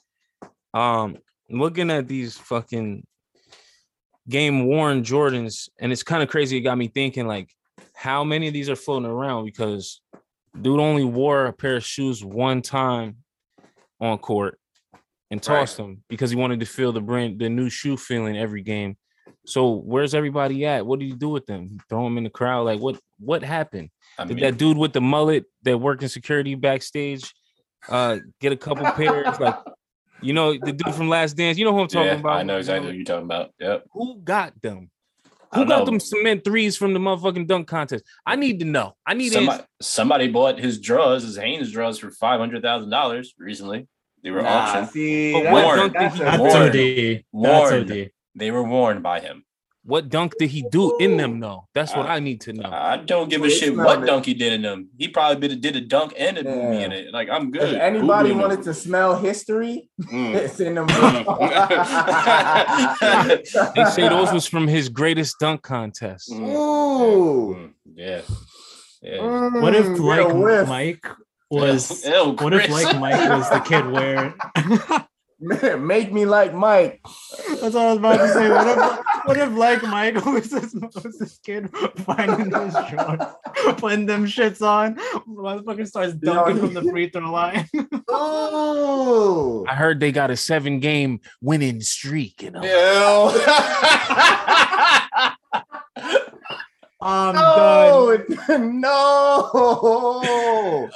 Um, 0.72 1.18
looking 1.48 1.90
at 1.90 2.06
these 2.08 2.36
fucking 2.36 3.06
game 4.28 4.66
worn 4.66 5.02
Jordans, 5.02 5.68
and 5.78 5.92
it's 5.92 6.02
kind 6.02 6.22
of 6.22 6.28
crazy. 6.28 6.56
It 6.56 6.60
got 6.62 6.78
me 6.78 6.88
thinking 6.88 7.26
like, 7.26 7.50
how 7.94 8.24
many 8.24 8.46
of 8.48 8.54
these 8.54 8.70
are 8.70 8.76
floating 8.76 9.10
around? 9.10 9.44
Because 9.46 10.00
dude 10.60 10.80
only 10.80 11.04
wore 11.04 11.46
a 11.46 11.52
pair 11.52 11.76
of 11.76 11.84
shoes 11.84 12.24
one 12.24 12.62
time 12.62 13.16
on 14.00 14.18
court 14.18 14.58
and 15.30 15.38
Right. 15.38 15.60
tossed 15.60 15.76
them 15.76 16.02
because 16.08 16.30
he 16.30 16.36
wanted 16.36 16.60
to 16.60 16.66
feel 16.66 16.92
the 16.92 17.00
brand, 17.00 17.38
the 17.38 17.48
new 17.48 17.68
shoe 17.70 17.96
feeling 17.96 18.36
every 18.36 18.62
game. 18.62 18.96
So 19.46 19.70
where's 19.74 20.14
everybody 20.14 20.64
at? 20.66 20.86
What 20.86 20.98
do 21.00 21.04
you 21.06 21.14
do 21.14 21.28
with 21.28 21.46
them? 21.46 21.78
Throw 21.88 22.04
them 22.04 22.18
in 22.18 22.24
the 22.24 22.30
crowd? 22.30 22.62
Like 22.66 22.80
what? 22.80 22.98
What 23.18 23.42
happened? 23.42 23.90
I 24.18 24.24
Did 24.24 24.40
that 24.40 24.56
dude 24.58 24.76
with 24.76 24.92
the 24.92 25.00
mullet 25.00 25.44
that 25.62 25.78
worked 25.78 26.02
in 26.02 26.08
security 26.08 26.54
backstage 26.54 27.32
uh 27.88 28.18
get 28.40 28.52
a 28.52 28.56
couple 28.56 28.84
pairs? 28.92 29.38
Like, 29.40 29.56
you 30.22 30.32
know, 30.34 30.52
the 30.52 30.72
dude 30.72 30.94
from 30.94 31.08
Last 31.08 31.36
Dance. 31.36 31.56
You 31.58 31.64
know 31.64 31.72
who 31.72 31.80
I'm 31.80 31.88
talking 31.88 32.06
yeah, 32.08 32.18
about? 32.18 32.36
I 32.38 32.42
know 32.42 32.58
exactly 32.58 32.88
what 32.88 32.96
you're 32.96 33.04
talking 33.04 33.24
about. 33.24 33.50
Yep. 33.58 33.84
Who 33.92 34.18
got 34.22 34.60
them? 34.60 34.90
Who 35.54 35.64
got 35.66 35.80
know. 35.80 35.84
them 35.86 35.98
cement 36.00 36.44
threes 36.44 36.76
from 36.76 36.92
the 36.92 37.00
motherfucking 37.00 37.46
dunk 37.48 37.66
contest? 37.66 38.04
I 38.24 38.36
need 38.36 38.60
to 38.60 38.66
know. 38.66 38.94
I 39.04 39.14
need 39.14 39.32
Somebody, 39.32 39.54
answers. 39.58 39.68
somebody 39.82 40.28
bought 40.28 40.58
his 40.60 40.78
draws, 40.78 41.22
his 41.24 41.36
Hanes 41.36 41.72
draws, 41.72 41.98
for 41.98 42.10
five 42.12 42.38
hundred 42.38 42.62
thousand 42.62 42.90
dollars 42.90 43.34
recently. 43.38 43.88
They 44.22 44.30
were 44.30 44.42
Nah, 44.42 44.48
auctioned. 44.48 44.88
see, 44.90 45.32
But 45.32 45.42
that's- 45.44 45.52
what 45.54 45.64
Warren. 45.64 45.78
dunk 45.80 45.92
did 45.92 46.00
that's 46.02 46.14
he 46.18 46.22
that's 46.24 46.38
Warren. 46.38 46.62
od 47.82 47.88
that's 47.88 47.90
od 47.90 48.10
They 48.34 48.50
were 48.50 48.62
warned 48.62 49.02
by 49.02 49.20
him. 49.20 49.44
What 49.82 50.10
dunk 50.10 50.34
did 50.38 50.50
he 50.50 50.62
do 50.70 50.98
in 50.98 51.16
them 51.16 51.40
though? 51.40 51.66
That's 51.74 51.96
what 51.96 52.04
Uh, 52.04 52.10
I 52.10 52.20
need 52.20 52.42
to 52.42 52.52
know. 52.52 52.68
I 52.70 52.98
don't 52.98 53.30
give 53.30 53.40
a 53.40 53.44
Well, 53.44 53.50
shit 53.50 53.74
what 53.74 54.00
not- 54.00 54.06
dunk 54.06 54.26
he 54.26 54.34
did 54.34 54.52
in 54.52 54.60
them. 54.62 54.90
He 54.98 55.08
probably 55.08 55.48
did, 55.48 55.60
did 55.62 55.74
a 55.76 55.80
dunk 55.80 56.12
and 56.18 56.36
a 56.36 56.44
boomy 56.44 56.74
Yeah. 56.80 56.84
in 56.86 56.92
it. 56.92 57.12
Like 57.14 57.30
I'm 57.30 57.46
If 57.46 57.52
good. 57.52 57.74
anybody 57.76 58.30
Googling 58.30 58.40
wanted 58.42 58.56
them. 58.58 58.64
to 58.64 58.74
smell 58.74 59.16
history, 59.16 59.88
Mm. 60.02 60.34
it's 60.44 60.60
in 60.60 60.74
them. 60.74 60.86
They 63.74 63.84
say 63.90 64.08
those 64.08 64.32
was 64.36 64.46
from 64.46 64.68
his 64.68 64.88
greatest 64.90 65.36
dunk 65.40 65.62
contest. 65.62 66.30
Mm. 66.30 66.48
Ooh. 66.54 67.54
Mm. 67.58 67.70
Yeah. 67.94 68.20
Yeah. 69.02 69.16
Mm, 69.18 69.62
what 69.62 69.74
if 69.74 69.86
get 69.86 69.98
like 69.98 70.68
mike 70.68 71.06
was 71.50 72.04
Ew, 72.04 72.12
ew, 72.12 72.36
what 72.38 72.52
if 72.52 72.64
Chris. 72.66 72.84
like 72.84 73.00
mike 73.00 73.28
was 73.30 73.48
the 73.48 73.60
kid 73.60 73.86
wearing 75.40 75.86
Make 75.86 76.12
me 76.12 76.26
like 76.26 76.54
Mike. 76.54 77.00
That's 77.48 77.74
what 77.74 77.76
I 77.76 77.90
was 77.90 77.98
about 77.98 78.16
to 78.18 78.28
say. 78.32 78.48
What 78.50 78.66
if, 78.66 79.26
what 79.26 79.36
if 79.36 79.52
like 79.52 79.82
Mike 79.82 80.24
was 80.26 80.50
this, 80.50 80.74
was 80.74 81.18
this 81.18 81.38
kid 81.38 81.70
finding 82.04 82.50
those 82.50 82.72
shorts, 82.88 83.24
putting 83.78 84.06
them 84.06 84.26
shits 84.26 84.62
on, 84.62 84.96
motherfucker 85.26 85.86
starts 85.86 86.14
dunking 86.14 86.56
Yo, 86.56 86.62
from 86.62 86.74
the 86.74 86.82
free 86.90 87.08
throw 87.08 87.30
line. 87.30 87.68
oh, 88.08 89.64
I 89.68 89.74
heard 89.74 90.00
they 90.00 90.12
got 90.12 90.30
a 90.30 90.36
seven 90.36 90.80
game 90.80 91.20
winning 91.40 91.80
streak. 91.80 92.42
You 92.42 92.50
know, 92.52 92.62
Ew. 92.62 93.40
I'm 97.02 97.34
done. 97.34 98.26
No, 98.80 100.20
no. 100.22 100.90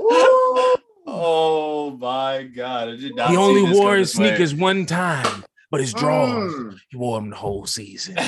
Ooh. 0.00 0.76
Oh 1.14 1.90
my 1.98 2.44
god! 2.44 2.88
I 2.88 2.96
did 2.96 3.14
not. 3.14 3.30
he 3.30 3.36
only 3.36 3.62
wore 3.78 3.96
his 3.96 4.12
this 4.12 4.18
way. 4.18 4.28
sneakers 4.30 4.54
one 4.54 4.86
time, 4.86 5.44
but 5.70 5.80
his 5.80 5.92
draws 5.92 6.52
Mm. 6.54 6.78
he 6.90 6.96
wore 6.96 7.20
them 7.20 7.30
the 7.30 7.36
whole 7.36 7.66
season. 7.66 8.16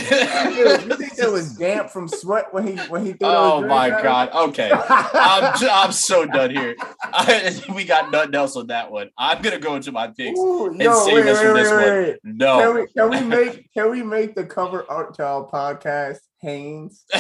You 0.55 0.79
think 0.97 1.19
it 1.19 1.33
was 1.33 1.57
damp 1.57 1.91
from 1.91 2.09
sweat 2.09 2.53
when 2.53 2.67
he 2.67 2.77
when 2.89 3.05
he 3.07 3.13
threw 3.15 3.27
oh 3.29 3.61
my 3.67 3.89
god! 3.91 4.29
at 4.29 4.35
Okay. 4.35 4.71
I'm 4.73 5.59
j- 5.59 5.69
I'm 5.71 5.93
so 5.93 6.27
done 6.27 6.51
here. 6.51 6.77
I, 7.03 7.59
we 7.75 7.85
got 7.85 8.11
nothing 8.13 8.35
else 8.35 8.55
on 8.57 8.67
that 8.69 8.91
one. 8.93 9.09
I'm 9.17 9.41
gonna 9.43 9.59
go 9.59 9.75
into 9.77 9.91
my 9.93 10.09
picks. 10.09 10.39
Ooh, 10.39 10.75
save 10.79 11.27
us 11.27 11.41
from 11.41 11.55
this 11.55 11.71
one. 11.71 11.81
Can 11.83 12.19
No, 12.25 12.73
we 12.73 12.87
can 12.89 13.11
we 13.11 13.21
make 13.21 13.73
can 13.73 13.91
we 13.91 14.03
make 14.03 14.35
the 14.35 14.45
cover 14.45 14.85
art 14.89 15.17
child 15.17 15.51
podcast 15.51 16.19
Hanes? 16.41 17.05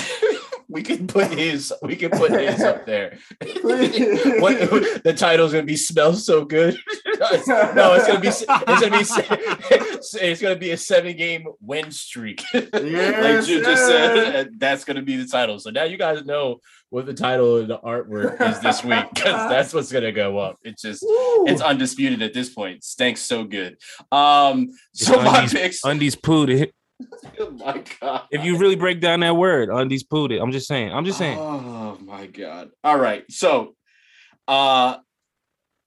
we 0.74 0.82
can 0.82 1.06
put 1.06 1.30
his 1.30 1.72
we 1.82 1.94
can 1.94 2.10
put 2.10 2.32
his 2.32 2.60
up 2.60 2.84
there. 2.84 3.16
what 3.60 3.78
the 5.04 5.14
title's 5.16 5.52
gonna 5.52 5.62
be 5.62 5.76
smells 5.76 6.26
so 6.26 6.44
good. 6.44 6.76
no, 7.46 7.94
it's 7.94 8.06
gonna 8.08 8.20
be 8.20 8.28
it's 8.28 8.44
gonna 8.44 8.98
be 8.98 10.26
it's 10.26 10.42
gonna 10.42 10.56
be 10.56 10.72
a 10.72 10.76
seven 10.76 11.16
game 11.16 11.46
win 11.60 11.92
streak. 11.92 12.42
Yes, 12.52 12.72
like 12.72 13.48
you 13.48 13.62
just 13.62 13.86
said, 13.86 14.50
that's 14.58 14.84
gonna 14.84 15.02
be 15.02 15.16
the 15.16 15.26
title. 15.26 15.60
So 15.60 15.70
now 15.70 15.84
you 15.84 15.96
guys 15.96 16.24
know 16.24 16.58
what 16.90 17.06
the 17.06 17.14
title 17.14 17.56
of 17.56 17.68
the 17.68 17.78
artwork 17.78 18.40
is 18.40 18.60
this 18.60 18.82
week 18.84 19.04
because 19.14 19.48
that's 19.48 19.72
what's 19.72 19.92
gonna 19.92 20.12
go 20.12 20.38
up. 20.38 20.58
It's 20.64 20.82
just 20.82 21.04
Woo. 21.04 21.46
it's 21.46 21.62
undisputed 21.62 22.20
at 22.20 22.34
this 22.34 22.48
point. 22.48 22.82
Stinks 22.82 23.20
so 23.20 23.44
good. 23.44 23.76
Um, 24.10 24.70
so 24.92 25.22
my 25.22 25.38
undies, 25.38 25.52
picks. 25.52 25.84
undies 25.84 26.16
pooed 26.16 26.50
it. 26.50 26.74
Oh 27.38 27.50
my 27.64 27.84
god! 28.00 28.22
If 28.30 28.44
you 28.44 28.56
really 28.56 28.76
break 28.76 29.00
down 29.00 29.20
that 29.20 29.36
word, 29.36 29.70
it. 30.32 30.40
I'm 30.40 30.52
just 30.52 30.66
saying. 30.66 30.92
I'm 30.92 31.04
just 31.04 31.18
saying. 31.18 31.38
Oh 31.38 31.98
my 32.00 32.26
god! 32.26 32.70
All 32.82 32.98
right, 32.98 33.24
so 33.30 33.74
uh, 34.48 34.96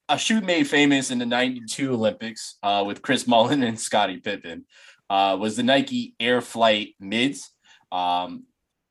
a 0.08 0.18
shoot 0.18 0.44
made 0.44 0.68
famous 0.68 1.10
in 1.10 1.18
the 1.18 1.26
'92 1.26 1.92
Olympics 1.92 2.56
uh, 2.62 2.84
with 2.86 3.02
Chris 3.02 3.26
Mullin 3.26 3.62
and 3.62 3.78
Scottie 3.78 4.18
Pippen 4.18 4.64
uh, 5.10 5.36
was 5.38 5.56
the 5.56 5.62
Nike 5.62 6.14
Air 6.20 6.40
Flight 6.40 6.94
Mids. 7.00 7.50
Um, 7.90 8.44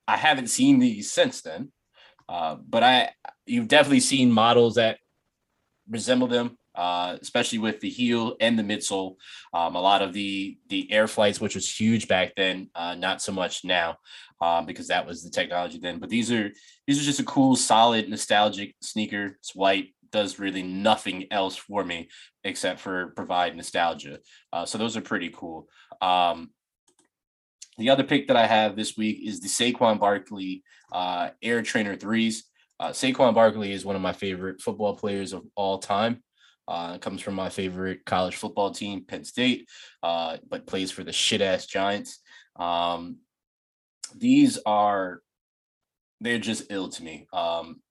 I 0.07 0.17
haven't 0.17 0.47
seen 0.47 0.79
these 0.79 1.11
since 1.11 1.41
then, 1.41 1.71
uh, 2.29 2.55
but 2.55 2.83
I 2.83 3.11
you've 3.45 3.67
definitely 3.67 3.99
seen 3.99 4.31
models 4.31 4.75
that 4.75 4.99
resemble 5.89 6.27
them. 6.27 6.57
Uh, 6.77 7.17
especially 7.21 7.57
with 7.57 7.79
the 7.79 7.89
heel 7.89 8.35
and 8.39 8.57
the 8.57 8.63
midsole, 8.63 9.15
um, 9.53 9.75
a 9.75 9.81
lot 9.81 10.03
of 10.03 10.13
the 10.13 10.57
the 10.69 10.91
air 10.91 11.07
flights, 11.07 11.41
which 11.41 11.55
was 11.55 11.79
huge 11.79 12.07
back 12.07 12.33
then, 12.35 12.69
uh, 12.75 12.93
not 12.93 13.19
so 13.19 13.31
much 13.31 13.65
now, 13.65 13.97
um, 14.41 14.65
because 14.67 14.87
that 14.87 15.07
was 15.07 15.23
the 15.23 15.29
technology 15.31 15.79
then. 15.79 15.97
But 15.97 16.09
these 16.09 16.31
are 16.31 16.51
these 16.85 17.01
are 17.01 17.05
just 17.05 17.19
a 17.19 17.23
cool, 17.23 17.55
solid, 17.55 18.07
nostalgic 18.07 18.75
sneaker. 18.81 19.37
It's 19.39 19.55
white, 19.55 19.95
does 20.11 20.39
really 20.39 20.63
nothing 20.63 21.25
else 21.31 21.55
for 21.55 21.83
me 21.83 22.09
except 22.43 22.79
for 22.79 23.07
provide 23.15 23.55
nostalgia. 23.55 24.19
Uh, 24.53 24.65
so 24.65 24.77
those 24.77 24.95
are 24.95 25.01
pretty 25.01 25.31
cool. 25.35 25.67
Um, 25.99 26.51
the 27.77 27.89
other 27.89 28.03
pick 28.03 28.27
that 28.27 28.37
I 28.37 28.47
have 28.47 28.75
this 28.75 28.97
week 28.97 29.19
is 29.23 29.39
the 29.39 29.47
Saquon 29.47 29.99
Barkley 29.99 30.63
uh, 30.91 31.29
Air 31.41 31.61
Trainer 31.61 31.95
threes. 31.95 32.45
Uh, 32.79 32.89
Saquon 32.89 33.33
Barkley 33.33 33.71
is 33.71 33.85
one 33.85 33.95
of 33.95 34.01
my 34.01 34.13
favorite 34.13 34.61
football 34.61 34.95
players 34.95 35.33
of 35.33 35.43
all 35.55 35.79
time. 35.79 36.23
Uh, 36.67 36.97
comes 36.97 37.21
from 37.21 37.33
my 37.33 37.49
favorite 37.49 38.03
college 38.05 38.35
football 38.35 38.71
team, 38.71 39.05
Penn 39.05 39.23
State, 39.23 39.69
uh, 40.03 40.37
but 40.49 40.67
plays 40.67 40.91
for 40.91 41.03
the 41.03 41.13
shit 41.13 41.41
ass 41.41 41.65
Giants. 41.65 42.19
Um, 42.57 43.17
these 44.15 44.59
are 44.65 45.21
they're 46.19 46.39
just 46.39 46.65
ill 46.69 46.89
to 46.89 47.03
me. 47.03 47.27
Um, 47.31 47.81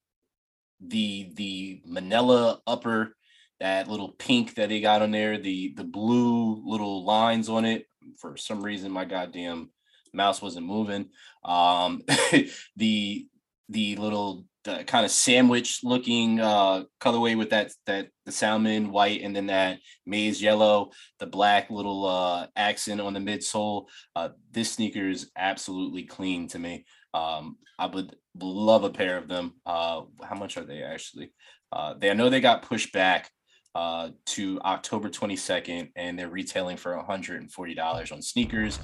the 0.80 1.30
the 1.34 1.80
Manila 1.86 2.60
upper, 2.66 3.16
that 3.60 3.88
little 3.88 4.12
pink 4.12 4.54
that 4.56 4.68
they 4.68 4.80
got 4.80 5.02
on 5.02 5.10
there, 5.10 5.38
the 5.38 5.72
the 5.76 5.84
blue 5.84 6.62
little 6.64 7.04
lines 7.04 7.48
on 7.48 7.64
it. 7.64 7.86
For 8.18 8.36
some 8.36 8.62
reason, 8.62 8.92
my 8.92 9.04
goddamn 9.04 9.70
mouse 10.12 10.42
wasn't 10.42 10.66
moving. 10.66 11.10
Um, 11.44 12.02
the 12.76 13.26
the 13.68 13.96
little 13.96 14.44
the 14.66 14.82
kind 14.84 15.04
of 15.04 15.12
sandwich 15.12 15.80
looking 15.84 16.40
uh 16.40 16.82
colorway 17.00 17.38
with 17.38 17.50
that 17.50 17.72
that 17.86 18.08
the 18.24 18.32
salmon 18.32 18.90
white 18.90 19.22
and 19.22 19.34
then 19.34 19.46
that 19.46 19.78
maize 20.04 20.42
yellow 20.42 20.90
the 21.20 21.26
black 21.26 21.70
little 21.70 22.04
uh 22.04 22.46
accent 22.56 23.00
on 23.00 23.14
the 23.14 23.20
midsole. 23.20 23.86
Uh 24.16 24.30
this 24.50 24.72
sneaker 24.72 25.08
is 25.08 25.30
absolutely 25.36 26.02
clean 26.02 26.48
to 26.48 26.58
me. 26.58 26.84
Um 27.14 27.56
i 27.78 27.86
would 27.86 28.16
love 28.38 28.82
a 28.82 28.90
pair 28.90 29.16
of 29.16 29.28
them. 29.28 29.54
Uh 29.64 30.02
how 30.22 30.34
much 30.34 30.56
are 30.56 30.64
they 30.64 30.82
actually? 30.82 31.32
Uh 31.70 31.94
they 31.94 32.10
i 32.10 32.12
know 32.12 32.28
they 32.28 32.40
got 32.40 32.62
pushed 32.62 32.92
back 32.92 33.30
uh 33.76 34.10
to 34.24 34.60
october 34.62 35.08
22nd 35.08 35.90
and 35.94 36.18
they're 36.18 36.28
retailing 36.28 36.76
for 36.76 36.92
$140 36.92 38.12
on 38.12 38.20
sneakers. 38.20 38.80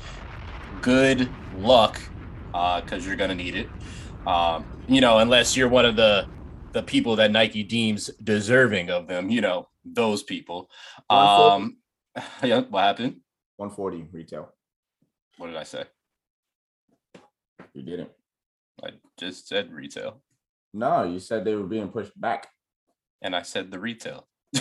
Good 0.80 1.28
luck 1.56 2.00
uh 2.54 2.80
because 2.82 3.04
you're 3.04 3.16
gonna 3.16 3.34
need 3.34 3.56
it 3.56 3.68
um, 4.26 4.64
you 4.88 5.00
know, 5.00 5.18
unless 5.18 5.56
you're 5.56 5.68
one 5.68 5.84
of 5.84 5.96
the 5.96 6.26
the 6.72 6.82
people 6.82 7.16
that 7.16 7.30
Nike 7.30 7.62
deems 7.62 8.10
deserving 8.22 8.90
of 8.90 9.06
them, 9.06 9.28
you 9.28 9.40
know, 9.42 9.68
those 9.84 10.22
people. 10.22 10.70
Um, 11.10 11.76
yeah, 12.42 12.60
what 12.60 12.82
happened? 12.82 13.20
140 13.56 14.08
retail. 14.10 14.52
What 15.36 15.48
did 15.48 15.56
I 15.56 15.64
say? 15.64 15.84
You 17.74 17.82
didn't. 17.82 18.10
I 18.82 18.90
just 19.18 19.48
said 19.48 19.70
retail, 19.72 20.22
No, 20.72 21.04
you 21.04 21.18
said 21.18 21.44
they 21.44 21.54
were 21.54 21.64
being 21.64 21.88
pushed 21.88 22.18
back. 22.20 22.48
and 23.20 23.36
I 23.36 23.42
said 23.42 23.70
the 23.70 23.78
retail. 23.78 24.26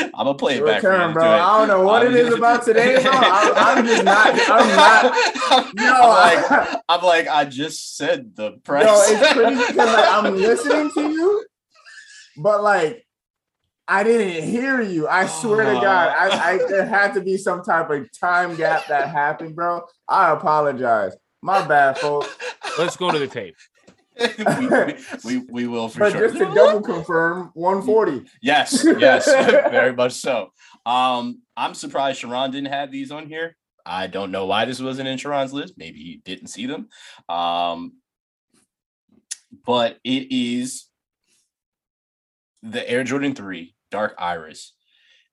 I'm 0.00 0.10
gonna 0.12 0.34
play 0.34 0.58
it 0.58 0.64
back. 0.64 0.80
for 0.80 0.90
Return, 0.90 1.08
you. 1.10 1.14
bro. 1.14 1.24
I 1.24 1.58
don't 1.58 1.68
know 1.68 1.84
what 1.84 2.02
I'm 2.02 2.12
it 2.12 2.16
is 2.16 2.26
just- 2.26 2.38
about 2.38 2.64
today, 2.64 3.02
bro. 3.02 3.12
I'm, 3.12 3.78
I'm 3.78 3.86
just 3.86 4.04
not. 4.04 4.26
I'm 4.28 5.74
not. 5.74 5.74
I'm, 5.74 6.08
like, 6.08 6.80
I'm 6.88 7.02
like, 7.02 7.28
I 7.28 7.44
just 7.44 7.96
said 7.96 8.34
the 8.34 8.52
price. 8.64 8.86
Yo, 8.86 9.16
it's 9.16 9.32
crazy 9.32 9.72
because 9.72 9.76
like 9.76 10.12
I'm 10.12 10.36
listening 10.36 10.90
to 10.94 11.10
you, 11.10 11.44
but 12.36 12.62
like 12.62 13.04
I 13.86 14.02
didn't 14.02 14.48
hear 14.48 14.80
you. 14.80 15.06
I 15.06 15.26
swear 15.26 15.74
to 15.74 15.80
God, 15.80 16.08
I, 16.18 16.54
I 16.54 16.58
oh. 16.60 16.68
there 16.68 16.86
had 16.86 17.12
to 17.14 17.20
be 17.20 17.36
some 17.36 17.62
type 17.62 17.90
of 17.90 18.08
time 18.18 18.56
gap 18.56 18.86
that 18.88 19.08
happened, 19.08 19.54
bro. 19.54 19.82
I 20.08 20.32
apologize. 20.32 21.14
My 21.42 21.66
bad, 21.66 21.98
folks. 21.98 22.34
Let's 22.78 22.96
go 22.96 23.10
to 23.10 23.18
the 23.18 23.26
tape. 23.26 23.56
we, 24.38 24.94
we, 25.24 25.38
we, 25.50 25.66
will 25.66 25.88
for 25.88 26.00
But 26.00 26.12
sure. 26.12 26.28
just 26.28 26.38
to 26.38 26.44
double 26.54 26.80
confirm, 26.80 27.50
140. 27.54 28.26
Yes, 28.40 28.84
yes, 28.98 29.26
very 29.70 29.92
much 29.92 30.12
so. 30.12 30.52
Um, 30.86 31.42
I'm 31.56 31.74
surprised 31.74 32.20
Sharon 32.20 32.50
didn't 32.50 32.72
have 32.72 32.90
these 32.90 33.10
on 33.10 33.26
here. 33.26 33.56
I 33.84 34.06
don't 34.06 34.30
know 34.30 34.46
why 34.46 34.64
this 34.64 34.80
wasn't 34.80 35.08
in 35.08 35.18
Sharon's 35.18 35.52
list. 35.52 35.74
Maybe 35.76 35.98
he 35.98 36.22
didn't 36.24 36.46
see 36.46 36.66
them. 36.66 36.88
Um, 37.28 37.94
but 39.66 39.98
it 40.04 40.32
is 40.32 40.86
the 42.62 42.88
Air 42.88 43.04
Jordan 43.04 43.34
3 43.34 43.74
Dark 43.90 44.14
Iris, 44.18 44.74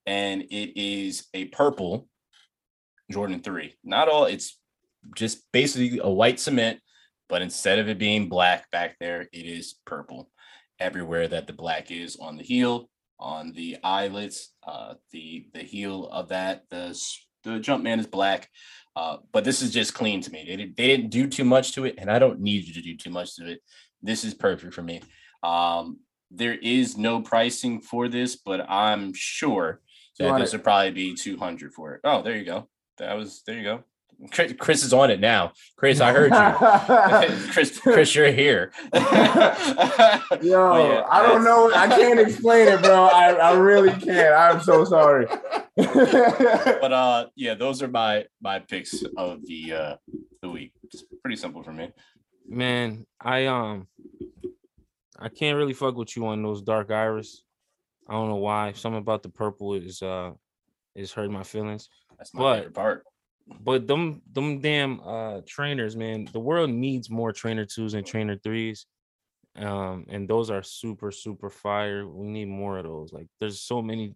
and 0.05 0.41
it 0.41 0.79
is 0.79 1.27
a 1.33 1.45
purple 1.45 2.07
Jordan 3.11 3.41
3. 3.41 3.75
Not 3.83 4.09
all, 4.09 4.25
it's 4.25 4.57
just 5.15 5.51
basically 5.51 5.99
a 5.99 6.09
white 6.09 6.39
cement, 6.39 6.79
but 7.31 7.41
instead 7.41 7.79
of 7.79 7.87
it 7.87 7.97
being 7.97 8.27
black 8.27 8.69
back 8.71 8.97
there, 8.99 9.21
it 9.31 9.45
is 9.45 9.75
purple 9.85 10.29
everywhere 10.81 11.29
that 11.29 11.47
the 11.47 11.53
black 11.53 11.89
is 11.89 12.17
on 12.17 12.35
the 12.35 12.43
heel, 12.43 12.89
on 13.19 13.53
the 13.53 13.77
eyelets, 13.85 14.53
uh, 14.67 14.95
the 15.11 15.47
the 15.53 15.61
heel 15.61 16.09
of 16.09 16.27
that. 16.27 16.63
The 16.69 17.01
the 17.43 17.59
jump 17.59 17.85
man 17.85 18.01
is 18.01 18.05
black, 18.05 18.49
uh, 18.97 19.17
but 19.31 19.45
this 19.45 19.61
is 19.61 19.71
just 19.71 19.93
clean 19.93 20.21
to 20.21 20.31
me. 20.31 20.43
They 20.45 20.57
didn't, 20.57 20.75
they 20.75 20.87
didn't 20.87 21.09
do 21.09 21.25
too 21.25 21.45
much 21.45 21.71
to 21.73 21.85
it, 21.85 21.95
and 21.97 22.11
I 22.11 22.19
don't 22.19 22.41
need 22.41 22.65
you 22.65 22.73
to 22.73 22.81
do 22.81 22.97
too 22.97 23.09
much 23.09 23.37
to 23.37 23.49
it. 23.49 23.61
This 24.01 24.25
is 24.25 24.33
perfect 24.33 24.73
for 24.73 24.83
me. 24.83 25.01
Um, 25.41 26.01
there 26.31 26.55
is 26.55 26.97
no 26.97 27.21
pricing 27.21 27.81
for 27.81 28.09
this, 28.09 28.35
but 28.35 28.69
I'm 28.69 29.13
sure 29.13 29.79
that 30.19 30.37
this 30.37 30.51
would 30.51 30.63
probably 30.65 30.91
be 30.91 31.15
200 31.15 31.73
for 31.73 31.95
it. 31.95 32.01
Oh, 32.03 32.21
there 32.21 32.35
you 32.35 32.45
go. 32.45 32.67
That 32.97 33.15
was 33.15 33.41
there 33.47 33.55
you 33.55 33.63
go. 33.63 33.83
Chris, 34.31 34.53
Chris 34.59 34.83
is 34.83 34.93
on 34.93 35.09
it 35.09 35.19
now. 35.19 35.53
Chris, 35.77 35.99
I 35.99 36.11
heard 36.11 36.31
you. 36.31 37.35
Chris, 37.53 37.79
Chris, 37.79 38.13
you're 38.13 38.31
here. 38.31 38.71
Yo, 38.93 38.99
But 40.29 40.43
yeah, 40.43 41.03
I 41.09 41.25
don't 41.27 41.43
know. 41.43 41.71
I 41.73 41.87
can't 41.87 42.19
explain 42.19 42.67
it, 42.67 42.81
bro. 42.83 43.05
I, 43.05 43.31
I 43.33 43.53
really 43.53 43.91
can't. 43.91 44.33
I'm 44.35 44.61
so 44.61 44.83
sorry. 44.85 45.25
but 45.77 46.91
uh 46.91 47.27
yeah 47.35 47.53
those 47.55 47.81
are 47.81 47.87
my 47.87 48.25
my 48.41 48.59
picks 48.59 49.03
of 49.17 49.39
the 49.45 49.73
uh 49.73 49.95
the 50.41 50.49
week 50.49 50.73
it's 50.83 51.03
pretty 51.21 51.37
simple 51.37 51.63
for 51.63 51.71
me 51.71 51.89
Man, 52.47 53.05
I 53.21 53.45
um 53.45 53.87
I 55.17 55.29
can't 55.29 55.55
really 55.57 55.73
fuck 55.73 55.95
with 55.95 56.15
you 56.17 56.27
on 56.27 56.43
those 56.43 56.61
dark 56.61 56.91
iris. 56.91 57.43
I 58.09 58.13
don't 58.13 58.27
know 58.27 58.35
why. 58.35 58.73
Something 58.73 58.99
about 58.99 59.23
the 59.23 59.29
purple 59.29 59.73
is 59.75 60.01
uh 60.01 60.31
is 60.93 61.13
hurting 61.13 61.31
my 61.31 61.43
feelings. 61.43 61.87
that's 62.17 62.33
my 62.33 62.41
But- 62.41 62.55
favorite 62.57 62.73
part 62.75 63.03
But 63.63 63.87
them 63.87 64.21
them 64.31 64.59
damn 64.59 64.99
uh 65.01 65.41
trainers, 65.45 65.95
man. 65.95 66.27
The 66.31 66.39
world 66.39 66.69
needs 66.69 67.09
more 67.09 67.31
trainer 67.31 67.65
twos 67.65 67.93
and 67.93 68.05
trainer 68.05 68.37
threes. 68.37 68.85
Um, 69.55 70.05
and 70.09 70.27
those 70.29 70.49
are 70.49 70.63
super, 70.63 71.11
super 71.11 71.49
fire. 71.49 72.07
We 72.07 72.27
need 72.27 72.47
more 72.47 72.77
of 72.77 72.85
those. 72.85 73.11
Like 73.11 73.27
there's 73.39 73.61
so 73.61 73.81
many 73.81 74.15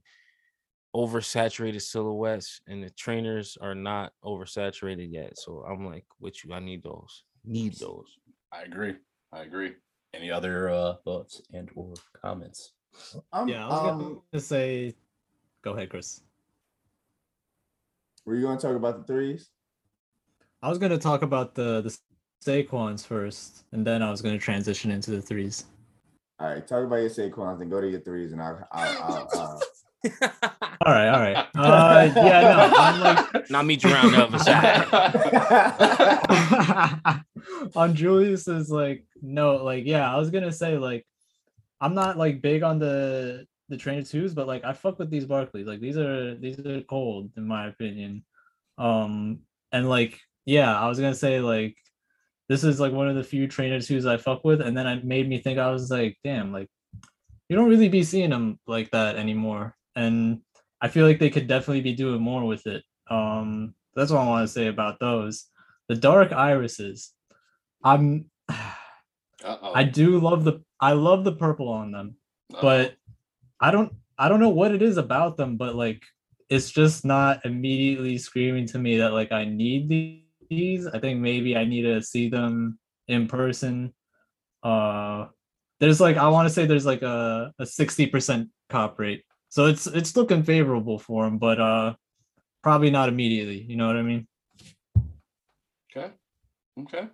oversaturated 0.96 1.82
silhouettes, 1.82 2.62
and 2.68 2.82
the 2.82 2.90
trainers 2.92 3.58
are 3.60 3.76
not 3.76 4.14
oversaturated 4.24 5.12
yet. 5.12 5.38
So 5.38 5.66
I'm 5.68 5.86
like 5.86 6.06
with 6.20 6.44
you. 6.46 6.54
I 6.54 6.60
need 6.60 6.84
those. 6.84 7.24
Need 7.44 7.76
those. 7.78 8.08
i 8.52 8.64
agree 8.64 8.96
i 9.32 9.42
agree 9.42 9.74
any 10.16 10.32
other 10.32 10.70
uh 10.70 10.96
thoughts 11.04 11.44
and 11.54 11.70
or 11.76 11.94
comments 12.20 12.72
I'm, 13.34 13.48
Yeah, 13.48 13.66
I 13.66 13.70
was 13.70 13.92
um, 13.92 14.22
gonna 14.32 14.42
say. 14.42 14.96
Go 15.62 15.74
ahead, 15.74 15.90
Chris. 15.90 16.22
Were 18.26 18.36
you 18.36 18.42
going 18.42 18.58
to 18.58 18.68
talk 18.68 18.76
about 18.76 18.98
the 18.98 19.14
threes? 19.14 19.50
I 20.66 20.70
was 20.70 20.80
gonna 20.80 20.98
talk 20.98 21.22
about 21.22 21.54
the 21.54 21.82
the 21.82 21.96
Saquon's 22.44 23.06
first, 23.06 23.66
and 23.72 23.86
then 23.86 24.02
I 24.02 24.10
was 24.10 24.24
gonna 24.24 24.40
transition 24.40 24.90
into 24.90 25.12
the 25.12 25.22
threes. 25.22 25.66
All 26.40 26.48
right, 26.48 26.68
talk 26.68 26.84
about 26.84 26.96
your 26.96 27.10
Saquons 27.10 27.62
and 27.62 27.70
go 27.70 27.80
to 27.80 27.88
your 27.88 28.00
threes, 28.00 28.32
and 28.32 28.42
I'll. 28.42 28.68
I'll, 28.72 29.04
I'll, 29.04 29.30
I'll 29.36 29.62
All 30.86 30.94
right, 30.94 31.08
all 31.10 31.20
right. 31.20 31.48
Uh, 31.56 32.12
yeah, 32.16 32.42
no, 32.42 32.74
I'm 32.78 33.00
like 33.00 33.50
Now 33.50 33.62
meet 33.62 33.84
you 33.84 33.92
around 33.92 34.12
the 34.12 34.24
other 34.24 34.40
side. 34.40 34.86
on 37.76 37.96
Julius's 37.96 38.70
like 38.70 39.06
no, 39.22 39.64
like 39.64 39.86
yeah, 39.86 40.12
I 40.12 40.18
was 40.18 40.32
gonna 40.32 40.52
say 40.52 40.78
like 40.80 41.06
I'm 41.80 41.94
not 41.94 42.18
like 42.18 42.42
big 42.42 42.64
on 42.64 42.80
the 42.80 43.46
the 43.70 43.78
trainer 43.78 44.04
twos, 44.04 44.34
but 44.34 44.48
like 44.48 44.64
I 44.64 44.74
fuck 44.74 45.00
with 45.00 45.10
these 45.10 45.26
Barkleys. 45.26 45.66
Like 45.66 45.80
these 45.80 45.98
are 45.98 46.36
these 46.36 46.60
are 46.60 46.82
cold 46.82 47.32
in 47.38 47.48
my 47.48 47.68
opinion. 47.68 48.24
Um 48.78 49.40
and 49.72 49.90
like 49.90 50.20
yeah, 50.46 50.80
I 50.80 50.88
was 50.88 51.00
gonna 51.00 51.16
say 51.16 51.40
like 51.40 51.76
this 52.48 52.64
is 52.64 52.80
like 52.80 52.94
one 52.94 53.10
of 53.10 53.16
the 53.16 53.24
few 53.24 53.48
trainer 53.48 53.82
twos 53.82 54.06
I 54.06 54.18
fuck 54.18 54.44
with, 54.44 54.62
and 54.62 54.78
then 54.78 54.86
it 54.86 55.04
made 55.04 55.28
me 55.28 55.40
think 55.40 55.58
I 55.58 55.72
was 55.72 55.90
like, 55.90 56.18
damn, 56.24 56.52
like 56.52 56.70
you 57.50 57.56
don't 57.56 57.70
really 57.70 57.90
be 57.90 58.04
seeing 58.04 58.30
them 58.30 58.60
like 58.68 58.92
that 58.92 59.16
anymore. 59.16 59.76
And 59.96 60.42
I 60.82 60.88
feel 60.88 61.08
like 61.08 61.20
they 61.20 61.30
could 61.30 61.48
definitely 61.48 61.82
be 61.82 61.94
doing 61.94 62.22
more 62.22 62.46
with 62.46 62.68
it. 62.68 62.84
Um 63.10 63.74
that's 63.96 64.12
what 64.12 64.22
I 64.22 64.28
want 64.28 64.48
to 64.48 64.54
say 64.54 64.68
about 64.68 65.00
those. 65.00 65.46
The 65.88 65.96
dark 65.96 66.34
irises. 66.34 67.14
I'm 67.84 68.30
Uh-oh. 68.50 69.74
I 69.74 69.84
do 69.84 70.20
love 70.20 70.44
the 70.44 70.62
I 70.80 70.94
love 70.94 71.24
the 71.24 71.32
purple 71.32 71.70
on 71.70 71.92
them, 71.92 72.16
Uh-oh. 72.54 72.62
but 72.62 72.96
I 73.66 73.72
don't 73.72 73.92
I 74.20 74.30
don't 74.30 74.40
know 74.40 74.50
what 74.50 74.76
it 74.76 74.84
is 74.84 74.98
about 74.98 75.38
them, 75.38 75.58
but 75.58 75.74
like 75.74 76.04
it's 76.50 76.70
just 76.70 77.04
not 77.04 77.44
immediately 77.46 78.20
screaming 78.20 78.68
to 78.68 78.78
me 78.78 78.98
that 78.98 79.12
like 79.12 79.32
I 79.32 79.46
need 79.46 79.90
these. 80.50 80.86
I 80.86 81.00
think 81.00 81.20
maybe 81.20 81.58
I 81.58 81.66
need 81.66 81.82
to 81.82 82.00
see 82.04 82.30
them 82.30 82.78
in 83.08 83.28
person. 83.28 83.92
Uh 84.62 85.28
there's 85.80 86.00
like 86.00 86.16
I 86.16 86.28
want 86.28 86.48
to 86.48 86.54
say 86.54 86.68
there's 86.68 86.86
like 86.86 87.02
a, 87.02 87.52
a 87.58 87.64
60% 87.64 88.50
cop 88.70 89.00
rate. 89.00 89.24
So 89.50 89.66
it's 89.66 89.88
it's 89.88 90.16
looking 90.16 90.44
favorable 90.44 91.00
for 91.00 91.26
him, 91.26 91.40
but 91.40 91.60
uh 91.60 91.96
probably 92.62 92.92
not 92.92 93.10
immediately. 93.10 93.64
You 93.64 93.78
know 93.78 93.88
what 93.88 93.98
I 93.98 94.04
mean? 94.04 94.28
okay. 95.90 96.12
Okay. 96.82 97.08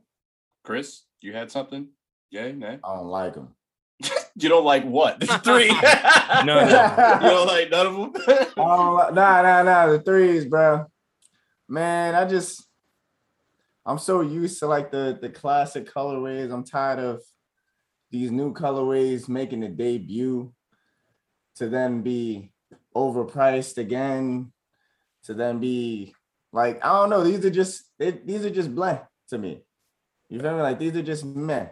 Chris, 0.65 1.03
you 1.21 1.31
had 1.31 1.49
something? 1.49 1.87
Yay, 2.29 2.51
nay. 2.51 2.77
I 2.83 2.95
don't 2.95 3.07
like 3.07 3.35
them. 3.35 3.55
You 4.35 4.47
don't 4.49 4.65
like 4.65 4.85
what? 4.85 5.19
The 5.19 5.27
three. 5.39 5.69
No, 6.45 6.59
You 6.61 7.29
don't 7.29 7.47
like 7.47 7.69
none 7.69 7.85
of 7.85 7.95
them. 7.95 8.13
I 8.27 8.45
don't 8.57 9.15
nah, 9.15 9.41
nah, 9.41 9.63
nah. 9.63 9.87
The 9.87 9.99
threes, 9.99 10.45
bro. 10.45 10.85
Man, 11.67 12.15
I 12.15 12.25
just 12.25 12.63
I'm 13.85 13.97
so 13.97 14.21
used 14.21 14.59
to 14.59 14.67
like 14.67 14.91
the 14.91 15.17
the 15.21 15.29
classic 15.29 15.91
colorways. 15.91 16.51
I'm 16.51 16.63
tired 16.63 16.99
of 16.99 17.21
these 18.09 18.31
new 18.31 18.53
colorways 18.53 19.27
making 19.27 19.63
a 19.63 19.69
debut 19.69 20.53
to 21.55 21.69
then 21.69 22.01
be 22.01 22.51
overpriced 22.95 23.77
again, 23.77 24.51
to 25.23 25.33
then 25.33 25.59
be 25.59 26.15
like 26.51 26.83
I 26.83 26.89
don't 26.99 27.09
know. 27.09 27.23
These 27.23 27.45
are 27.45 27.49
just 27.49 27.83
they, 27.99 28.11
these 28.11 28.45
are 28.45 28.49
just 28.49 28.73
bland 28.73 29.01
to 29.29 29.37
me. 29.37 29.63
You 30.29 30.39
feel 30.39 30.55
me? 30.55 30.61
Like 30.61 30.79
these 30.79 30.95
are 30.95 31.03
just 31.03 31.25
meh. 31.25 31.67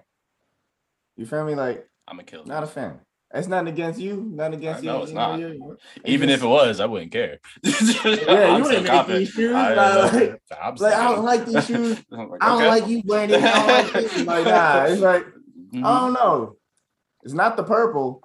You 1.15 1.25
feel 1.25 1.45
me? 1.45 1.55
Like 1.55 1.88
I'm 2.09 2.15
gonna 2.17 2.23
kill 2.23 2.45
not 2.45 2.63
a 2.63 2.67
fan. 2.67 2.99
It's 3.31 3.47
nothing 3.47 3.67
against 3.67 3.99
you, 3.99 4.27
nothing 4.33 4.55
against 4.55 4.83
you. 4.83 4.89
know 4.89 5.03
it's 5.03 5.11
you 5.11 5.15
not. 5.17 5.39
Even 6.03 6.29
if 6.31 6.41
it 6.41 6.47
was, 6.47 6.79
I 6.79 6.87
wouldn't 6.87 7.11
care. 7.11 7.37
Yeah, 7.63 8.57
you 8.57 8.63
wouldn't 8.63 8.87
make 8.87 9.05
these 9.07 9.29
shoes, 9.29 9.53
I, 9.55 9.73
like- 9.75 10.13
like, 10.13 10.41
I'm 10.63 10.75
like, 10.75 10.93
I 10.95 11.03
don't 11.13 11.23
like 11.25 11.45
these 11.45 11.65
shoes. 11.67 12.03
I 12.11 12.15
don't 12.49 12.67
like 12.67 12.87
you, 12.87 13.03
Brandon. 13.03 13.43
I 13.43 13.51
don't 13.53 13.67
like 13.67 13.93
this. 13.93 14.23
Like, 14.25 14.45
nah, 14.45 14.83
it's 14.85 15.01
like, 15.01 15.25
Mhm. 15.71 15.85
I 15.85 15.99
don't 15.99 16.13
know. 16.13 16.55
It's 17.21 17.35
not 17.35 17.55
the 17.55 17.63
purple. 17.63 18.23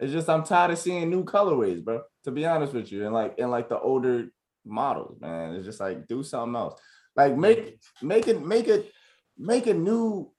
It's 0.00 0.12
just 0.12 0.28
I'm 0.28 0.42
tired 0.42 0.72
of 0.72 0.78
seeing 0.78 1.08
new 1.10 1.22
colorways, 1.24 1.84
bro. 1.84 2.02
To 2.24 2.32
be 2.32 2.44
honest 2.46 2.72
with 2.72 2.90
you, 2.90 3.04
and 3.04 3.14
like 3.14 3.36
and 3.38 3.50
like 3.52 3.68
the 3.68 3.78
older 3.78 4.26
models, 4.64 5.20
man. 5.20 5.54
It's 5.54 5.64
just 5.64 5.78
like 5.78 6.08
do 6.08 6.24
something 6.24 6.56
else. 6.56 6.80
Like 7.14 7.36
make 7.36 7.78
make 8.02 8.26
it 8.26 8.44
make 8.44 8.66
it 8.66 8.90
make 9.36 9.68
a 9.68 9.74
new 9.74 10.32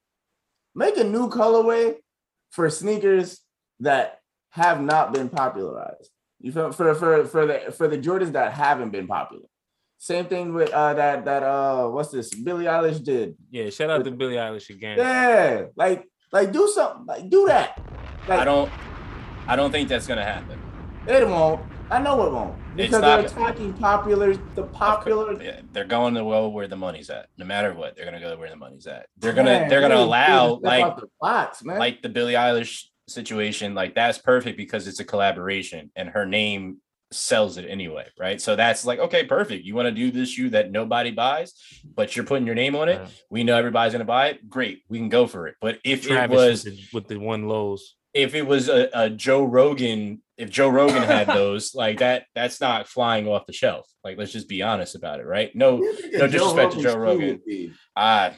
make 0.75 0.97
a 0.97 1.03
new 1.05 1.29
colorway 1.29 1.95
for 2.49 2.69
sneakers 2.69 3.39
that 3.79 4.19
have 4.51 4.81
not 4.81 5.13
been 5.13 5.29
popularized. 5.29 6.09
You 6.39 6.51
feel 6.51 6.71
for 6.71 6.95
for 6.95 7.25
for 7.25 7.45
the 7.45 7.71
for 7.71 7.87
the 7.87 7.97
Jordans 7.97 8.31
that 8.33 8.53
haven't 8.53 8.91
been 8.91 9.07
popular. 9.07 9.43
Same 9.97 10.25
thing 10.25 10.53
with 10.53 10.71
uh 10.71 10.93
that 10.93 11.25
that 11.25 11.43
uh 11.43 11.87
what's 11.89 12.09
this 12.09 12.33
Billie 12.33 12.65
Eilish 12.65 13.03
did. 13.03 13.35
Yeah, 13.51 13.69
shout 13.69 13.89
out 13.89 14.03
to 14.05 14.11
Billie 14.11 14.35
Eilish 14.35 14.69
again. 14.69 14.97
Yeah, 14.97 15.65
like 15.75 16.05
like 16.31 16.51
do 16.51 16.67
something 16.67 17.05
like 17.05 17.29
do 17.29 17.47
that. 17.47 17.81
Like 18.27 18.39
I 18.39 18.45
don't. 18.45 18.71
I 19.47 19.55
don't 19.55 19.71
think 19.71 19.89
that's 19.89 20.07
gonna 20.07 20.23
happen. 20.23 20.59
it 21.07 21.27
won't. 21.27 21.61
I 21.89 21.99
know 21.99 22.25
it 22.25 22.31
won't 22.31 22.55
because 22.87 23.01
not- 23.01 23.17
they're 23.21 23.25
attacking 23.25 23.73
popular 23.73 24.35
the 24.55 24.63
popular. 24.63 25.41
Yeah, 25.41 25.61
they're 25.73 25.85
going 25.85 26.13
to 26.15 26.23
well 26.23 26.51
where 26.51 26.67
the 26.67 26.75
money's 26.75 27.09
at. 27.09 27.27
No 27.37 27.45
matter 27.45 27.73
what, 27.73 27.95
they're 27.95 28.05
gonna 28.05 28.19
go 28.19 28.35
where 28.37 28.49
the 28.49 28.55
money's 28.55 28.87
at. 28.87 29.07
They're 29.17 29.33
gonna 29.33 29.51
Man, 29.51 29.69
they're 29.69 29.81
gonna 29.81 29.95
they- 29.95 29.99
they 30.01 30.05
allow 30.05 30.57
step 30.59 30.63
like 30.63 30.97
the 30.97 31.07
box, 31.19 31.63
man. 31.63 31.79
like 31.79 32.01
the 32.01 32.09
Billie 32.09 32.33
Eilish 32.33 32.85
situation. 33.07 33.73
Like 33.75 33.95
that's 33.95 34.17
perfect 34.17 34.57
because 34.57 34.87
it's 34.87 34.99
a 34.99 35.05
collaboration 35.05 35.91
and 35.95 36.09
her 36.09 36.25
name 36.25 36.77
sells 37.11 37.57
it 37.57 37.65
anyway, 37.67 38.05
right? 38.19 38.39
So 38.39 38.55
that's 38.55 38.85
like 38.85 38.99
okay, 38.99 39.25
perfect. 39.25 39.65
You 39.65 39.73
want 39.75 39.87
to 39.87 39.91
do 39.91 40.11
this 40.11 40.29
shoe 40.29 40.51
that 40.51 40.71
nobody 40.71 41.11
buys, 41.11 41.53
but 41.95 42.15
you're 42.15 42.25
putting 42.25 42.45
your 42.45 42.55
name 42.55 42.75
on 42.75 42.87
it. 42.87 43.01
Yeah. 43.01 43.07
We 43.31 43.43
know 43.43 43.57
everybody's 43.57 43.93
gonna 43.93 44.05
buy 44.05 44.27
it. 44.29 44.47
Great, 44.49 44.83
we 44.89 44.99
can 44.99 45.09
go 45.09 45.25
for 45.25 45.47
it. 45.47 45.55
But 45.59 45.79
if 45.83 46.03
Travis 46.03 46.31
it 46.31 46.49
was 46.49 46.63
with, 46.65 46.73
the, 46.75 46.87
with 46.93 47.07
the 47.07 47.17
one 47.17 47.47
lows. 47.47 47.95
If 48.13 48.35
it 48.35 48.45
was 48.45 48.69
a, 48.69 48.89
a 48.93 49.09
Joe 49.09 49.43
Rogan, 49.43 50.21
if 50.37 50.49
Joe 50.49 50.69
Rogan 50.69 51.03
had 51.03 51.27
those, 51.27 51.75
like 51.75 51.99
that, 51.99 52.25
that's 52.35 52.59
not 52.59 52.87
flying 52.87 53.27
off 53.27 53.45
the 53.45 53.53
shelf. 53.53 53.87
Like, 54.03 54.17
let's 54.17 54.31
just 54.31 54.49
be 54.49 54.61
honest 54.61 54.95
about 54.95 55.19
it, 55.19 55.25
right? 55.25 55.55
No, 55.55 55.75
What 55.75 55.81
do 55.81 55.85
you 55.85 55.93
think 55.93 56.13
no 56.13 56.25
a 56.25 56.27
disrespect 56.27 56.73
to 56.73 56.81
Joe 56.81 56.97
Rogan. 56.97 57.41
I, 57.95 58.33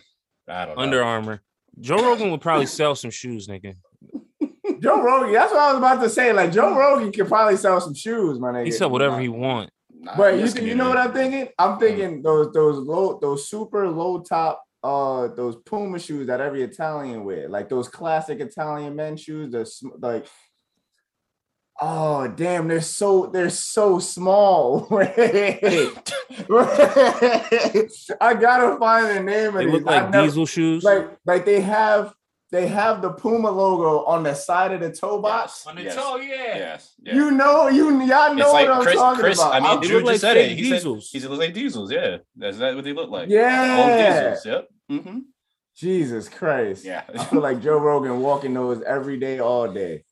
I 0.47 0.65
don't 0.65 0.75
know. 0.75 0.81
Under 0.81 1.03
Armour. 1.03 1.41
Joe 1.79 1.97
Rogan 1.97 2.31
would 2.31 2.41
probably 2.41 2.65
sell 2.65 2.95
some 2.95 3.11
shoes, 3.11 3.47
nigga. 3.47 3.75
Joe 4.81 5.01
Rogan. 5.01 5.33
That's 5.33 5.51
what 5.51 5.61
I 5.61 5.73
was 5.73 5.77
about 5.77 6.01
to 6.01 6.09
say. 6.09 6.33
Like 6.33 6.51
Joe 6.51 6.77
Rogan 6.77 7.11
could 7.11 7.27
probably 7.27 7.57
sell 7.57 7.79
some 7.79 7.93
shoes, 7.93 8.39
my 8.39 8.51
nigga. 8.51 8.65
He 8.65 8.71
sell 8.71 8.89
whatever 8.89 9.19
he 9.19 9.29
want. 9.29 9.69
Nah, 9.93 10.17
But 10.17 10.39
you, 10.39 10.65
you 10.65 10.75
know 10.75 10.89
what 10.89 10.97
I'm 10.97 11.13
thinking? 11.13 11.47
I'm 11.57 11.73
hmm. 11.73 11.79
thinking 11.79 12.21
those 12.21 12.51
those 12.53 12.77
low 12.79 13.19
those 13.21 13.47
super 13.47 13.87
low 13.87 14.21
top 14.21 14.63
uh 14.83 15.27
those 15.27 15.55
Puma 15.65 15.99
shoes 15.99 16.27
that 16.27 16.41
every 16.41 16.63
Italian 16.63 17.23
wear, 17.23 17.47
like 17.49 17.69
those 17.69 17.87
classic 17.87 18.39
Italian 18.39 18.95
men 18.95 19.15
shoes. 19.17 19.51
The 19.51 19.69
like, 19.99 20.25
oh 21.79 22.27
damn, 22.27 22.67
they're 22.67 22.81
so 22.81 23.27
they're 23.27 23.49
so 23.49 23.99
small. 23.99 24.87
I 28.19 28.33
gotta 28.39 28.77
find 28.79 29.17
the 29.17 29.23
name 29.23 29.47
of 29.49 29.53
They 29.55 29.65
these. 29.65 29.73
look 29.73 29.85
like 29.85 30.11
diesel 30.11 30.45
shoes. 30.45 30.83
like 30.83 31.09
like 31.25 31.45
they 31.45 31.61
have 31.61 32.13
they 32.51 32.67
have 32.67 33.01
the 33.01 33.09
Puma 33.11 33.49
logo 33.49 34.03
on 34.05 34.23
the 34.23 34.33
side 34.33 34.73
of 34.73 34.81
the 34.81 34.91
toe 34.91 35.21
box. 35.21 35.65
On 35.65 35.75
the 35.75 35.83
Yes. 35.83 35.95
yeah. 35.95 36.17
Yes, 36.57 36.93
yeah. 37.01 37.15
You 37.15 37.31
know, 37.31 37.69
you 37.69 38.01
y'all 38.03 38.35
know 38.35 38.51
like 38.51 38.67
what 38.67 38.77
I'm 38.77 38.83
Chris. 38.83 38.95
talking 38.95 39.21
Chris. 39.23 39.39
about. 39.39 39.53
I 39.53 39.59
mean, 39.61 39.69
I'm- 39.69 39.81
They 39.81 39.87
Drew 39.87 39.99
like 40.01 40.07
just 40.13 40.21
said 40.21 40.33
fake 40.35 40.51
it. 40.51 40.57
He 40.57 40.63
said 40.65 40.75
diesels. 40.75 41.09
he 41.11 41.19
said 41.19 41.31
like 41.31 41.53
diesels. 41.53 41.91
Yeah, 41.91 42.17
that's 42.35 42.57
that 42.57 42.75
what 42.75 42.83
they 42.83 42.93
look 42.93 43.09
like. 43.09 43.23
Old 43.23 43.31
yeah. 43.31 44.29
diesels. 44.29 44.45
Yep. 44.45 44.67
Mm-hmm. 44.91 45.19
Jesus 45.75 46.27
Christ. 46.29 46.83
Yeah. 46.85 47.03
I 47.17 47.23
feel 47.23 47.41
like 47.41 47.61
Joe 47.61 47.77
Rogan 47.77 48.19
walking 48.19 48.53
those 48.53 48.81
every 48.83 49.17
day, 49.17 49.39
all 49.39 49.71
day. 49.71 50.03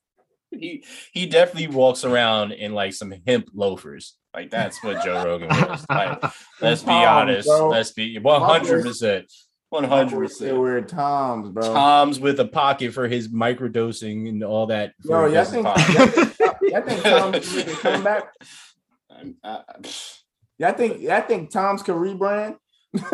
he 0.51 0.83
he 1.11 1.25
definitely 1.27 1.67
walks 1.75 2.03
around 2.05 2.53
in 2.53 2.73
like 2.73 2.93
some 2.93 3.13
hemp 3.27 3.49
loafers. 3.53 4.15
Like 4.33 4.49
that's 4.49 4.81
what 4.83 5.03
Joe 5.03 5.23
Rogan 5.25 5.49
wears. 5.49 5.85
Like, 5.89 6.23
let's 6.61 6.83
be 6.83 6.91
honest. 6.91 7.47
bro. 7.47 7.67
Let's 7.69 7.91
be 7.91 8.17
one 8.19 8.41
hundred 8.41 8.83
percent. 8.83 9.31
One 9.69 9.83
hundred 9.83 10.15
They 10.15 10.17
percent. 10.17 10.57
wear 10.59 10.81
Toms, 10.81 11.49
bro. 11.49 11.63
Toms 11.73 12.19
with 12.19 12.39
a 12.39 12.45
pocket 12.45 12.93
for 12.93 13.07
his 13.07 13.27
microdosing 13.27 14.27
and 14.29 14.43
all 14.43 14.65
that. 14.67 14.93
Yo, 15.03 15.09
for 15.09 15.29
y'all 15.29 15.45
think, 15.45 15.65
pocket. 15.67 16.35
y'all 16.61 16.81
think 16.81 17.03
Toms 17.03 17.53
could 17.63 17.77
come 17.77 18.03
back? 18.03 18.23
I'm- 19.11 19.35
I- 19.43 19.63
Y'all 20.57 20.73
think 20.73 20.99
y'all 21.01 21.21
think 21.21 21.51
Toms 21.51 21.81
could 21.83 21.95
rebrand? 21.95 22.57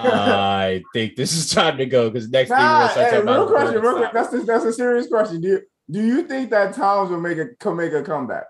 I 0.00 0.82
think 0.92 1.16
this 1.16 1.32
is 1.32 1.50
time 1.50 1.76
to 1.78 1.86
go 1.86 2.10
because 2.10 2.28
next 2.30 2.48
thing 2.50 2.58
we're 2.58 2.64
Nah, 2.64 2.78
gonna 2.80 2.90
start 2.92 3.06
hey, 3.06 3.10
talking 3.18 3.26
real 3.28 3.42
about. 3.42 3.48
question, 3.54 3.80
real 3.82 3.96
quick. 3.96 4.12
That's 4.12 4.32
a, 4.34 4.38
that's 4.40 4.64
a 4.64 4.72
serious 4.72 5.06
question. 5.08 5.40
Do 5.40 5.48
you 5.48 5.60
do 5.90 6.02
you 6.04 6.22
think 6.24 6.50
that 6.50 6.74
Toms 6.74 7.10
will 7.10 7.20
make 7.20 7.38
a 7.38 7.46
can 7.60 7.76
make 7.76 7.92
a 7.92 8.02
comeback? 8.02 8.44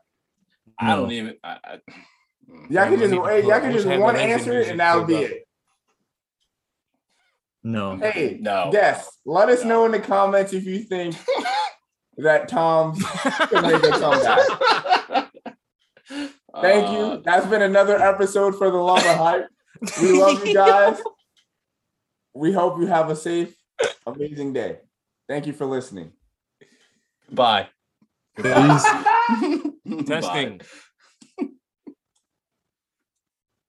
I 0.78 0.96
don't 0.96 1.10
even. 1.12 1.34
I, 1.44 1.58
I. 1.64 1.78
Y'all 2.70 2.88
can 2.88 2.98
just 2.98 3.10
need 3.12 3.18
to 3.18 3.24
hey, 3.26 3.42
y'all 3.46 3.60
can 3.60 3.72
just 3.72 3.86
one 3.86 4.16
answer 4.16 4.58
it 4.60 4.68
and 4.68 4.80
that'll 4.80 5.04
be 5.04 5.16
it. 5.16 5.47
No. 7.64 7.96
Hey, 7.96 8.38
No. 8.40 8.70
yes. 8.72 9.08
Let 9.24 9.48
us 9.48 9.62
No. 9.64 9.68
know 9.68 9.84
in 9.86 9.92
the 9.92 10.00
comments 10.00 10.52
if 10.52 10.64
you 10.64 10.78
think 10.80 11.16
that 12.18 12.48
Toms 12.48 13.02
can 13.50 13.62
make 13.62 13.82
a 13.82 13.90
comeback. 13.90 15.28
Thank 16.62 16.88
Uh, 16.88 16.92
you. 16.92 17.22
That's 17.24 17.46
been 17.46 17.62
another 17.62 18.00
episode 18.00 18.56
for 18.56 18.70
the 18.70 18.78
Lumber 18.78 19.12
Hype. 19.14 19.46
We 20.02 20.18
love 20.20 20.44
you 20.46 20.54
guys. 20.54 20.98
we 22.34 22.52
hope 22.52 22.78
you 22.80 22.86
have 22.86 23.10
a 23.10 23.16
safe, 23.16 23.54
amazing 24.06 24.52
day. 24.54 24.78
Thank 25.28 25.46
you 25.46 25.52
for 25.52 25.66
listening. 25.66 26.12
Bye. 27.30 27.68
Peace. 28.36 28.44
Bye. 28.46 29.62
Testing. 30.06 30.60